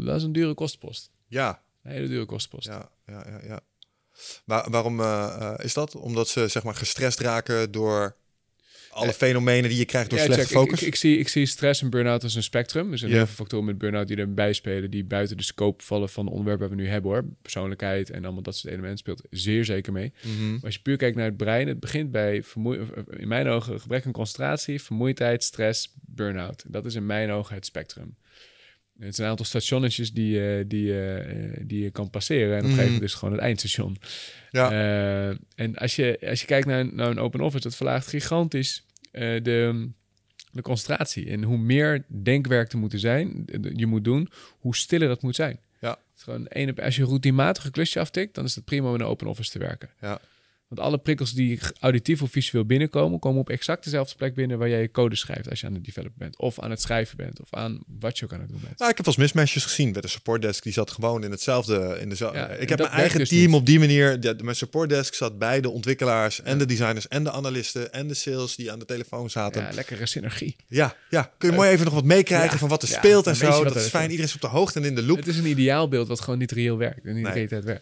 Dat 0.06 0.16
is 0.16 0.24
een 0.24 0.32
dure 0.34 0.54
kostenpost. 0.54 1.12
Ja, 1.28 1.62
Een 1.84 1.92
hele 1.92 2.08
dure 2.08 2.26
kostenpost. 2.26 2.68
ja, 2.68 2.90
ja, 3.06 3.26
ja. 3.30 3.40
ja. 3.44 3.60
Maar 4.46 4.70
waarom 4.70 5.00
eh, 5.00 5.36
eh, 5.40 5.66
is 5.66 5.74
dat? 5.74 5.96
Omdat 5.96 6.28
ze 6.28 6.48
zeg 6.48 6.64
maar 6.64 6.76
gestrest 6.76 7.20
raken 7.20 7.72
door 7.72 8.16
alle 8.92 9.14
fenomenen 9.14 9.70
die 9.70 9.78
je 9.80 9.86
krijgt 9.86 10.10
door 10.10 10.20
Ja, 10.20 10.26
slechte 10.26 10.46
check. 10.46 10.58
Focus? 10.58 10.82
Ik, 10.82 10.88
ik, 10.88 10.96
zie, 10.96 11.18
ik 11.18 11.28
zie 11.28 11.46
stress 11.46 11.82
en 11.82 11.90
burn-out 11.90 12.24
als 12.24 12.36
een 12.36 12.44
spectrum. 12.44 12.92
Er 12.92 12.98
zijn 12.98 13.12
heel 13.12 13.26
veel 13.26 13.36
factoren 13.36 13.66
met 13.66 13.78
burn-out 13.78 14.08
die 14.08 14.18
erbij 14.18 14.54
spelen... 14.54 14.92
die 14.92 15.04
buiten 15.04 15.38
de 15.38 15.44
scope 15.44 15.84
vallen 15.84 16.10
van 16.10 16.24
het 16.24 16.32
onderwerp 16.32 16.60
waar 16.60 16.70
we 16.70 16.76
nu 16.76 16.88
hebben, 16.88 17.12
hoor. 17.12 17.26
Persoonlijkheid 17.42 18.10
en 18.10 18.24
allemaal 18.24 18.44
dat 18.44 18.56
soort 18.56 18.74
elementen 18.74 19.00
speelt 19.00 19.22
zeer 19.30 19.66
zeker 19.66 19.94
mee. 19.94 20.14
Mhm. 20.22 20.52
Maar 20.52 20.64
als 20.64 20.74
je 20.74 20.82
puur 20.82 20.98
kijkt 20.98 21.16
naar 21.16 21.26
het 21.26 21.38
brein... 21.38 21.68
het 21.68 21.80
begint 21.80 22.12
bij, 22.12 22.44
in 23.10 23.28
mijn 23.28 23.48
ogen, 23.48 23.80
gebrek 23.80 24.06
aan 24.06 24.12
concentratie... 24.12 24.82
vermoeidheid, 24.82 25.44
stress, 25.44 25.94
burn-out. 26.02 26.64
Dat 26.68 26.86
is 26.86 26.96
in 26.96 27.06
mijn 27.06 27.32
ogen 27.32 27.56
het 27.56 27.66
spectrum. 27.66 28.16
Het 29.06 29.16
zijn 29.16 29.26
een 29.28 29.32
aantal 29.34 29.46
stationnetjes 29.46 30.14
die, 30.14 30.58
eh, 30.58 30.64
die, 30.68 30.92
eh, 30.92 31.46
eh, 31.54 31.62
die 31.66 31.84
je 31.84 31.90
kan 31.92 32.10
passeren. 32.10 32.52
En 32.52 32.58
op 32.58 32.64
een 32.64 32.70
Mhm. 32.70 32.70
gegeven 32.70 32.86
moment 32.94 33.04
is 33.04 33.12
het 33.12 33.20
gewoon 33.20 33.34
het 33.34 33.44
eindstation. 33.44 33.98
Ja. 34.52 34.72
En 35.56 35.76
als 35.76 35.96
je, 35.96 36.18
als 36.30 36.40
je 36.42 36.46
kijkt 36.48 36.68
naar, 36.68 36.80
een- 36.80 36.96
naar 36.96 37.10
een 37.10 37.20
open 37.20 37.42
office, 37.42 37.64
dat 37.64 37.76
verlaagt 37.76 38.08
gigantisch 38.08 38.86
de, 39.12 39.90
de 40.52 40.62
concentratie. 40.62 41.30
En 41.30 41.44
hoe 41.44 41.58
meer 41.58 42.04
denkwerk 42.24 42.72
er 42.72 42.78
moet 42.78 42.94
zijn, 42.96 43.46
je 43.76 43.86
moet 43.86 44.04
doen, 44.04 44.30
hoe 44.60 44.76
stiller 44.76 45.10
het 45.10 45.22
moet 45.22 45.36
zijn. 45.36 45.60
Ja. 45.80 45.90
Het 45.90 46.00
is 46.18 46.24
gewoon 46.24 46.46
ene, 46.46 46.82
als 46.84 46.96
je 46.96 47.02
een 47.02 47.08
routinematig 47.08 47.66
een 47.66 47.72
klusje 47.72 48.00
aftikt, 48.00 48.36
dan 48.36 48.46
is 48.46 48.56
het 48.56 48.66
prima 48.66 48.88
om 48.88 48.96
in 48.96 49.00
een 49.02 49.08
open 49.08 49.28
office 49.28 49.52
te 49.52 49.60
werken. 49.60 49.90
Ja. 50.02 50.20
Want 50.72 50.84
alle 50.84 50.98
prikkels 50.98 51.34
die 51.34 51.60
auditief 51.80 52.22
of 52.22 52.32
visueel 52.32 52.66
binnenkomen, 52.66 53.20
komen 53.20 53.40
op 53.40 53.50
exact 53.50 53.84
dezelfde 53.84 54.16
plek 54.16 54.36
binnen 54.36 54.58
waar 54.58 54.70
jij 54.70 54.82
je 54.82 54.92
code 54.92 55.16
schrijft 55.16 55.50
als 55.50 55.60
je 55.60 55.68
aan 55.68 55.74
het 55.74 55.84
developen 55.86 56.18
bent. 56.18 56.38
Of 56.38 56.60
aan 56.60 56.70
het 56.70 56.82
schrijven 56.82 57.18
bent. 57.18 57.42
Of 57.42 57.48
aan 57.54 57.80
wat 58.00 58.20
je 58.20 58.26
ook 58.26 58.34
aan 58.34 58.40
het 58.40 58.50
doen 58.50 58.60
bent. 58.64 58.80
Nou, 58.80 58.92
ik 58.92 58.98
heb 58.98 59.06
eens 59.06 59.16
mismatches 59.16 59.64
gezien 59.64 59.92
bij 59.92 60.02
de 60.02 60.08
supportdesk. 60.08 60.64
Die 60.64 60.74
zat 60.74 60.92
gewoon 60.92 61.24
in 61.24 61.32
hetzelfde. 61.32 61.98
In 62.02 62.10
dezelfde. 62.10 62.38
Ja, 62.38 62.48
ik 62.48 62.70
heb 62.70 62.78
mijn 62.80 62.92
eigen 62.92 63.18
werkt 63.18 63.30
dus 63.30 63.40
team 63.40 63.52
niet. 63.52 63.60
op 63.60 63.66
die 63.66 63.80
manier. 63.80 64.18
Ja, 64.22 64.34
mijn 64.44 64.56
supportdesk 64.56 65.14
zat 65.14 65.38
bij 65.40 65.62
de 65.62 65.70
ontwikkelaars 65.70 66.42
en 66.42 66.58
de 66.58 66.66
designers 66.66 67.08
en 67.08 67.24
de 67.24 67.32
analisten 67.32 67.94
en 67.94 68.08
de 68.08 68.14
sales 68.14 68.56
die 68.56 68.72
aan 68.72 68.80
de 68.80 68.86
telefoon 68.86 69.30
zaten. 69.30 69.62
Ja, 69.62 69.68
Ja, 69.68 69.74
lekkere 69.76 70.06
synergie. 70.06 70.56
ja, 70.68 70.96
kun 71.38 71.50
je 71.50 71.56
mooi 71.56 71.70
even 71.70 71.86
nog 71.86 71.94
wat 71.94 72.04
meekrijgen 72.06 72.52
Ja, 72.52 72.58
van 72.58 72.70
wat 72.70 72.84
er 72.84 72.90
ja, 72.90 72.98
speelt 72.98 73.28
en 73.28 73.36
zo. 73.36 73.64
Dat 73.64 73.76
is 73.76 73.88
fijn. 73.88 74.04
Iedereen 74.04 74.26
is 74.30 74.36
op 74.36 74.42
de 74.42 74.48
hoogte 74.48 74.80
en 74.80 74.86
in 74.86 74.96
de 74.96 75.04
loop. 75.04 75.18
Het 75.18 75.28
is 75.28 75.38
een 75.38 75.46
ideaalbeeld 75.46 76.08
wat 76.08 76.20
gewoon 76.22 76.40
niet 76.40 76.52
reëel 76.52 76.78
werkt. 76.78 77.06
En 77.06 77.14
niet 77.16 77.24
Nee. 77.24 77.48
de 77.48 77.56
realiteit 77.56 77.82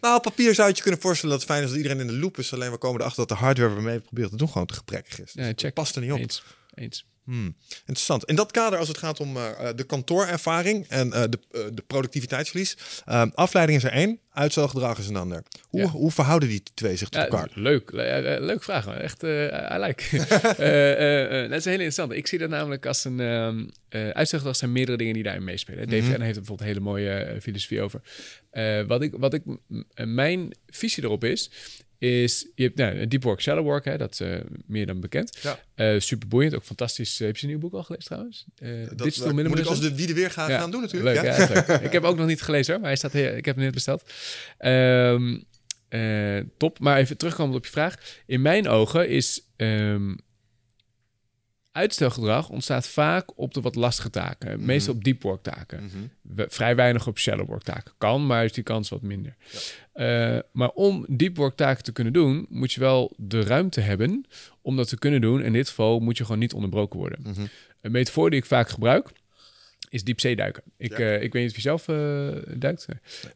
Nou, 0.00 0.16
op 0.16 0.22
papier 0.22 0.54
zou 0.54 0.68
je 0.68 0.74
je 0.76 0.82
kunnen 0.82 1.00
voorstellen 1.00 1.30
dat 1.38 1.42
het 1.44 1.50
fijn 1.52 1.62
is 1.64 1.68
dat 1.68 1.78
iedereen 1.78 2.00
in 2.00 2.06
de 2.06 2.12
loop 2.12 2.38
is. 2.38 2.52
Alleen 2.54 2.70
we 2.70 2.76
komen 2.78 3.00
erachter 3.00 3.26
dat 3.26 3.38
de 3.38 3.44
hardware 3.44 3.72
waarmee 3.74 3.96
we 3.96 4.00
proberen 4.02 4.30
te 4.30 4.36
doen 4.36 4.48
gewoon 4.48 4.66
te 4.66 4.74
gebrekkig 4.74 5.12
is. 5.20 5.32
Dus 5.32 5.42
Ja, 5.44 5.50
dat 5.50 5.60
check. 5.60 5.74
past 5.74 5.96
er 5.96 6.02
niet 6.02 6.12
op. 6.12 6.18
Eens. 6.18 6.42
Eens. 6.74 7.06
Hmm, 7.26 7.56
interessant. 7.78 8.24
In 8.24 8.34
dat 8.36 8.50
kader, 8.52 8.78
als 8.78 8.88
het 8.88 8.98
gaat 8.98 9.20
om 9.20 9.36
eh, 9.36 9.68
de 9.76 9.84
kantoorervaring 9.84 10.86
en 10.88 11.12
eh, 11.12 11.22
de, 11.30 11.38
eh, 11.50 11.60
de 11.74 11.82
productiviteitsverlies. 11.86 12.76
afleiding 13.34 13.78
is 13.78 13.84
er 13.84 13.90
één, 13.92 14.18
uitstelgedrag 14.32 14.98
is 14.98 15.08
een 15.08 15.16
ander. 15.16 15.42
Hoe, 15.68 15.80
Ja. 15.80 15.86
hoe 15.86 16.10
verhouden 16.10 16.48
die 16.48 16.62
twee 16.74 16.96
zich 16.96 17.08
tot 17.08 17.20
Ja, 17.22 17.28
elkaar? 17.28 17.50
leuk. 17.54 17.90
Le- 17.92 18.36
leuk 18.40 18.62
vraag. 18.62 18.86
man. 18.86 18.94
Echt, 18.94 19.22
I 19.22 19.76
like. 19.78 20.04
Dat 21.48 21.58
is 21.58 21.64
een 21.64 21.70
hele 21.70 21.84
interessante. 21.84 22.16
Ik 22.16 22.26
zie 22.26 22.38
dat 22.38 22.48
namelijk 22.50 22.86
als 22.86 23.04
een... 23.04 23.20
eh 23.20 24.08
uitstelgedrag 24.12 24.56
zijn 24.56 24.72
meerdere 24.72 24.96
dingen 24.96 25.14
die 25.14 25.22
daarin 25.22 25.44
meespelen. 25.44 25.88
Dave 25.88 25.96
Mhm. 26.02 26.10
Heeft 26.10 26.18
er 26.36 26.42
bijvoorbeeld 26.42 26.60
een 26.60 26.66
hele 26.66 26.80
mooie 26.80 27.38
filosofie 27.42 27.80
over. 27.82 28.00
Wat 28.86 29.02
ik, 29.02 29.14
wat 29.16 29.34
ik, 29.34 29.42
mijn 30.04 30.56
visie 30.66 31.02
erop 31.04 31.24
is, 31.24 31.50
is... 31.98 32.46
Je 32.54 32.62
hebt 32.62 32.76
nou, 32.76 33.06
deep 33.06 33.22
work, 33.22 33.40
shallow 33.40 33.64
work, 33.64 33.84
hè, 33.84 33.96
dat 33.98 34.12
is 34.12 34.20
eh, 34.20 34.38
meer 34.66 34.86
dan 34.86 35.00
bekend. 35.00 35.38
Ja. 35.42 35.58
Eh, 35.74 36.00
super 36.00 36.28
boeiend, 36.28 36.54
ook 36.54 36.64
fantastisch. 36.64 37.20
Eh, 37.20 37.26
heb 37.26 37.34
je 37.36 37.38
zijn 37.40 37.50
nieuw 37.50 37.60
boek 37.60 37.72
al 37.74 37.82
gelezen 37.82 38.06
trouwens? 38.06 38.44
Eh, 38.56 38.68
Dat 38.88 38.98
Digital 38.98 39.26
eh, 39.28 39.32
moet 39.32 39.44
ik 39.44 39.48
Minimalism. 39.48 39.68
als 39.68 39.80
de 39.80 39.94
wie 39.94 40.06
de 40.06 40.14
weer 40.14 40.30
gaan, 40.30 40.50
Ja, 40.50 40.58
gaan 40.58 40.70
doen 40.70 40.80
natuurlijk. 40.80 41.22
Leuk, 41.22 41.24
ja? 41.36 41.64
ja, 41.66 41.80
ik 41.80 41.92
heb 41.92 42.02
ook 42.04 42.16
nog 42.16 42.26
niet 42.26 42.42
gelezen 42.42 42.72
hoor, 42.72 42.80
maar 42.80 42.90
hij 42.90 42.98
staat 42.98 43.12
hier, 43.12 43.36
ik 43.36 43.44
heb 43.44 43.54
hem 43.54 43.64
net 43.64 43.74
besteld. 43.74 44.02
Ehm, 44.58 45.38
eh, 45.88 46.38
top, 46.56 46.78
maar 46.78 46.98
even 46.98 47.16
terugkomen 47.16 47.56
op 47.56 47.64
je 47.64 47.70
vraag. 47.70 47.96
In 48.26 48.42
mijn 48.42 48.68
ogen 48.68 49.08
is 49.08 49.40
ehm, 49.56 50.14
uitstelgedrag 51.76 52.48
ontstaat 52.48 52.88
vaak 52.88 53.38
op 53.38 53.54
de 53.54 53.60
wat 53.60 53.74
lastige 53.74 54.10
taken. 54.10 54.64
Meestal 54.64 54.94
op 54.94 55.04
deep 55.04 55.22
work 55.22 55.42
taken. 55.42 55.84
Mhm. 55.84 55.96
We- 56.22 56.46
vrij 56.48 56.76
weinig 56.76 57.06
op 57.06 57.18
shallow 57.18 57.46
work 57.46 57.62
taken. 57.62 57.92
Kan, 57.98 58.26
maar 58.26 58.44
is 58.44 58.52
die 58.52 58.62
kans 58.64 58.88
wat 58.88 59.02
minder. 59.02 59.36
Eh, 59.92 60.38
maar 60.52 60.68
om 60.68 61.04
deep 61.08 61.36
work 61.36 61.56
taken 61.56 61.82
te 61.84 61.92
kunnen 61.92 62.12
doen, 62.12 62.46
moet 62.48 62.72
je 62.72 62.80
wel 62.80 63.12
de 63.16 63.42
ruimte 63.42 63.80
hebben 63.80 64.26
om 64.62 64.76
dat 64.76 64.88
te 64.88 64.98
kunnen 64.98 65.20
doen. 65.20 65.42
In 65.42 65.52
dit 65.52 65.68
geval 65.68 66.00
moet 66.00 66.16
je 66.18 66.24
gewoon 66.24 66.38
niet 66.40 66.52
onderbroken 66.54 66.98
worden. 66.98 67.18
Mhm. 67.22 67.46
Een 67.80 67.90
metafoor 67.92 68.30
die 68.30 68.38
ik 68.38 68.46
vaak 68.46 68.68
gebruik 68.68 69.10
is 69.88 70.04
diepzee 70.04 70.36
duiken. 70.36 70.62
Ik, 70.78 70.90
Ja. 70.90 70.96
eh, 70.96 71.22
ik 71.22 71.32
weet 71.32 71.42
niet 71.42 71.50
of 71.50 71.56
je 71.56 71.62
zelf 71.62 71.88
eh, 71.88 72.28
duikt. 72.58 72.86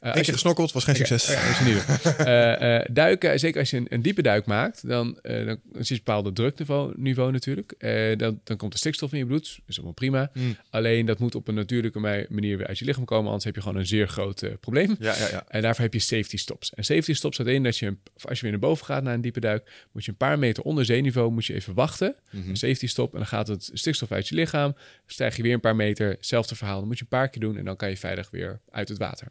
Eh, 0.00 0.14
Eén 0.16 0.24
gesnokkeld, 0.24 0.72
was 0.72 0.84
geen 0.84 0.96
succes. 0.96 1.26
duiken, 2.92 3.38
zeker 3.38 3.60
als 3.60 3.70
je 3.70 3.76
een, 3.76 3.86
een 3.88 4.02
diepe 4.02 4.22
duik 4.22 4.46
maakt, 4.46 4.88
dan, 4.88 5.18
dan 5.22 5.60
is 5.72 5.90
een 5.90 5.96
bepaald 5.96 6.34
drukniveau 6.34 6.92
niveau 6.96 7.32
natuurlijk. 7.32 7.74
Dan, 8.18 8.40
dan 8.44 8.56
komt 8.56 8.72
er 8.72 8.78
stikstof 8.78 9.12
in 9.12 9.18
je 9.18 9.26
bloed, 9.26 9.44
dat 9.56 9.64
is 9.68 9.74
allemaal 9.76 9.92
prima. 9.94 10.30
Mm. 10.34 10.56
Alleen 10.70 11.06
dat 11.06 11.18
moet 11.18 11.34
op 11.34 11.48
een 11.48 11.54
natuurlijke 11.54 11.98
ma- 11.98 12.24
manier 12.28 12.56
weer 12.56 12.66
uit 12.66 12.78
je 12.78 12.84
lichaam 12.84 13.04
komen, 13.04 13.26
anders 13.26 13.44
heb 13.44 13.54
je 13.54 13.60
gewoon 13.62 13.76
een 13.76 13.86
zeer 13.86 14.08
groot 14.08 14.44
probleem. 14.60 14.96
Ja, 14.98 15.14
ja, 15.18 15.28
ja. 15.30 15.44
En 15.48 15.62
daarvoor 15.62 15.84
heb 15.84 15.92
je 15.92 15.98
safety 15.98 16.36
stops. 16.36 16.74
En 16.74 16.84
safety 16.84 17.12
stops 17.14 17.36
houdt 17.36 17.52
in 17.52 17.62
dat 17.62 17.78
je, 17.78 17.96
als 18.22 18.36
je 18.36 18.42
weer 18.42 18.50
naar 18.50 18.60
boven 18.60 18.86
gaat 18.86 19.02
na 19.02 19.12
een 19.14 19.20
diepe 19.20 19.40
duik, 19.40 19.70
moet 19.92 20.04
je 20.04 20.10
een 20.10 20.16
paar 20.16 20.38
meter 20.38 20.62
onder 20.62 20.84
zeeniveau 20.84 21.30
moet 21.30 21.46
je 21.46 21.54
even 21.54 21.74
wachten. 21.74 22.14
Mhm. 22.30 22.48
Een 22.48 22.56
safety 22.56 22.86
stop 22.86 23.12
en 23.12 23.18
dan 23.18 23.26
gaat 23.26 23.48
het 23.48 23.70
stikstof 23.72 24.12
uit 24.12 24.28
je 24.28 24.34
lichaam. 24.34 24.76
Stijg 25.06 25.36
je 25.36 25.42
weer 25.42 25.52
een 25.52 25.60
paar 25.60 25.76
meter, 25.76 26.16
hetzelfde 26.40 26.54
verhaal. 26.64 26.78
Dan 26.78 26.88
moet 26.88 26.98
je 26.98 27.02
een 27.02 27.18
paar 27.18 27.28
keer 27.28 27.40
doen 27.40 27.56
en 27.56 27.64
dan 27.64 27.76
kan 27.76 27.88
je 27.90 27.96
veilig 27.96 28.30
weer 28.30 28.60
uit 28.70 28.88
het 28.88 28.98
water. 28.98 29.28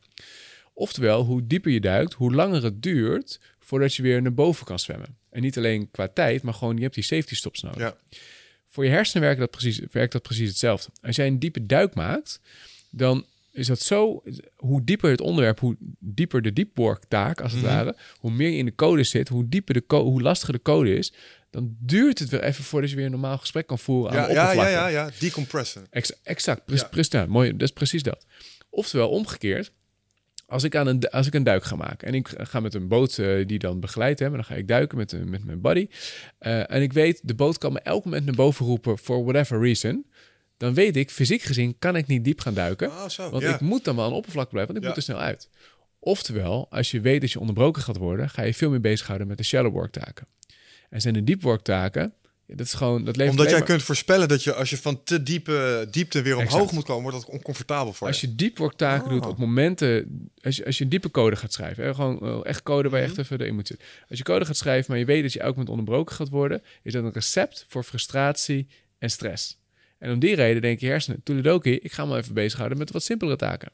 Oftewel, 0.74 1.24
hoe 1.24 1.48
dieper 1.48 1.72
je 1.72 1.80
duikt, 1.80 2.14
hoe 2.14 2.34
langer 2.34 2.64
het 2.64 2.82
duurt 2.82 3.40
voordat 3.60 3.94
je 3.96 4.02
weer 4.02 4.22
naar 4.22 4.34
boven 4.34 4.66
kan 4.66 4.80
zwemmen. 4.80 5.18
En 5.30 5.42
niet 5.42 5.58
alleen 5.58 5.92
qua 5.92 6.08
tijd, 6.08 6.42
maar 6.44 6.54
gewoon 6.54 6.76
je 6.76 6.82
hebt 6.82 6.96
die 6.96 7.04
safety 7.04 7.36
stops 7.36 7.62
nodig. 7.62 7.80
Ja. 7.80 7.98
Voor 8.66 8.84
je 8.86 8.90
hersenen 8.90 9.24
werkt 9.24 9.40
dat, 9.40 9.52
precies, 9.52 9.82
werkt 9.92 10.12
dat 10.12 10.22
precies 10.22 10.50
hetzelfde. 10.50 10.92
Als 11.02 11.16
jij 11.16 11.28
een 11.28 11.40
diepe 11.40 11.66
duik 11.66 11.96
maakt, 11.96 12.42
dan 12.90 13.26
is 13.52 13.68
dat 13.68 13.80
zo... 13.80 14.24
Hoe 14.56 14.84
dieper 14.84 15.10
het 15.10 15.22
onderwerp, 15.22 15.60
hoe 15.60 15.76
dieper 16.00 16.42
de 16.42 16.54
deep 16.54 16.78
work 16.78 17.04
taak, 17.08 17.42
als 17.42 17.52
het 17.52 17.62
Mhm. 17.62 17.72
ware... 17.72 17.96
hoe 18.18 18.32
meer 18.32 18.50
je 18.50 18.58
in 18.58 18.66
de 18.66 18.76
code 18.76 19.04
zit, 19.04 19.28
hoe, 19.30 19.50
dieper 19.50 19.74
de 19.74 19.96
hoe 19.96 20.22
lastiger 20.22 20.54
de 20.54 20.62
code 20.62 20.96
is... 20.96 21.14
dan 21.50 21.76
duurt 21.80 22.20
het 22.20 22.30
weer 22.30 22.44
even 22.44 22.64
voordat 22.64 22.90
je 22.90 22.96
weer 22.96 23.06
een 23.06 23.12
normaal 23.12 23.38
gesprek 23.38 23.68
kan 23.68 23.80
voeren 23.80 24.12
aan 24.12 24.18
Ja, 24.18 24.28
de 24.28 24.34
ja, 24.34 24.52
ja, 24.52 24.68
ja, 24.70 24.88
ja. 24.88 25.10
Decompressen. 25.20 25.88
Ex- 25.90 26.22
exact, 26.24 26.66
pre- 26.90 27.04
Ja. 27.10 27.26
mooi, 27.26 27.52
dat 27.52 27.62
is 27.62 27.72
precies 27.72 28.04
dat. 28.04 28.26
Oftewel, 28.70 29.10
omgekeerd, 29.10 29.72
als 30.46 30.64
ik, 30.64 30.76
aan 30.76 30.88
een, 30.88 31.10
als 31.10 31.28
ik 31.28 31.34
een 31.34 31.44
duik 31.44 31.64
ga 31.64 31.76
maken 31.76 32.08
en 32.08 32.14
ik 32.14 32.30
ga 32.38 32.60
met 32.60 32.74
een 32.74 32.88
boot 32.88 33.18
eh, 33.18 33.48
die 33.48 33.60
dan 33.60 33.80
begeleidt, 33.80 34.20
hè, 34.20 34.26
maar 34.28 34.36
dan 34.38 34.46
ga 34.46 34.56
ik 34.56 34.68
duiken 34.68 34.98
met, 34.98 35.12
een- 35.12 35.30
met 35.30 35.46
mijn 35.46 35.62
buddy. 35.62 35.88
eh, 36.40 36.72
en 36.72 36.82
ik 36.82 36.94
weet, 36.94 37.20
de 37.24 37.36
boot 37.36 37.58
kan 37.58 37.74
me 37.74 37.80
elk 37.80 38.04
moment 38.06 38.26
naar 38.26 38.36
boven 38.36 38.66
roepen, 38.66 38.98
for 38.98 39.24
whatever 39.24 39.60
reason. 39.62 40.06
Dan 40.58 40.74
weet 40.74 40.96
ik, 40.96 41.10
fysiek 41.12 41.42
gezien, 41.42 41.76
kan 41.80 41.96
ik 41.96 42.08
niet 42.08 42.24
diep 42.24 42.40
gaan 42.40 42.54
duiken. 42.54 42.88
Oh, 42.88 43.08
zo. 43.10 43.30
Want 43.30 43.44
ja. 43.44 43.54
ik 43.54 43.60
moet 43.60 43.84
dan 43.84 43.96
wel 43.96 44.06
aan 44.06 44.14
oppervlak 44.14 44.50
blijven, 44.50 44.74
want 44.74 44.84
ik 44.86 44.90
moet 44.90 44.98
er 45.00 45.04
snel 45.14 45.20
uit. 45.22 45.50
Oftewel, 46.00 46.68
als 46.70 46.92
je 46.92 47.02
weet 47.02 47.22
dat 47.22 47.32
je 47.32 47.40
onderbroken 47.40 47.82
gaat 47.82 47.98
worden, 47.98 48.30
ga 48.30 48.42
je 48.42 48.54
veel 48.54 48.70
meer 48.70 48.82
bezighouden 48.82 49.28
met 49.28 49.38
de 49.38 49.44
shallow 49.44 49.72
work 49.74 49.92
taken. 49.92 50.28
En 50.90 51.02
zijn 51.02 51.14
de 51.14 51.24
deep 51.24 51.42
work 51.42 51.62
taken, 51.62 52.14
ja, 52.46 52.56
dat 52.56 52.66
is 52.66 52.74
gewoon, 52.74 53.04
dat 53.06 53.16
levert 53.16 53.32
Omdat 53.36 53.50
jij 53.50 53.58
maar- 53.60 53.68
kunt 53.68 53.84
voorspellen 53.84 54.28
dat 54.28 54.44
je 54.44 54.54
als 54.54 54.70
je 54.70 54.78
van 54.78 55.04
te 55.04 55.24
diepe 55.24 55.88
diepte 55.92 56.22
weer 56.22 56.36
omhoog 56.38 56.54
Exact. 56.54 56.72
moet 56.72 56.84
komen, 56.86 57.04
wordt 57.12 57.18
dat 57.26 57.36
oncomfortabel 57.36 57.94
voor 57.94 58.08
Als 58.08 58.22
je. 58.22 58.28
je 58.28 58.36
deep 58.36 58.58
work 58.58 58.74
taken 58.74 59.06
Oh. 59.06 59.12
doet 59.12 59.26
op 59.26 59.38
momenten, 59.38 60.30
als 60.42 60.56
je, 60.56 60.66
als 60.66 60.78
je 60.78 60.84
een 60.84 60.90
diepe 60.90 61.12
code 61.12 61.36
gaat 61.36 61.54
schrijven, 61.54 61.84
hè, 61.84 61.94
gewoon 61.94 62.20
eh, 62.22 62.40
echt 62.44 62.64
code 62.64 62.90
waar 62.90 63.00
je 63.02 63.08
Mhm. 63.08 63.16
echt 63.20 63.26
even 63.26 63.40
erin 63.42 63.56
moet 63.56 63.68
zitten. 63.68 63.88
Als 64.10 64.18
je 64.18 64.24
code 64.24 64.46
gaat 64.46 64.58
schrijven, 64.58 64.86
maar 64.92 65.00
je 65.00 65.06
weet 65.06 65.22
dat 65.22 65.34
je 65.34 65.40
elk 65.40 65.50
moment 65.52 65.70
onderbroken 65.70 66.16
gaat 66.16 66.30
worden, 66.30 66.62
is 66.84 66.94
dat 66.94 67.04
een 67.04 67.12
recept 67.14 67.66
voor 67.68 67.84
frustratie 67.84 68.68
en 68.98 69.10
stress. 69.10 69.58
En 70.00 70.12
om 70.12 70.20
die 70.20 70.36
reden 70.36 70.62
denk 70.62 70.80
je 70.80 70.88
hersenen, 70.88 71.24
toeledoki, 71.24 71.72
ik 71.72 71.92
ga 71.92 72.06
me 72.06 72.18
even 72.18 72.34
bezighouden 72.34 72.78
met 72.78 72.92
wat 72.92 73.04
simpelere 73.04 73.38
taken. 73.38 73.70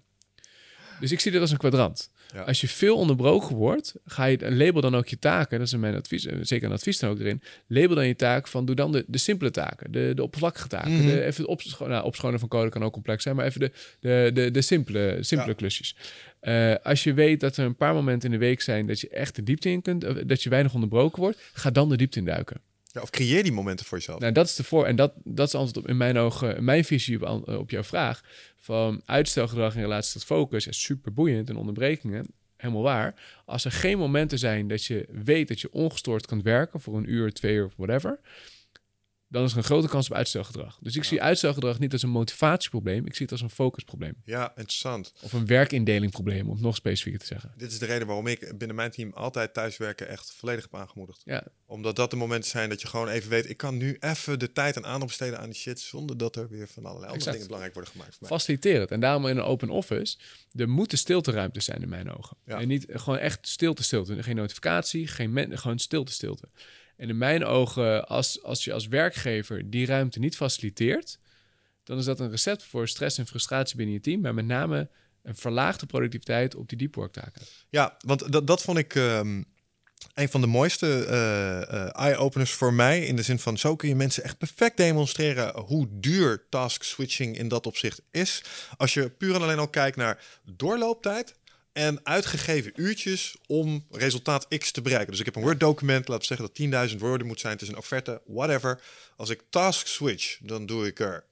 Dus 0.99 1.11
ik 1.11 1.19
zie 1.19 1.31
dit 1.31 1.41
als 1.41 1.51
een 1.51 1.57
kwadrant. 1.57 2.09
Ja. 2.33 2.41
Als 2.41 2.61
je 2.61 2.67
veel 2.67 2.95
onderbroken 2.95 3.55
wordt, 3.55 3.93
ga 4.05 4.25
je 4.25 4.55
label 4.55 4.81
dan 4.81 4.95
ook 4.95 5.07
je 5.07 5.19
taken. 5.19 5.57
Dat 5.57 5.67
is 5.67 5.75
mijn 5.75 5.95
advies, 5.95 6.23
zeker 6.41 6.67
een 6.67 6.73
advies 6.73 6.99
dan 6.99 7.09
ook 7.09 7.19
erin. 7.19 7.41
Label 7.67 7.95
dan 7.95 8.07
je 8.07 8.15
taak 8.15 8.47
van 8.47 8.65
doe 8.65 8.75
dan 8.75 8.91
de, 8.91 9.03
de 9.07 9.17
simpele 9.17 9.51
taken, 9.51 9.91
de, 9.91 10.11
de 10.15 10.23
oppervlakkige 10.23 10.67
taken. 10.67 10.91
Mhm. 10.91 11.05
de, 11.05 11.23
even 11.23 11.41
het 11.41 11.51
opscho 11.51 11.87
nou, 11.87 12.05
opschonen 12.05 12.39
van 12.39 12.47
code 12.47 12.69
kan 12.69 12.83
ook 12.83 12.93
complex 12.93 13.23
zijn, 13.23 13.35
maar 13.35 13.45
even 13.45 13.59
de, 13.59 13.71
de, 13.99 14.31
de, 14.33 14.51
de 14.51 14.61
simpele, 14.61 15.17
simpele 15.19 15.51
Ja. 15.51 15.57
klusjes. 15.57 15.95
Eh, 16.39 16.75
als 16.83 17.03
je 17.03 17.13
weet 17.13 17.39
dat 17.39 17.57
er 17.57 17.65
een 17.65 17.75
paar 17.75 17.93
momenten 17.93 18.31
in 18.31 18.39
de 18.39 18.45
week 18.45 18.61
zijn 18.61 18.87
dat 18.87 18.99
je 18.99 19.09
echt 19.09 19.35
de 19.35 19.43
diepte 19.43 19.69
in 19.69 19.81
kunt, 19.81 20.29
dat 20.29 20.43
je 20.43 20.49
weinig 20.49 20.73
onderbroken 20.73 21.21
wordt, 21.21 21.39
ga 21.53 21.71
dan 21.71 21.89
de 21.89 21.97
diepte 21.97 22.19
in 22.19 22.25
duiken. 22.25 22.61
Of 23.01 23.09
creëer 23.09 23.43
die 23.43 23.51
momenten 23.51 23.85
voor 23.85 23.97
jezelf. 23.97 24.19
Nou, 24.19 24.31
dat 24.31 24.45
is 24.45 24.55
de 24.55 24.63
voor 24.63 24.85
en 24.85 24.95
dat, 24.95 25.13
dat 25.23 25.47
is 25.47 25.55
antwoord 25.55 25.77
op 25.77 25.89
in 25.89 25.97
mijn 25.97 26.17
ogen, 26.17 26.63
mijn 26.63 26.85
visie 26.85 27.27
op, 27.27 27.47
op 27.47 27.69
jouw 27.69 27.83
vraag 27.83 28.23
van 28.57 29.01
uitstelgedrag 29.05 29.75
in 29.75 29.81
relatie 29.81 30.13
tot 30.13 30.23
focus 30.23 30.67
is 30.67 30.81
super 30.81 31.13
boeiend 31.13 31.49
en 31.49 31.55
onderbrekingen. 31.55 32.25
Helemaal 32.57 32.81
waar. 32.81 33.13
Als 33.45 33.65
er 33.65 33.71
geen 33.71 33.97
momenten 33.97 34.39
zijn 34.39 34.67
dat 34.67 34.85
je 34.85 35.07
weet 35.11 35.47
dat 35.47 35.61
je 35.61 35.71
ongestoord 35.71 36.25
kan 36.25 36.41
werken 36.41 36.81
voor 36.81 36.97
een 36.97 37.11
uur, 37.11 37.33
twee 37.33 37.55
uur 37.55 37.65
of 37.65 37.73
whatever, 37.77 38.19
dan 39.35 39.43
is 39.43 39.51
er 39.51 39.57
een 39.57 39.63
grote 39.63 39.87
kans 39.87 40.09
op 40.09 40.15
uitstelgedrag. 40.15 40.77
Dus 40.81 40.95
ik 40.95 41.03
zie 41.03 41.21
uitstelgedrag 41.21 41.79
niet 41.79 41.91
als 41.93 42.03
een 42.03 42.09
motivatieprobleem, 42.09 43.05
ik 43.05 43.15
zie 43.15 43.21
het 43.21 43.31
als 43.31 43.41
een 43.41 43.49
focusprobleem. 43.49 44.15
Ja, 44.25 44.49
interessant. 44.49 45.13
Of 45.21 45.33
een 45.33 45.45
werkindelingprobleem, 45.45 46.45
om 46.47 46.53
het 46.53 46.61
nog 46.61 46.75
specifieker 46.75 47.19
te 47.19 47.25
zeggen. 47.25 47.53
Dit 47.57 47.71
is 47.71 47.79
de 47.79 47.85
reden 47.85 48.07
waarom 48.07 48.27
ik 48.27 48.57
binnen 48.57 48.75
mijn 48.75 48.91
team 48.91 49.11
altijd 49.13 49.53
thuiswerken 49.53 50.07
echt 50.07 50.33
volledig 50.37 50.63
heb 50.63 50.75
aangemoedigd. 50.75 51.21
Ja, 51.25 51.43
Omdat 51.65 51.95
dat 51.95 52.09
de 52.09 52.15
momenten 52.15 52.49
zijn 52.49 52.69
dat 52.69 52.81
je 52.81 52.87
gewoon 52.87 53.07
even 53.07 53.29
weet, 53.29 53.49
ik 53.49 53.57
kan 53.57 53.77
nu 53.77 53.97
even 53.99 54.39
de 54.39 54.51
tijd 54.51 54.75
en 54.75 54.85
aandacht 54.85 55.07
besteden 55.07 55.39
aan 55.39 55.49
die 55.49 55.59
shit, 55.59 55.79
zonder 55.79 56.17
dat 56.17 56.35
er 56.35 56.49
weer 56.49 56.67
van 56.67 56.83
allerlei 56.83 57.11
andere 57.11 57.13
Exact. 57.15 57.31
dingen 57.31 57.45
belangrijk 57.45 57.73
worden 57.73 57.91
gemaakt. 57.91 58.17
het. 58.79 58.91
En 58.91 58.99
daarom 58.99 59.27
in 59.27 59.37
een 59.37 59.43
open 59.43 59.69
office, 59.69 60.17
er 60.51 60.69
moeten 60.69 60.97
stilteruimtes 60.97 61.65
zijn 61.65 61.81
in 61.81 61.89
mijn 61.89 62.11
ogen. 62.11 62.37
Ja. 62.45 62.59
En 62.59 62.67
niet 62.67 62.85
gewoon 62.89 63.19
echt 63.19 63.47
stilte, 63.47 63.83
stilte. 63.83 64.23
Geen 64.23 64.35
notificatie, 64.35 65.07
geen 65.07 65.33
men, 65.33 65.57
gewoon 65.57 65.79
stilte, 65.79 66.11
stilte. 66.11 66.47
En 66.97 67.09
in 67.09 67.17
mijn 67.17 67.45
ogen, 67.45 68.07
als, 68.07 68.43
als 68.43 68.63
je 68.63 68.73
als 68.73 68.87
werkgever 68.87 69.69
die 69.69 69.85
ruimte 69.85 70.19
niet 70.19 70.35
faciliteert, 70.35 71.19
dan 71.83 71.97
is 71.97 72.05
dat 72.05 72.19
een 72.19 72.29
recept 72.29 72.63
voor 72.63 72.87
stress 72.87 73.17
en 73.17 73.27
frustratie 73.27 73.75
binnen 73.75 73.95
je 73.95 74.01
team, 74.01 74.21
maar 74.21 74.33
met 74.33 74.45
name 74.45 74.89
een 75.23 75.35
verlaagde 75.35 75.85
productiviteit 75.85 76.55
op 76.55 76.69
die 76.69 76.77
deep 76.77 76.95
work 76.95 77.11
taken. 77.11 77.41
Ja, 77.69 77.97
want 78.05 78.31
dat, 78.31 78.47
dat 78.47 78.61
vond 78.61 78.77
ik 78.77 78.95
ehm, 78.95 79.41
een 80.13 80.29
van 80.29 80.41
de 80.41 80.47
mooiste 80.47 81.05
eh, 81.05 82.01
eye-openers 82.01 82.51
voor 82.51 82.73
mij. 82.73 83.05
In 83.05 83.15
de 83.15 83.21
zin 83.21 83.39
van, 83.39 83.57
zo 83.57 83.75
kun 83.75 83.89
je 83.89 83.95
mensen 83.95 84.23
echt 84.23 84.37
perfect 84.37 84.77
demonstreren 84.77 85.59
hoe 85.59 85.87
duur 85.91 86.45
task 86.49 86.83
switching 86.83 87.37
in 87.37 87.47
dat 87.47 87.65
opzicht 87.65 88.01
is. 88.11 88.43
Als 88.77 88.93
je 88.93 89.09
puur 89.09 89.35
en 89.35 89.41
alleen 89.41 89.59
al 89.59 89.67
kijkt 89.67 89.97
naar 89.97 90.23
doorlooptijd 90.43 91.35
en 91.75 91.99
uitgegeven 92.03 92.71
uurtjes 92.75 93.35
om 93.47 93.85
resultaat 93.91 94.47
X 94.57 94.71
te 94.71 94.81
bereiken. 94.81 95.11
Dus 95.11 95.19
ik 95.19 95.25
heb 95.25 95.35
een 95.35 95.41
Word-document, 95.41 96.07
laten 96.07 96.29
we 96.29 96.35
zeggen 96.35 96.71
dat 96.71 96.89
10.000 96.91 96.97
woorden 96.97 97.27
moet 97.27 97.39
zijn. 97.39 97.53
Het 97.53 97.61
is 97.61 97.67
een 97.67 97.77
offerte, 97.77 98.21
whatever. 98.25 98.81
Als 99.15 99.29
ik 99.29 99.41
task 99.49 99.87
switch, 99.87 100.37
dan 100.41 100.65
doe 100.65 100.87
ik 100.87 100.99
er, 100.99 101.25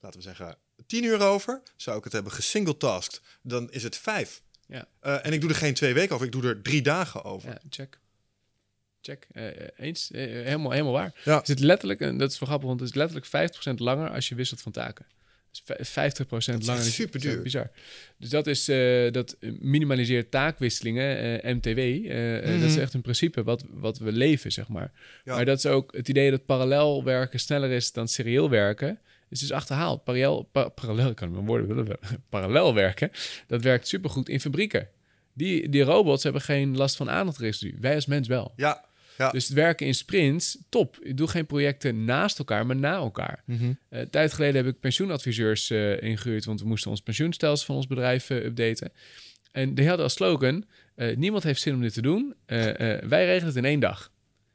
laten 0.00 0.18
we 0.18 0.24
zeggen, 0.24 0.56
10 0.86 1.04
uur 1.04 1.20
over. 1.20 1.62
Zou 1.76 1.98
ik 1.98 2.04
het 2.04 2.12
hebben 2.12 2.32
gesingletasked, 2.32 3.20
dan 3.42 3.70
is 3.70 3.82
het 3.82 3.96
5. 3.96 4.42
Ja. 4.66 4.88
Uh, 5.02 5.26
en 5.26 5.32
ik 5.32 5.40
doe 5.40 5.50
er 5.50 5.56
geen 5.56 5.74
twee 5.74 5.94
weken 5.94 6.14
over, 6.14 6.26
ik 6.26 6.32
doe 6.32 6.44
er 6.44 6.62
drie 6.62 6.82
dagen 6.82 7.24
over. 7.24 7.48
Ja, 7.48 7.60
check. 7.70 7.98
Check. 9.00 9.26
Uh, 9.32 9.50
eens. 9.76 10.10
Uh, 10.10 10.20
helemaal, 10.20 10.70
helemaal 10.70 10.92
waar. 10.92 11.12
Ja. 11.24 11.38
Het 11.38 11.48
is 11.48 11.58
letterlijk, 11.58 12.00
en 12.00 12.18
dat 12.18 12.30
is 12.30 12.38
wel 12.38 12.48
grappig, 12.48 12.68
want 12.68 12.80
het 12.80 12.88
is 12.88 12.94
letterlijk 12.94 13.56
50% 13.72 13.74
langer 13.74 14.10
als 14.10 14.28
je 14.28 14.34
wisselt 14.34 14.60
van 14.60 14.72
taken. 14.72 15.06
Dus 15.50 15.88
50% 15.88 16.64
langer. 16.64 16.82
super 16.82 17.20
duur. 17.20 17.42
Bizar. 17.42 17.70
Dus 18.16 18.28
dat 18.28 18.46
is 18.46 18.68
uh, 18.68 19.12
dat 19.12 19.36
minimaliseert 19.60 20.30
taakwisselingen, 20.30 21.24
uh, 21.46 21.54
MTW. 21.54 21.78
Uh, 21.78 22.44
-hmm. 22.44 22.60
Dat 22.60 22.70
is 22.70 22.76
echt 22.76 22.94
een 22.94 23.00
principe 23.00 23.42
wat, 23.42 23.64
wat 23.70 23.98
we 23.98 24.12
leven, 24.12 24.52
zeg 24.52 24.68
maar. 24.68 24.92
Ja. 25.24 25.34
Maar 25.34 25.44
dat 25.44 25.58
is 25.58 25.66
ook 25.66 25.96
het 25.96 26.08
idee 26.08 26.30
dat 26.30 26.46
parallel 26.46 27.04
werken 27.04 27.40
sneller 27.40 27.70
is 27.70 27.92
dan 27.92 28.08
serieel 28.08 28.50
werken. 28.50 28.98
Is 29.28 29.40
dus 29.40 29.52
achterhaald. 29.52 30.04
Parallel, 30.04 30.42
pa 30.42 30.68
parallel, 30.68 31.10
ik 31.10 31.16
kan 31.16 31.30
mijn 31.30 31.46
woorden 31.46 31.66
willen. 31.66 31.98
parallel 32.28 32.74
werken, 32.74 33.10
dat 33.46 33.62
werkt 33.62 33.88
supergoed 33.88 34.28
in 34.28 34.40
fabrieken. 34.40 34.88
Die, 35.32 35.68
die 35.68 35.82
robots 35.82 36.22
hebben 36.22 36.42
geen 36.42 36.76
last 36.76 36.96
van 36.96 37.10
aandachtresidue. 37.10 37.80
Wij 37.80 37.94
als 37.94 38.06
mens 38.06 38.28
wel. 38.28 38.52
Ja, 38.56 38.84
ja. 39.20 39.30
Dus 39.30 39.44
het 39.44 39.52
werken 39.56 39.86
in 39.86 39.94
sprints, 39.94 40.58
top. 40.68 40.98
Ik 41.02 41.16
doe 41.16 41.28
geen 41.28 41.46
projecten 41.46 42.04
naast 42.04 42.38
elkaar, 42.38 42.66
maar 42.66 42.76
na 42.76 42.94
elkaar. 42.94 43.42
Mm 43.46 43.56
-hmm. 43.56 43.78
uh, 43.90 44.00
tijd 44.00 44.32
geleden 44.32 44.64
heb 44.64 44.74
ik 44.74 44.80
pensioenadviseurs 44.80 45.70
uh, 45.70 46.02
ingehuurd, 46.02 46.44
want 46.44 46.60
we 46.60 46.66
moesten 46.66 46.90
ons 46.90 47.00
pensioenstelsel 47.00 47.66
van 47.66 47.76
ons 47.76 47.86
bedrijf 47.86 48.30
uh, 48.30 48.44
updaten. 48.44 48.92
En 49.52 49.74
die 49.74 49.86
hadden 49.86 50.04
als 50.04 50.14
slogan: 50.14 50.64
niemand 51.14 51.42
heeft 51.42 51.60
zin 51.60 51.74
om 51.74 51.80
dit 51.80 51.92
te 51.92 52.02
doen. 52.02 52.34
wij 52.46 53.24
regelen 53.24 53.46
het 53.46 53.56
in 53.56 53.64
één 53.64 53.80
dag. 53.80 54.12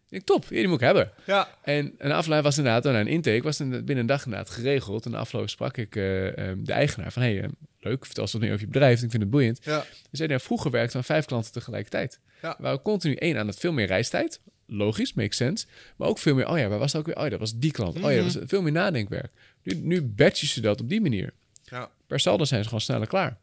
Ik 0.09 0.24
top, 0.24 0.47
die 0.47 0.68
moet 0.68 0.82
ik 0.82 0.86
hebben. 0.86 1.11
Ja. 1.26 1.49
En 1.63 1.93
een 1.97 2.11
afloop 2.11 2.43
was 2.43 2.57
inderdaad, 2.57 2.84
na 2.84 2.99
een 2.99 3.07
intake 3.07 3.41
was 3.41 3.57
binnen 3.57 3.97
een 3.97 4.05
dag 4.05 4.26
inderdaad 4.26 4.49
geregeld. 4.49 5.05
En 5.05 5.11
de 5.11 5.18
afloop 5.18 5.49
sprak 5.49 5.78
ik 5.78 5.93
de 5.93 6.63
eigenaar 6.66 7.11
van: 7.11 7.22
hey, 7.22 7.49
leuk, 7.80 8.05
vertel 8.05 8.24
eens 8.24 8.32
wat 8.32 8.41
meer 8.41 8.51
over 8.51 8.66
je 8.66 8.72
bedrijf. 8.72 9.01
Ik 9.01 9.09
vind 9.09 9.22
het 9.22 9.32
boeiend. 9.32 9.59
Ja. 9.63 9.86
Zei: 10.11 10.28
nou, 10.30 10.41
vroeger 10.41 10.72
werkten 10.72 10.99
we 10.99 11.05
vijf 11.05 11.26
klanten 11.26 11.51
tegelijkertijd. 11.51 12.20
Ja. 12.41 12.55
We 12.57 12.63
waren 12.63 12.82
continu 12.82 13.16
één 13.16 13.38
aan 13.38 13.47
het 13.47 13.59
veel 13.59 13.74
meer 13.74 13.88
reistijd 13.88 14.39
logisch, 14.66 15.13
makes 15.13 15.38
sense. 15.38 15.66
Maar 15.95 16.07
ook 16.07 16.20
veel 16.20 16.36
meer, 16.36 16.49
oh 16.49 16.57
ja, 16.57 16.68
waar 16.68 16.80
was 16.80 16.91
dat 16.91 17.01
ook 17.01 17.07
weer? 17.07 17.18
Oh 17.18 17.24
ja, 17.24 17.30
dat 17.30 17.39
was 17.39 17.57
die 17.57 17.72
klant. 17.72 17.95
Oh 17.95 18.11
ja, 18.11 18.24
dat 18.24 18.34
was 18.34 18.38
veel 18.45 18.61
meer 18.61 18.72
nadenkwerk. 18.72 19.32
Nu, 19.63 19.76
nu 19.76 20.01
batchen 20.01 20.47
ze 20.47 20.61
dat 20.61 20.82
op 20.82 20.89
die 20.89 21.01
manier. 21.01 21.34
Ja. 21.63 21.89
Per 22.07 22.20
saldo 22.20 22.45
zijn 22.45 22.61
ze 22.61 22.68
gewoon 22.68 22.84
sneller 22.84 23.07
klaar. 23.07 23.38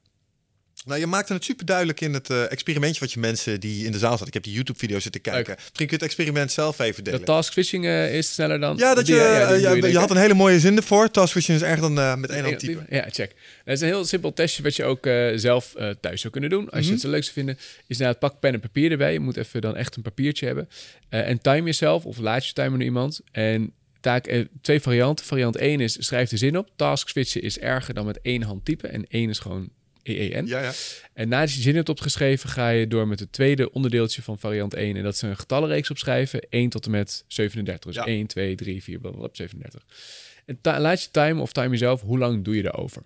Nou, 0.85 1.01
je 1.01 1.07
maakte 1.07 1.33
het 1.33 1.45
super 1.45 1.66
duidelijk 1.66 2.01
in 2.01 2.14
het 2.14 2.30
uh, 2.30 2.53
experimentje 2.53 3.01
wat 3.01 3.12
je 3.12 3.20
mensen 3.20 3.61
die 3.61 3.85
in 3.87 3.93
de 3.93 3.99
zaal 3.99 4.11
zaten. 4.11 4.26
Ik 4.26 4.35
heb 4.35 4.43
die 4.43 4.53
YouTube-video 4.53 4.99
zitten 4.99 5.20
kijken. 5.20 5.47
Leuk. 5.49 5.57
Misschien 5.57 5.74
kun 5.76 5.87
je 5.87 5.93
het 5.95 6.03
experiment 6.03 6.53
zelf 6.53 6.78
even 6.78 7.05
delen. 7.05 7.18
De 7.20 7.26
task 7.26 7.53
switching 7.53 7.85
uh, 7.85 8.14
is 8.14 8.33
sneller 8.33 8.61
dan. 8.61 8.76
Ja, 8.76 8.95
dat 8.95 9.07
je, 9.07 9.12
die, 9.12 9.22
ja, 9.22 9.53
die 9.53 9.61
ja, 9.61 9.74
doe 9.74 9.91
je, 9.91 9.99
had 9.99 10.11
een 10.11 10.16
hele 10.16 10.35
mooie 10.35 10.61
zin 10.61 10.76
ervoor. 10.76 11.11
Task 11.11 11.30
switching 11.30 11.57
is 11.59 11.64
erger 11.64 11.80
dan 11.80 11.99
uh, 11.99 12.14
met 12.14 12.30
één 12.30 12.45
hand 12.45 12.59
typen. 12.59 12.87
Ja, 12.91 13.07
check. 13.11 13.35
Dat 13.64 13.74
is 13.74 13.80
een 13.80 13.87
heel 13.87 14.05
simpel 14.05 14.33
testje 14.33 14.62
wat 14.62 14.76
je 14.76 14.85
ook 14.85 15.07
eh, 15.07 15.28
zelf 15.35 15.74
eh, 15.74 15.91
thuis 16.01 16.20
zou 16.20 16.33
kunnen 16.33 16.51
doen. 16.51 16.64
Als 16.70 16.74
je 16.78 16.83
Mhm. 16.83 16.93
het 16.93 17.01
zo 17.01 17.11
leuk 17.11 17.22
zou 17.22 17.35
vinden, 17.35 17.59
is 17.87 17.97
nou 17.99 18.11
het 18.11 18.18
pak 18.18 18.41
pen 18.41 18.53
en 18.53 18.61
papier 18.61 18.91
erbij. 18.91 19.12
Je 19.12 19.20
moet 19.20 19.37
even 19.37 19.61
dan 19.61 19.76
echt 19.76 19.97
een 19.97 20.03
papiertje 20.03 20.47
hebben. 20.47 20.68
Eh, 21.09 21.28
en 21.28 21.41
time 21.41 21.66
jezelf 21.66 22.05
of 22.05 22.18
laat 22.18 22.47
je 22.47 22.53
timer 22.53 22.78
naar 22.78 22.87
iemand. 22.87 23.20
En 23.33 23.72
taak, 24.01 24.26
eh, 24.26 24.45
twee 24.61 24.80
varianten. 24.80 25.24
Variant 25.26 25.57
1 25.61 25.80
is 25.80 25.97
schrijf 25.99 26.28
de 26.28 26.37
zin 26.37 26.59
op. 26.59 26.68
Task 26.76 27.09
switchen 27.09 27.43
is 27.43 27.59
erger 27.59 27.95
dan 27.95 28.07
met 28.07 28.18
één 28.22 28.43
hand 28.43 28.64
typen. 28.64 28.93
En 28.93 29.07
één 29.09 29.28
is 29.30 29.39
gewoon 29.39 29.68
EEN. 30.03 30.46
Ja, 30.46 30.62
ja. 30.62 30.72
En 31.12 31.28
nadat 31.28 31.53
je 31.53 31.61
zin 31.61 31.74
hebt 31.74 31.88
opgeschreven, 31.88 32.48
ga 32.48 32.68
je 32.68 32.86
door 32.86 33.09
met 33.09 33.20
het 33.20 33.32
tweede 33.32 33.72
onderdeeltje 33.72 34.22
van 34.22 34.38
variant 34.38 34.74
1. 34.74 34.96
En 34.96 35.03
dat 35.03 35.14
is 35.14 35.22
een 35.22 35.36
getallenreeks 35.36 35.90
opschrijven. 35.90 36.46
1 36.50 36.68
tot 36.68 36.84
en 36.84 36.90
met 36.90 37.24
37. 37.26 37.92
Dus 37.92 38.05
Ja. 38.05 38.07
1, 38.07 38.26
2, 38.26 38.55
3, 38.55 38.82
4, 38.82 38.98
blablabla, 38.98 39.28
37. 39.32 39.82
En 40.46 40.59
laat 40.62 41.03
je 41.03 41.11
time 41.11 41.40
of 41.40 41.53
time 41.53 41.70
jezelf, 41.70 42.00
hoe 42.00 42.18
lang 42.18 42.44
doe 42.44 42.57
je 42.57 42.64
erover? 42.64 43.03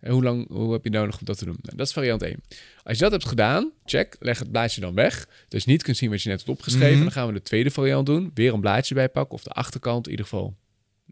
En 0.00 0.12
hoe 0.12 0.22
lang 0.22 0.48
hoe 0.48 0.72
heb 0.72 0.84
je 0.84 0.90
nodig 0.90 1.18
om 1.18 1.24
dat 1.24 1.38
te 1.38 1.44
doen? 1.44 1.58
Nou, 1.62 1.76
dat 1.76 1.86
is 1.86 1.92
variant 1.92 2.22
1. 2.22 2.42
Als 2.82 2.96
je 2.96 3.02
dat 3.02 3.12
hebt 3.12 3.26
gedaan, 3.26 3.72
check, 3.84 4.16
leg 4.20 4.38
het 4.38 4.50
blaadje 4.50 4.80
dan 4.80 4.94
weg. 4.94 5.28
Dus 5.48 5.64
niet 5.64 5.82
kunt 5.82 5.96
zien 5.96 6.10
wat 6.10 6.22
je 6.22 6.28
net 6.28 6.38
hebt 6.38 6.50
opgeschreven. 6.50 6.94
Mhm. 6.94 7.02
Dan 7.02 7.12
gaan 7.12 7.26
we 7.26 7.32
de 7.32 7.42
tweede 7.42 7.70
variant 7.70 8.06
doen. 8.06 8.30
Weer 8.34 8.52
een 8.52 8.60
blaadje 8.60 8.94
bijpakken, 8.94 9.34
of 9.34 9.42
de 9.42 9.50
achterkant, 9.50 10.04
in 10.04 10.10
ieder 10.10 10.26
geval 10.26 10.56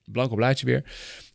blanco 0.05 0.35
blaadje 0.35 0.67
weer. 0.67 0.83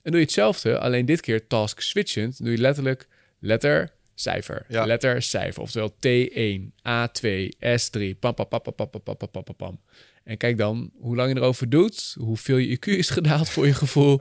En 0.02 0.12
doe 0.12 0.20
je 0.20 0.26
hetzelfde, 0.26 0.80
alleen 0.80 1.06
dit 1.06 1.22
keer 1.22 1.48
task 1.48 1.80
switchend. 1.80 2.44
Doe 2.44 2.52
je 2.52 2.58
letterlijk 2.58 3.08
letter, 3.42 3.92
cijfer, 4.16 4.66
Ja. 4.68 4.86
letter, 4.86 5.22
cijfer. 5.22 5.62
Oftewel 5.62 5.90
T1, 5.96 6.72
A2, 6.82 7.50
S3, 7.60 8.20
pam, 8.20 8.34
pam, 8.34 8.48
pam, 8.48 8.62
pam, 8.62 8.76
pam, 8.90 9.02
pam, 9.18 9.44
pam, 9.44 9.56
pam. 9.58 9.80
En 10.24 10.38
kijk 10.38 10.58
dan 10.58 10.92
hoe 11.00 11.16
lang 11.16 11.34
je 11.34 11.36
erover 11.40 11.70
doet, 11.70 12.16
hoeveel 12.20 12.58
je 12.58 12.78
IQ 12.78 12.86
is 12.86 13.10
gedaald 13.10 13.50
voor 13.50 13.66
je 13.66 13.74
gevoel. 13.74 14.20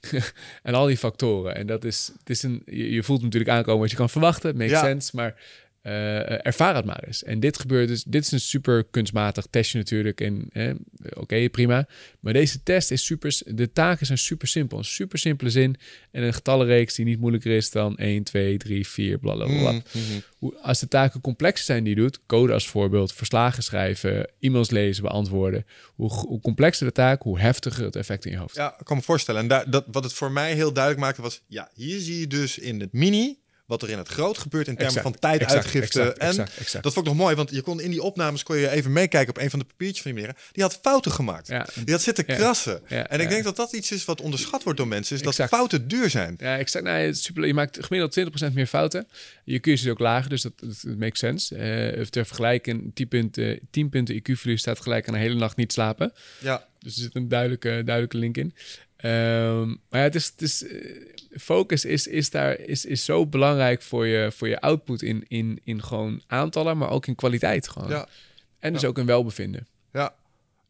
en 0.62 0.74
al 0.74 0.86
die 0.86 0.96
factoren. 0.96 1.54
En 1.54 1.66
dat 1.66 1.84
is, 1.84 2.10
het 2.18 2.30
is 2.30 2.42
een, 2.42 2.62
je, 2.64 2.90
je 2.92 3.02
voelt 3.02 3.22
natuurlijk 3.22 3.50
aankomen 3.50 3.80
wat 3.80 3.90
je 3.90 3.96
kan 3.96 4.10
verwachten, 4.10 4.56
makes 4.56 4.72
Ja. 4.72 4.80
sense, 4.84 5.10
maar 5.16 5.40
eh, 5.82 6.46
ervaar 6.46 6.74
het 6.74 6.84
maar 6.84 7.02
eens. 7.06 7.24
En 7.24 7.40
dit 7.40 7.58
gebeurt 7.58 7.88
dus, 7.88 8.04
dit 8.04 8.24
is 8.24 8.32
een 8.32 8.40
super 8.40 8.84
kunstmatig 8.90 9.46
testje 9.50 9.78
natuurlijk. 9.78 10.20
En 10.20 10.48
eh, 10.52 10.70
oké, 11.14 11.48
prima. 11.48 11.86
Maar 12.20 12.32
deze 12.32 12.62
test 12.62 12.90
is 12.90 13.04
super, 13.04 13.40
de 13.44 13.72
taken 13.72 14.06
zijn 14.06 14.18
super 14.18 14.48
simpel. 14.48 14.78
Een 14.78 14.84
super 14.84 15.18
simpele 15.18 15.50
zin 15.50 15.76
en 16.10 16.22
een 16.22 16.34
getallenreeks 16.34 16.94
die 16.94 17.04
niet 17.04 17.20
moeilijker 17.20 17.56
is 17.56 17.70
dan 17.70 17.96
1, 17.96 18.22
2, 18.22 18.56
3, 18.56 18.86
4, 18.88 19.18
bla 19.18 19.34
bla 19.34 19.44
bla. 19.46 19.72
Mhm, 19.72 19.80
mhm. 19.92 20.20
Hoe, 20.38 20.58
als 20.58 20.80
de 20.80 20.88
taken 20.88 21.20
complexer 21.20 21.64
zijn 21.64 21.84
die 21.84 21.94
je 21.94 22.00
doet, 22.00 22.20
code 22.26 22.52
als 22.52 22.68
voorbeeld, 22.68 23.12
verslagen 23.12 23.62
schrijven, 23.62 24.30
e-mails 24.40 24.70
lezen, 24.70 25.02
beantwoorden. 25.02 25.66
Hoe, 25.94 26.10
hoe 26.10 26.40
complexer 26.40 26.86
de 26.86 26.92
taak, 26.92 27.22
hoe 27.22 27.38
heftiger 27.38 27.84
het 27.84 27.96
effect 27.96 28.24
in 28.24 28.32
je 28.32 28.38
hoofd. 28.38 28.54
Ja, 28.54 28.74
ik 28.78 28.84
kan 28.84 28.96
me 28.96 29.02
voorstellen. 29.02 29.40
En 29.40 29.48
daar, 29.48 29.70
dat, 29.70 29.84
wat 29.90 30.04
het 30.04 30.12
voor 30.12 30.32
mij 30.32 30.54
heel 30.54 30.72
duidelijk 30.72 31.04
maakte 31.04 31.22
was... 31.22 31.42
Ja, 31.46 31.70
hier 31.74 32.00
zie 32.00 32.20
je 32.20 32.26
dus 32.26 32.58
in 32.58 32.80
het 32.80 32.92
mini... 32.92 33.40
wat 33.72 33.82
er 33.82 33.90
in 33.90 33.98
het 33.98 34.08
groot 34.08 34.38
gebeurt 34.38 34.68
in 34.68 34.76
termen 34.76 34.96
Exact, 34.96 35.08
van 35.08 35.18
tijduitgifte. 35.18 36.02
exact, 36.02 36.18
en 36.18 36.46
exact, 36.58 36.84
dat 36.84 36.92
vond 36.92 37.06
ik 37.06 37.12
nog 37.12 37.22
mooi, 37.22 37.34
want 37.34 37.50
je 37.50 37.62
kon 37.62 37.80
in 37.80 37.90
die 37.90 38.02
opnames... 38.02 38.42
kon 38.42 38.56
je 38.56 38.70
even 38.70 38.92
meekijken 38.92 39.28
op 39.34 39.42
een 39.42 39.50
van 39.50 39.58
de 39.58 39.64
papiertjes 39.64 40.02
van 40.02 40.12
die 40.12 40.20
meneer. 40.20 40.36
Die 40.52 40.62
had 40.62 40.78
fouten 40.82 41.12
gemaakt. 41.12 41.48
Ja. 41.48 41.66
Die 41.84 41.94
had 41.94 42.02
zitten 42.02 42.24
krassen. 42.24 42.80
Ja, 42.88 43.08
en 43.08 43.20
ik 43.20 43.28
denk 43.28 43.44
dat 43.44 43.56
dat 43.56 43.72
iets 43.72 43.90
is 43.90 44.04
wat 44.04 44.20
onderschat 44.20 44.62
wordt 44.62 44.78
door 44.78 44.88
mensen... 44.88 45.16
is 45.16 45.22
dat 45.22 45.48
fouten 45.48 45.88
duur 45.88 46.10
zijn. 46.10 46.34
Ja, 46.38 46.58
exact. 46.58 46.84
Nou, 46.84 47.14
super, 47.14 47.46
je 47.46 47.54
maakt 47.54 47.84
gemiddeld 47.84 48.50
20% 48.50 48.52
meer 48.52 48.66
fouten. 48.66 49.06
Je 49.44 49.58
IQ 49.58 49.62
is 49.62 49.88
ook 49.88 49.98
lager, 49.98 50.30
dus 50.30 50.42
dat, 50.42 50.52
dat, 50.56 50.80
dat 50.82 50.96
makes 50.96 51.18
sense. 51.18 51.56
Eh 51.56 52.10
ter 52.12 52.26
vergelijking, 52.26 52.90
10 52.94 53.08
punten, 53.08 53.60
10 53.70 53.88
punten 53.88 54.14
IQ-verlies 54.14 54.60
staat 54.60 54.80
gelijk 54.80 55.08
aan 55.08 55.14
een 55.14 55.20
hele 55.20 55.34
nacht 55.34 55.56
niet 55.56 55.72
slapen. 55.72 56.12
Ja, 56.38 56.66
Dus 56.78 56.96
er 56.96 57.02
zit 57.02 57.14
een 57.14 57.28
duidelijke, 57.28 57.82
duidelijke 57.84 58.16
link 58.16 58.36
in. 58.36 58.54
Ehm, 59.02 59.66
maar 59.68 60.00
ja, 60.00 60.06
het 60.06 60.14
is, 60.14 60.26
het 60.26 60.42
is, 60.42 60.66
eh, 60.66 61.00
focus 61.40 61.84
is, 61.84 62.06
is, 62.06 62.30
daar, 62.30 62.58
is, 62.58 62.84
is 62.84 63.04
zo 63.04 63.26
belangrijk 63.26 63.82
voor 63.82 64.06
je, 64.06 64.32
voor 64.32 64.48
je 64.48 64.60
output 64.60 65.02
in, 65.02 65.24
in, 65.28 65.60
in 65.64 65.82
gewoon 65.82 66.22
aantallen, 66.26 66.78
maar 66.78 66.90
ook 66.90 67.06
in 67.06 67.14
kwaliteit 67.14 67.68
gewoon. 67.68 67.88
ja, 67.88 68.08
En 68.58 68.72
dus 68.72 68.82
Ja. 68.82 68.88
ook 68.88 68.98
in 68.98 69.06
welbevinden. 69.06 69.66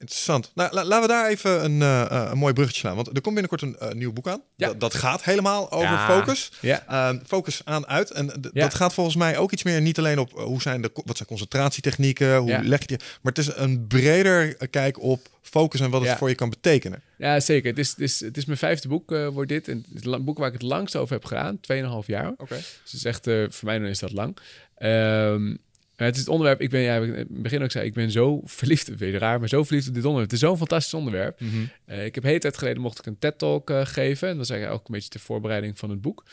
Interessant. 0.02 0.50
Nou, 0.54 0.72
la- 0.74 0.84
laten 0.84 1.00
we 1.08 1.14
daar 1.14 1.28
even 1.28 1.64
een, 1.64 1.82
eh, 1.82 2.00
eh, 2.10 2.28
een 2.30 2.38
mooi 2.38 2.52
bruggetje 2.52 2.80
slaan. 2.80 2.94
Want 2.96 3.06
er 3.06 3.20
komt 3.20 3.34
binnenkort 3.34 3.62
een 3.62 3.76
eh, 3.78 3.90
nieuw 3.92 4.12
boek 4.12 4.28
aan. 4.28 4.42
Ja. 4.56 4.72
Dat, 4.74 4.94
gaat 4.94 5.24
helemaal 5.24 5.70
over 5.70 5.88
Ja. 5.88 6.06
focus. 6.18 6.50
Ja, 6.60 6.84
Ehm, 6.88 7.18
focus 7.26 7.60
aan 7.64 7.86
uit. 7.86 8.10
En 8.10 8.32
dat 8.52 8.74
gaat 8.74 8.94
volgens 8.94 9.16
mij 9.16 9.38
ook 9.38 9.52
iets 9.52 9.62
meer 9.62 9.80
niet 9.80 9.98
alleen 9.98 10.18
op 10.18 10.30
hoe 10.30 10.62
zijn 10.62 10.82
de 10.82 10.90
wat 11.04 11.16
zijn 11.16 11.28
concentratietechnieken, 11.28 12.36
hoe 12.36 12.62
leg 12.64 12.80
je 12.80 12.86
die, 12.86 12.96
maar 12.98 13.32
het 13.32 13.38
is 13.38 13.50
een 13.54 13.86
breder 13.86 14.68
kijk 14.68 15.00
op 15.02 15.28
focus 15.42 15.80
en 15.80 15.90
wat 15.90 16.04
het 16.06 16.18
voor 16.18 16.28
je 16.28 16.34
kan 16.34 16.50
betekenen. 16.50 17.02
ja 17.18 17.40
zeker. 17.40 17.70
Het 17.70 17.78
is, 17.78 17.88
het, 17.90 18.00
is, 18.00 18.20
het 18.20 18.36
is 18.36 18.44
mijn 18.44 18.58
vijfde 18.58 18.88
boek, 18.88 19.10
wordt 19.32 19.48
dit. 19.48 19.68
En 19.68 19.84
het 19.94 20.04
is 20.04 20.22
boek 20.24 20.38
waar 20.38 20.46
ik 20.46 20.52
het 20.52 20.62
langst 20.62 20.96
over 20.96 21.14
heb 21.14 21.24
gedaan. 21.24 21.60
Tweeënhalf 21.60 22.06
jaar. 22.06 22.28
Oké. 22.36 22.54
Dus 22.54 22.74
het 22.84 22.92
is 22.92 23.04
echt, 23.04 23.24
voor 23.24 23.64
mij 23.66 23.78
dan 23.78 23.88
is 23.88 23.98
dat 23.98 24.12
lang. 24.12 24.36
Ehm, 24.76 25.54
maar 26.02 26.10
het 26.10 26.20
is 26.20 26.26
het 26.26 26.30
onderwerp, 26.30 26.60
ik 26.60 26.70
ben, 26.70 26.80
ja, 26.80 26.96
ik 26.96 27.02
in 27.08 27.14
het 27.14 27.42
begin 27.42 27.62
ook 27.62 27.70
zei, 27.70 27.86
ik 27.86 27.94
ben 27.94 28.10
zo 28.10 28.40
verliefd, 28.44 28.96
weer 28.98 29.18
raar, 29.18 29.38
maar 29.38 29.48
zo 29.48 29.64
verliefd 29.64 29.88
op 29.88 29.94
dit 29.94 30.04
onderwerp. 30.04 30.30
Het 30.30 30.40
is 30.40 30.46
zo'n 30.46 30.56
fantastisch 30.58 30.94
onderwerp. 30.94 31.40
Eh, 31.84 32.04
ik 32.04 32.14
heb 32.14 32.24
hele 32.24 32.38
tijd 32.38 32.58
geleden 32.58 32.82
mocht 32.82 32.98
ik 32.98 33.06
een 33.06 33.18
TED-talk 33.18 33.70
eh, 33.70 33.86
geven. 33.86 34.28
En 34.28 34.36
dat 34.36 34.46
was 34.46 34.50
eigenlijk 34.50 34.80
ook 34.80 34.88
een 34.88 34.94
beetje 34.94 35.10
de 35.10 35.18
voorbereiding 35.18 35.78
van 35.78 35.90
het 35.90 36.00
boek. 36.00 36.24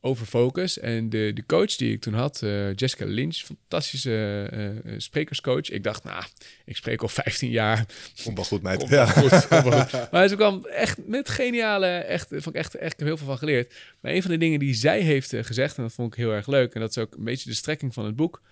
Over 0.00 0.26
focus. 0.26 0.78
En 0.78 1.08
de, 1.10 1.30
de 1.34 1.46
coach 1.46 1.76
die 1.76 1.92
ik 1.92 2.00
toen 2.00 2.14
had, 2.14 2.42
eh, 2.42 2.74
Jessica 2.74 3.04
Lynch, 3.04 3.36
fantastische 3.36 4.10
eh, 4.52 4.66
eh, 4.68 4.74
sprekerscoach. 4.96 5.70
Ik 5.70 5.82
dacht, 5.82 6.04
nou, 6.04 6.22
ik 6.64 6.76
spreek 6.76 7.02
al 7.02 7.08
15 7.08 7.50
jaar. 7.50 7.86
Komt 8.24 8.36
wel 8.36 8.44
goed, 8.44 8.62
meid. 8.62 8.78
Komt 8.78 8.90
Ja. 8.90 9.14
wel 9.14 9.28
goed, 9.28 9.48
komt 9.48 9.62
wel 9.64 9.80
goed. 9.86 10.10
Maar 10.12 10.28
ze 10.28 10.36
kwam 10.36 10.64
echt 10.66 10.98
met 11.06 11.28
geniale, 11.28 11.86
echt, 11.86 12.26
vond 12.28 12.46
ik 12.46 12.54
echt, 12.54 12.74
echt, 12.74 12.92
ik 12.92 12.98
heb 12.98 13.08
heel 13.08 13.16
veel 13.16 13.26
van 13.26 13.38
geleerd. 13.38 13.74
Maar 14.00 14.12
een 14.12 14.22
van 14.22 14.30
de 14.30 14.38
dingen 14.38 14.58
die 14.58 14.74
zij 14.74 15.00
heeft 15.00 15.32
eh, 15.32 15.44
gezegd, 15.44 15.76
en 15.76 15.82
dat 15.82 15.92
vond 15.92 16.12
ik 16.12 16.18
heel 16.18 16.32
erg 16.32 16.46
leuk, 16.46 16.74
en 16.74 16.80
dat 16.80 16.90
is 16.90 16.98
ook 16.98 17.14
een 17.14 17.24
beetje 17.24 17.48
de 17.50 17.56
strekking 17.56 17.94
van 17.94 18.04
het 18.04 18.16
boek. 18.16 18.42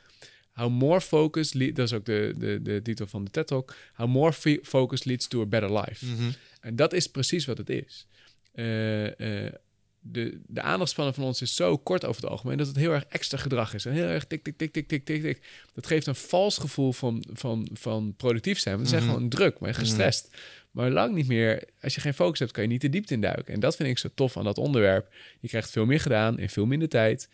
How 0.57 0.71
more 0.71 1.01
focus, 1.01 1.53
le- 1.53 1.73
dat 1.73 1.87
is 1.87 1.93
ook 1.93 2.05
de, 2.05 2.35
de, 2.39 2.63
de 2.63 2.83
titel 2.83 3.07
van 3.07 3.25
de 3.25 3.31
TED 3.31 3.47
Talk. 3.47 3.75
How 3.95 4.09
more 4.09 4.33
focus 4.63 5.05
leads 5.05 5.29
to 5.29 5.41
a 5.41 5.47
better 5.47 5.73
life. 5.79 6.07
Mhm. 6.07 6.31
En 6.61 6.77
dat 6.77 6.93
is 6.93 7.07
precies 7.07 7.45
wat 7.45 7.59
het 7.59 7.71
is. 7.71 8.07
Eh, 8.53 9.45
eh, 9.47 9.53
de, 10.01 10.41
de 10.47 10.61
aandachtspannen 10.61 11.15
van 11.15 11.25
ons 11.25 11.43
is 11.43 11.55
zo 11.55 11.77
kort 11.79 12.05
over 12.05 12.23
het 12.23 12.31
algemeen 12.31 12.57
dat 12.57 12.67
het 12.67 12.77
heel 12.77 12.93
erg 12.93 13.05
extra 13.09 13.39
gedrag 13.39 13.75
is. 13.75 13.85
En 13.85 13.93
heel 13.93 14.05
erg 14.07 14.25
tik, 14.27 14.43
tik, 14.43 14.57
tik, 14.57 14.73
tik, 14.73 14.89
tik, 14.89 15.05
tik, 15.05 15.23
tik. 15.23 15.41
Dat 15.75 15.87
geeft 15.87 16.07
een 16.07 16.15
vals 16.15 16.59
gevoel 16.59 16.93
van, 16.93 17.25
van, 17.33 17.69
van 17.73 18.15
productief 18.17 18.59
zijn. 18.59 18.79
We 18.79 18.87
zijn 18.87 19.03
Mhm. 19.03 19.13
gewoon 19.13 19.29
druk, 19.29 19.59
maar 19.59 19.75
gestrest. 19.75 20.29
Maar 20.71 20.91
lang 20.91 21.15
niet 21.15 21.27
meer, 21.27 21.63
als 21.81 21.95
je 21.95 22.01
geen 22.01 22.15
focus 22.15 22.39
hebt, 22.39 22.53
kan 22.53 22.63
je 22.63 22.69
niet 22.69 22.81
de 22.81 22.89
diepte 22.89 23.15
induiken. 23.15 23.55
En 23.55 23.61
dat 23.61 23.77
vind 23.77 23.89
ik 23.89 23.99
zo 23.99 24.09
tof 24.15 24.37
aan 24.37 24.45
dat 24.45 24.59
onderwerp. 24.59 25.13
Je 25.41 25.49
krijgt 25.49 25.71
veel 25.71 25.87
meer 25.87 26.01
gedaan 26.01 26.39
in 26.39 26.49
veel 26.51 26.67
minder 26.67 26.89
tijd. 26.89 27.29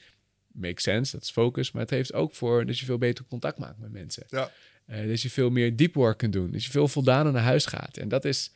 Makes 0.53 0.83
sense, 0.83 1.13
dat 1.13 1.23
is 1.23 1.31
focus. 1.31 1.73
Maar 1.73 1.83
het 1.83 1.91
heeft 1.91 2.13
ook 2.13 2.35
voor 2.35 2.67
dat 2.67 2.79
je 2.79 2.85
veel 2.85 2.99
beter 2.99 3.25
contact 3.25 3.59
maakt 3.59 3.79
met 3.79 3.93
mensen. 3.93 4.25
Ja. 4.29 4.51
Eh, 4.87 5.07
dat 5.09 5.21
je 5.21 5.31
veel 5.31 5.51
meer 5.51 5.77
deep 5.77 5.95
work 5.95 6.19
kunt 6.19 6.33
doen. 6.33 6.51
Dat 6.51 6.65
je 6.65 6.71
veel 6.71 6.89
voldaner 6.89 7.33
naar 7.33 7.43
huis 7.43 7.67
gaat. 7.67 7.97
En 7.97 8.09
dat 8.09 8.25
is 8.25 8.53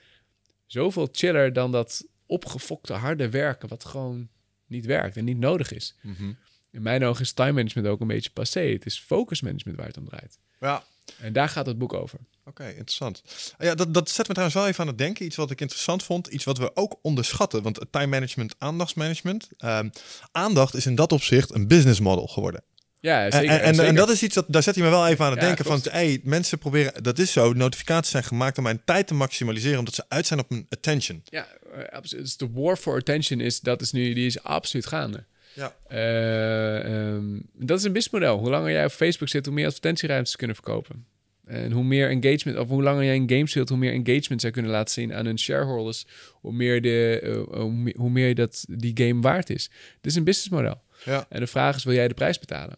zoveel 0.67 1.09
chiller 1.13 1.53
dan 1.53 1.73
dat 1.73 2.07
opgefokte 2.27 2.93
harde 2.93 3.31
werken... 3.31 3.69
wat 3.69 3.85
gewoon 3.85 4.29
niet 4.67 4.87
werkt 4.87 5.17
en 5.17 5.25
niet 5.25 5.39
nodig 5.39 5.73
is. 5.73 5.97
Mhm. 6.03 6.33
In 6.77 6.83
mijn 6.83 7.05
ogen 7.05 7.23
is 7.23 7.33
time 7.33 7.53
management 7.53 7.89
ook 7.89 8.01
een 8.01 8.07
beetje 8.07 8.31
passé. 8.31 8.61
Het 8.61 8.87
is 8.87 8.99
focus 9.07 9.41
management 9.41 9.79
waar 9.79 9.87
het 9.87 9.97
om 9.97 10.09
draait. 10.09 10.39
Ja, 10.61 10.85
En 11.21 11.33
daar 11.33 11.49
gaat 11.49 11.67
het 11.67 11.79
boek 11.79 11.93
over. 11.95 12.19
Oké, 12.45 12.69
interessant. 12.69 13.23
Ja, 13.59 13.75
dat, 13.75 13.95
dat 13.95 14.09
zet 14.11 14.27
me 14.29 14.33
trouwens 14.35 14.55
wel 14.59 14.67
even 14.69 14.81
aan 14.81 14.87
het 14.87 14.99
denken. 14.99 15.25
Iets 15.25 15.37
wat 15.37 15.51
ik 15.51 15.61
interessant 15.61 16.03
vond. 16.03 16.27
Iets 16.27 16.45
wat 16.45 16.59
we 16.59 16.71
ook 16.77 16.99
onderschatten. 17.03 17.63
Want 17.63 17.81
time 17.91 18.07
management, 18.07 18.55
aandachtsmanagement. 18.59 19.49
ehm, 19.59 19.89
aandacht 20.33 20.75
is 20.75 20.87
in 20.87 20.95
dat 20.95 21.13
opzicht 21.13 21.55
een 21.55 21.69
business 21.69 22.01
model 22.01 22.27
geworden. 22.27 22.63
Ja, 23.01 23.25
En- 23.25 23.33
zeker. 23.33 23.49
en, 23.51 23.61
en, 23.61 23.75
zeker. 23.75 23.89
en 23.91 23.95
dat 23.95 24.11
is 24.11 24.23
iets 24.23 24.35
dat 24.35 24.45
daar 24.49 24.63
zet 24.63 24.75
hij 24.75 24.85
me 24.85 24.91
wel 24.91 25.07
even 25.07 25.25
aan 25.25 25.31
het 25.31 25.41
Ja, 25.41 25.47
denken. 25.47 25.65
klopt. 25.65 25.83
Van, 25.83 25.93
hey, 25.93 26.21
mensen 26.23 26.59
proberen, 26.59 27.03
dat 27.03 27.19
is 27.19 27.33
zo. 27.33 27.53
Notificaties 27.53 28.11
zijn 28.11 28.25
gemaakt 28.25 28.57
om 28.59 28.63
mijn 28.65 28.83
tijd 28.85 29.07
te 29.07 29.15
maximaliseren. 29.15 29.79
Omdat 29.79 29.95
ze 29.95 30.05
uit 30.09 30.27
zijn 30.27 30.41
op 30.41 30.51
mijn 30.51 30.67
attention. 30.71 31.23
Ja, 31.25 31.47
eh, 31.75 31.85
absoluut. 31.97 32.25
Dus 32.25 32.37
de 32.37 32.51
war 32.53 32.77
for 32.77 32.97
attention 32.99 33.41
is, 33.41 33.61
dat 33.61 33.81
is 33.81 33.93
nu, 33.93 34.13
die 34.15 34.27
is 34.27 34.43
absoluut 34.43 34.87
gaande. 34.87 35.25
Ja. 35.57 35.77
Eh, 35.89 37.15
ehm, 37.15 37.41
dat 37.53 37.79
is 37.79 37.85
een 37.85 37.93
businessmodel. 37.93 38.39
Hoe 38.39 38.51
langer 38.51 38.71
jij 38.71 38.85
op 38.85 38.91
Facebook 38.91 39.29
zit, 39.29 39.47
hoe 39.47 39.55
meer 39.55 39.67
advertentieruimtes 39.67 40.37
kunnen 40.37 40.57
verkopen. 40.57 41.07
En 41.45 41.73
hoe 41.73 41.85
meer 41.85 42.09
engagement, 42.11 42.59
of 42.59 42.69
hoe 42.69 42.83
langer 42.83 43.05
jij 43.05 43.15
in 43.15 43.31
games 43.31 43.51
speelt, 43.51 43.69
hoe 43.69 43.79
meer 43.79 43.93
engagement 43.93 44.41
zij 44.41 44.51
kunnen 44.51 44.71
laten 44.71 44.93
zien 44.93 45.15
aan 45.15 45.27
hun 45.27 45.39
shareholders. 45.39 46.07
Hoe 46.33 46.53
meer, 46.53 46.83
de, 46.83 47.21
eh, 47.23 47.61
hoe 47.61 47.73
meer, 47.73 47.95
hoe 47.97 48.11
meer 48.11 48.35
dat 48.35 48.65
die 48.69 49.07
game 49.07 49.21
waard 49.21 49.51
is. 49.51 49.71
Het 49.97 50.07
is 50.07 50.15
een 50.15 50.25
businessmodel. 50.25 50.83
Ja. 51.05 51.27
En 51.29 51.41
de 51.41 51.47
vraag 51.47 51.77
is, 51.77 51.85
wil 51.85 51.95
jij 51.95 52.09
de 52.09 52.15
prijs 52.15 52.39
betalen? 52.39 52.77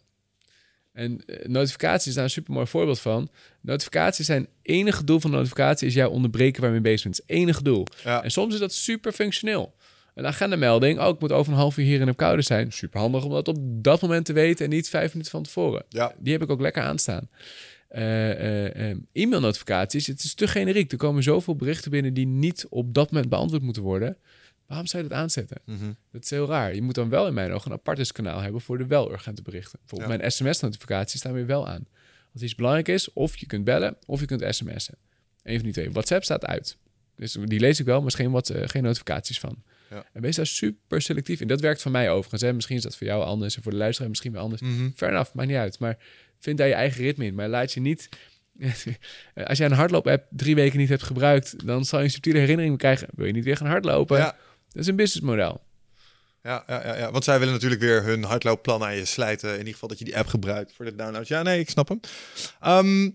En 0.93 1.25
eh, 1.25 1.47
notificaties 1.47 2.07
is 2.07 2.13
daar 2.13 2.23
een 2.23 2.29
super 2.29 2.53
mooi 2.53 2.67
voorbeeld 2.67 2.99
van. 2.99 3.29
Notificaties 3.61 4.25
zijn, 4.25 4.47
enige 4.61 5.03
doel 5.03 5.19
van 5.19 5.31
notificatie 5.31 5.87
is 5.87 5.93
jou 5.93 6.11
onderbreken 6.11 6.61
waar 6.61 6.73
je 6.73 6.79
mee 6.81 6.91
bezig 6.91 7.03
bent. 7.03 7.17
Het 7.17 7.29
enige 7.29 7.63
doel. 7.63 7.85
Ja. 8.03 8.23
En 8.23 8.31
soms 8.31 8.53
is 8.53 8.59
dat 8.59 8.73
super 8.73 9.11
functioneel. 9.11 9.75
Een 10.19 10.25
agendamelding, 10.25 10.99
oh, 10.99 11.07
ik 11.07 11.19
moet 11.19 11.31
over 11.31 11.51
een 11.51 11.59
half 11.59 11.77
uur 11.77 11.85
hier 11.85 12.01
in 12.01 12.09
op 12.09 12.17
koude 12.17 12.41
zijn. 12.41 12.71
Super 12.71 12.99
handig 12.99 13.23
om 13.23 13.31
dat 13.31 13.47
op 13.47 13.57
dat 13.59 14.01
moment 14.01 14.25
te 14.25 14.33
weten 14.33 14.65
en 14.65 14.71
niet 14.71 14.89
vijf 14.89 15.11
minuten 15.11 15.31
van 15.31 15.43
tevoren. 15.43 15.83
Ja. 15.89 16.13
Die 16.17 16.33
heb 16.33 16.41
ik 16.41 16.49
ook 16.49 16.61
lekker 16.61 16.83
aanstaan. 16.83 17.29
Eh, 17.87 18.31
eh, 18.31 18.89
eh, 18.91 18.97
E-mailnotificaties, 19.13 20.07
het 20.07 20.23
is 20.23 20.33
te 20.33 20.47
generiek. 20.47 20.91
Er 20.91 20.97
komen 20.97 21.23
zoveel 21.23 21.55
berichten 21.55 21.91
binnen 21.91 22.13
die 22.13 22.27
niet 22.27 22.65
op 22.69 22.93
dat 22.93 23.11
moment 23.11 23.29
beantwoord 23.29 23.61
moeten 23.61 23.81
worden. 23.81 24.17
Waarom 24.67 24.87
zou 24.87 25.03
je 25.03 25.09
dat 25.09 25.17
aanzetten? 25.17 25.57
Mhm. 25.65 25.91
Dat 26.11 26.23
is 26.23 26.29
heel 26.29 26.47
raar. 26.47 26.75
Je 26.75 26.81
moet 26.81 26.95
dan 26.95 27.09
wel 27.09 27.27
in 27.27 27.33
mijn 27.33 27.51
ogen 27.51 27.71
een 27.71 27.77
apartes 27.77 28.11
kanaal 28.11 28.39
hebben 28.39 28.61
voor 28.61 28.77
de 28.77 28.87
wel 28.87 29.11
urgente 29.11 29.41
berichten. 29.41 29.79
Bijvoorbeeld 29.79 30.11
Ja. 30.11 30.17
mijn 30.17 30.31
sms-notificaties 30.31 31.19
staan 31.19 31.33
weer 31.33 31.45
wel 31.45 31.67
aan. 31.67 31.87
Als 32.33 32.41
iets 32.41 32.55
belangrijk 32.55 32.87
is, 32.87 33.13
of 33.13 33.37
je 33.37 33.45
kunt 33.45 33.63
bellen, 33.63 33.97
of 34.05 34.19
je 34.19 34.25
kunt 34.25 34.55
sms'en. 34.55 34.95
Eén 35.43 35.55
van 35.55 35.63
die 35.63 35.73
twee. 35.73 35.91
WhatsApp 35.91 36.23
staat 36.23 36.45
uit. 36.45 36.77
Dus 37.15 37.37
die 37.45 37.59
lees 37.59 37.79
ik 37.79 37.85
wel, 37.85 38.01
maar 38.01 38.11
geen, 38.11 38.31
wat, 38.31 38.53
geen 38.55 38.83
notificaties 38.83 39.39
van. 39.39 39.63
Ja. 39.89 40.05
En 40.13 40.21
wees 40.21 40.35
daar 40.35 40.47
super 40.47 41.01
selectief 41.01 41.41
in. 41.41 41.47
Dat 41.47 41.61
werkt 41.61 41.81
voor 41.81 41.91
mij 41.91 42.09
overigens. 42.09 42.41
Hè. 42.41 42.53
Misschien 42.53 42.75
is 42.75 42.83
dat 42.83 42.97
voor 42.97 43.07
jou 43.07 43.23
anders 43.23 43.55
en 43.55 43.63
voor 43.63 43.71
de 43.71 43.77
luisteraar 43.77 44.09
misschien 44.09 44.31
weer 44.31 44.41
anders. 44.41 44.61
Mhm. 44.61 44.89
Fair 44.95 45.11
enough, 45.11 45.33
maakt 45.33 45.47
niet 45.47 45.57
uit. 45.57 45.79
Maar 45.79 45.97
vind 46.39 46.57
daar 46.57 46.67
je 46.67 46.73
eigen 46.73 47.03
ritme 47.03 47.25
in. 47.25 47.35
Maar 47.35 47.47
laat 47.47 47.73
je 47.73 47.79
niet... 47.79 48.09
Als 49.33 49.57
jij 49.57 49.67
een 49.67 49.73
hardloop-app 49.73 50.25
drie 50.29 50.55
weken 50.55 50.79
niet 50.79 50.89
hebt 50.89 51.03
gebruikt... 51.03 51.65
dan 51.65 51.85
zal 51.85 51.99
je 51.99 52.05
een 52.05 52.11
subtiele 52.11 52.39
herinnering 52.39 52.77
krijgen. 52.77 53.07
Wil 53.15 53.25
je 53.25 53.33
niet 53.33 53.43
weer 53.43 53.57
gaan 53.57 53.67
hardlopen? 53.67 54.17
Ja. 54.17 54.37
Dat 54.69 54.81
is 54.81 54.87
een 54.87 54.95
businessmodel. 54.95 55.61
Ja, 56.43 56.63
ja, 56.67 56.85
ja, 56.85 56.97
ja, 56.97 57.11
want 57.11 57.23
zij 57.23 57.39
willen 57.39 57.53
natuurlijk 57.53 57.81
weer 57.81 58.03
hun 58.03 58.23
hardloopplan 58.23 58.83
aan 58.83 58.95
je 58.95 59.05
slijten. 59.05 59.51
In 59.51 59.57
ieder 59.57 59.73
geval 59.73 59.89
dat 59.89 59.99
je 59.99 60.05
die 60.05 60.17
app 60.17 60.27
gebruikt 60.27 60.73
voor 60.73 60.85
de 60.85 60.95
downloads. 60.95 61.27
Ja, 61.27 61.41
nee, 61.41 61.59
ik 61.59 61.69
snap 61.69 61.87
hem. 61.87 61.99
Ehm, 62.59 63.09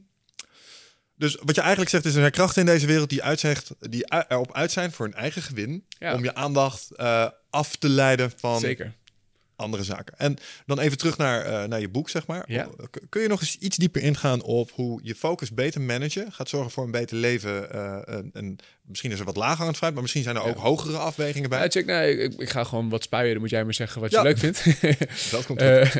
dus 1.17 1.39
wat 1.43 1.55
je 1.55 1.61
eigenlijk 1.61 1.91
zegt 1.91 2.05
is, 2.05 2.15
er 2.15 2.21
zijn 2.21 2.33
krachten 2.33 2.61
in 2.61 2.67
deze 2.67 2.87
wereld 2.87 3.09
die, 3.09 3.23
uitzegt, 3.23 3.71
die 3.81 4.05
erop 4.29 4.55
uit 4.55 4.73
zijn 4.73 4.93
voor 4.93 5.07
hun 5.07 5.15
eigen 5.15 5.43
gewin. 5.43 5.85
Ja. 5.99 6.15
Om 6.15 6.23
je 6.25 6.35
aandacht 6.35 6.91
eh, 6.97 7.29
af 7.51 7.77
te 7.77 7.89
leiden 7.89 8.33
van 8.37 8.61
Zeker. 8.61 8.93
andere 9.57 9.85
zaken. 9.85 10.19
En 10.19 10.37
dan 10.67 10.79
even 10.79 10.99
terug 10.99 11.17
naar, 11.17 11.41
eh, 11.45 11.69
naar 11.69 11.81
je 11.81 11.89
boek, 11.89 12.09
zeg 12.11 12.27
maar. 12.27 12.45
Ja. 12.47 12.69
K- 12.91 13.01
Kun 13.09 13.23
je 13.23 13.29
nog 13.29 13.41
eens 13.41 13.57
iets 13.59 13.77
dieper 13.77 14.03
ingaan 14.03 14.43
op 14.43 14.71
hoe 14.71 15.01
je 15.03 15.15
focus 15.15 15.51
beter 15.53 15.81
managen 15.81 16.33
gaat 16.33 16.49
zorgen 16.49 16.71
voor 16.71 16.85
een 16.85 16.91
beter 16.91 17.17
leven? 17.17 17.71
eh, 17.73 18.15
en, 18.15 18.31
en 18.33 18.57
misschien 18.87 19.11
is 19.11 19.19
er 19.19 19.25
wat 19.25 19.37
lager 19.37 19.61
aan 19.61 19.67
het 19.69 19.77
fruit, 19.77 19.93
maar 19.93 20.03
misschien 20.03 20.23
zijn 20.23 20.37
er 20.37 20.43
ook 20.43 20.57
Ja. 20.57 20.61
hogere 20.63 20.97
afwegingen 20.97 21.49
bij. 21.51 21.63
Ja, 21.63 21.69
check, 21.69 21.87
nou, 21.87 22.05
ik, 22.07 22.35
ik 22.39 22.51
ga 22.51 22.65
gewoon 22.65 22.89
wat 22.89 23.03
spuien. 23.03 23.31
Dan 23.33 23.41
moet 23.41 23.51
jij 23.51 23.65
maar 23.65 23.75
zeggen 23.75 24.01
wat 24.01 24.11
Ja. 24.11 24.19
je 24.19 24.25
leuk 24.25 24.39
vindt. 24.39 24.65
Dat 25.31 25.47
komt. 25.47 25.61
Eh, 25.61 25.83
eh, 25.95 25.99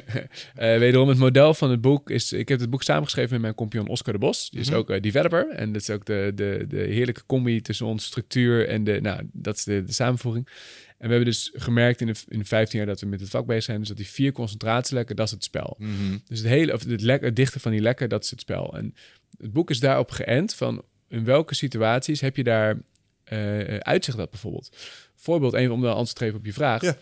wederom, 0.55 1.09
het 1.09 1.19
model 1.19 1.55
van 1.55 1.71
het 1.71 1.81
boek 1.81 2.11
is... 2.11 2.33
Ik 2.33 2.49
heb 2.49 2.61
het 2.61 2.71
boek 2.71 2.83
samengeschreven 2.83 3.31
met 3.33 3.41
mijn 3.41 3.55
compagnon 3.55 3.89
Oscar 3.89 4.13
de 4.13 4.19
Bos. 4.19 4.51
Die 4.51 4.61
is 4.61 4.69
Mhm. 4.69 4.79
ook 4.79 4.91
eh, 4.91 5.01
developer. 5.01 5.49
En 5.51 5.73
dat 5.73 5.83
is 5.83 5.91
ook 5.91 6.05
de, 6.05 6.33
de, 6.35 6.65
de 6.69 6.77
heerlijke 6.77 7.23
combi 7.27 7.61
tussen 7.61 7.87
ons 7.87 8.05
structuur 8.05 8.69
en 8.69 8.85
de... 8.85 9.01
Nou, 9.01 9.29
dat 9.33 9.57
is 9.57 9.65
de, 9.65 9.85
de 9.85 9.93
samenvoeging. 9.93 10.49
En 10.99 11.11
we 11.11 11.15
hebben 11.17 11.25
dus 11.33 11.51
gemerkt 11.55 12.01
in 12.01 12.07
de, 12.07 12.15
in 12.29 12.39
de 12.39 12.45
15 12.45 12.79
jaar 12.79 12.87
dat 12.87 13.01
we 13.01 13.07
met 13.07 13.21
het 13.21 13.31
vak 13.31 13.47
bezig 13.47 13.65
zijn... 13.65 13.79
Dus 13.79 13.89
dat 13.89 13.97
die 13.97 14.09
vier 14.09 14.33
concentratielekken, 14.33 15.17
dat 15.17 15.27
is 15.27 15.33
het 15.33 15.45
spel. 15.45 15.77
Mhm. 15.79 16.19
Dus 16.27 16.39
het 16.39 16.49
hele, 16.49 16.73
of 16.73 16.85
het, 16.85 17.01
lek, 17.01 17.21
het 17.23 17.37
dichten 17.37 17.61
van 17.61 17.71
die 17.71 17.81
lekken, 17.81 18.09
dat 18.09 18.25
is 18.25 18.31
het 18.31 18.41
spel. 18.41 18.77
En 18.77 18.95
het 19.39 19.53
boek 19.53 19.71
is 19.71 19.81
daarop 19.81 20.11
geënt 20.11 20.55
van 20.55 20.83
in 21.15 21.25
welke 21.25 21.55
situaties 21.55 22.21
heb 22.21 22.37
je 22.37 22.45
daar 22.45 22.77
eh, 23.25 23.77
uitzicht 23.77 24.19
op 24.19 24.31
bijvoorbeeld. 24.31 24.77
Voorbeeld, 25.17 25.55
even 25.55 25.73
om 25.73 25.81
dan 25.81 25.95
antwoord 25.95 26.17
te 26.17 26.25
geven 26.25 26.39
op 26.39 26.45
je 26.45 26.53
vraag. 26.53 26.83
Ja. 26.83 26.97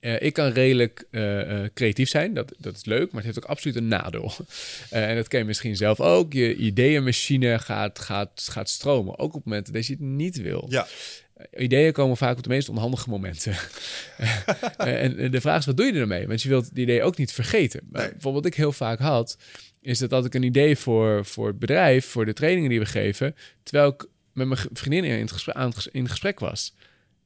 Eh, 0.00 0.22
ik 0.22 0.32
kan 0.32 0.48
redelijk 0.48 1.06
eh, 1.10 1.64
creatief 1.74 2.08
zijn, 2.08 2.34
dat, 2.34 2.52
dat 2.58 2.76
is 2.76 2.84
leuk, 2.84 3.06
maar 3.06 3.22
het 3.22 3.24
heeft 3.24 3.44
ook 3.44 3.50
absoluut 3.50 3.76
een 3.76 3.88
nadeel. 3.88 4.32
En 4.90 5.16
dat 5.16 5.28
ken 5.28 5.38
je 5.38 5.44
misschien 5.44 5.76
zelf 5.76 6.00
ook. 6.00 6.32
Je 6.32 6.56
ideeënmachine 6.56 7.58
gaat, 7.58 7.98
gaat, 7.98 8.48
gaat 8.50 8.68
stromen, 8.68 9.18
ook 9.18 9.34
op 9.34 9.44
momenten 9.44 9.72
dat 9.72 9.86
je 9.86 9.92
het 9.92 10.02
niet 10.02 10.36
wil. 10.36 10.66
Ja. 10.68 10.86
Ideeën 11.56 11.92
komen 11.92 12.16
vaak 12.16 12.36
op 12.36 12.42
de 12.42 12.48
meest 12.48 12.68
onhandige 12.68 13.10
momenten. 13.10 13.56
En 14.76 15.30
de 15.30 15.40
vraag 15.40 15.58
is, 15.58 15.66
wat 15.66 15.76
doe 15.76 15.86
je 15.86 15.92
ermee? 15.92 16.26
Want 16.26 16.42
je 16.42 16.48
wilt 16.48 16.74
die 16.74 16.82
ideeën 16.82 17.02
ook 17.02 17.16
niet 17.16 17.32
vergeten. 17.32 17.80
Maar 17.90 18.00
Nee. 18.00 18.10
Bijvoorbeeld 18.10 18.44
wat 18.44 18.52
ik 18.52 18.58
heel 18.58 18.72
vaak 18.72 18.98
had, 18.98 19.36
is 19.86 19.98
dat 19.98 20.24
ik 20.24 20.34
een 20.34 20.42
idee 20.42 20.76
voor, 20.76 21.24
voor 21.24 21.46
het 21.46 21.58
bedrijf, 21.58 22.06
voor 22.06 22.24
de 22.24 22.32
trainingen 22.32 22.70
die 22.70 22.78
we 22.78 22.86
geven, 22.86 23.34
terwijl 23.62 23.90
ik 23.90 24.06
met 24.32 24.46
mijn 24.46 24.60
vriendin 24.72 25.04
in, 25.04 25.28
gesprek, 25.28 25.56
in 25.92 26.08
gesprek 26.08 26.40
was. 26.40 26.74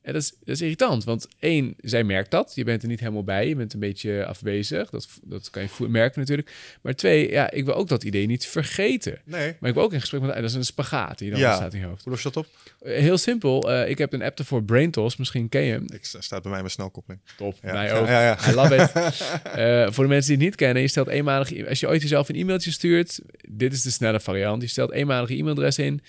En 0.02 0.12
dat 0.12 0.22
is, 0.22 0.30
dat 0.30 0.48
is 0.48 0.60
irritant, 0.60 1.04
want 1.04 1.28
één, 1.38 1.74
zij 1.80 2.04
merkt 2.04 2.30
dat. 2.30 2.52
Je 2.54 2.64
bent 2.64 2.82
er 2.82 2.88
niet 2.88 3.00
helemaal 3.00 3.24
bij, 3.24 3.48
je 3.48 3.56
bent 3.56 3.72
een 3.72 3.80
beetje 3.80 4.24
afwezig. 4.26 4.90
Dat, 4.90 5.08
dat 5.24 5.50
kan 5.50 5.62
je 5.62 5.88
merken 5.88 6.20
natuurlijk. 6.20 6.52
Maar 6.82 6.94
twee, 6.94 7.30
ja, 7.30 7.50
ik 7.50 7.64
wil 7.64 7.74
ook 7.74 7.88
dat 7.88 8.04
idee 8.04 8.26
niet 8.26 8.46
vergeten. 8.46 9.18
Nee. 9.24 9.56
Maar 9.60 9.68
ik 9.68 9.74
wil 9.74 9.84
ook 9.84 9.92
in 9.92 10.00
gesprek 10.00 10.20
met... 10.20 10.34
Dat 10.34 10.44
is 10.44 10.54
een 10.54 10.64
spagaat 10.64 11.18
die 11.18 11.30
dan 11.30 11.38
Ja. 11.38 11.48
ontstaat 11.48 11.74
in 11.74 11.80
je 11.80 11.86
hoofd. 11.86 12.02
Hoe 12.02 12.12
los 12.12 12.22
je 12.22 12.30
dat 12.30 12.44
op? 12.44 12.46
Eh, 12.80 12.98
Heel 12.98 13.18
simpel, 13.18 13.70
eh, 13.72 13.90
ik 13.90 13.98
heb 13.98 14.12
een 14.12 14.22
app 14.22 14.38
ervoor, 14.38 14.62
BrainTos, 14.64 15.16
misschien 15.16 15.48
ken 15.48 15.62
je 15.62 15.72
hem. 15.72 15.84
Ik 15.92 16.04
sta- 16.04 16.20
staat 16.20 16.42
bij 16.42 16.50
mij 16.50 16.60
mijn 16.60 16.72
snelkoppeling. 16.72 17.22
Top, 17.36 17.56
Ja. 17.62 17.72
mij 17.72 17.94
ook. 17.94 18.06
ja, 18.06 18.22
ja. 18.22 18.50
I 18.50 18.54
love 18.54 18.74
it. 18.76 18.90
Eh, 19.54 19.86
voor 19.90 20.04
de 20.04 20.10
mensen 20.10 20.28
die 20.28 20.36
het 20.36 20.46
niet 20.46 20.54
kennen, 20.54 20.82
je 20.82 20.88
stelt 20.88 21.08
eenmalig... 21.08 21.66
Als 21.68 21.80
je 21.80 21.88
ooit 21.88 22.02
jezelf 22.02 22.28
een 22.28 22.34
e-mailtje 22.36 22.70
stuurt, 22.70 23.20
dit 23.48 23.72
is 23.72 23.82
de 23.82 23.90
snelle 23.90 24.20
variant. 24.20 24.62
Je 24.62 24.68
stelt 24.68 24.90
eenmalige 24.92 25.34
e-mailadres 25.36 25.78
in. 25.78 26.02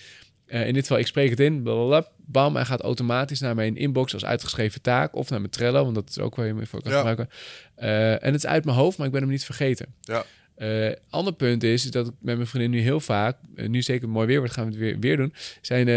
Eh, 0.52 0.68
in 0.68 0.74
dit 0.74 0.82
geval, 0.82 0.98
ik 1.00 1.08
spreek 1.08 1.30
het 1.30 1.40
in. 1.40 1.64
blablabla. 1.64 2.08
Bam, 2.18 2.56
hij 2.56 2.66
gaat 2.66 2.82
automatisch 2.82 3.40
naar 3.40 3.56
mijn 3.56 3.78
inbox 3.78 4.14
als 4.14 4.26
uitgeschreven 4.26 4.82
taak. 4.82 5.16
Of 5.16 5.30
naar 5.30 5.40
mijn 5.40 5.52
Trello, 5.52 5.84
want 5.84 5.96
dat 5.96 6.10
is 6.10 6.20
ook 6.20 6.36
waar 6.36 6.46
je 6.46 6.54
me 6.54 6.66
voor 6.66 6.82
kan 6.82 6.92
Ja. 6.92 6.98
gebruiken. 6.98 7.30
Eh, 7.76 8.12
en 8.12 8.20
het 8.34 8.36
is 8.36 8.46
uit 8.46 8.66
mijn 8.66 8.78
hoofd, 8.78 8.98
maar 8.98 9.06
ik 9.08 9.12
ben 9.14 9.22
hem 9.22 9.30
niet 9.32 9.46
vergeten. 9.46 9.94
Ja. 10.02 10.24
Eh, 10.56 10.92
ander 11.10 11.34
punt 11.34 11.64
is, 11.64 11.86
is 11.86 11.92
dat 11.92 12.08
ik 12.08 12.14
met 12.20 12.36
mijn 12.36 12.48
vriendin 12.48 12.70
nu 12.72 12.80
heel 12.80 13.00
vaak, 13.00 13.38
nu 13.56 13.82
zeker 13.82 14.10
mooi 14.10 14.28
weer 14.28 14.38
wordt, 14.40 14.54
gaan 14.54 14.66
we 14.66 14.72
het 14.72 14.80
weer, 14.80 15.00
weer 15.00 15.18
doen, 15.18 15.34
zijn, 15.62 15.88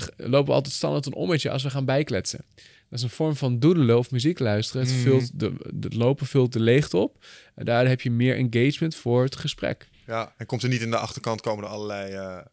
g- 0.00 0.08
lopen 0.16 0.46
we 0.46 0.52
altijd 0.52 0.74
standaard 0.74 1.06
een 1.06 1.14
ommetje 1.14 1.50
als 1.50 1.62
we 1.62 1.70
gaan 1.70 1.84
bijkletsen. 1.84 2.44
Dat 2.88 2.98
is 2.98 3.02
een 3.02 3.10
vorm 3.10 3.36
van 3.36 3.58
doedelen 3.58 3.98
of 3.98 4.10
muziek 4.10 4.38
luisteren. 4.38 4.82
Het, 4.86 4.92
Mhm. 4.94 5.02
vult 5.02 5.40
de, 5.40 5.52
de 5.74 5.96
lopen 5.96 6.26
vult 6.26 6.52
de 6.52 6.60
leegte 6.60 6.96
op. 6.96 7.24
En 7.54 7.64
daar 7.64 7.88
heb 7.88 8.00
je 8.00 8.10
meer 8.10 8.36
engagement 8.36 8.94
voor 8.94 9.22
het 9.22 9.36
gesprek. 9.36 9.88
Ja, 10.06 10.32
en 10.36 10.46
komt 10.46 10.62
er 10.62 10.68
niet 10.68 10.80
in 10.82 10.90
de 10.90 10.96
achterkant 10.96 11.40
komen 11.40 11.64
er 11.64 11.70
allerlei 11.70 12.10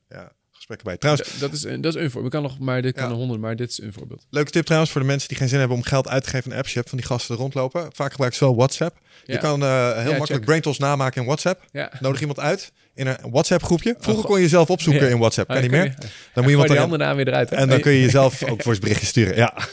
ja, 0.09 0.31
gesprekken 0.69 0.87
bij. 0.87 0.97
Trouwens, 0.97 1.39
dat, 1.39 1.53
is 1.53 1.63
een, 1.73 1.81
dat 1.81 1.95
is 1.95 2.01
een 2.03 2.11
voorbeeld. 2.11 2.33
Ik 2.33 2.39
kan 2.41 2.49
nog 2.49 2.59
maar 2.59 2.81
dit 2.81 2.93
kan 2.93 3.03
Ja. 3.03 3.09
een 3.09 3.15
honderd, 3.15 3.41
maar 3.41 3.55
dit 3.55 3.69
is 3.69 3.81
een 3.81 3.93
voorbeeld. 3.93 4.25
leuke 4.29 4.51
tip 4.51 4.65
trouwens 4.65 4.91
voor 4.91 5.01
de 5.01 5.07
mensen 5.07 5.27
die 5.27 5.37
geen 5.37 5.47
zin 5.49 5.59
hebben 5.59 5.77
om 5.77 5.83
geld 5.83 6.07
uit 6.07 6.23
te 6.23 6.29
geven 6.29 6.51
in 6.51 6.57
apps. 6.57 6.69
Je 6.69 6.77
hebt 6.77 6.89
van 6.89 6.97
die 6.97 7.07
gasten 7.07 7.35
er 7.35 7.41
rondlopen. 7.41 7.81
Vaak 7.93 8.09
gebruiken 8.11 8.39
ze 8.39 8.45
wel 8.45 8.55
WhatsApp. 8.55 8.97
Je 9.25 9.37
kan 9.37 9.63
eh, 9.63 9.91
heel 9.93 10.03
makkelijk 10.03 10.31
check. 10.31 10.45
brain 10.45 10.61
tools 10.61 10.77
namaken 10.77 11.21
in 11.21 11.27
WhatsApp. 11.27 11.65
Nodig 11.99 12.19
iemand 12.21 12.39
uit 12.39 12.71
in 12.95 13.07
een 13.07 13.17
WhatsApp 13.31 13.63
groepje. 13.63 13.95
Vroeger 13.99 14.23
Oh, 14.23 14.29
kon 14.29 14.35
je 14.37 14.43
jezelf 14.43 14.69
opzoeken 14.69 15.09
in 15.09 15.17
WhatsApp. 15.17 15.47
Kan 15.47 15.55
Ah, 15.57 15.61
niet 15.61 15.71
meer. 15.71 15.83
je- 15.83 15.89
Dan 15.89 15.99
moet 15.99 16.09
Gooi 16.33 16.49
iemand 16.49 16.67
die 16.67 16.77
erin. 16.77 16.83
andere 16.91 17.03
naam 17.03 17.15
weer 17.15 17.27
eruit. 17.27 17.49
hè? 17.49 17.55
En 17.55 17.69
dan 17.69 17.79
kun 17.81 17.91
je 17.91 18.01
jezelf 18.01 18.43
ook 18.43 18.61
voor 18.61 18.77
berichtje 18.79 19.05
sturen. 19.05 19.35
Ja. 19.35 19.53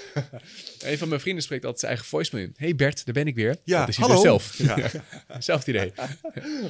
Een 0.85 0.99
van 0.99 1.09
mijn 1.09 1.21
vrienden 1.21 1.43
spreekt 1.43 1.63
altijd 1.63 1.81
zijn 1.81 1.93
eigen 1.93 2.11
voicemail 2.11 2.45
in. 2.47 2.55
Hey 2.57 2.75
Bert, 2.75 3.05
daar 3.05 3.15
ben 3.15 3.27
ik 3.27 3.35
weer. 3.35 3.57
Ja, 3.65 3.79
dat 3.81 3.89
is 3.89 3.97
hallo. 3.97 4.13
dus 4.15 4.23
zelf. 4.23 4.55
Ja. 4.59 4.77
Zelfde 5.39 5.71
idee. 5.71 5.93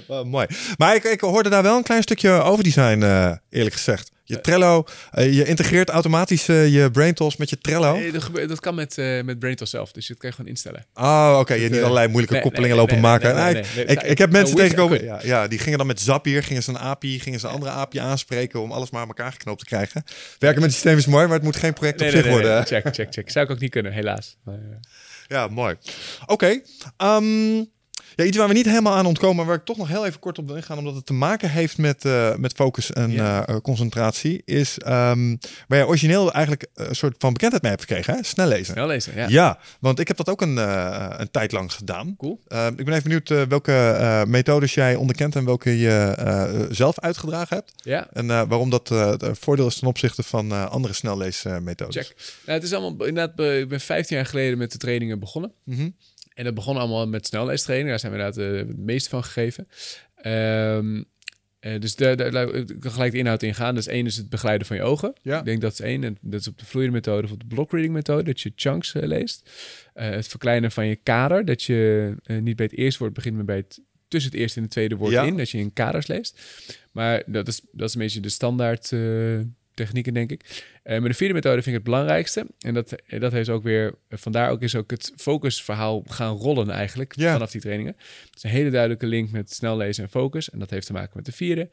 Mooi. 0.24 0.47
Maar 0.77 0.94
ik, 0.94 1.05
ik 1.05 1.20
hoorde 1.20 1.48
daar 1.48 1.62
wel 1.62 1.77
een 1.77 1.82
klein 1.82 2.03
stukje 2.03 2.31
over 2.31 2.65
design, 2.65 3.03
eh, 3.03 3.32
eerlijk 3.51 3.74
gezegd. 3.74 4.11
Je 4.28 4.40
Trello, 4.40 4.85
eh, 5.11 5.32
je 5.35 5.44
integreert 5.44 5.89
automatisch 5.89 6.48
eh, 6.48 6.69
je 6.69 6.90
BrainTools 6.90 7.36
met 7.36 7.51
je 7.51 7.59
Trello. 7.59 7.97
Nee, 7.97 8.12
dat, 8.12 8.23
gebeurt, 8.23 8.48
dat 8.48 8.61
kan 8.61 8.74
met, 8.74 8.98
eh 8.98 9.23
met 9.23 9.39
BrainTools 9.39 9.70
zelf. 9.70 9.93
Dus 9.93 10.07
je 10.07 10.15
kan 10.15 10.28
je 10.31 10.35
gewoon 10.36 10.51
instellen. 10.51 10.86
Oh, 10.94 11.36
oké. 11.40 11.55
Je 11.55 11.61
hebt 11.61 11.73
niet 11.73 11.81
allerlei 11.82 12.07
moeilijke 12.07 12.35
nee, 12.35 12.43
koppelingen 12.43 12.77
nee, 12.77 12.86
lopen 12.86 13.01
maken. 13.01 13.35
nee, 13.35 13.85
ik, 13.86 14.03
ik 14.03 14.19
heb 14.19 14.31
mensen 14.31 14.55
Oh, 14.57 14.62
wish- 14.62 14.70
tegengekomen. 14.70 15.05
Ja, 15.05 15.20
ja, 15.23 15.48
die 15.48 15.59
gingen 15.59 15.78
dan 15.78 15.86
met 15.86 16.01
Zapier, 16.01 16.43
gingen 16.43 16.62
ze 16.62 16.70
een 16.70 16.78
API, 16.78 17.20
gingen 17.20 17.40
ze 17.40 17.47
een 17.47 17.53
andere 17.53 17.70
API 17.73 17.98
aanspreken 17.98 18.61
om 18.62 18.73
alles 18.73 18.90
maar 18.90 19.01
aan 19.01 19.09
elkaar 19.09 19.32
geknoopt 19.32 19.59
te 19.59 19.65
krijgen. 19.65 20.05
Werken 20.39 20.61
met 20.61 20.70
het 20.70 20.81
systeem 20.81 20.97
is 20.97 21.07
mooi, 21.07 21.24
maar 21.27 21.35
het 21.35 21.44
moet 21.44 21.57
geen 21.57 21.73
project 21.73 22.01
op 22.01 22.09
zich 22.09 22.28
worden. 22.28 22.66
Check, 22.66 22.85
check, 22.94 23.12
check. 23.12 23.31
Zou 23.31 23.44
ik 23.44 23.51
ook 23.51 23.59
niet 23.61 23.70
kunnen, 23.70 23.93
helaas. 23.93 24.36
Maar, 24.44 24.59
Ja, 25.28 25.48
mooi. 25.48 25.74
Oké. 26.27 26.61
ehm, 26.97 27.65
ja, 28.16 28.24
iets 28.24 28.36
waar 28.36 28.48
we 28.48 28.55
niet 28.55 28.66
helemaal 28.66 28.94
aan 28.94 29.06
ontkomen, 29.06 29.36
maar 29.36 29.47
waar 29.47 29.56
ik 29.56 29.64
toch 29.64 29.76
nog 29.76 29.88
heel 29.88 30.06
even 30.06 30.20
kort 30.20 30.38
op 30.38 30.47
wil 30.47 30.56
ingaan, 30.56 30.78
omdat 30.78 30.94
het 30.94 31.06
te 31.06 31.12
maken 31.12 31.51
heeft 31.51 31.78
met, 31.78 32.05
eh, 32.05 32.34
met 32.36 32.52
focus 32.52 32.93
en 32.93 33.10
Ja. 33.10 33.47
eh, 33.47 33.55
eh, 33.55 33.60
concentratie, 33.60 34.43
is 34.44 34.78
ehm, 34.78 35.36
waar 35.68 35.78
je 35.78 35.86
origineel 35.86 36.32
eigenlijk 36.32 36.66
een 36.74 36.94
soort 36.94 37.14
van 37.18 37.32
bekendheid 37.32 37.62
mee 37.62 37.72
hebt 37.72 37.84
gekregen, 37.84 38.14
hè? 38.14 38.22
Snel 38.22 38.47
lezen. 38.47 38.72
snel 38.72 38.86
lezen, 38.86 39.14
ja. 39.14 39.28
Ja. 39.28 39.59
want 39.80 39.98
ik 39.98 40.09
heb 40.09 40.16
dat 40.16 40.28
ook 40.28 40.40
een, 40.40 40.56
een 41.20 41.30
tijd 41.30 41.52
lang 41.52 41.72
gedaan. 41.72 42.14
Cool. 42.18 42.40
Eh, 42.48 42.66
ik 42.66 42.84
ben 42.84 42.94
even 42.94 43.02
benieuwd 43.02 43.28
welke 43.48 44.24
methodes 44.28 44.74
jij 44.74 44.94
onderkent 44.94 45.36
en 45.36 45.44
welke 45.44 45.78
je 45.78 46.68
zelf 46.70 47.01
uitgedragen 47.01 47.56
hebt. 47.56 47.72
Ja, 47.76 48.09
En 48.12 48.26
waarom 48.26 48.70
dat 48.70 48.88
het 48.88 49.24
voordeel 49.40 49.66
is 49.66 49.78
ten 49.78 49.88
opzichte 49.88 50.22
van 50.22 50.70
andere 50.70 50.94
snelleesmethodes. 50.94 52.06
check. 52.06 52.16
Nou, 52.47 52.59
het 52.59 52.66
is 52.66 52.72
allemaal, 52.72 53.06
inderdaad, 53.06 53.40
ik 53.60 53.68
ben 53.68 53.80
15 53.80 54.16
jaar 54.16 54.26
geleden 54.26 54.59
met 54.59 54.72
de 54.72 54.78
trainingen 54.78 55.18
begonnen. 55.18 55.52
Mhm. 55.64 55.88
En 56.37 56.45
dat 56.45 56.55
begon 56.55 56.77
allemaal 56.77 57.09
met 57.09 57.27
snelleestraining. 57.27 57.91
Daar 57.91 57.99
zijn 57.99 58.13
we 58.13 58.19
inderdaad 58.19 58.63
eh, 58.63 58.69
het 58.69 58.79
meeste 58.79 59.09
van 59.09 59.25
gegeven. 59.25 59.69
Ehm, 60.15 61.03
eh, 61.59 61.81
dus 61.81 61.97
daar, 61.97 62.17
daar, 62.17 62.65
kan 62.79 62.91
gelijk 62.91 63.13
de 63.13 63.19
inhoud 63.19 63.43
in 63.43 63.55
gaan. 63.55 63.75
Dus 63.75 63.87
één 63.87 64.07
is 64.07 64.17
het 64.17 64.29
begeleiden 64.29 64.67
van 64.67 64.77
je 64.77 64.83
ogen. 64.83 65.13
Ja. 65.23 65.39
Ik 65.39 65.45
denk 65.45 65.61
dat 65.61 65.73
is 65.73 65.81
één. 65.81 66.05
En 66.05 66.19
dat 66.21 66.41
is 66.41 66.49
op 66.49 66.59
de 66.59 66.65
vloeiende 66.65 66.97
methode 66.97 67.27
of 67.27 67.33
op 67.33 67.41
de 67.41 67.47
blockreading 67.47 67.95
methode. 67.95 68.23
Dat 68.23 68.41
je 68.41 68.53
chunks 68.57 68.95
eh, 68.95 69.03
leest. 69.03 69.51
Het 69.95 70.27
verkleinen 70.27 70.73
van 70.73 70.87
je 70.87 70.97
kader. 70.97 71.45
Dat 71.45 71.63
je 71.63 72.15
niet 72.41 72.57
bij 72.57 72.67
het 72.67 72.77
eerste 72.79 72.99
woord 72.99 73.15
begint, 73.15 73.37
maar 73.37 73.45
bij 73.45 73.57
het 73.57 73.81
tussen 74.09 74.31
het 74.31 74.41
eerste 74.41 74.57
en 74.57 74.63
het 74.63 74.73
tweede 74.73 74.97
woord 74.97 75.13
Ja. 75.13 75.23
in. 75.23 75.37
Dat 75.37 75.51
je 75.51 75.59
in 75.59 75.73
kaders 75.73 76.07
leest. 76.07 76.41
Maar 76.93 77.23
dat 77.27 77.49
is, 77.49 77.61
dat 77.73 77.89
is 77.89 77.95
een 77.95 78.01
beetje 78.01 78.21
de 78.21 78.29
standaard 78.29 78.93
technieken, 79.77 80.15
denk 80.15 80.31
ik. 80.31 80.65
Eh, 80.82 80.98
maar 80.98 81.09
de 81.09 81.15
vierde 81.15 81.35
methode 81.35 81.55
vind 81.62 81.66
ik 81.66 81.74
het 81.74 81.82
belangrijkste. 81.85 82.47
En 82.59 82.74
dat, 82.74 82.93
eh, 82.93 83.20
dat 83.20 83.32
heeft 83.32 83.48
ook 83.48 83.62
weer... 83.62 83.94
eh, 84.09 84.19
Vandaar 84.19 84.51
ook 84.51 84.62
is 84.62 84.74
ook 84.74 84.90
het 84.90 85.12
focusverhaal 85.16 86.03
gaan 86.07 86.35
rollen 86.36 86.70
eigenlijk 86.70 87.16
Ja. 87.16 87.32
vanaf 87.32 87.51
die 87.51 87.61
trainingen. 87.61 87.94
Het 88.27 88.36
is 88.36 88.43
een 88.43 88.51
hele 88.51 88.70
duidelijke 88.70 89.07
link 89.07 89.31
met 89.31 89.53
snel 89.53 89.77
lezen 89.77 90.05
en 90.05 90.11
focus. 90.11 90.51
En 90.51 90.59
dat 90.59 90.70
heeft 90.70 90.86
te 90.86 90.93
maken 90.93 91.12
met 91.15 91.24
de 91.24 91.32
vierde, 91.32 91.70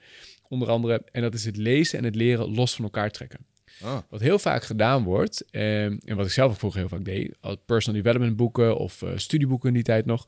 onder 0.47 0.69
andere. 0.69 1.01
En 1.11 1.21
dat 1.21 1.33
is 1.33 1.45
het 1.45 1.57
lezen 1.57 1.97
en 1.99 2.03
het 2.05 2.15
leren 2.15 2.53
los 2.55 2.75
van 2.75 2.83
elkaar 2.83 3.11
trekken. 3.11 3.39
Ah. 3.81 3.97
Wat 4.09 4.21
heel 4.21 4.39
vaak 4.39 4.63
gedaan 4.63 5.03
wordt, 5.03 5.45
eh, 5.51 5.83
en 5.85 6.15
wat 6.15 6.25
ik 6.25 6.31
zelf 6.31 6.51
ook 6.51 6.57
vroeger 6.57 6.79
heel 6.79 6.89
vaak 6.89 7.05
deed, 7.05 7.35
al 7.39 7.57
personal 7.57 8.01
development 8.01 8.35
boeken 8.35 8.77
of 8.77 9.03
studieboeken 9.15 9.67
in 9.67 9.73
die 9.73 9.83
tijd 9.83 10.05
nog. 10.05 10.27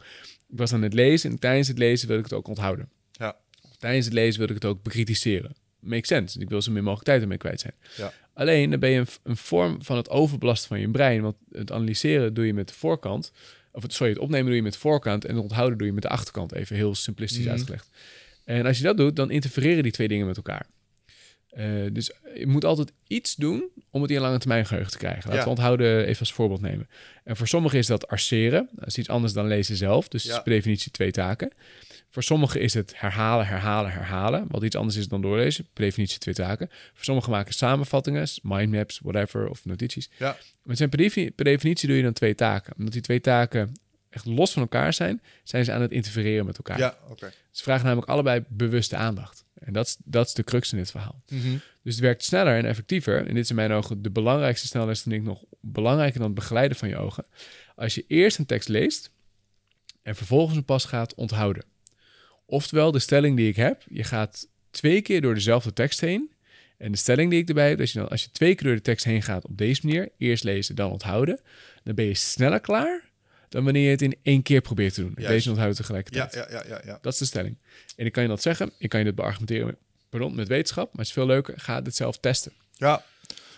Ik 0.50 0.58
was 0.58 0.74
aan 0.74 0.82
het 0.82 0.94
lezen 0.94 1.32
en 1.32 1.40
tijdens 1.40 1.68
het 1.68 1.78
lezen 1.78 2.08
wilde 2.08 2.24
ik 2.24 2.30
het 2.30 2.38
ook 2.40 2.48
onthouden. 2.48 2.90
Ja. 3.12 3.36
Tijdens 3.78 4.06
het 4.06 4.14
lezen 4.14 4.38
wilde 4.38 4.54
ik 4.54 4.62
het 4.62 4.72
ook 4.72 4.84
bekritiseren. 4.84 5.56
Makes 5.86 6.08
sense. 6.08 6.40
Ik 6.40 6.50
wil 6.50 6.62
zo 6.62 6.72
min 6.72 6.84
mogelijk 6.84 7.08
tijd 7.08 7.22
ermee 7.22 7.38
kwijt 7.38 7.60
zijn. 7.60 7.74
Ja. 7.98 8.14
Alleen 8.34 8.70
dan 8.70 8.80
ben 8.80 8.90
je 8.90 9.00
een, 9.00 9.08
een 9.24 9.38
vorm 9.38 9.84
van 9.84 9.98
het 9.98 10.10
overbelasten 10.10 10.68
van 10.68 10.80
je 10.80 10.90
brein. 10.90 11.22
Want 11.22 11.36
het 11.52 11.72
analyseren 11.72 12.34
doe 12.34 12.46
je 12.46 12.54
met 12.54 12.68
de 12.68 12.74
voorkant. 12.74 13.32
Of 13.72 13.82
het, 13.84 13.94
sorry, 13.94 14.12
het 14.14 14.22
opnemen 14.22 14.46
doe 14.46 14.56
je 14.56 14.62
met 14.62 14.74
de 14.74 14.80
voorkant. 14.80 15.26
En 15.26 15.34
het 15.36 15.44
onthouden 15.44 15.78
doe 15.78 15.88
je 15.88 15.94
met 15.94 16.04
de 16.04 16.10
achterkant. 16.10 16.54
Even 16.54 16.76
heel 16.76 16.96
simplistisch 16.96 17.40
Mhm. 17.44 17.50
uitgelegd. 17.50 17.90
En 18.44 18.66
als 18.66 18.78
je 18.78 18.84
dat 18.84 18.98
doet, 18.98 19.16
dan 19.16 19.32
interfereren 19.32 19.84
die 19.84 19.92
twee 19.92 20.08
dingen 20.08 20.26
met 20.28 20.38
elkaar. 20.38 20.66
Eh, 21.50 21.66
dus 21.92 22.12
je 22.36 22.48
moet 22.48 22.66
altijd 22.66 22.92
iets 23.08 23.36
doen 23.36 23.70
om 23.90 24.02
het 24.02 24.12
in 24.12 24.20
lange 24.22 24.38
termijn 24.38 24.66
geheugen 24.66 24.92
te 24.92 24.98
krijgen. 24.98 25.22
Laten 25.24 25.36
Ja. 25.38 25.44
we 25.44 25.50
onthouden 25.50 26.06
even 26.06 26.20
als 26.20 26.34
voorbeeld 26.34 26.62
nemen. 26.62 26.90
En 27.24 27.36
voor 27.36 27.48
sommigen 27.48 27.80
is 27.80 27.88
dat 27.88 28.08
arceren. 28.08 28.70
Dat 28.72 28.88
is 28.88 28.98
iets 28.98 29.10
anders 29.10 29.34
dan 29.34 29.48
lezen 29.48 29.76
zelf. 29.76 30.08
Dus 30.08 30.24
Ja. 30.24 30.36
is 30.38 30.44
per 30.44 30.52
definitie 30.54 30.92
twee 30.92 31.12
taken. 31.12 31.52
Voor 32.16 32.24
sommigen 32.24 32.62
is 32.62 32.74
het 32.74 32.94
herhalen, 32.96 33.48
herhalen, 33.48 33.92
herhalen. 33.92 34.46
Wat 34.48 34.64
iets 34.64 34.76
anders 34.76 34.96
is 34.96 35.08
dan 35.08 35.22
doorlezen. 35.22 35.68
Per 35.74 35.84
definitie 35.84 36.20
twee 36.20 36.34
taken. 36.34 36.70
Voor 36.94 37.04
sommigen 37.04 37.32
maken 37.32 37.54
samenvattingen, 37.54 38.28
mindmaps, 38.42 39.00
whatever, 39.04 39.50
of 39.50 39.66
notities. 39.66 40.10
Ja. 40.18 40.26
Maar 40.28 40.38
het 40.64 40.78
zijn 40.78 40.90
per, 40.90 40.98
defini- 40.98 41.32
per 41.32 41.46
definitie 41.46 41.88
doe 41.88 41.98
je 41.98 42.04
dan 42.04 42.14
twee 42.14 42.36
taken. 42.36 42.74
Omdat 42.78 42.94
die 42.94 43.02
twee 43.02 43.22
taken 43.22 43.72
echt 44.10 44.26
los 44.26 44.54
van 44.54 44.62
elkaar 44.62 44.94
zijn, 44.94 45.22
zijn 45.44 45.66
ze 45.66 45.72
aan 45.72 45.82
het 45.82 45.92
interfereren 45.92 46.46
met 46.46 46.58
elkaar. 46.58 46.78
Ja, 46.78 46.98
oké. 47.10 47.32
Ze 47.52 47.64
vragen 47.64 47.86
namelijk 47.86 48.10
allebei 48.10 48.44
bewuste 48.48 48.96
aandacht. 48.96 49.46
En 49.54 49.74
dat 49.74 49.86
is, 49.88 49.98
dat 50.04 50.28
is 50.28 50.34
de 50.34 50.44
crux 50.44 50.72
in 50.72 50.78
dit 50.78 50.92
verhaal. 50.92 51.22
Mhm. 51.30 51.58
Dus 51.84 51.94
het 51.94 52.04
werkt 52.04 52.24
sneller 52.24 52.58
en 52.58 52.66
effectiever. 52.66 53.18
En 53.18 53.34
dit 53.34 53.44
is 53.44 53.50
in 53.50 53.56
mijn 53.56 53.72
ogen 53.72 54.02
de 54.02 54.12
belangrijkste 54.12 54.68
snelheid, 54.68 55.00
vind 55.00 55.16
ik 55.16 55.24
nog 55.24 55.44
belangrijker 55.62 56.20
dan 56.20 56.28
het 56.28 56.36
begeleiden 56.36 56.78
van 56.78 56.90
je 56.90 56.98
ogen. 56.98 57.26
Als 57.76 57.96
je 57.96 58.06
eerst 58.08 58.38
een 58.38 58.46
tekst 58.46 58.70
leest 58.70 59.12
en 60.02 60.16
vervolgens 60.16 60.58
een 60.58 60.66
pas 60.66 60.86
gaat 60.86 61.16
onthouden. 61.16 61.74
Oftewel, 62.46 62.92
de 62.92 63.00
stelling 63.00 63.38
die 63.38 63.48
ik 63.48 63.56
heb, 63.56 63.84
je 63.90 64.04
gaat 64.04 64.48
twee 64.72 65.02
keer 65.02 65.22
door 65.22 65.34
dezelfde 65.34 65.74
tekst 65.74 66.02
heen. 66.02 66.32
En 66.78 66.92
de 66.92 66.98
stelling 66.98 67.30
die 67.30 67.42
ik 67.42 67.48
erbij 67.48 67.70
heb, 67.70 67.82
is 67.82 67.92
je 67.92 68.00
dan, 68.00 68.10
als 68.10 68.24
je 68.24 68.32
twee 68.32 68.56
keer 68.56 68.68
door 68.68 68.76
de 68.76 68.82
tekst 68.82 69.06
heen 69.06 69.22
gaat 69.22 69.46
op 69.46 69.58
deze 69.58 69.82
manier, 69.86 70.10
eerst 70.18 70.44
lezen, 70.44 70.76
dan 70.76 70.92
onthouden, 70.92 71.40
dan 71.84 71.96
ben 71.96 72.06
je 72.06 72.14
sneller 72.14 72.60
klaar 72.60 73.14
dan 73.56 73.64
wanneer 73.64 73.84
je 73.84 73.90
het 73.90 74.02
in 74.02 74.16
één 74.22 74.42
keer 74.42 74.62
probeert 74.62 74.94
te 74.94 75.02
doen. 75.02 75.14
Juist. 75.16 75.44
En 75.46 75.50
onthouden 75.50 75.78
tegelijkertijd. 75.78 76.34
ja, 76.34 76.48
ja, 76.50 76.64
ja, 76.68 76.82
ja. 76.86 76.98
Dat 77.02 77.14
is 77.14 77.20
de 77.20 77.26
stelling. 77.26 77.58
En 77.96 78.06
ik 78.06 78.12
kan 78.12 78.24
je 78.24 78.30
dat 78.30 78.42
zeggen, 78.42 78.72
ik 78.78 78.90
kan 78.90 79.00
je 79.00 79.06
dit 79.06 79.16
beargumenteren 79.16 79.66
met, 79.66 79.76
pardon, 80.10 80.36
met 80.36 80.48
wetenschap, 80.48 80.86
maar 80.86 80.98
het 80.98 81.08
is 81.08 81.14
veel 81.14 81.26
leuker, 81.26 81.54
ga 81.60 81.82
dit 81.82 81.96
zelf 81.96 82.18
testen. 82.18 82.52
Ja, 82.72 83.04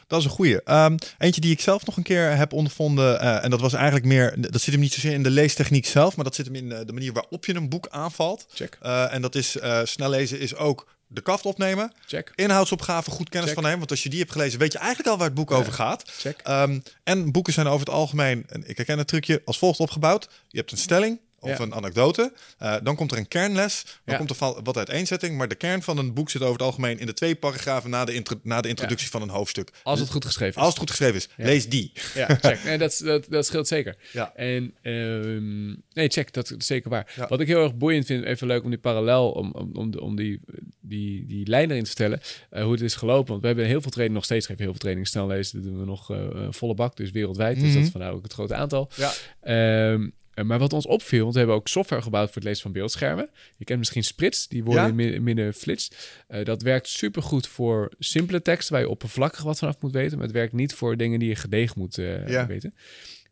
dat 0.07 0.19
is 0.19 0.25
een 0.25 0.31
goeie. 0.31 0.63
Ehm, 0.63 0.97
eentje 1.17 1.41
die 1.41 1.51
ik 1.51 1.61
zelf 1.61 1.85
nog 1.85 1.97
een 1.97 2.03
keer 2.03 2.35
heb 2.37 2.53
ondervonden. 2.53 3.19
eh, 3.19 3.43
en 3.43 3.49
dat 3.49 3.61
was 3.61 3.73
eigenlijk 3.73 4.05
meer. 4.05 4.35
Dat 4.51 4.61
zit 4.61 4.73
hem 4.73 4.81
niet 4.81 4.93
zozeer 4.93 5.11
in 5.13 5.23
de 5.23 5.29
leestechniek 5.29 5.85
zelf. 5.85 6.15
Maar 6.15 6.25
dat 6.25 6.35
zit 6.35 6.45
hem 6.45 6.55
in 6.55 6.71
eh, 6.71 6.79
de 6.85 6.93
manier 6.93 7.13
waarop 7.13 7.45
je 7.45 7.55
een 7.55 7.69
boek 7.69 7.87
aanvalt. 7.89 8.45
Check, 8.53 8.77
Eh, 8.81 9.13
en 9.13 9.21
dat 9.21 9.35
is 9.35 9.57
snel 9.83 10.09
lezen 10.09 10.39
is 10.39 10.55
ook 10.55 10.87
de 11.09 11.21
kaft 11.21 11.45
opnemen. 11.45 11.91
check, 12.05 12.31
Inhoudsopgave, 12.35 13.11
goed 13.11 13.29
kennis 13.29 13.45
Check. 13.49 13.53
van 13.53 13.63
nemen. 13.63 13.77
Want 13.79 13.91
als 13.91 14.03
je 14.03 14.09
die 14.09 14.19
hebt 14.19 14.31
gelezen, 14.31 14.59
weet 14.59 14.71
je 14.71 14.77
eigenlijk 14.77 15.09
al 15.09 15.17
waar 15.17 15.25
het 15.25 15.35
boek 15.35 15.51
over 15.51 15.73
gaat. 15.73 16.03
check. 16.17 16.39
Ehm, 16.43 16.79
en 17.03 17.31
boeken 17.31 17.53
zijn 17.53 17.67
over 17.67 17.79
het 17.85 17.95
algemeen, 17.95 18.43
en 18.47 18.63
ik 18.69 18.77
herken 18.77 18.97
het 18.97 19.07
trucje, 19.07 19.41
als 19.45 19.57
volgt 19.57 19.79
opgebouwd. 19.79 20.29
Je 20.47 20.57
hebt 20.57 20.71
een 20.71 20.77
stelling 20.77 21.19
of 21.51 21.59
een 21.59 21.73
anekdote. 21.73 22.33
Eh, 22.57 22.75
dan 22.83 22.95
komt 22.95 23.11
er 23.11 23.17
een 23.17 23.27
kernles. 23.27 23.85
Dan 24.05 24.17
komt 24.17 24.29
er 24.29 24.63
wat 24.63 24.77
uiteenzetting. 24.77 25.37
Maar 25.37 25.47
de 25.47 25.55
kern 25.55 25.81
van 25.81 25.97
een 25.97 26.13
boek 26.13 26.29
zit 26.29 26.41
over 26.41 26.53
het 26.53 26.61
algemeen 26.61 26.99
in 26.99 27.05
de 27.05 27.13
twee 27.13 27.35
paragrafen 27.35 27.89
na 27.89 28.05
de, 28.05 28.13
intro- 28.13 28.39
na 28.43 28.61
de 28.61 28.69
introductie 28.69 29.09
van 29.09 29.21
een 29.21 29.29
hoofdstuk. 29.29 29.71
Als 29.83 29.99
het 29.99 30.09
goed 30.09 30.25
geschreven 30.25 30.55
is. 30.55 30.61
Als 30.61 30.69
het 30.69 30.77
goed 30.79 30.89
geschreven 30.89 31.15
is, 31.15 31.29
lees 31.37 31.69
die. 31.69 31.91
Ja, 32.15 32.25
check. 32.41 32.63
Nee, 32.63 32.77
dat, 32.77 33.01
dat, 33.03 33.25
dat 33.29 33.45
scheelt 33.45 33.67
zeker. 33.67 33.95
Ja. 34.13 34.33
En 34.35 34.73
ehm, 34.81 35.67
nee, 35.93 36.07
check, 36.09 36.33
dat 36.33 36.53
is 36.57 36.65
zeker 36.65 36.89
waar. 36.89 37.25
Wat 37.29 37.39
ik 37.39 37.47
heel 37.47 37.63
erg 37.63 37.75
boeiend 37.75 38.05
vind, 38.05 38.23
even 38.23 38.47
leuk 38.47 38.63
om 38.63 38.69
die 38.69 38.79
parallel, 38.79 39.29
om, 39.31 39.51
om, 39.51 39.69
om, 39.73 39.93
om 39.99 40.15
die, 40.15 40.39
die, 40.81 41.25
die 41.25 41.47
lijn 41.47 41.69
erin 41.71 41.81
te 41.83 41.87
vertellen, 41.89 42.21
eh, 42.49 42.63
hoe 42.63 42.71
het 42.71 42.81
is 42.81 42.95
gelopen. 42.95 43.29
Want 43.29 43.41
we 43.41 43.47
hebben 43.47 43.65
heel 43.65 43.81
veel 43.81 43.91
training, 43.91 44.15
nog 44.17 44.25
steeds 44.25 44.45
geven 44.45 44.61
heel 44.61 44.71
veel 44.71 44.79
training 44.81 45.07
snel 45.07 45.27
lezen. 45.27 45.61
Dat 45.61 45.71
doen 45.71 45.79
we 45.79 45.85
nog 45.85 46.11
eh, 46.11 46.17
volle 46.49 46.73
bak, 46.73 46.95
dus 46.97 47.11
wereldwijd. 47.11 47.55
Dus 47.55 47.65
Mhm. 47.65 47.73
dat 47.73 47.83
is 47.83 47.89
vandaar 47.91 48.11
ook 48.13 48.23
het 48.23 48.33
grote 48.33 48.55
aantal. 48.55 48.89
Ja. 48.95 49.11
Ehm, 49.41 50.01
eh, 50.03 50.07
maar 50.43 50.59
wat 50.59 50.73
ons 50.73 50.85
opviel, 50.85 51.21
want 51.21 51.33
we 51.33 51.39
hebben 51.39 51.57
ook 51.57 51.67
software 51.67 52.01
gebouwd 52.01 52.25
voor 52.27 52.35
het 52.35 52.43
lezen 52.43 52.61
van 52.61 52.71
beeldschermen. 52.71 53.29
Je 53.57 53.65
kent 53.65 53.79
misschien 53.79 54.03
Sprits, 54.03 54.47
die 54.47 54.63
worden 54.63 54.83
Ja. 54.83 54.89
in 54.89 54.95
midden, 54.95 55.23
midden 55.23 55.53
flitst. 55.53 56.21
Eh, 56.27 56.45
dat 56.45 56.61
werkt 56.61 56.87
supergoed 56.87 57.47
voor 57.47 57.91
simpele 57.99 58.41
teksten 58.41 58.73
waar 58.73 58.81
je 58.83 58.89
oppervlakkig 58.89 59.43
wat 59.43 59.57
vanaf 59.59 59.75
moet 59.81 59.91
weten. 59.91 60.17
Maar 60.17 60.25
het 60.27 60.35
werkt 60.35 60.53
niet 60.53 60.73
voor 60.73 60.97
dingen 60.97 61.19
die 61.19 61.29
je 61.29 61.35
gedegen 61.35 61.79
moet 61.79 61.97
eh, 61.97 62.27
Ja. 62.27 62.47
weten. 62.47 62.73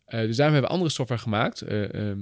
Eh, 0.06 0.20
dus 0.20 0.36
daarom 0.36 0.54
hebben 0.54 0.62
we 0.72 0.76
andere 0.78 0.96
software 0.96 1.22
gemaakt. 1.22 1.62
Eh, 1.62 1.94
ehm, 1.94 2.20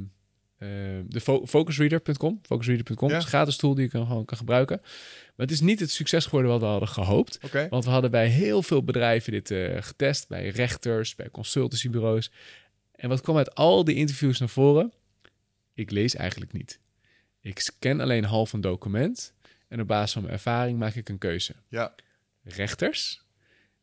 eh, 0.58 0.70
de 1.08 1.22
fo- 1.22 1.46
focusreader.com. 1.46 2.40
Focusreader.com 2.44 3.10
Ja. 3.10 3.18
is 3.18 3.24
een 3.24 3.30
gratis 3.30 3.56
tool 3.58 3.74
die 3.76 3.84
je 3.84 3.90
kan, 3.90 4.06
gewoon 4.08 4.26
kan 4.26 4.38
gebruiken. 4.38 4.80
Maar 4.82 5.46
het 5.46 5.52
is 5.52 5.62
niet 5.62 5.80
het 5.80 5.92
succes 5.92 6.26
geworden 6.26 6.52
wat 6.52 6.60
we 6.60 6.66
hadden 6.66 6.88
gehoopt. 6.90 7.40
Want 7.70 7.84
we 7.86 7.90
hadden 7.90 8.12
bij 8.12 8.28
heel 8.28 8.64
veel 8.64 8.84
bedrijven 8.84 9.32
dit 9.32 9.52
eh, 9.52 9.78
getest. 9.82 10.28
Bij 10.28 10.50
rechters, 10.50 11.16
bij 11.16 11.30
consultancybureaus. 11.32 12.32
En 13.04 13.10
wat 13.10 13.22
kwam 13.22 13.38
uit 13.38 13.56
al 13.56 13.84
die 13.84 13.96
interviews 13.96 14.40
naar 14.40 14.50
voren? 14.50 14.94
Ik 15.74 15.92
lees 15.92 16.16
eigenlijk 16.16 16.54
niet. 16.54 16.80
Ik 17.42 17.60
scan 17.60 18.00
alleen 18.00 18.24
half 18.24 18.54
een 18.54 18.62
document. 18.62 19.34
En 19.68 19.82
op 19.82 19.88
basis 19.88 20.12
van 20.14 20.22
mijn 20.22 20.34
ervaring 20.34 20.80
maak 20.80 20.96
ik 20.96 21.10
een 21.10 21.18
keuze. 21.18 21.54
Ja, 21.68 21.96
Rechters 22.44 23.22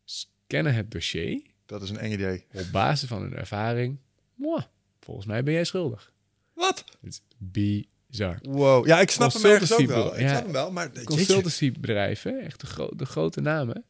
scannen 0.05 0.75
het 0.75 0.91
dossier. 0.91 1.43
dat 1.67 1.83
is 1.83 1.91
een 1.91 1.99
eng 1.99 2.13
idee. 2.13 2.47
Op 2.53 2.67
basis 2.73 3.09
van 3.09 3.23
hun 3.23 3.35
ervaring. 3.35 3.99
Mwah, 4.35 4.63
volgens 5.01 5.27
mij 5.27 5.43
ben 5.43 5.55
jij 5.55 5.65
schuldig. 5.65 6.13
Wat? 6.53 6.85
Het 7.01 7.13
is 7.13 7.21
bizar. 7.39 8.39
Wow. 8.43 8.87
Ja, 8.87 9.01
ik 9.01 9.11
snap 9.11 9.33
hem 9.33 9.45
ergens 9.45 9.73
ook 9.73 9.87
wel. 9.87 10.15
Ik 10.15 10.21
Ja. 10.21 10.29
snap 10.29 10.43
hem 10.43 10.53
wel, 10.53 10.73
maar... 10.73 10.91
Consultancybedrijven, 11.05 12.41
echt 12.41 12.61
de, 12.61 12.67
gro- 12.67 12.97
de 12.97 13.07
grote 13.07 13.41
namen, 13.41 13.85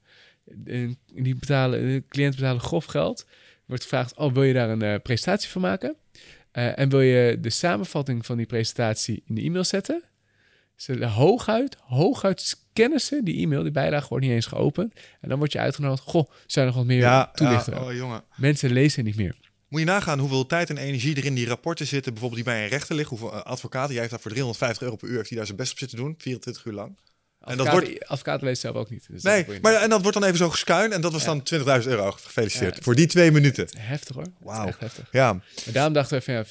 en 0.64 0.98
die 1.12 1.34
betalen, 1.34 1.80
de 1.80 2.04
cliënten 2.08 2.40
betalen 2.40 2.60
grof 2.62 2.84
geld 2.84 3.26
wordt 3.70 3.82
gevraagd, 3.82 4.14
oh, 4.16 4.32
wil 4.32 4.42
je 4.42 4.52
daar 4.54 4.68
een 4.70 4.82
eh, 4.82 4.94
presentatie 5.02 5.48
van 5.50 5.60
maken? 5.60 5.96
Eh, 6.50 6.78
en 6.78 6.88
wil 6.88 7.00
je 7.00 7.38
de 7.40 7.50
samenvatting 7.50 8.26
van 8.26 8.36
die 8.36 8.46
presentatie 8.46 9.22
in 9.26 9.34
de 9.34 9.40
e-mail 9.42 9.64
zetten? 9.64 10.02
Ze 10.76 11.04
hooguit, 11.06 11.76
hooguit 11.80 12.40
scannen 12.40 13.00
ze 13.00 13.20
die 13.24 13.42
e-mail, 13.42 13.62
die 13.62 13.72
bijlage 13.72 14.08
wordt 14.08 14.24
niet 14.24 14.34
eens 14.34 14.46
geopend. 14.46 14.94
En 15.20 15.28
dan 15.28 15.38
word 15.38 15.52
je 15.52 15.58
uitgenodigd, 15.58 16.02
goh, 16.02 16.30
zou 16.46 16.66
je 16.66 16.72
nog 16.72 16.74
wat 16.80 16.84
meer 16.90 16.98
Ja, 16.98 17.30
toelichten? 17.34 17.74
ja, 17.74 17.84
oh 17.84 17.92
jongen. 17.94 18.22
Mensen 18.36 18.72
lezen 18.72 19.04
niet 19.04 19.16
meer. 19.16 19.36
Moet 19.68 19.80
je 19.80 19.86
nagaan 19.86 20.18
hoeveel 20.18 20.46
tijd 20.46 20.70
en 20.70 20.76
energie 20.76 21.16
er 21.16 21.24
in 21.24 21.34
die 21.34 21.46
rapporten 21.46 21.86
zitten, 21.86 22.12
bijvoorbeeld 22.12 22.44
die 22.44 22.52
bij 22.54 22.62
een 22.62 22.68
rechter 22.68 22.94
liggen. 22.96 23.16
Hoeveel 23.18 23.38
eh, 23.38 23.44
advocaten, 23.44 23.90
jij 23.90 23.98
heeft 23.98 24.10
daar 24.10 24.20
voor 24.20 24.30
350 24.30 24.82
euro 24.82 24.96
per 24.96 25.08
uur, 25.08 25.16
heeft 25.16 25.28
hij 25.28 25.36
daar 25.36 25.46
zijn 25.46 25.58
best 25.58 25.72
op 25.72 25.78
zitten 25.78 25.98
doen, 25.98 26.14
24 26.18 26.64
uur 26.64 26.72
lang. 26.72 26.98
En 27.44 27.56
dat 27.56 27.68
wordt, 27.70 28.06
advocaat 28.06 28.42
leest 28.42 28.60
zelf 28.60 28.76
ook 28.76 28.90
niet. 28.90 29.06
Dus 29.10 29.22
nee, 29.22 29.46
maar 29.62 29.74
en 29.74 29.90
dat 29.90 30.02
wordt 30.02 30.16
dan 30.16 30.26
even 30.26 30.38
zo 30.38 30.50
geskuin 30.50 30.92
en 30.92 31.00
dat 31.00 31.12
was 31.12 31.20
Ja. 31.24 31.26
dan 31.26 31.42
20.000 31.42 31.88
euro. 31.90 32.10
Gefeliciteerd 32.10 32.76
Ja. 32.76 32.82
voor 32.82 32.94
die 32.94 33.06
twee 33.06 33.30
minuten. 33.30 33.68
Heftig 33.78 34.14
hoor. 34.16 34.26
Wauw. 34.38 34.66
Echt 34.66 34.80
heftig. 34.80 35.08
Ja, 35.12 35.32
Maar 35.32 35.42
daarom 35.72 35.92
dachten 35.92 36.18
we 36.18 36.24
van 36.24 36.34
ja, 36.34 36.44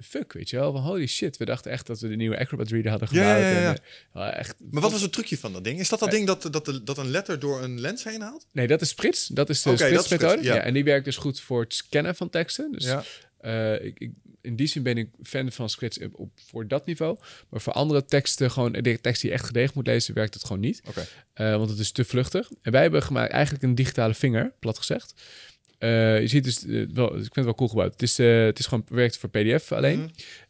fuck, 0.00 0.32
weet 0.32 0.50
je 0.50 0.56
wel. 0.56 0.72
Van 0.72 0.80
holy 0.82 1.06
shit. 1.06 1.36
We 1.36 1.44
dachten 1.44 1.70
echt 1.70 1.86
dat 1.86 2.00
we 2.00 2.08
de 2.08 2.16
nieuwe 2.16 2.38
Acrobat 2.38 2.68
Reader 2.68 2.90
hadden 2.90 3.08
gebouwd. 3.08 3.26
ja, 3.26 3.48
ja. 3.48 3.76
En, 4.14 4.34
echt, 4.36 4.54
maar 4.70 4.82
wat 4.82 4.92
was 4.92 5.00
het 5.02 5.12
trucje 5.12 5.38
van 5.38 5.52
dat 5.52 5.64
ding? 5.64 5.80
Is 5.80 5.88
dat 5.88 5.98
dat 5.98 6.08
Eh, 6.08 6.14
ding 6.14 6.26
dat, 6.26 6.48
dat, 6.50 6.64
de- 6.64 6.82
dat 6.82 6.98
een 6.98 7.10
letter 7.10 7.38
door 7.38 7.62
een 7.62 7.80
lens 7.80 8.04
heen 8.04 8.20
haalt? 8.20 8.46
Nee, 8.52 8.66
dat 8.66 8.80
is 8.80 8.88
Sprits. 8.88 9.26
Dat 9.26 9.48
is 9.50 9.62
de 9.62 9.76
Sprits-methode. 9.76 10.32
Sprits, 10.32 10.46
ja. 10.56 10.56
en 10.62 10.74
die 10.74 10.84
werkt 10.84 11.04
dus 11.04 11.16
goed 11.16 11.40
voor 11.40 11.60
het 11.62 11.74
scannen 11.74 12.14
van 12.16 12.30
teksten. 12.30 12.72
Dus 12.72 12.84
Ja. 12.84 13.02
eh, 13.40 13.84
ik, 13.84 13.98
ik, 13.98 14.10
in 14.42 14.56
die 14.56 14.66
zin 14.66 14.82
ben 14.82 14.98
ik 14.98 15.08
fan 15.22 15.52
van 15.52 15.70
Sprits 15.70 15.98
op, 15.98 16.14
op- 16.18 16.30
voor 16.50 16.68
dat 16.68 16.86
niveau. 16.86 17.18
Maar 17.48 17.60
voor 17.60 17.72
andere 17.72 18.04
teksten, 18.04 18.50
gewoon 18.50 18.72
de 18.72 19.00
tekst 19.00 19.20
die 19.22 19.30
je 19.30 19.36
echt 19.36 19.46
gedegen 19.46 19.72
moet 19.74 19.86
lezen, 19.86 20.14
werkt 20.14 20.34
het 20.34 20.44
gewoon 20.44 20.60
niet. 20.62 20.80
Eh, 21.34 21.56
want 21.56 21.70
het 21.70 21.78
is 21.78 21.92
te 21.92 22.04
vluchtig. 22.04 22.50
En 22.62 22.72
wij 22.72 22.82
hebben 22.82 23.02
gemaakt 23.02 23.32
eigenlijk 23.32 23.64
een 23.64 23.74
digitale 23.74 24.14
vinger, 24.14 24.52
plat 24.58 24.78
gezegd. 24.78 25.14
Eh, 25.78 26.20
je 26.20 26.26
ziet 26.26 26.44
dus, 26.44 26.66
eh, 26.66 26.86
wel, 26.92 27.08
ik 27.08 27.20
vind 27.20 27.34
het 27.34 27.44
wel 27.44 27.54
cool 27.54 27.68
gebouwd. 27.68 27.92
Het 27.92 28.02
is, 28.02 28.16
het 28.18 28.58
is 28.58 28.66
gewoon 28.66 28.84
werkt 28.88 29.16
voor 29.18 29.28
PDF 29.30 29.72
alleen. 29.72 29.98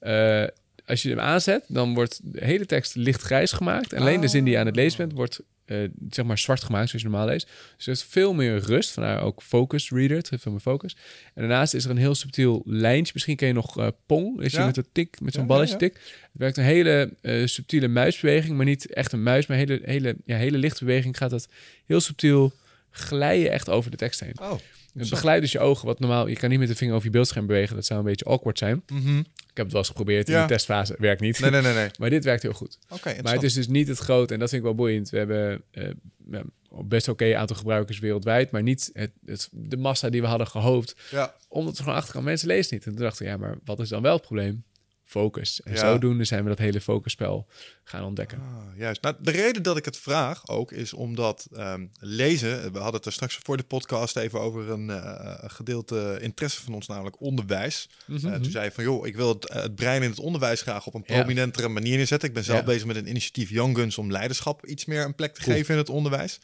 Mhm. 0.01 0.49
Als 0.87 1.03
je 1.03 1.09
hem 1.09 1.21
aanzet, 1.21 1.65
dan 1.69 1.95
wordt 1.95 2.21
de 2.23 2.45
hele 2.45 2.67
tekst 2.67 2.95
lichtgrijs 2.95 3.53
gemaakt. 3.53 3.93
En 3.93 4.01
alleen 4.01 4.21
de 4.21 4.29
zin 4.29 4.45
die 4.45 4.53
je 4.53 4.59
aan 4.59 4.67
het 4.67 4.77
lezen 4.77 4.99
bent, 4.99 5.13
wordt 5.13 5.41
eh, 5.65 5.79
zeg 6.11 6.25
maar 6.25 6.39
zwart 6.39 6.63
gemaakt, 6.63 6.89
zoals 6.89 7.05
je 7.05 7.11
normaal 7.11 7.29
leest. 7.29 7.49
Dus 7.77 7.87
er 7.87 7.93
is 7.93 8.03
veel 8.03 8.35
meer 8.35 8.59
rust, 8.59 8.91
vandaar 8.91 9.23
ook 9.23 9.43
Focus 9.43 9.91
Reader, 9.91 10.17
het 10.17 10.29
geeft 10.29 10.43
veel 10.43 10.53
meer 10.53 10.61
focus. 10.61 10.97
En 11.35 11.43
daarnaast 11.43 11.75
is 11.75 11.85
er 11.85 11.91
een 11.91 11.97
heel 11.97 12.15
subtiel 12.15 12.63
lijntje. 12.65 13.13
Misschien 13.15 13.37
ken 13.37 13.49
je 13.49 13.55
nog 13.55 13.79
eh, 13.79 13.87
Pong, 14.07 14.41
is 14.41 14.53
je 14.53 14.65
met 14.65 14.77
een 14.77 14.87
tik, 14.93 15.21
met 15.21 15.33
zo'n 15.33 15.43
Ja, 15.43 15.49
balletje 15.49 15.73
ja, 15.73 15.79
tik. 15.79 15.93
Het 15.95 16.31
werkt 16.33 16.57
een 16.57 16.65
hele 16.65 17.15
eh, 17.21 17.47
subtiele 17.47 17.89
muisbeweging, 17.89 18.57
maar 18.57 18.67
niet 18.67 18.93
echt 18.93 19.13
een 19.13 19.23
muis, 19.23 19.47
maar 19.47 19.59
een 19.59 19.69
hele, 19.69 19.81
hele, 19.85 20.17
ja, 20.25 20.37
hele 20.37 20.59
lichte 20.59 20.85
beweging 20.85 21.17
gaat 21.17 21.31
dat 21.31 21.49
heel 21.87 22.01
subtiel 22.01 22.53
glijden 22.91 23.51
echt 23.51 23.69
over 23.69 23.91
de 23.91 23.97
tekst 23.97 24.21
heen. 24.21 24.41
Oh. 24.41 24.53
Het 24.95 25.11
begeleidt 25.11 25.43
dus 25.43 25.53
je 25.53 25.59
ogen, 25.59 25.87
wat 25.87 25.99
normaal, 25.99 26.27
je 26.27 26.37
kan 26.37 26.51
niet 26.51 26.59
met 26.59 26.69
de 26.69 26.75
vinger 26.77 26.95
over 26.95 27.07
je 27.07 27.13
beeldscherm 27.13 27.47
bewegen, 27.47 27.77
dat 27.77 27.85
zou 27.85 27.99
een 27.99 28.05
beetje 28.07 28.25
awkward 28.25 28.59
zijn. 28.59 28.83
Mhm. 28.93 29.19
Ik 29.19 29.59
heb 29.59 29.65
het 29.67 29.73
wel 29.73 29.79
eens 29.81 29.89
geprobeerd 29.89 30.29
in 30.29 30.35
Ja. 30.35 30.43
de 30.43 30.49
testfase, 30.53 30.95
werkt 30.99 31.21
niet. 31.21 31.41
Nee, 31.41 31.51
nee, 31.51 31.61
nee. 31.63 31.75
nee. 31.75 31.89
Maar 32.01 32.11
dit 32.11 32.25
werkt 32.25 32.43
heel 32.43 32.53
goed. 32.53 32.79
Oké, 32.89 33.15
Maar 33.23 33.33
het 33.33 33.43
is 33.43 33.53
dus 33.55 33.69
niet 33.69 33.89
het 33.89 33.99
grote, 33.99 34.35
en 34.35 34.41
dat 34.41 34.49
vind 34.49 34.61
ik 34.61 34.67
wel 34.69 34.77
boeiend. 34.77 35.11
We 35.11 35.19
hebben 35.19 35.63
eh, 35.71 36.41
best 36.85 37.09
oké 37.09 37.37
aantal 37.37 37.57
gebruikers 37.57 37.99
wereldwijd, 37.99 38.51
maar 38.51 38.63
niet 38.63 38.91
het, 38.93 39.11
het, 39.27 39.49
de 39.53 39.77
massa 39.77 40.11
die 40.11 40.21
we 40.21 40.27
hadden 40.27 40.47
gehoopt. 40.47 40.95
Ja. 41.11 41.35
Omdat 41.49 41.77
we 41.77 41.83
gewoon 41.83 41.99
achterkant 41.99 42.25
mensen 42.25 42.49
lezen 42.49 42.75
niet. 42.75 42.87
En 42.87 42.93
toen 42.93 43.03
dachten 43.03 43.25
we, 43.25 43.31
ja, 43.31 43.37
maar 43.37 43.59
wat 43.65 43.81
is 43.81 43.89
dan 43.89 44.03
wel 44.03 44.13
het 44.13 44.23
probleem? 44.23 44.65
Focus. 45.13 45.61
En 45.63 45.73
Ja. 45.73 45.79
zodoende 45.79 46.25
zijn 46.25 46.43
we 46.43 46.49
dat 46.49 46.59
hele 46.59 46.81
focusspel 46.81 47.47
gaan 47.85 48.05
ontdekken. 48.05 48.39
Ah, 48.39 48.79
juist. 48.79 49.03
Nou, 49.03 49.15
de 49.21 49.31
reden 49.31 49.63
dat 49.63 49.77
ik 49.77 49.85
het 49.85 49.97
vraag 49.99 50.49
ook 50.49 50.73
is 50.73 50.93
omdat 50.93 51.47
ehm, 51.53 51.87
lezen. 52.01 52.73
We 52.73 52.79
hadden 52.79 52.95
het 52.97 53.07
er 53.07 53.13
straks 53.13 53.39
voor 53.43 53.57
de 53.57 53.63
podcast 53.63 54.17
even 54.17 54.41
over 54.41 54.71
een 54.71 54.91
eh, 54.91 55.35
gedeelte 55.47 56.19
interesse 56.21 56.63
van 56.63 56.75
ons, 56.75 56.87
namelijk 56.87 57.21
onderwijs. 57.21 57.89
Mhm, 58.07 58.27
Eh, 58.27 58.33
mhm. 58.33 58.43
toen 58.43 58.51
zei 58.51 58.65
je 58.65 58.73
van 58.73 58.85
joh, 58.85 59.07
ik 59.07 59.17
wil 59.17 59.29
het, 59.29 59.49
eh, 59.49 59.63
het 59.63 59.75
brein 59.75 60.03
in 60.03 60.11
het 60.11 60.19
onderwijs 60.19 60.61
graag 60.63 60.87
op 60.87 60.95
een 60.95 61.05
Ja. 61.07 61.15
prominentere 61.15 61.69
manier 61.69 61.97
neerzetten. 61.97 62.29
Ik 62.29 62.35
ben 62.35 62.45
zelf 62.45 62.59
Ja. 62.59 62.65
bezig 62.65 62.87
met 62.87 62.97
een 62.97 63.09
initiatief 63.09 63.51
Young 63.51 63.77
Guns 63.77 63.99
om 63.99 64.11
leiderschap 64.11 64.67
iets 64.67 64.85
meer 64.85 65.05
een 65.05 65.15
plek 65.15 65.35
te 65.35 65.41
Cool. 65.43 65.57
geven 65.57 65.73
in 65.75 65.81
het 65.81 65.89
onderwijs. 65.91 66.41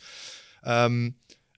Ehm, 0.63 1.11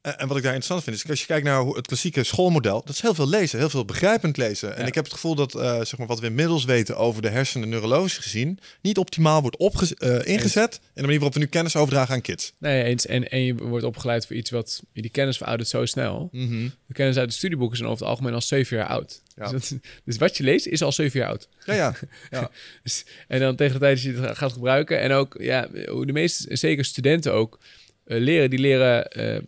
en 0.03 0.19
en 0.19 0.29
wat 0.29 0.37
ik 0.37 0.43
daar 0.43 0.55
interessant 0.55 0.83
vind, 0.85 0.97
is 0.97 1.09
als 1.11 1.21
je 1.21 1.27
kijkt 1.27 1.45
naar 1.47 1.65
het 1.67 1.87
klassieke 1.87 2.25
schoolmodel, 2.25 2.81
dat 2.85 2.95
is 2.95 3.01
heel 3.01 3.15
veel 3.15 3.29
lezen, 3.29 3.59
heel 3.59 3.71
veel 3.71 3.85
begrijpend 3.85 4.37
lezen. 4.37 4.75
En 4.75 4.81
Ja. 4.81 4.87
ik 4.87 4.95
heb 4.95 5.05
het 5.05 5.13
gevoel 5.13 5.35
dat 5.35 5.55
eh, 5.55 5.75
zeg 5.77 5.97
maar, 5.99 6.07
wat 6.07 6.21
we 6.21 6.27
inmiddels 6.27 6.65
weten 6.65 6.97
over 6.97 7.23
de 7.23 7.29
hersenen 7.29 7.69
neurologisch 7.69 8.17
gezien, 8.19 8.59
niet 8.83 8.99
optimaal 8.99 9.41
wordt 9.41 9.57
opge- 9.57 9.95
eh, 9.99 10.33
ingezet 10.35 10.75
in 10.75 10.81
de 10.95 11.01
manier 11.01 11.15
waarop 11.17 11.35
we 11.35 11.39
nu 11.41 11.47
kennis 11.47 11.77
overdragen 11.77 12.15
aan 12.15 12.21
kids. 12.21 12.53
Nee, 12.59 12.83
eens. 12.83 13.07
En, 13.07 13.29
en 13.31 13.45
je 13.45 13.55
wordt 13.55 13.85
opgeleid 13.85 14.27
voor 14.27 14.37
iets 14.37 14.51
wat... 14.51 14.83
Die 14.93 15.11
kennis 15.11 15.37
veroudert 15.37 15.69
zo 15.69 15.87
snel. 15.87 16.29
De 16.33 16.93
kennis 16.93 17.17
uit 17.17 17.29
de 17.29 17.35
studieboeken 17.35 17.77
zijn 17.77 17.89
over 17.89 18.01
het 18.03 18.11
algemeen 18.11 18.35
al 18.35 18.41
zeven 18.41 18.77
jaar 18.77 18.87
oud. 18.87 19.23
Ja. 19.37 19.51
Dus, 19.51 19.69
dat- 19.69 19.79
dus 20.05 20.17
wat 20.17 20.37
je 20.37 20.43
leest 20.43 20.67
is 20.67 20.83
al 20.83 20.93
zeven 20.93 21.21
jaar 21.21 21.29
oud. 21.29 21.49
Ja, 21.65 21.75
ja. 21.75 21.95
ja. 22.31 22.51
Dus- 22.83 23.05
en 23.29 23.41
dan 23.41 23.57
tegen 23.57 23.73
de 23.73 23.79
tijd 23.81 24.03
dat 24.03 24.15
je 24.15 24.21
het 24.21 24.39
gaat 24.39 24.53
gebruiken. 24.53 25.01
En 25.01 25.13
ook, 25.13 25.37
ja, 25.41 25.67
de 25.73 26.13
meeste, 26.13 26.57
zeker 26.57 26.85
studenten 26.85 27.33
ook, 27.33 27.59
eh, 28.05 28.19
leren. 28.21 28.51
Die 28.51 28.59
leren 28.59 29.09
eh, 29.11 29.41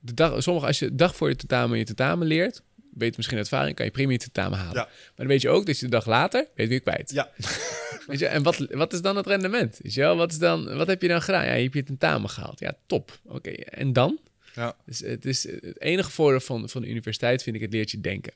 de 0.00 0.14
dag, 0.14 0.42
sommige, 0.42 0.66
als 0.66 0.78
je 0.78 0.88
de 0.88 0.94
dag 0.94 1.16
voor 1.16 1.28
je 1.28 1.36
tentamen 1.36 1.78
je 1.78 1.84
tentamen 1.84 2.26
leert, 2.26 2.62
weet 2.94 3.10
je 3.10 3.14
misschien 3.16 3.38
ervaring, 3.38 3.76
kan 3.76 3.84
je 3.84 3.90
prima 3.92 4.12
je 4.12 4.18
tentamen 4.18 4.58
halen. 4.58 4.74
Ja. 4.74 4.84
Maar 4.84 5.12
dan 5.16 5.26
weet 5.26 5.42
je 5.42 5.48
ook 5.48 5.66
dat 5.66 5.78
je 5.78 5.84
de 5.84 5.90
dag 5.90 6.06
later, 6.06 6.40
weet 6.40 6.50
je 6.54 6.66
weer 6.68 6.80
kwijt. 6.80 7.10
ja. 7.10 7.30
Weet 8.06 8.18
je, 8.18 8.26
en 8.26 8.42
wat, 8.42 8.56
wat 8.70 8.92
is 8.92 9.00
dan 9.02 9.16
het 9.16 9.26
rendement? 9.26 9.78
Weet 9.82 9.94
je 9.94 10.00
wel? 10.00 10.16
Wat, 10.16 10.30
is 10.32 10.38
dan, 10.38 10.76
wat 10.76 10.86
heb 10.86 11.02
je 11.02 11.08
dan 11.08 11.22
gedaan? 11.22 11.44
Ja, 11.44 11.52
je 11.54 11.62
hebt 11.62 11.74
je 11.74 11.82
tentamen 11.82 12.30
gehaald. 12.30 12.60
Ja, 12.60 12.76
top. 12.86 13.18
Oké, 13.24 13.50
en 13.50 13.92
dan? 13.92 14.18
Ja. 14.54 14.76
Dus 14.86 14.98
het, 14.98 15.24
is, 15.24 15.42
het 15.50 15.80
enige 15.80 16.10
voordeel 16.10 16.40
van, 16.40 16.68
van 16.68 16.82
de 16.82 16.88
universiteit 16.88 17.42
vind 17.42 17.56
ik 17.56 17.62
het 17.62 17.72
leert 17.72 17.90
je 17.90 18.00
denken. 18.00 18.32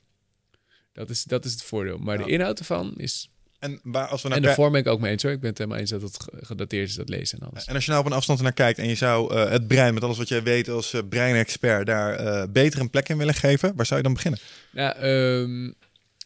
Dat 0.93 1.09
is, 1.09 1.23
dat 1.23 1.45
is 1.45 1.51
het 1.51 1.63
voordeel. 1.63 1.97
Maar 1.97 2.19
Ja. 2.19 2.25
de 2.25 2.31
inhoud 2.31 2.59
ervan 2.59 2.93
is 2.97 3.29
En, 3.65 3.79
waar, 3.83 4.07
als 4.07 4.21
we 4.21 4.27
naar 4.27 4.37
en 4.37 4.43
de 4.43 4.53
vorm 4.53 4.71
ben 4.71 4.81
ik 4.81 4.87
ook 4.87 4.99
mee 4.99 5.11
eens 5.11 5.23
hoor. 5.23 5.31
Ik 5.31 5.39
ben 5.39 5.49
het 5.49 5.57
helemaal 5.57 5.79
eens 5.79 5.89
dat 5.89 6.01
het 6.01 6.19
ge- 6.23 6.45
gedateerd 6.45 6.89
is, 6.89 6.95
dat 6.95 7.09
lezen 7.09 7.39
en 7.39 7.47
alles. 7.49 7.65
En 7.65 7.75
als 7.75 7.85
je 7.85 7.91
nou 7.91 8.03
op 8.03 8.09
een 8.11 8.17
afstand 8.17 8.41
naar 8.41 8.53
kijkt 8.53 8.79
en 8.79 8.87
je 8.87 8.95
zou 8.95 9.33
eh, 9.35 9.49
het 9.49 9.67
brein, 9.67 9.93
met 9.93 10.03
alles 10.03 10.17
wat 10.17 10.27
jij 10.27 10.43
weet 10.43 10.69
als 10.69 10.93
eh, 10.93 11.01
breinexpert, 11.09 11.85
daar 11.85 12.15
eh, 12.15 12.43
beter 12.49 12.79
een 12.79 12.89
plek 12.89 13.09
in 13.09 13.17
willen 13.17 13.33
geven, 13.33 13.75
waar 13.75 13.85
zou 13.85 13.97
je 13.99 14.05
dan 14.05 14.13
beginnen? 14.13 14.39
Ja, 14.71 14.95
ehm, 14.95 15.71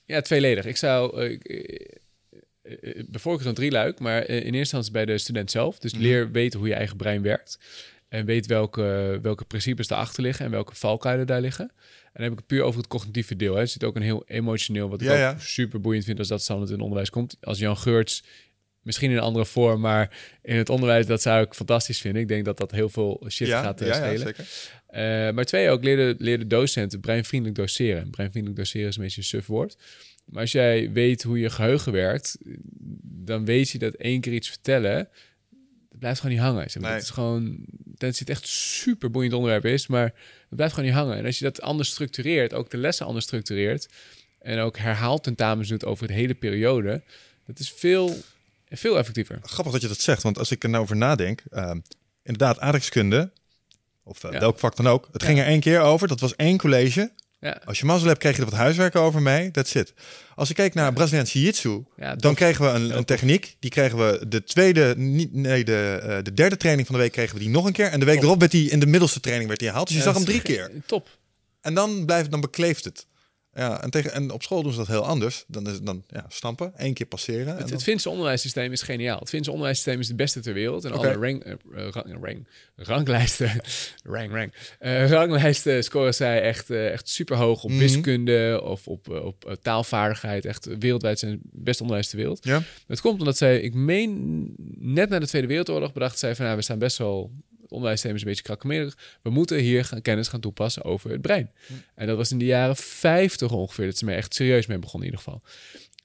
ja 0.05 0.21
tweeledig. 0.21 0.65
Ik 0.65 0.77
zou... 0.77 1.23
ik- 1.25 1.97
bijvoorbeeld 3.07 3.47
een 3.47 3.53
drieluik, 3.53 3.99
maar 3.99 4.25
in 4.27 4.35
eerste 4.41 4.57
instantie 4.57 4.91
bij 4.91 5.05
de 5.05 5.17
student 5.17 5.51
zelf. 5.51 5.79
Dus 5.79 5.93
Mhm. 5.93 6.01
leer 6.01 6.31
weten 6.31 6.59
hoe 6.59 6.67
je 6.67 6.73
eigen 6.73 6.97
brein 6.97 7.21
werkt. 7.21 7.59
En 8.09 8.25
weet 8.25 8.45
welke, 8.45 9.19
welke 9.21 9.45
principes 9.45 9.89
erachter 9.89 10.23
liggen 10.23 10.45
en 10.45 10.51
welke 10.51 10.75
valkuilen 10.75 11.27
daar 11.27 11.41
liggen. 11.41 11.65
En 12.03 12.11
dan 12.13 12.23
heb 12.23 12.31
ik 12.31 12.37
het 12.37 12.47
puur 12.47 12.63
over 12.63 12.79
het 12.79 12.89
cognitieve 12.89 13.35
deel. 13.35 13.53
Hè. 13.53 13.61
Er 13.61 13.67
zit 13.67 13.83
ook 13.83 13.95
een 13.95 14.01
heel 14.01 14.23
emotioneel, 14.27 14.89
wat 14.89 15.01
ik 15.01 15.07
Ja, 15.07 15.13
ook 15.13 15.19
ja. 15.19 15.39
super 15.39 15.81
boeiend 15.81 16.05
vind 16.05 16.19
als 16.19 16.27
dat 16.27 16.41
standaard 16.41 16.69
in 16.69 16.75
het 16.75 16.83
onderwijs 16.83 17.09
komt. 17.09 17.37
Als 17.41 17.59
Jan 17.59 17.77
Geurts, 17.77 18.23
misschien 18.81 19.09
in 19.09 19.15
een 19.17 19.23
andere 19.23 19.45
vorm, 19.45 19.81
maar 19.81 20.17
in 20.41 20.55
het 20.55 20.69
onderwijs, 20.69 21.05
dat 21.05 21.21
zou 21.21 21.43
ik 21.45 21.53
fantastisch 21.53 22.01
vinden. 22.01 22.21
Ik 22.21 22.27
denk 22.27 22.45
dat 22.45 22.57
dat 22.57 22.71
heel 22.71 22.89
veel 22.89 23.25
shit 23.29 23.47
gaat 23.47 23.79
schelen. 23.79 24.17
zeker. 24.19 24.47
Eh, 24.87 25.01
maar 25.33 25.45
twee 25.45 25.69
ook, 25.69 25.83
leer 25.83 26.17
de 26.39 26.47
docenten 26.47 26.99
breinvriendelijk 26.99 27.57
doseren. 27.59 28.09
Breinvriendelijk 28.09 28.59
doseren 28.59 28.87
is 28.87 28.95
een 28.95 29.03
beetje 29.03 29.21
een 29.21 29.27
suf 29.27 29.45
woord. 29.45 29.77
Maar 30.25 30.41
als 30.41 30.51
jij 30.51 30.91
weet 30.91 31.23
hoe 31.23 31.39
je 31.39 31.49
geheugen 31.49 31.91
werkt, 31.91 32.37
dan 33.01 33.45
weet 33.45 33.69
je 33.69 33.77
dat 33.77 33.93
één 33.93 34.21
keer 34.21 34.33
iets 34.33 34.49
vertellen, 34.49 35.09
dat 35.99 36.07
blijft 36.07 36.19
gewoon 36.19 36.35
niet 36.35 36.45
hangen. 36.45 36.69
Zeg 36.71 36.81
maar. 36.81 36.91
Nee. 36.91 36.99
Het 36.99 37.07
is 37.07 37.13
gewoon, 37.13 37.65
tenzij 37.97 38.25
het 38.27 38.29
echt 38.29 38.47
super 38.47 39.11
boeiend 39.11 39.33
onderwerp 39.33 39.65
is, 39.65 39.87
maar 39.87 40.03
het 40.03 40.55
blijft 40.55 40.73
gewoon 40.73 40.89
niet 40.89 40.99
hangen. 40.99 41.17
En 41.17 41.25
als 41.25 41.37
je 41.39 41.43
dat 41.45 41.61
anders 41.61 41.89
structureert, 41.89 42.53
ook 42.53 42.69
de 42.69 42.77
lessen 42.77 43.05
anders 43.05 43.25
structureert, 43.25 43.89
en 44.39 44.59
ook 44.59 44.77
herhaald 44.77 45.23
tentamens 45.23 45.69
doet 45.69 45.85
over 45.85 46.07
de 46.07 46.13
hele 46.13 46.33
periode, 46.33 47.01
dat 47.45 47.59
is 47.59 47.71
veel, 47.71 48.17
veel 48.69 48.97
effectiever. 48.97 49.39
Grappig 49.43 49.73
dat 49.73 49.81
je 49.81 49.87
dat 49.87 49.99
zegt, 50.01 50.23
want 50.23 50.37
als 50.37 50.51
ik 50.51 50.63
er 50.63 50.69
nou 50.69 50.83
over 50.83 50.95
nadenk, 50.95 51.43
ehm, 51.51 51.79
inderdaad, 52.23 52.59
aardrijkskunde, 52.59 53.31
of 54.03 54.23
eh, 54.23 54.31
Ja. 54.31 54.39
welk 54.39 54.59
vak 54.59 54.75
dan 54.75 54.87
ook, 54.87 55.09
het 55.11 55.23
ging 55.23 55.39
er 55.39 55.45
één 55.45 55.59
keer 55.59 55.79
over, 55.79 56.07
dat 56.07 56.19
was 56.19 56.35
één 56.35 56.57
college. 56.57 57.11
Ja, 57.41 57.61
Als 57.65 57.79
je 57.79 57.85
mazzel 57.85 58.07
hebt, 58.07 58.19
kreeg 58.19 58.35
je 58.35 58.41
er 58.41 58.49
wat 58.49 58.59
huiswerk 58.59 58.95
over 58.95 59.21
mee, 59.21 59.51
that's 59.51 59.73
it. 59.73 59.93
Als 60.35 60.49
ik 60.49 60.55
keek 60.55 60.73
naar 60.73 60.93
Braziliaans 60.93 61.33
Jiu-Jitsu, 61.33 61.83
ja 61.97 62.15
dan 62.15 62.35
kregen 62.35 62.65
we 62.65 62.79
een, 62.79 62.97
een 62.97 63.05
techniek. 63.05 63.55
Die 63.59 63.69
kregen 63.69 63.97
we 63.97 64.27
de 64.27 64.43
tweede, 64.43 64.93
niet, 64.97 65.33
nee, 65.33 65.63
de, 65.63 65.99
eh, 66.03 66.17
de 66.23 66.33
derde 66.33 66.57
training 66.57 66.87
van 66.87 66.95
de 66.95 67.01
week 67.01 67.11
kregen 67.11 67.35
we 67.35 67.41
die 67.41 67.49
nog 67.49 67.65
een 67.65 67.71
keer. 67.73 67.85
En 67.87 67.99
de 67.99 68.05
week 68.05 68.21
erop 68.21 68.39
werd 68.39 68.51
die 68.51 68.69
in 68.69 68.79
de 68.79 68.85
middelste 68.85 69.19
training 69.19 69.47
werd 69.47 69.59
die 69.59 69.69
gehaald. 69.69 69.87
Dus 69.87 69.97
je 69.97 70.03
Ja, 70.03 70.07
zag 70.07 70.17
hem 70.17 70.25
dat 70.25 70.33
drie 70.33 70.55
keer. 70.55 70.71
Top. 70.85 71.17
En 71.61 71.73
dan 71.73 72.05
blijft, 72.05 72.31
dan 72.31 72.41
bekleeft 72.41 72.83
het. 72.85 73.05
Ja, 73.53 73.83
en, 73.83 73.89
tegen, 73.89 74.13
en 74.13 74.31
op 74.31 74.43
school 74.43 74.63
doen 74.63 74.71
ze 74.71 74.77
dat 74.77 74.87
heel 74.87 75.05
anders. 75.05 75.43
Dan 75.47 75.67
is 75.69 75.81
dan 75.81 76.03
ja, 76.07 76.25
stampen, 76.27 76.71
één 76.77 76.93
keer 76.93 77.05
passeren. 77.05 77.45
En 77.47 77.51
Het, 77.51 77.59
dan- 77.59 77.71
het 77.71 77.83
Finse 77.83 78.09
onderwijssysteem 78.09 78.71
is 78.71 78.81
geniaal. 78.81 79.19
Het 79.19 79.29
Finse 79.29 79.49
onderwijssysteem 79.51 79.99
is 79.99 80.07
het 80.07 80.17
beste 80.17 80.39
ter 80.39 80.53
wereld. 80.53 80.85
En 80.85 80.91
alle 80.91 81.13
rank, 81.13 81.43
rang, 81.69 82.17
rang, 82.21 82.47
ranglijsten, 82.75 83.61
rang, 84.03 84.31
rang, 84.31 84.53
Eh, 84.79 85.09
ranglijsten 85.09 85.83
scoren 85.83 86.13
zij 86.13 86.41
echt, 86.41 86.69
eh, 86.69 86.91
echt 86.91 87.09
super 87.09 87.37
hoog 87.37 87.63
op 87.63 87.69
Mhm. 87.69 87.79
wiskunde 87.79 88.61
of 88.63 88.87
op, 88.87 89.09
op 89.09 89.57
taalvaardigheid. 89.61 90.45
Echt 90.45 90.65
wereldwijd 90.79 91.19
zijn 91.19 91.31
het 91.31 91.41
beste 91.51 91.81
onderwijs 91.81 92.09
ter 92.09 92.17
wereld. 92.17 92.43
ja? 92.45 92.61
Het 92.87 93.01
komt 93.01 93.19
omdat 93.19 93.37
zij, 93.37 93.59
ik 93.59 93.73
meen, 93.73 94.53
net 94.79 95.09
na 95.09 95.19
de 95.19 95.27
Tweede 95.27 95.47
Wereldoorlog 95.47 95.93
bedacht 95.93 96.19
zij 96.19 96.35
van, 96.35 96.45
nou, 96.45 96.57
we 96.57 96.63
staan 96.63 96.79
best 96.79 96.97
wel 96.97 97.31
Het 97.69 97.77
onderwijssysteem 97.77 98.15
is 98.15 98.21
een 98.21 98.27
beetje 98.27 98.43
krakkemerig. 98.43 98.97
We 99.21 99.29
moeten 99.29 99.57
hier 99.57 99.85
gaan, 99.85 100.01
kennis 100.01 100.27
gaan 100.27 100.39
toepassen 100.39 100.83
over 100.83 101.11
het 101.11 101.21
brein. 101.21 101.51
En 101.95 102.07
dat 102.07 102.17
was 102.17 102.31
in 102.31 102.37
de 102.37 102.45
jaren 102.45 102.75
50 102.75 103.51
ongeveer, 103.51 103.85
dat 103.85 103.97
ze 103.97 104.05
me 104.05 104.13
echt 104.13 104.33
serieus 104.33 104.65
mee 104.65 104.79
begonnen 104.79 105.07
in 105.07 105.15
ieder 105.15 105.25
geval. 105.25 105.41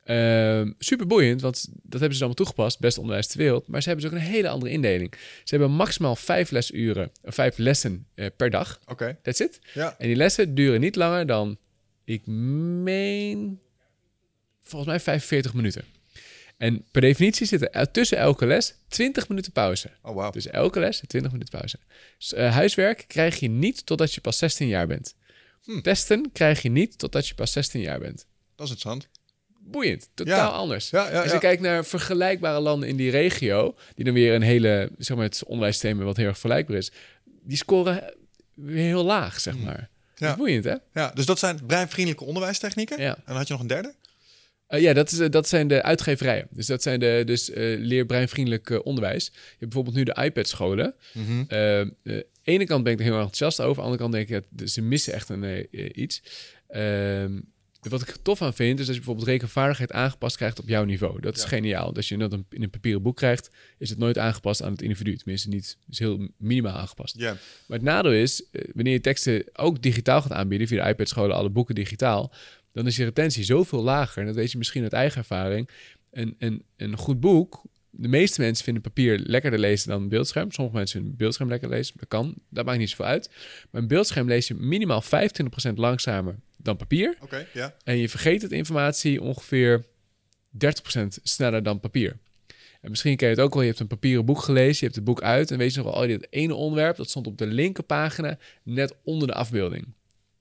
Ehm 0.04 0.72
super 0.78 1.06
boeiend, 1.06 1.40
want 1.40 1.68
dat 1.82 2.00
hebben 2.00 2.18
ze 2.18 2.24
allemaal 2.24 2.34
toegepast. 2.34 2.80
Beste 2.80 3.00
onderwijs 3.00 3.26
ter 3.26 3.38
wereld. 3.38 3.68
Maar 3.68 3.82
ze 3.82 3.88
hebben 3.88 4.10
dus 4.10 4.14
ook 4.14 4.20
een 4.24 4.32
hele 4.32 4.48
andere 4.48 4.72
indeling. 4.72 5.14
Ze 5.44 5.56
hebben 5.56 5.70
maximaal 5.70 6.16
vijf 6.16 6.50
lesuren, 6.50 7.10
eh, 7.22 7.32
vijf 7.32 7.58
lessen 7.58 8.06
eh, 8.14 8.26
per 8.36 8.50
dag. 8.50 8.80
Oké. 8.86 9.18
That's 9.22 9.40
it. 9.40 9.58
Ja. 9.74 9.94
En 9.98 10.06
die 10.06 10.16
lessen 10.16 10.54
duren 10.54 10.80
niet 10.80 10.96
langer 10.96 11.26
dan, 11.26 11.58
ik 12.04 12.26
meen, 12.26 13.60
volgens 14.62 14.90
mij 14.90 15.00
45 15.00 15.54
minuten. 15.54 15.84
En 16.56 16.84
per 16.90 17.00
definitie 17.00 17.46
zit 17.46 17.68
er 17.74 17.90
tussen 17.90 18.18
elke 18.18 18.46
les 18.46 18.74
20 18.88 19.28
minuten 19.28 19.52
pauze. 19.52 19.90
Oh, 20.02 20.14
wauw. 20.14 20.30
Dus 20.30 20.46
elke 20.46 20.80
les 20.80 21.02
20 21.06 21.32
minuten 21.32 21.58
pauze. 21.58 21.78
Dus, 22.18 22.32
huiswerk 22.32 23.04
krijg 23.08 23.40
je 23.40 23.48
niet 23.48 23.86
totdat 23.86 24.14
je 24.14 24.20
pas 24.20 24.38
16 24.38 24.68
jaar 24.68 24.86
bent. 24.86 25.14
Hm. 25.64 25.80
Testen 25.80 26.30
krijg 26.32 26.62
je 26.62 26.68
niet 26.70 26.98
totdat 26.98 27.28
je 27.28 27.34
pas 27.34 27.52
16 27.52 27.80
jaar 27.80 27.98
bent. 27.98 28.26
Dat 28.56 28.66
is 28.66 28.72
interessant. 28.72 29.08
Boeiend, 29.66 30.08
totaal 30.14 30.50
Ja. 30.50 30.56
anders. 30.56 30.90
Ja, 30.90 31.10
ja, 31.10 31.22
Als 31.22 31.32
je 31.32 31.38
kijkt 31.38 31.62
naar 31.62 31.84
vergelijkbare 31.84 32.60
landen 32.60 32.88
in 32.88 32.96
die 32.96 33.10
regio, 33.10 33.76
die 33.94 34.04
dan 34.04 34.14
weer 34.14 34.34
een 34.34 34.42
hele, 34.42 34.90
zeg 34.98 35.16
maar, 35.16 35.26
het 35.26 35.44
onderwijssysteem 35.44 35.98
wat 35.98 36.16
heel 36.16 36.26
erg 36.26 36.38
vergelijkbaar 36.38 36.76
is, 36.76 36.92
die 37.42 37.56
scoren 37.56 38.14
weer 38.54 38.84
heel 38.84 39.04
laag, 39.04 39.40
zeg 39.40 39.58
maar. 39.58 39.76
Dat 39.78 39.88
Hm. 40.18 40.24
Ja. 40.24 40.30
is 40.30 40.36
boeiend, 40.36 40.64
hè? 40.64 40.74
Ja, 40.92 41.10
dus 41.14 41.26
dat 41.26 41.38
zijn 41.38 41.66
breinvriendelijke 41.66 42.24
onderwijstechnieken. 42.24 43.00
Ja. 43.00 43.14
En 43.16 43.22
dan 43.26 43.36
had 43.36 43.46
je 43.46 43.52
nog 43.52 43.62
een 43.62 43.68
derde? 43.68 43.94
Eh, 44.74 44.80
ja, 44.82 44.92
dat, 44.92 45.10
is, 45.12 45.18
eh, 45.18 45.30
dat 45.30 45.48
zijn 45.48 45.68
de 45.68 45.82
uitgeverijen. 45.82 46.46
Dus 46.50 46.66
dat 46.66 46.82
zijn 46.82 47.00
de 47.00 47.22
dus, 47.26 47.50
eh 47.50 47.78
leerbreinvriendelijk 47.78 48.84
onderwijs. 48.84 49.24
Je 49.24 49.30
hebt 49.40 49.58
bijvoorbeeld 49.58 49.96
nu 49.96 50.04
de 50.04 50.22
iPad-scholen. 50.24 50.94
Eh, 51.48 51.80
eh, 51.80 51.86
ene 52.42 52.64
kant 52.66 52.84
ben 52.84 52.92
ik 52.92 52.98
er 52.98 53.04
heel 53.04 53.14
enthousiast 53.14 53.60
over. 53.60 53.82
Aan 53.82 53.90
de 53.90 53.98
andere 53.98 54.02
kant 54.02 54.12
denk 54.12 54.42
ik, 54.44 54.48
dat 54.50 54.68
ze 54.70 54.82
missen 54.82 55.12
echt 55.12 55.28
een, 55.28 55.66
iets. 56.02 56.22
Ehm, 56.68 57.40
wat 57.88 58.02
ik 58.02 58.08
er 58.08 58.22
tof 58.22 58.42
aan 58.42 58.54
vind, 58.54 58.78
is 58.78 58.84
dat 58.86 58.94
je 58.94 59.00
bijvoorbeeld 59.00 59.28
rekenvaardigheid 59.28 59.92
aangepast 59.92 60.36
krijgt 60.36 60.58
op 60.58 60.68
jouw 60.68 60.84
niveau. 60.84 61.20
Dat 61.20 61.36
is 61.36 61.42
Ja. 61.42 61.48
geniaal. 61.48 61.92
Dat 61.92 62.06
je 62.06 62.16
dat 62.16 62.32
een- 62.32 62.46
in 62.50 62.62
een 62.62 62.70
papieren 62.70 63.02
boek 63.02 63.16
krijgt, 63.16 63.50
is 63.78 63.90
het 63.90 63.98
nooit 63.98 64.18
aangepast 64.18 64.62
aan 64.62 64.72
het 64.72 64.82
individu. 64.82 65.16
Tenminste, 65.16 65.48
niet, 65.48 65.76
is 65.90 65.98
heel 65.98 66.28
minimaal 66.38 66.76
aangepast. 66.76 67.14
Ja. 67.18 67.30
Maar 67.66 67.78
het 67.78 67.86
nadeel 67.86 68.12
is, 68.12 68.44
wanneer 68.74 68.92
je 68.92 69.00
teksten 69.00 69.44
ook 69.52 69.82
digitaal 69.82 70.22
gaat 70.22 70.32
aanbieden, 70.32 70.68
via 70.68 70.82
de 70.84 70.90
iPad-scholen, 70.90 71.36
alle 71.36 71.50
boeken 71.50 71.74
digitaal, 71.74 72.32
dan 72.74 72.86
is 72.86 72.96
je 72.96 73.04
retentie 73.04 73.44
zoveel 73.44 73.82
lager. 73.82 74.20
En 74.20 74.26
dat 74.26 74.34
weet 74.34 74.52
je 74.52 74.58
misschien 74.58 74.82
uit 74.82 74.92
eigen 74.92 75.18
ervaring. 75.18 75.68
Een, 76.10 76.34
een, 76.38 76.64
een 76.76 76.96
goed 76.96 77.20
boek, 77.20 77.62
de 77.90 78.08
meeste 78.08 78.40
mensen 78.40 78.64
vinden 78.64 78.82
papier 78.82 79.18
lekkerder 79.18 79.60
lezen 79.60 79.88
dan 79.88 80.02
een 80.02 80.08
beeldscherm. 80.08 80.50
Sommige 80.50 80.76
mensen 80.76 81.00
vinden 81.00 81.16
beeldscherm 81.16 81.48
lekker 81.48 81.68
lezen. 81.68 81.94
Dat 81.98 82.08
kan, 82.08 82.34
dat 82.48 82.64
maakt 82.64 82.78
niet 82.78 82.90
zoveel 82.90 83.04
uit. 83.04 83.30
Maar 83.70 83.82
een 83.82 83.88
beeldscherm 83.88 84.28
lees 84.28 84.48
je 84.48 84.54
minimaal 84.54 85.02
25% 85.02 85.06
langzamer 85.74 86.36
dan 86.56 86.76
papier. 86.76 87.16
Oké, 87.20 87.46
ja. 87.52 87.74
En 87.84 87.96
je 87.96 88.08
vergeet 88.08 88.42
het 88.42 88.52
informatie 88.52 89.22
ongeveer 89.22 89.84
30% 90.64 91.06
sneller 91.22 91.62
dan 91.62 91.80
papier. 91.80 92.16
En 92.80 92.90
misschien 92.90 93.16
ken 93.16 93.28
je 93.28 93.34
het 93.34 93.44
ook 93.44 93.52
wel, 93.52 93.62
je 93.62 93.68
hebt 93.68 93.80
een 93.80 93.86
papieren 93.86 94.24
boek 94.24 94.42
gelezen, 94.42 94.76
je 94.78 94.84
hebt 94.84 94.94
het 94.94 95.04
boek 95.04 95.22
uit 95.22 95.50
en 95.50 95.58
weet 95.58 95.74
je 95.74 95.82
nog 95.82 95.92
wel, 95.92 96.02
oh, 96.02 96.08
dit 96.08 96.26
ene 96.30 96.54
onderwerp, 96.54 96.96
dat 96.96 97.10
stond 97.10 97.26
op 97.26 97.38
de 97.38 97.46
linkerpagina 97.46 98.38
net 98.62 98.94
onder 99.04 99.28
de 99.28 99.34
afbeelding. 99.34 99.86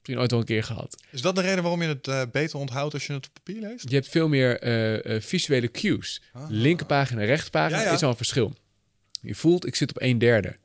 Misschien 0.04 0.24
ooit 0.24 0.34
al 0.34 0.40
een 0.40 0.46
keer 0.46 0.64
gehad. 0.64 1.04
Is 1.12 1.22
dat 1.22 1.36
de 1.36 1.42
reden 1.42 1.62
waarom 1.62 1.82
je 1.82 1.88
het 1.88 2.08
eh, 2.08 2.22
beter 2.32 2.60
onthoudt 2.60 2.94
als 2.94 3.08
je 3.08 3.14
het 3.14 3.26
op 3.28 3.34
papier 3.34 3.62
leest? 3.62 3.90
Je 3.90 3.96
hebt 3.96 4.10
veel 4.10 4.28
meer 4.28 4.60
eh, 4.60 5.16
eh, 5.16 5.22
visuele 5.22 5.72
cues. 5.72 6.22
Ah. 6.34 6.46
Linkerpagina, 6.50 7.24
rechterpagina 7.24 7.80
Ja, 7.80 7.86
ja. 7.86 7.94
is 7.94 8.04
al 8.04 8.10
een 8.10 8.16
verschil. 8.16 8.54
Je 9.22 9.36
voelt, 9.36 9.66
ik 9.66 9.76
zit 9.76 9.90
op 9.90 10.02
een 10.02 10.18
derde. 10.18 10.58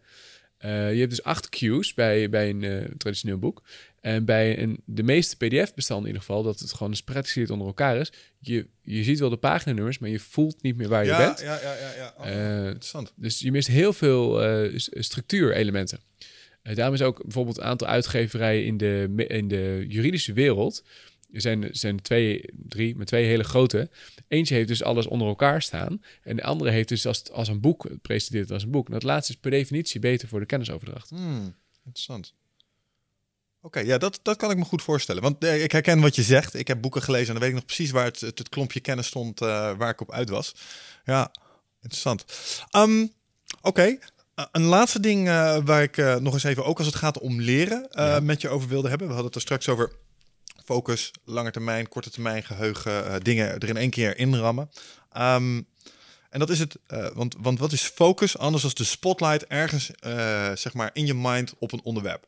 Je 0.61 0.69
hebt 0.69 1.11
dus 1.11 1.23
acht 1.23 1.49
cues 1.49 1.95
bij, 1.95 2.31
bij 2.31 2.49
een 2.49 2.95
traditioneel 2.97 3.39
boek. 3.39 3.63
En 4.01 4.25
bij 4.25 4.63
een, 4.63 4.83
de 4.85 5.03
meeste 5.03 5.37
pdf-bestanden 5.37 6.09
in 6.09 6.15
ieder 6.15 6.27
geval, 6.27 6.43
dat 6.43 6.61
het 6.61 6.73
gewoon 6.73 6.93
gespreadsheet 6.93 7.51
onder 7.51 7.67
elkaar 7.67 7.97
is. 7.97 8.13
Je, 8.39 8.67
je 8.83 9.05
ziet 9.05 9.19
wel 9.19 9.31
de 9.31 9.37
paginanummers, 9.37 9.99
maar 9.99 10.11
je 10.11 10.21
voelt 10.21 10.63
niet 10.63 10.77
meer 10.77 10.89
waar 10.89 11.05
je 11.05 11.11
ja, 11.11 11.27
bent. 11.27 11.41
ja, 11.41 11.61
ja, 11.61 11.75
ja, 11.75 11.95
ja. 11.97 12.15
Oh, 12.19 12.67
interessant. 12.67 13.13
Dus 13.17 13.39
je 13.39 13.51
mist 13.51 13.69
heel 13.69 13.93
veel 13.93 14.43
structuurelementen. 14.91 16.01
Eh, 16.69 16.77
daarom 16.77 16.95
is 16.95 17.03
ook 17.03 17.23
bijvoorbeeld 17.23 17.59
een 17.59 17.65
aantal 17.65 17.87
uitgeverijen 17.87 18.65
in 18.65 18.77
de, 18.77 19.15
in 19.27 19.49
de 19.49 19.85
juridische 19.89 20.33
wereld. 20.33 20.85
Er 21.33 21.41
zijn, 21.41 21.69
zijn 21.71 22.03
twee, 22.03 22.45
drie, 22.53 22.97
maar 22.97 23.07
twee 23.07 23.27
hele 23.27 23.45
grote. 23.45 23.91
Eentje 24.29 24.55
heeft 24.55 24.69
dus 24.69 24.83
alles 24.83 25.07
onder 25.07 25.29
elkaar 25.29 25.63
staan. 25.63 26.03
En 26.23 26.37
de 26.37 26.43
andere 26.43 26.71
heeft 26.71 26.89
dus 26.89 27.07
als, 27.07 27.31
als 27.31 27.49
een 27.49 27.61
boek, 27.61 27.89
presenteert 28.03 28.51
als 28.51 28.63
een 28.63 28.71
boek. 28.71 28.87
En 28.87 28.93
dat 28.93 29.03
laatste 29.03 29.33
is 29.33 29.39
per 29.39 29.51
definitie 29.51 30.01
beter 30.01 30.29
voor 30.29 30.41
de 30.41 30.47
kennisoverdracht. 30.47 31.11
Hmm, 31.11 31.55
interessant. 31.85 32.35
Oké, 33.61 33.81
ja, 33.81 33.99
dat, 33.99 34.21
dat 34.23 34.37
kan 34.37 34.51
ik 34.51 34.57
me 34.57 34.65
goed 34.65 34.83
voorstellen. 34.83 35.23
Want 35.23 35.45
eh, 35.45 35.63
ik 35.63 35.73
herken 35.73 36.01
wat 36.01 36.17
je 36.17 36.23
zegt. 36.23 36.55
Ik 36.55 36.69
heb 36.69 36.81
boeken 36.81 37.03
gelezen 37.03 37.27
en 37.27 37.33
dan 37.33 37.43
weet 37.43 37.51
ik 37.51 37.57
nog 37.57 37.65
precies 37.65 37.91
waar 37.91 38.05
het, 38.05 38.21
het, 38.21 38.49
klompje 38.49 38.81
kennis 38.81 39.07
stond 39.07 39.41
eh, 39.41 39.77
waar 39.77 39.91
ik 39.91 40.01
op 40.01 40.13
uit 40.13 40.29
was. 40.29 40.55
Ja, 41.05 41.33
interessant. 41.81 42.25
Ehm, 42.71 43.07
Oké, 43.61 43.99
een 44.53 44.63
laatste 44.63 45.01
ding 45.01 45.29
eh, 45.29 45.59
waar 45.65 45.83
ik 45.83 45.97
eh, 45.97 46.17
nog 46.17 46.33
eens 46.33 46.45
even, 46.45 46.65
ook 46.65 46.79
als 46.79 46.87
het 46.87 46.97
gaat 46.97 47.19
om 47.19 47.41
leren, 47.41 47.91
eh, 47.91 48.07
Ja. 48.07 48.21
met 48.21 48.41
je 48.41 48.49
over 48.49 48.69
wilde 48.69 48.89
hebben. 48.89 49.07
We 49.07 49.13
hadden 49.13 49.33
het 49.33 49.43
er 49.43 49.47
straks 49.47 49.69
over 49.69 49.93
focus, 50.65 51.11
lange 51.25 51.51
termijn, 51.51 51.89
korte 51.89 52.11
termijn 52.11 52.43
geheugen, 52.43 53.07
eh, 53.07 53.15
dingen 53.23 53.59
er 53.59 53.69
in 53.69 53.77
één 53.77 53.91
keer 53.91 54.19
inrammen. 54.19 54.71
Ehm, 55.13 55.63
en 56.31 56.39
dat 56.39 56.51
is 56.51 56.59
het, 56.59 56.77
eh, 56.87 57.07
want, 57.15 57.35
want 57.39 57.59
wat 57.59 57.73
is 57.73 57.83
focus 57.83 58.39
anders 58.39 58.63
dan 58.63 58.73
de 58.75 58.85
spotlight 58.85 59.47
ergens, 59.47 59.91
eh, 59.91 60.51
zeg 60.55 60.75
maar, 60.75 60.91
in 60.93 61.07
je 61.07 61.15
mind 61.15 61.55
op 61.59 61.73
een 61.73 61.83
onderwerp? 61.83 62.27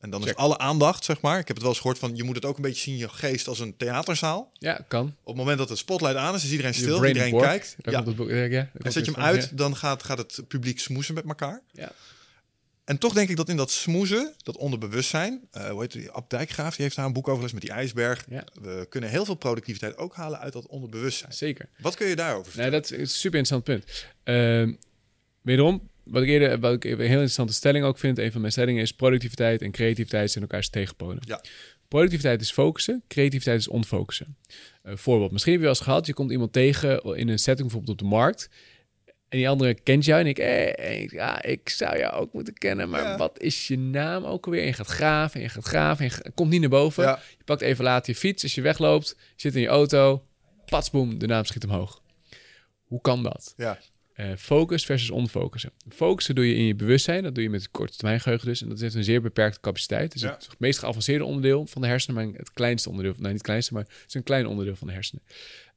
En 0.00 0.10
dan 0.10 0.26
is 0.26 0.34
alle 0.34 0.58
aandacht, 0.58 1.04
zeg 1.04 1.20
maar. 1.20 1.38
Ik 1.38 1.46
heb 1.46 1.56
het 1.56 1.58
wel 1.64 1.68
eens 1.70 1.80
gehoord 1.80 1.98
van, 1.98 2.16
je 2.16 2.22
moet 2.24 2.34
het 2.36 2.44
ook 2.44 2.56
een 2.56 2.62
beetje 2.62 2.80
zien, 2.80 2.96
je 2.96 3.08
geest 3.08 3.48
als 3.48 3.58
een 3.58 3.76
theaterzaal. 3.76 4.50
Ja, 4.52 4.84
kan. 4.88 5.06
Op 5.06 5.26
het 5.26 5.36
moment 5.36 5.58
dat 5.58 5.68
de 5.68 5.76
spotlight 5.76 6.16
aan 6.16 6.34
is, 6.34 6.44
is 6.44 6.50
iedereen 6.50 6.74
stil, 6.74 7.04
iedereen 7.04 7.38
kijkt. 7.38 7.74
Daar 7.78 7.94
Ja. 7.94 8.00
komt 8.02 8.06
het 8.08 8.16
boek, 8.16 8.28
ja, 8.30 8.34
En 8.34 8.70
zet 8.82 8.92
je 8.92 8.98
het 8.98 9.06
hem 9.06 9.14
van, 9.14 9.22
uit, 9.24 9.58
dan 9.58 9.76
gaat, 9.76 10.02
gaat 10.02 10.18
het 10.18 10.40
publiek 10.48 10.80
smoezen 10.80 11.14
met 11.14 11.24
elkaar. 11.24 11.62
Ja. 11.72 11.92
En 12.84 12.98
toch 12.98 13.12
denk 13.12 13.28
ik 13.28 13.36
dat 13.36 13.48
in 13.48 13.56
dat 13.56 13.70
smoezen, 13.70 14.34
dat 14.42 14.56
onderbewustzijn, 14.56 15.48
eh 15.50 15.68
hoe 15.68 15.80
heet 15.80 15.92
die, 15.92 16.10
Ab 16.10 16.30
Dijkgraaf, 16.30 16.74
die 16.74 16.84
heeft 16.84 16.96
daar 16.96 17.04
een 17.04 17.12
boek 17.12 17.28
over 17.28 17.50
met 17.52 17.62
die 17.62 17.70
ijsberg. 17.70 18.24
Ja. 18.28 18.44
We 18.62 18.86
kunnen 18.88 19.10
heel 19.10 19.24
veel 19.24 19.34
productiviteit 19.34 19.96
ook 19.96 20.14
halen 20.14 20.38
uit 20.38 20.52
dat 20.52 20.66
onderbewustzijn. 20.66 21.32
Zeker. 21.32 21.68
Wat 21.78 21.94
kun 21.94 22.06
je 22.06 22.16
daarover 22.16 22.44
vertellen? 22.52 22.70
Nee, 22.70 22.80
dat 22.80 22.90
is 22.90 22.98
een 22.98 23.06
super 23.08 23.38
interessant 23.38 23.64
punt. 23.64 24.04
Ehm, 24.22 24.74
wederom, 25.42 25.88
wat 26.06 26.22
ik 26.22 26.28
eerder, 26.28 26.58
wat 26.60 26.72
ik 26.72 26.84
een 26.84 26.98
heel 26.98 27.08
interessante 27.08 27.52
stelling 27.52 27.84
ook 27.84 27.98
vind, 27.98 28.18
een 28.18 28.32
van 28.32 28.40
mijn 28.40 28.52
stellingen 28.52 28.82
is 28.82 28.92
productiviteit 28.92 29.62
en 29.62 29.70
creativiteit 29.70 30.30
zijn 30.30 30.44
elkaars 30.44 30.68
tegenpolen. 30.68 31.22
Ja. 31.26 31.40
Productiviteit 31.88 32.40
is 32.40 32.50
focussen, 32.52 33.02
creativiteit 33.08 33.58
is 33.60 33.68
onfocussen. 33.68 34.36
Een 34.82 34.98
voorbeeld, 34.98 35.32
misschien 35.32 35.52
heb 35.52 35.60
je 35.62 35.68
wel 35.68 35.76
eens 35.76 35.84
gehad, 35.86 36.06
je 36.06 36.14
komt 36.14 36.30
iemand 36.30 36.52
tegen 36.52 37.02
in 37.02 37.28
een 37.28 37.38
setting, 37.38 37.68
bijvoorbeeld 37.68 38.00
op 38.00 38.08
de 38.08 38.14
markt, 38.14 38.48
en 39.28 39.38
die 39.38 39.48
andere 39.48 39.74
kent 39.74 40.04
jou 40.04 40.20
en 40.20 40.26
ik, 40.26 40.38
eh, 40.38 40.78
eh, 41.02 41.08
ja, 41.08 41.42
ik 41.42 41.68
zou 41.68 41.98
jou 41.98 42.14
ook 42.14 42.32
moeten 42.32 42.54
kennen, 42.54 42.88
maar 42.88 43.02
Ja. 43.02 43.16
wat 43.16 43.40
is 43.40 43.68
je 43.68 43.78
naam 43.78 44.24
ook 44.24 44.44
alweer? 44.44 44.60
En 44.60 44.66
je 44.66 44.72
gaat 44.72 44.86
graven, 44.86 45.36
en 45.36 45.42
je 45.46 45.48
gaat 45.52 45.64
graven, 45.64 46.04
en 46.04 46.10
je 46.24 46.30
komt 46.34 46.50
niet 46.50 46.60
naar 46.60 46.68
boven. 46.68 47.04
Ja. 47.04 47.20
Je 47.38 47.44
pakt 47.44 47.60
even 47.60 47.84
later 47.84 48.12
je 48.12 48.18
fiets, 48.18 48.42
als 48.42 48.54
je 48.54 48.60
wegloopt, 48.60 49.08
je 49.18 49.24
zit 49.36 49.54
in 49.54 49.60
je 49.60 49.66
auto, 49.68 50.26
patsboom, 50.66 51.18
de 51.18 51.26
naam 51.26 51.44
schiet 51.44 51.64
omhoog. 51.64 52.02
Hoe 52.84 53.00
kan 53.00 53.22
dat? 53.22 53.54
Ja. 53.56 53.78
Eh, 54.16 54.30
focus 54.38 54.84
versus 54.84 55.10
onfocussen. 55.10 55.70
Focussen 55.88 56.34
doe 56.34 56.48
je 56.48 56.54
in 56.54 56.64
je 56.64 56.74
bewustzijn. 56.74 57.22
Dat 57.22 57.34
doe 57.34 57.42
je 57.44 57.50
met 57.50 57.60
het 57.62 57.70
korte 57.70 57.96
termijn 57.96 58.20
geheugen 58.20 58.48
dus. 58.48 58.62
En 58.62 58.68
dat 58.68 58.80
heeft 58.80 58.94
een 58.94 59.04
zeer 59.04 59.22
beperkte 59.22 59.60
capaciteit. 59.60 60.12
Dus 60.12 60.22
Ja. 60.22 60.28
het 60.30 60.48
meest 60.58 60.78
geavanceerde 60.78 61.24
onderdeel 61.24 61.66
van 61.66 61.82
de 61.82 61.88
hersenen, 61.88 62.24
maar 62.24 62.38
het 62.38 62.52
kleinste 62.52 62.88
onderdeel, 62.88 63.12
nee 63.12 63.22
niet 63.22 63.32
het 63.32 63.42
kleinste, 63.42 63.72
maar 63.72 63.82
het 63.82 64.04
is 64.08 64.14
een 64.14 64.22
klein 64.22 64.46
onderdeel 64.46 64.76
van 64.76 64.86
de 64.86 64.92
hersenen. 64.92 65.22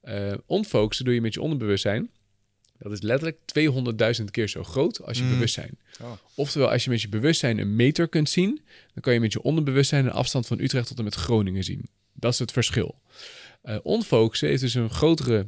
Eh 0.02 0.34
onfocussen 0.45 1.06
doe 1.06 1.14
je 1.14 1.22
met 1.22 1.34
je 1.34 1.41
onderbewustzijn. 1.41 2.10
Dat 2.78 2.91
is 2.91 3.02
letterlijk 3.02 3.38
200.000 3.45 4.32
keer 4.32 4.48
zo 4.49 4.64
groot 4.64 5.02
als 5.03 5.18
je 5.18 5.24
Mm. 5.24 5.30
bewustzijn. 5.30 5.78
Oh. 6.02 6.11
Oftewel, 6.36 6.72
als 6.72 6.84
je 6.84 6.90
met 6.90 7.02
je 7.02 7.10
bewustzijn 7.10 7.57
een 7.57 7.76
meter 7.76 8.07
kunt 8.07 8.30
zien, 8.30 8.61
dan 8.94 9.02
kan 9.03 9.14
je 9.14 9.20
met 9.20 9.34
je 9.34 9.41
onderbewustzijn 9.41 10.06
een 10.06 10.11
afstand 10.11 10.48
van 10.48 10.60
Utrecht 10.60 10.88
tot 10.88 10.98
en 10.98 11.03
met 11.03 11.16
Groningen 11.16 11.64
zien. 11.64 11.90
Dat 12.14 12.34
is 12.34 12.40
het 12.40 12.52
verschil. 12.52 13.02
Eh 13.61 13.78
onfocussen 13.84 14.49
is 14.52 14.60
dus 14.60 14.74
een 14.74 14.90
grotere, 14.90 15.48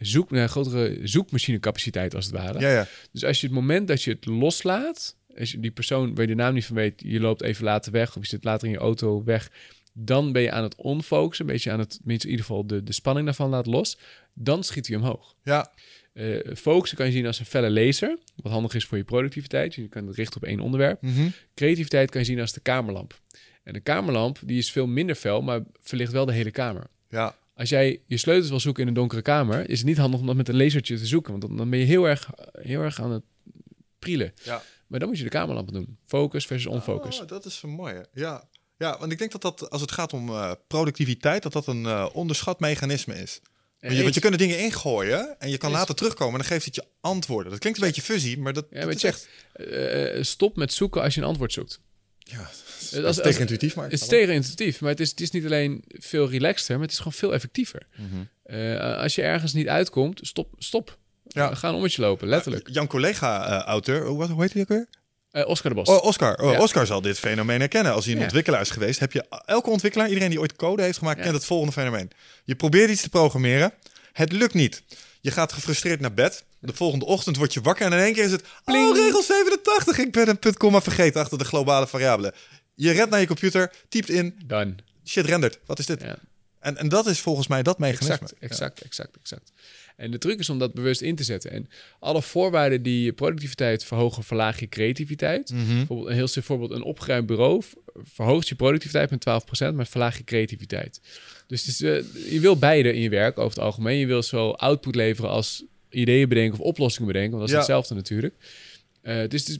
zoek, 0.00 0.30
een 0.30 0.48
grotere 0.48 0.98
zoekmachinecapaciteit 1.02 2.14
als 2.14 2.24
het 2.26 2.34
ware. 2.34 2.60
Ja, 2.60 2.70
ja. 2.70 2.86
Dus 3.12 3.24
als 3.24 3.40
je 3.40 3.46
het 3.46 3.54
moment 3.54 3.88
dat 3.88 4.02
je 4.02 4.10
het 4.10 4.26
loslaat, 4.26 5.16
als 5.38 5.50
je 5.52 5.60
die 5.60 5.70
persoon 5.70 6.14
waar 6.14 6.22
je 6.22 6.28
de 6.28 6.34
naam 6.42 6.54
niet 6.54 6.66
van 6.66 6.76
weet, 6.76 7.02
je 7.06 7.20
loopt 7.20 7.42
even 7.42 7.64
later 7.64 7.92
weg 7.92 8.16
of 8.16 8.22
je 8.22 8.28
zit 8.28 8.44
later 8.44 8.66
in 8.66 8.72
je 8.72 8.78
auto 8.78 9.24
weg, 9.24 9.50
dan 9.92 10.32
ben 10.32 10.42
je 10.42 10.50
aan 10.50 10.62
het 10.62 10.74
onfocussen, 10.74 11.46
een 11.46 11.52
beetje 11.52 11.70
aan 11.70 11.78
het, 11.78 11.98
in 12.04 12.10
ieder 12.12 12.38
geval 12.40 12.66
de, 12.66 12.82
de 12.82 12.92
spanning 12.92 13.26
daarvan 13.26 13.50
laat 13.50 13.66
los, 13.66 13.98
dan 14.32 14.64
schiet 14.64 14.86
hij 14.86 14.96
omhoog. 14.96 15.34
Ja, 15.42 15.72
Eh, 16.14 16.54
focussen 16.56 16.96
kan 16.96 17.06
je 17.06 17.12
zien 17.12 17.26
als 17.26 17.38
een 17.38 17.44
felle 17.46 17.70
laser, 17.70 18.18
wat 18.42 18.52
handig 18.52 18.74
is 18.74 18.84
voor 18.84 18.96
je 18.98 19.04
productiviteit. 19.04 19.74
Je 19.74 19.88
kan 19.88 20.06
het 20.06 20.16
richten 20.16 20.36
op 20.42 20.48
één 20.48 20.60
onderwerp. 20.60 21.02
Mhm. 21.02 21.28
Creativiteit 21.54 22.10
kan 22.10 22.20
je 22.20 22.26
zien 22.26 22.40
als 22.40 22.52
de 22.52 22.60
kamerlamp. 22.60 23.20
En 23.62 23.72
de 23.72 23.80
kamerlamp 23.80 24.38
die 24.44 24.58
is 24.58 24.70
veel 24.72 24.86
minder 24.86 25.14
fel, 25.14 25.42
maar 25.42 25.60
verlicht 25.82 26.12
wel 26.12 26.24
de 26.26 26.32
hele 26.32 26.50
kamer. 26.50 26.86
ja. 27.08 27.36
Als 27.54 27.68
jij 27.68 28.00
je 28.06 28.16
sleutels 28.16 28.48
wil 28.48 28.60
zoeken 28.60 28.82
in 28.82 28.88
een 28.88 28.94
donkere 28.94 29.22
kamer, 29.22 29.68
is 29.70 29.78
het 29.78 29.86
niet 29.86 29.96
handig 29.96 30.20
om 30.20 30.26
dat 30.26 30.36
met 30.36 30.48
een 30.48 30.56
lasertje 30.56 30.98
te 30.98 31.06
zoeken. 31.06 31.30
Want 31.30 31.42
dan, 31.42 31.56
dan 31.56 31.70
ben 31.70 31.78
je 31.78 31.84
heel 31.84 32.04
erg, 32.04 32.30
heel 32.52 32.80
erg 32.80 33.00
aan 33.00 33.10
het 33.10 33.22
prielen. 33.98 34.34
Ja. 34.42 34.62
Maar 34.86 34.98
dan 34.98 35.08
moet 35.08 35.18
je 35.18 35.24
de 35.24 35.30
kamerlampen 35.30 35.74
doen. 35.74 35.98
Focus 36.06 36.46
versus 36.46 36.66
onfocus. 36.66 37.20
Oh, 37.20 37.28
dat 37.28 37.44
is 37.44 37.62
een 37.62 37.70
mooie. 37.70 38.06
Ja. 38.12 38.48
ja, 38.76 38.98
want 38.98 39.12
ik 39.12 39.18
denk 39.18 39.32
dat 39.32 39.42
dat 39.42 39.70
als 39.70 39.80
het 39.80 39.92
gaat 39.92 40.12
om 40.12 40.28
eh, 40.28 40.52
productiviteit, 40.66 41.42
dat 41.42 41.52
dat 41.52 41.66
een 41.66 41.86
eh, 41.86 42.08
onderschat 42.12 42.60
mechanisme 42.60 43.14
is. 43.14 43.40
Want 43.80 43.96
je, 43.96 44.02
want 44.02 44.14
je 44.14 44.20
kunt 44.20 44.32
er 44.32 44.38
dingen 44.38 44.58
ingooien 44.58 45.40
en 45.40 45.50
je 45.50 45.58
kan 45.58 45.70
later 45.70 45.94
terugkomen 45.94 46.32
en 46.34 46.40
dan 46.40 46.48
geeft 46.48 46.64
het 46.64 46.74
je 46.74 46.84
antwoorden. 47.00 47.50
Dat 47.50 47.60
klinkt 47.60 47.78
een 47.78 47.86
beetje 47.86 48.02
fuzzy, 48.02 48.36
maar 48.36 48.52
dat, 48.52 48.66
Ja, 48.70 48.76
dat 48.76 48.84
maar 48.84 48.94
is 48.94 49.04
echt... 49.04 49.28
Eh, 49.52 50.22
stop 50.22 50.56
met 50.56 50.72
zoeken 50.72 51.02
als 51.02 51.14
je 51.14 51.20
een 51.20 51.26
als 51.26 51.52
zoekt. 51.52 51.80
Ja, 52.18 52.50
dat 52.90 53.16
is 53.16 53.22
tegenintuïtief, 53.22 53.74
maar... 53.74 53.84
Het 53.84 53.92
is 53.92 54.06
tegenintuïtief, 54.06 54.80
maar 54.80 54.90
het 54.90 55.00
is, 55.00 55.10
het 55.10 55.20
is 55.20 55.30
niet 55.30 55.44
alleen 55.44 55.84
veel 55.88 56.30
relaxter, 56.30 56.72
maar 56.74 56.82
het 56.82 56.92
is 56.92 56.98
gewoon 56.98 57.12
veel 57.12 57.34
effectiever. 57.34 57.86
Mhm. 57.96 58.22
Eh, 58.44 58.96
als 58.98 59.14
je 59.14 59.22
ergens 59.22 59.52
niet 59.52 59.68
uitkomt, 59.68 60.18
stop. 60.22 60.54
stop. 60.58 60.98
Ja. 61.28 61.50
Uh, 61.50 61.56
ga 61.56 61.68
een 61.68 61.74
ommetje 61.74 62.02
lopen, 62.02 62.28
letterlijk. 62.28 62.68
Jan 62.72 62.86
collega-auteur, 62.86 64.06
hoe, 64.06 64.26
hoe 64.26 64.42
heet 64.42 64.52
hij 64.52 64.62
ook 64.62 64.68
weer? 64.68 64.86
Eh, 65.30 65.46
Oscar 65.48 65.70
de 65.70 65.76
Bos. 65.76 65.88
Oh, 65.88 66.04
Oscar. 66.04 66.36
Oh, 66.42 66.52
Ja. 66.52 66.60
Oscar 66.60 66.86
zal 66.86 67.00
dit 67.00 67.18
fenomeen 67.18 67.60
herkennen. 67.60 67.92
Als 67.92 68.04
hij 68.04 68.12
een 68.12 68.18
Ja. 68.18 68.24
ontwikkelaar 68.24 68.60
is 68.60 68.70
geweest, 68.70 69.00
heb 69.00 69.12
je 69.12 69.24
elke 69.46 69.70
ontwikkelaar, 69.70 70.08
iedereen 70.08 70.30
die 70.30 70.40
ooit 70.40 70.56
code 70.56 70.82
heeft 70.82 70.98
gemaakt, 70.98 71.16
Ja. 71.18 71.22
kent 71.22 71.36
het 71.36 71.44
volgende 71.44 71.72
fenomeen. 71.72 72.10
Je 72.44 72.54
probeert 72.54 72.90
iets 72.90 73.02
te 73.02 73.08
programmeren, 73.08 73.72
het 74.12 74.32
lukt 74.32 74.54
niet. 74.54 74.82
Je 75.20 75.30
gaat 75.30 75.52
gefrustreerd 75.52 76.00
naar 76.00 76.14
bed. 76.14 76.44
De 76.60 76.72
volgende 76.72 77.04
ochtend 77.04 77.36
word 77.36 77.52
je 77.54 77.60
wakker 77.60 77.86
en 77.86 77.92
in 77.92 77.98
één 77.98 78.12
keer 78.12 78.24
is 78.24 78.30
het... 78.30 78.44
Oh, 78.64 78.96
regel 78.96 79.22
87, 79.22 79.98
ik 79.98 80.12
ben 80.12 80.28
een 80.28 80.38
punt, 80.38 80.56
komma 80.56 80.82
vergeten 80.82 81.20
achter 81.20 81.38
de 81.38 81.44
globale 81.44 81.86
variabelen. 81.86 82.32
Je 82.74 82.90
rent 82.90 83.10
naar 83.10 83.20
je 83.20 83.26
computer, 83.26 83.72
typt 83.88 84.08
in, 84.08 84.34
Done. 84.46 84.74
shit 85.04 85.26
rendert. 85.26 85.58
Wat 85.66 85.78
is 85.78 85.86
dit? 85.86 86.00
Ja. 86.02 86.18
En, 86.60 86.76
en 86.76 86.88
dat 86.88 87.06
is 87.06 87.20
volgens 87.20 87.46
mij 87.46 87.62
dat 87.62 87.78
mechanisme. 87.78 88.14
Exact, 88.14 88.38
exact, 88.38 88.80
exact, 88.82 89.16
exact. 89.16 89.52
En 89.96 90.10
de 90.10 90.18
truc 90.18 90.38
is 90.38 90.48
om 90.48 90.58
dat 90.58 90.74
bewust 90.74 91.00
in 91.00 91.16
te 91.16 91.24
zetten. 91.24 91.50
En 91.50 91.68
alle 91.98 92.22
voorwaarden 92.22 92.82
die 92.82 93.04
je 93.04 93.12
productiviteit 93.12 93.84
verhogen, 93.84 94.22
verlaag 94.24 94.60
je 94.60 94.68
creativiteit. 94.68 95.50
Mhm. 95.50 95.74
Bijvoorbeeld 95.74 96.08
een 96.08 96.14
heel 96.14 96.28
simpel 96.28 96.56
voorbeeld, 96.56 96.80
een 96.80 96.86
opgeruimd 96.86 97.26
bureau 97.26 97.62
verhoogt 98.02 98.48
je 98.48 98.54
productiviteit 98.54 99.10
met 99.10 99.20
12%, 99.70 99.74
maar 99.74 99.86
verlaag 99.86 100.16
je 100.18 100.24
creativiteit. 100.24 101.00
Dus 101.46 101.66
is, 101.68 101.80
eh, 101.82 102.32
je 102.32 102.40
wil 102.40 102.56
beide 102.58 102.92
in 102.92 103.00
je 103.00 103.08
werk 103.08 103.38
over 103.38 103.50
het 103.56 103.64
algemeen. 103.64 103.98
Je 103.98 104.06
wil 104.06 104.22
zowel 104.22 104.58
output 104.58 104.94
leveren 104.94 105.30
als 105.30 105.64
ideeën 105.90 106.28
bedenken 106.28 106.58
of 106.58 106.64
oplossingen 106.66 107.06
bedenken, 107.12 107.38
want 107.38 107.50
dat 107.50 107.60
is 107.60 107.66
Ja. 107.66 107.72
hetzelfde 107.74 107.94
natuurlijk. 107.94 108.34
Eh, 109.00 109.28
dus 109.28 109.40
het 109.40 109.48
is 109.48 109.58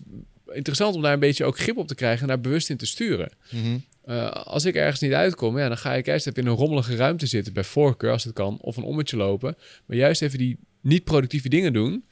interessant 0.52 0.94
om 0.94 1.02
daar 1.02 1.12
een 1.12 1.18
beetje 1.18 1.44
ook 1.44 1.58
grip 1.58 1.76
op 1.76 1.88
te 1.88 1.94
krijgen 1.94 2.22
en 2.22 2.28
daar 2.28 2.40
bewust 2.40 2.70
in 2.70 2.76
te 2.76 2.86
sturen. 2.86 3.32
Mhm. 3.50 3.78
Eh, 4.04 4.30
als 4.30 4.64
ik 4.64 4.74
ergens 4.74 5.00
niet 5.00 5.12
uitkom, 5.12 5.58
ja, 5.58 5.68
dan 5.68 5.78
ga 5.78 5.94
ik 5.94 6.06
juist 6.06 6.26
even 6.26 6.42
in 6.42 6.48
een 6.48 6.56
rommelige 6.56 6.96
ruimte 6.96 7.26
zitten, 7.26 7.52
bij 7.52 7.64
voorkeur 7.64 8.12
als 8.12 8.24
het 8.24 8.34
kan, 8.34 8.58
of 8.60 8.76
een 8.76 8.82
ommetje 8.82 9.16
lopen. 9.16 9.56
Maar 9.86 9.96
juist 9.96 10.22
even 10.22 10.38
die 10.38 10.58
niet-productieve 10.80 11.48
dingen 11.48 11.72
doen 11.72 12.04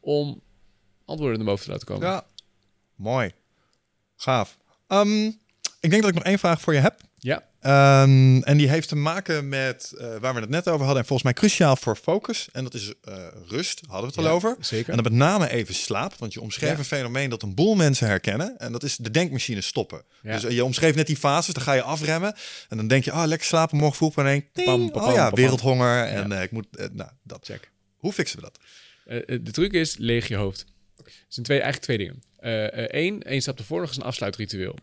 om 0.00 0.40
antwoorden 1.04 1.38
naar 1.38 1.46
boven 1.46 1.64
te 1.64 1.70
laten 1.70 1.86
komen. 1.86 2.06
Ja, 2.08 2.26
mooi. 2.94 3.32
Gaaf. 4.16 4.58
Ehm, 4.86 5.26
ik 5.80 5.90
denk 5.90 6.02
dat 6.02 6.10
ik 6.10 6.14
nog 6.14 6.24
één 6.24 6.38
vraag 6.38 6.60
voor 6.60 6.74
je 6.74 6.80
heb. 6.80 7.00
Ja. 7.18 7.48
Ehm, 7.60 8.36
en 8.42 8.56
die 8.56 8.68
heeft 8.68 8.88
te 8.88 8.96
maken 8.96 9.48
met 9.48 9.92
eh, 9.98 10.16
waar 10.20 10.34
we 10.34 10.40
het 10.40 10.48
net 10.48 10.68
over 10.68 10.84
hadden. 10.84 10.98
En 11.02 11.06
volgens 11.08 11.22
mij 11.22 11.32
cruciaal 11.32 11.76
voor 11.76 11.96
focus. 11.96 12.48
En 12.52 12.64
dat 12.64 12.74
is 12.74 12.92
eh, 13.02 13.26
rust, 13.46 13.80
hadden 13.88 14.10
we 14.10 14.16
het 14.20 14.26
al 14.26 14.32
over. 14.34 14.56
Zeker. 14.60 14.88
En 14.88 14.94
dan 15.02 15.12
met 15.12 15.22
name 15.22 15.50
even 15.50 15.74
slaap. 15.74 16.14
Want 16.18 16.32
je 16.32 16.40
omschreef 16.40 16.70
Ja. 16.70 16.78
een 16.78 16.84
fenomeen 16.84 17.30
dat 17.30 17.42
een 17.42 17.54
boel 17.54 17.74
mensen 17.74 18.06
herkennen. 18.06 18.58
En 18.58 18.72
dat 18.72 18.82
is 18.82 18.96
de 18.96 19.10
denkmachine 19.10 19.60
stoppen. 19.60 20.02
Ja. 20.22 20.32
Dus 20.34 20.44
eh, 20.44 20.50
je 20.50 20.64
omschreef 20.64 20.94
net 20.94 21.06
die 21.06 21.16
fases. 21.16 21.54
Dan 21.54 21.62
ga 21.62 21.72
je 21.72 21.82
afremmen. 21.82 22.34
En 22.68 22.76
dan 22.76 22.86
denk 22.86 23.04
je, 23.04 23.12
oh 23.12 23.22
lekker 23.26 23.46
slapen, 23.46 23.76
morgen 23.76 23.96
vroeg. 23.96 24.16
En 24.16 24.24
dan 24.24 24.32
denk 24.32 24.52
Pam, 24.52 24.90
pam, 24.90 25.02
oh 25.02 25.14
ja, 25.14 25.28
pam, 25.28 25.38
wereldhonger. 25.38 26.04
En 26.04 26.32
ik 26.32 26.50
moet, 26.50 26.66
nou, 26.92 27.10
dat. 27.22 27.38
Check. 27.42 27.70
Hoe 27.96 28.12
fixen 28.12 28.40
we 28.40 28.42
dat? 28.42 28.58
De 29.42 29.50
truc 29.50 29.72
is, 29.72 29.96
leeg 29.96 30.28
je 30.28 30.36
hoofd. 30.36 30.64
Het 30.96 31.12
zijn 31.28 31.46
twee, 31.46 31.60
eigenlijk 31.60 31.84
twee 31.84 31.98
dingen. 31.98 32.22
Eén, 33.02 33.22
één 33.22 33.40
stap 33.40 33.58
ervoor 33.58 33.80
nog 33.80 33.90
is 33.90 33.96
een 33.96 34.02
afsluitritueel. 34.02 34.76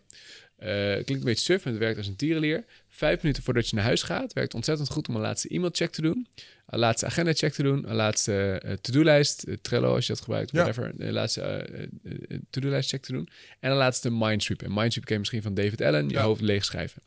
Eh, 0.57 0.67
klinkt 0.93 1.09
een 1.09 1.23
beetje 1.23 1.43
suf, 1.43 1.63
maar 1.63 1.73
het 1.73 1.81
werkt 1.81 1.97
als 1.97 2.07
een 2.07 2.15
tierenleer. 2.15 2.65
Vijf 2.87 3.21
minuten 3.21 3.43
voordat 3.43 3.69
je 3.69 3.75
naar 3.75 3.85
huis 3.85 4.01
gaat, 4.03 4.33
werkt 4.33 4.53
ontzettend 4.53 4.89
goed 4.89 5.07
om 5.07 5.15
een 5.15 5.21
laatste 5.21 5.47
e-mailcheck 5.49 5.91
te 5.91 6.01
doen. 6.01 6.27
Een 6.67 6.79
laatste 6.79 7.05
agenda-check 7.05 7.53
te 7.53 7.63
doen. 7.63 7.89
Een 7.89 7.95
laatste 7.95 8.59
eh, 8.63 8.73
to-do-lijst, 8.73 9.43
eh, 9.43 9.55
Trello 9.61 9.95
als 9.95 10.07
je 10.07 10.13
dat 10.13 10.21
gebruikt, 10.21 10.51
Ja. 10.51 10.57
whatever. 10.57 10.93
Een 10.97 11.13
laatste 11.13 11.41
eh, 11.41 11.83
eh, 11.83 11.87
eh, 12.29 12.37
to-do-lijst 12.49 12.89
check 12.89 13.01
te 13.01 13.11
doen. 13.11 13.29
En 13.59 13.71
een 13.71 13.77
laatste 13.77 14.11
mindsweep. 14.11 14.61
En 14.61 14.73
mindsweep 14.73 15.03
ken 15.05 15.13
je 15.13 15.19
misschien 15.19 15.41
van 15.41 15.53
David 15.53 15.81
Allen, 15.81 16.07
je 16.09 16.13
Ja. 16.15 16.21
hoofd 16.23 16.41
leegschrijven. 16.41 17.01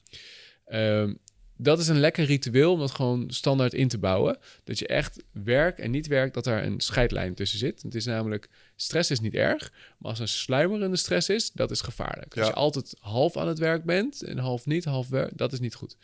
Ehm, 0.66 1.14
dat 1.56 1.78
is 1.78 1.88
een 1.88 2.00
lekker 2.00 2.24
ritueel 2.24 2.72
om 2.72 2.78
dat 2.78 2.90
gewoon 2.90 3.24
standaard 3.30 3.74
in 3.74 3.88
te 3.88 3.98
bouwen. 3.98 4.38
Dat 4.64 4.78
je 4.78 4.86
echt 4.86 5.22
werk 5.32 5.78
en 5.78 5.90
niet 5.90 6.06
werk, 6.06 6.34
dat 6.34 6.44
daar 6.44 6.64
een 6.64 6.80
scheidlijn 6.80 7.34
tussen 7.34 7.58
zit. 7.58 7.82
Het 7.82 7.94
is 7.94 8.04
namelijk, 8.04 8.48
stress 8.80 9.10
is 9.10 9.20
niet 9.20 9.34
erg, 9.34 9.72
maar 9.98 10.10
als 10.10 10.18
een 10.18 10.28
sluimerende 10.28 10.96
stress 10.96 11.28
is, 11.28 11.50
dat 11.52 11.70
is 11.70 11.80
gevaarlijk. 11.80 12.38
Als 12.38 12.46
je 12.46 12.54
altijd 12.54 12.96
half 13.00 13.36
aan 13.36 13.48
het 13.48 13.58
werk 13.58 13.84
bent 13.84 14.22
en 14.22 14.38
half 14.38 14.66
niet, 14.66 14.84
half 14.84 15.08
werk, 15.08 15.38
dat 15.38 15.52
is 15.52 15.60
niet 15.60 15.74
goed. 15.74 15.96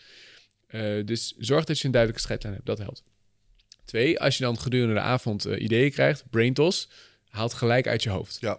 Eh, 0.67 1.05
dus 1.05 1.35
zorg 1.39 1.65
dat 1.65 1.79
je 1.79 1.85
een 1.85 1.91
duidelijke 1.91 2.25
scheidlijn 2.25 2.55
hebt, 2.55 2.67
dat 2.67 2.79
helpt. 2.79 3.03
Twee, 3.85 4.21
als 4.21 4.37
je 4.39 4.45
dan 4.45 4.59
gedurende 4.59 4.95
de 4.95 5.01
avond 5.01 5.45
eh, 5.45 5.63
ideeën 5.63 5.91
krijgt, 5.91 6.25
brain 6.31 6.55
toss, 6.55 6.89
haalt 7.29 7.55
gelijk 7.55 7.87
uit 7.87 8.03
je 8.03 8.11
hoofd. 8.11 8.37
Ja. 8.41 8.59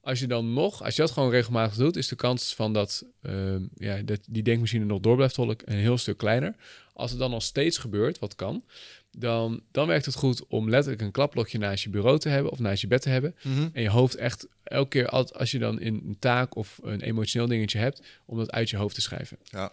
Als 0.00 0.18
je 0.18 0.26
dan 0.26 0.52
nog, 0.52 0.82
als 0.82 0.96
je 0.96 1.02
dat 1.02 1.10
gewoon 1.10 1.30
regelmatig 1.30 1.76
doet, 1.76 1.96
is 1.96 2.08
de 2.08 2.16
kans 2.16 2.54
van 2.54 2.72
dat, 2.72 3.04
ehm, 3.22 3.62
ja, 3.74 4.02
dat 4.02 4.20
die 4.28 4.42
denkmachine 4.42 4.84
nog 4.84 5.00
door 5.00 5.16
blijft 5.16 5.34
tolken 5.34 5.72
een 5.72 5.78
heel 5.78 5.98
stuk 5.98 6.16
kleiner. 6.16 6.54
Als 6.92 7.10
het 7.10 7.20
dan 7.20 7.30
nog 7.30 7.42
steeds 7.42 7.78
gebeurt, 7.78 8.18
wat 8.18 8.34
kan, 8.34 8.64
dan, 9.10 9.62
dan 9.70 9.86
werkt 9.86 10.04
het 10.04 10.14
goed 10.14 10.46
om 10.46 10.70
letterlijk 10.70 11.02
een 11.02 11.10
klapblokje 11.10 11.58
naast 11.58 11.84
je 11.84 11.90
bureau 11.90 12.18
te 12.18 12.28
hebben 12.28 12.52
of 12.52 12.58
naast 12.58 12.80
je 12.80 12.86
bed 12.86 13.02
te 13.02 13.08
hebben. 13.08 13.34
En 13.72 13.82
je 13.82 13.88
hoofd 13.90 14.14
echt 14.14 14.48
elke 14.62 14.88
keer, 14.88 15.08
als 15.08 15.32
als 15.32 15.50
je 15.50 15.58
dan 15.58 15.80
een 15.80 16.16
taak 16.18 16.56
of 16.56 16.78
een 16.82 17.00
emotioneel 17.00 17.48
dingetje 17.48 17.78
hebt, 17.78 18.02
om 18.26 18.38
dat 18.38 18.50
uit 18.52 18.70
je 18.70 18.76
hoofd 18.76 18.94
te 18.94 19.00
schrijven. 19.00 19.38
Ja. 19.42 19.72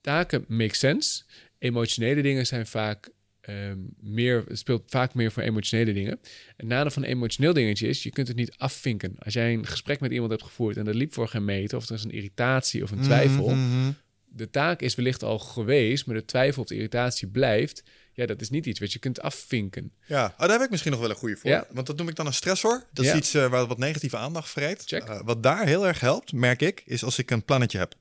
Taken 0.00 0.44
make 0.48 0.76
sense. 0.76 1.22
Emotionele 1.58 2.22
dingen 2.22 2.46
zijn 2.46 2.66
vaak 2.66 3.08
ehm, 3.40 3.78
meer, 4.00 4.44
het 4.48 4.58
speelt 4.58 4.82
vaak 4.86 5.14
meer 5.14 5.32
voor 5.32 5.42
emotionele 5.42 5.92
dingen. 5.92 6.20
Het 6.56 6.66
nadeel 6.66 6.90
van 6.90 7.02
een 7.02 7.08
emotioneel 7.08 7.52
dingetje 7.52 7.88
is, 7.88 8.02
je 8.02 8.10
kunt 8.10 8.28
het 8.28 8.36
niet 8.36 8.54
afvinken. 8.56 9.14
Als 9.18 9.34
jij 9.34 9.52
een 9.52 9.66
gesprek 9.66 10.00
met 10.00 10.12
iemand 10.12 10.30
hebt 10.30 10.42
gevoerd 10.42 10.76
en 10.76 10.84
dat 10.84 10.94
liep 10.94 11.12
voor 11.12 11.28
geen 11.28 11.44
meter, 11.44 11.76
of 11.78 11.88
er 11.88 11.94
is 11.94 12.04
een 12.04 12.10
irritatie 12.10 12.82
of 12.82 12.90
een 12.90 13.00
twijfel, 13.02 13.48
Mhm. 13.48 13.90
De 14.34 14.50
taak 14.50 14.80
is 14.80 14.94
wellicht 14.94 15.22
al 15.22 15.38
geweest, 15.38 16.06
maar 16.06 16.16
de 16.16 16.24
twijfel 16.24 16.62
of 16.62 16.68
de 16.68 16.74
irritatie 16.74 17.28
blijft. 17.28 17.82
Ja, 18.14 18.26
dat 18.26 18.40
is 18.40 18.50
niet 18.50 18.66
iets 18.66 18.80
wat 18.80 18.92
je 18.92 18.98
kunt 18.98 19.20
afvinken. 19.20 19.92
Ja, 20.06 20.24
oh, 20.32 20.38
daar 20.38 20.50
heb 20.50 20.60
ik 20.60 20.70
misschien 20.70 20.90
nog 20.92 21.00
wel 21.00 21.10
een 21.10 21.16
goede 21.16 21.36
voor. 21.36 21.50
Ja. 21.50 21.66
Want 21.70 21.86
dat 21.86 21.96
noem 21.96 22.08
ik 22.08 22.14
dan 22.16 22.26
een 22.26 22.32
stressor. 22.34 22.84
Dat 22.92 23.04
Ja. 23.04 23.10
is 23.12 23.18
iets 23.18 23.34
eh, 23.34 23.46
waar 23.50 23.66
wat 23.66 23.78
negatieve 23.78 24.16
aandacht 24.16 24.50
vreet. 24.50 24.82
Check. 24.86 25.02
Eh, 25.02 25.20
wat 25.24 25.42
daar 25.42 25.66
heel 25.66 25.86
erg 25.86 26.00
helpt, 26.00 26.32
merk 26.32 26.62
ik, 26.62 26.82
is 26.86 27.04
als 27.04 27.18
ik 27.18 27.30
een 27.30 27.44
plannetje 27.44 27.78
heb. 27.78 27.94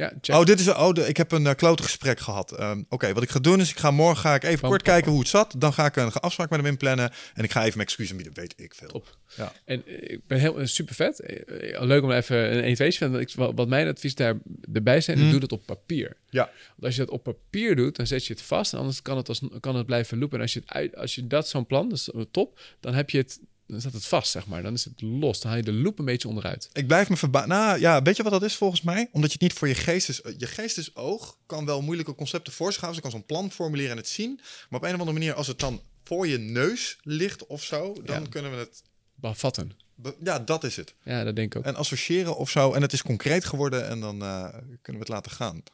Ja, 0.00 0.12
check. 0.20 0.36
Oh, 0.36 0.44
dit 0.44 0.60
is, 0.60 0.68
oh 0.68 0.92
de, 0.92 1.08
ik 1.08 1.16
heb 1.16 1.32
een 1.32 1.44
uh, 1.44 1.54
klote 1.54 1.82
gesprek 1.82 2.20
gehad. 2.20 2.52
Ehm, 2.52 2.82
Oké, 2.88 3.12
wat 3.12 3.22
ik 3.22 3.30
ga 3.30 3.38
doen 3.38 3.60
is, 3.60 3.70
ik 3.70 3.78
ga 3.78 3.90
morgen 3.90 4.16
ga 4.16 4.34
ik 4.34 4.42
even 4.42 4.68
kort 4.68 4.82
kijken 4.82 5.10
hoe 5.10 5.20
het 5.20 5.28
zat. 5.28 5.54
Dan 5.58 5.72
ga 5.72 5.86
ik 5.86 5.96
een 5.96 6.12
afspraak 6.12 6.50
met 6.50 6.58
hem 6.60 6.68
inplannen. 6.68 7.12
En 7.34 7.44
ik 7.44 7.50
ga 7.50 7.60
even 7.60 7.76
mijn 7.76 7.86
excuus 7.86 8.10
aanbieden, 8.10 8.34
weet 8.34 8.54
ik 8.56 8.74
veel. 8.74 8.88
Top. 8.88 9.16
Ja. 9.36 9.52
En 9.64 9.86
eh, 9.86 10.10
ik 10.10 10.26
ben 10.26 10.38
heel 10.38 10.66
super 10.66 10.94
vet. 10.94 11.20
Eh, 11.20 11.82
Leuk 11.82 12.02
om 12.02 12.10
even 12.10 12.56
een 12.56 12.62
1 12.62 12.74
2 12.74 12.92
te 12.92 13.28
Wat 13.34 13.52
wat 13.54 13.68
mijn 13.68 13.88
advies 13.88 14.14
daar 14.14 14.34
erbij 14.72 15.00
zijn, 15.00 15.18
Hmm. 15.18 15.30
doe 15.30 15.40
dat 15.40 15.52
op 15.52 15.66
papier. 15.66 16.16
Ja. 16.30 16.44
Want 16.44 16.84
als 16.84 16.94
je 16.94 17.00
dat 17.00 17.10
op 17.10 17.22
papier 17.22 17.76
doet, 17.76 17.96
dan 17.96 18.06
zet 18.06 18.26
je 18.26 18.32
het 18.32 18.42
vast. 18.42 18.72
En 18.72 18.78
anders 18.78 19.02
kan 19.02 19.16
het, 19.16 19.28
als, 19.28 19.40
kan 19.60 19.76
het 19.76 19.86
blijven 19.86 20.18
loopen. 20.18 20.36
En 20.36 20.42
als 20.42 20.52
je, 20.52 20.60
het 20.60 20.70
uit, 20.70 20.96
als 20.96 21.14
je 21.14 21.26
dat 21.26 21.48
zo'n 21.48 21.66
plan, 21.66 21.88
dat 21.88 21.98
is 21.98 22.10
top, 22.30 22.60
dan 22.80 22.94
heb 22.94 23.10
je 23.10 23.18
het, 23.18 23.40
dan 23.70 23.80
staat 23.80 23.92
het 23.92 24.06
vast, 24.06 24.30
zeg 24.30 24.46
maar. 24.46 24.62
Dan 24.62 24.72
is 24.74 24.84
het 24.84 25.00
los. 25.02 25.40
Dan 25.40 25.48
haal 25.50 25.56
je 25.60 25.64
de 25.64 25.72
loop 25.72 25.98
een 25.98 26.04
beetje 26.04 26.28
onderuit. 26.28 26.68
Ik 26.72 26.86
blijf 26.86 27.08
me 27.08 27.16
verbazen. 27.16 27.48
Nou 27.48 27.80
ja, 27.80 28.02
weet 28.02 28.16
je 28.16 28.22
wat 28.22 28.32
dat 28.32 28.42
is 28.42 28.54
volgens 28.56 28.82
mij? 28.82 29.08
Omdat 29.12 29.30
je 29.32 29.38
het 29.40 29.42
niet 29.42 29.52
voor 29.58 29.68
je 29.68 29.74
geestes... 29.74 30.20
Je 30.38 30.46
geestesoog 30.46 31.36
kan 31.46 31.64
wel 31.66 31.82
moeilijke 31.82 32.14
concepten 32.14 32.52
voor 32.52 32.72
zich 32.72 32.80
houden. 32.80 33.02
Ze 33.02 33.08
kan 33.10 33.18
zo'n 33.18 33.26
plan 33.26 33.50
formuleren 33.52 33.90
en 33.90 33.96
het 33.96 34.08
zien. 34.08 34.40
Maar 34.68 34.80
op 34.80 34.86
een 34.86 34.94
of 34.94 35.00
andere 35.00 35.18
manier, 35.18 35.34
als 35.34 35.46
het 35.46 35.58
dan 35.58 35.80
voor 36.04 36.26
je 36.26 36.38
neus 36.38 36.98
ligt 37.02 37.46
of 37.46 37.62
zo... 37.62 37.94
dan 38.04 38.22
Ja. 38.22 38.28
kunnen 38.28 38.50
we 38.50 38.56
het... 38.56 38.82
Bevatten. 39.14 39.72
be- 39.94 40.16
Ja, 40.24 40.38
dat 40.38 40.64
is 40.64 40.76
het. 40.76 40.94
Ja, 41.04 41.24
dat 41.24 41.36
denk 41.36 41.52
ik 41.54 41.58
ook. 41.58 41.64
En 41.66 41.74
associëren 41.76 42.36
of 42.36 42.50
zo. 42.50 42.72
En 42.72 42.82
het 42.82 42.92
is 42.92 43.02
concreet 43.02 43.44
geworden 43.44 43.88
en 43.88 44.00
dan 44.00 44.22
eh, 44.22 44.48
kunnen 44.82 44.82
we 44.82 44.98
het 44.98 45.08
laten 45.08 45.30
gaan. 45.30 45.54
Dat 45.64 45.72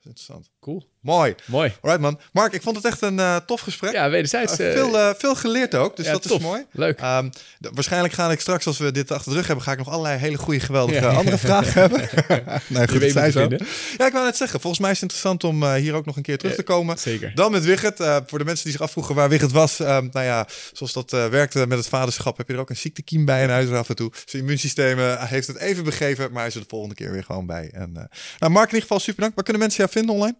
is 0.00 0.06
interessant. 0.06 0.50
Cool. 0.60 0.92
Mooi. 1.04 1.34
Mooi. 1.44 1.72
Alright 1.80 2.00
man. 2.02 2.20
Mark, 2.32 2.52
ik 2.52 2.62
vond 2.62 2.76
het 2.76 2.84
echt 2.84 3.02
een 3.02 3.18
eh, 3.18 3.36
tof 3.36 3.60
gesprek. 3.60 3.92
Ja, 3.92 4.10
wederzijds. 4.10 4.58
Eh, 4.58 4.66
eh, 4.68 4.74
veel, 4.90 5.14
veel 5.18 5.34
geleerd 5.34 5.74
ook, 5.74 5.96
dus 5.96 6.06
ja, 6.06 6.12
dat 6.12 6.22
tof. 6.22 6.38
is 6.38 6.42
mooi. 6.44 6.64
Leuk. 6.70 6.98
Ehm, 7.00 7.28
waarschijnlijk 7.58 8.14
ga 8.14 8.30
ik 8.30 8.40
straks, 8.40 8.66
als 8.66 8.78
we 8.78 8.90
dit 8.92 9.10
achter 9.10 9.30
de 9.32 9.36
rug 9.38 9.46
hebben, 9.46 9.64
ga 9.64 9.72
ik 9.72 9.78
nog 9.78 9.88
allerlei 9.88 10.18
hele 10.18 10.36
goede, 10.36 10.60
geweldige 10.60 11.00
Ja. 11.00 11.12
andere 11.12 11.38
vragen 11.38 11.72
hebben. 11.80 12.00
nee, 12.66 12.88
goed, 12.88 13.10
zij 13.10 13.30
zo. 13.30 13.40
vinden. 13.40 13.66
Ja, 13.98 14.06
ik 14.06 14.12
wou 14.12 14.24
net 14.24 14.36
zeggen, 14.36 14.60
volgens 14.60 14.82
mij 14.82 14.90
is 14.90 15.00
het 15.00 15.12
interessant 15.12 15.44
om 15.44 15.72
hier 15.74 15.94
ook 15.94 16.06
nog 16.06 16.16
een 16.16 16.22
keer 16.22 16.38
terug 16.38 16.54
te 16.54 16.62
komen. 16.62 16.98
Zeker. 16.98 17.32
Dan 17.34 17.52
met 17.52 17.64
Wigget. 17.64 17.96
Voor 18.26 18.38
de 18.38 18.44
mensen 18.44 18.64
die 18.64 18.72
zich 18.72 18.80
afvroegen 18.82 19.14
waar 19.14 19.28
Wigget 19.28 19.52
was. 19.52 19.80
ehm, 19.80 20.08
nou 20.12 20.26
ja, 20.26 20.46
zoals 20.72 20.92
dat 20.92 21.10
werkte 21.10 21.66
met 21.66 21.78
het 21.78 21.88
vaderschap, 21.88 22.36
heb 22.36 22.48
je 22.48 22.54
er 22.54 22.60
ook 22.60 22.70
een 22.70 22.76
ziektekiem 22.76 23.24
bij 23.24 23.42
in 23.42 23.48
huis 23.50 23.70
af 23.70 23.88
en 23.88 23.96
toe. 23.96 24.12
Zijn 24.24 24.42
immuunsysteem 24.42 24.98
heeft 25.18 25.46
het 25.46 25.58
even 25.58 25.84
begeven, 25.84 26.28
maar 26.30 26.38
hij 26.38 26.48
is 26.48 26.54
er 26.54 26.60
de 26.60 26.66
volgende 26.68 26.94
keer 26.94 27.10
weer 27.12 27.24
gewoon 27.24 27.46
bij. 27.46 27.70
En, 27.72 27.92
nou, 28.38 28.52
Mark, 28.52 28.68
in 28.68 28.74
ieder 28.74 28.80
geval 28.80 29.00
super 29.00 29.22
dank. 29.22 29.34
Waar 29.34 29.44
kunnen 29.44 29.62
mensen 29.62 29.78
jou 29.80 29.90
vinden 29.92 30.14
online? 30.14 30.36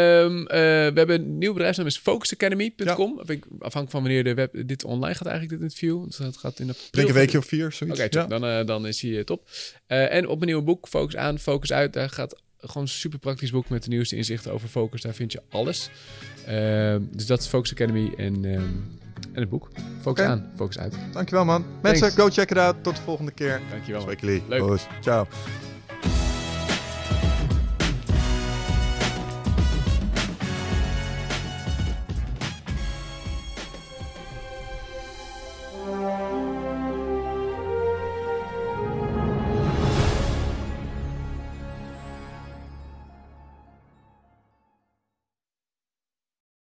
Ehm, 0.00 0.46
eh, 0.46 0.46
we 0.48 0.92
hebben 0.94 1.20
een 1.20 1.38
nieuw 1.38 1.52
bedrijfsnaam, 1.52 1.86
is 1.86 1.98
focusacademy.com. 1.98 3.22
Ja. 3.26 3.34
Afhankelijk 3.58 3.90
van 3.90 4.02
wanneer 4.02 4.24
de 4.24 4.34
web, 4.34 4.52
dit 4.66 4.84
online 4.84 5.14
gaat 5.14 5.26
eigenlijk, 5.26 5.60
dit 5.60 5.70
interview. 5.70 6.04
Dus 6.06 6.16
dat 6.16 6.36
gaat 6.36 6.58
in 6.58 6.68
april. 6.68 6.88
Denk 6.90 7.08
een 7.08 7.14
weekje 7.14 7.38
of 7.38 7.46
vier, 7.46 7.72
zoiets. 7.72 8.00
Oké, 8.00 8.18
ja. 8.18 8.26
dan, 8.26 8.44
uh, 8.44 8.66
dan 8.66 8.86
is 8.86 9.00
hij 9.00 9.24
top. 9.24 9.48
Uh, 9.88 10.14
en 10.14 10.28
op 10.28 10.34
mijn 10.34 10.50
nieuwe 10.50 10.64
boek, 10.64 10.88
Focus 10.88 11.16
aan, 11.16 11.38
Focus 11.38 11.72
uit. 11.72 11.92
Daar 11.92 12.10
gaat 12.10 12.42
gewoon 12.60 12.82
een 12.82 12.88
super 12.88 13.18
praktisch 13.18 13.50
boek 13.50 13.68
met 13.68 13.82
de 13.82 13.88
nieuwste 13.88 14.16
inzichten 14.16 14.52
over 14.52 14.68
focus. 14.68 15.02
Daar 15.02 15.14
vind 15.14 15.32
je 15.32 15.42
alles. 15.48 15.90
Uh, 16.48 16.96
dus 17.10 17.26
dat 17.26 17.40
is 17.40 17.46
Focus 17.46 17.72
Academy 17.72 18.12
en, 18.16 18.44
um, 18.44 18.98
en 19.32 19.40
het 19.40 19.48
boek. 19.48 19.68
Focus 20.00 20.24
okay. 20.24 20.26
aan, 20.26 20.52
focus 20.56 20.78
uit. 20.78 20.94
Dankjewel 21.12 21.44
man. 21.44 21.64
Mensen, 21.82 22.00
Thanks. 22.00 22.22
go 22.22 22.28
check 22.28 22.50
it 22.50 22.58
out. 22.58 22.76
Tot 22.82 22.96
de 22.96 23.02
volgende 23.02 23.32
keer. 23.32 23.60
Dankjewel. 23.70 24.00
Sprekelijk. 24.00 24.42
Leuk. 24.48 24.80
Ciao. 25.00 25.26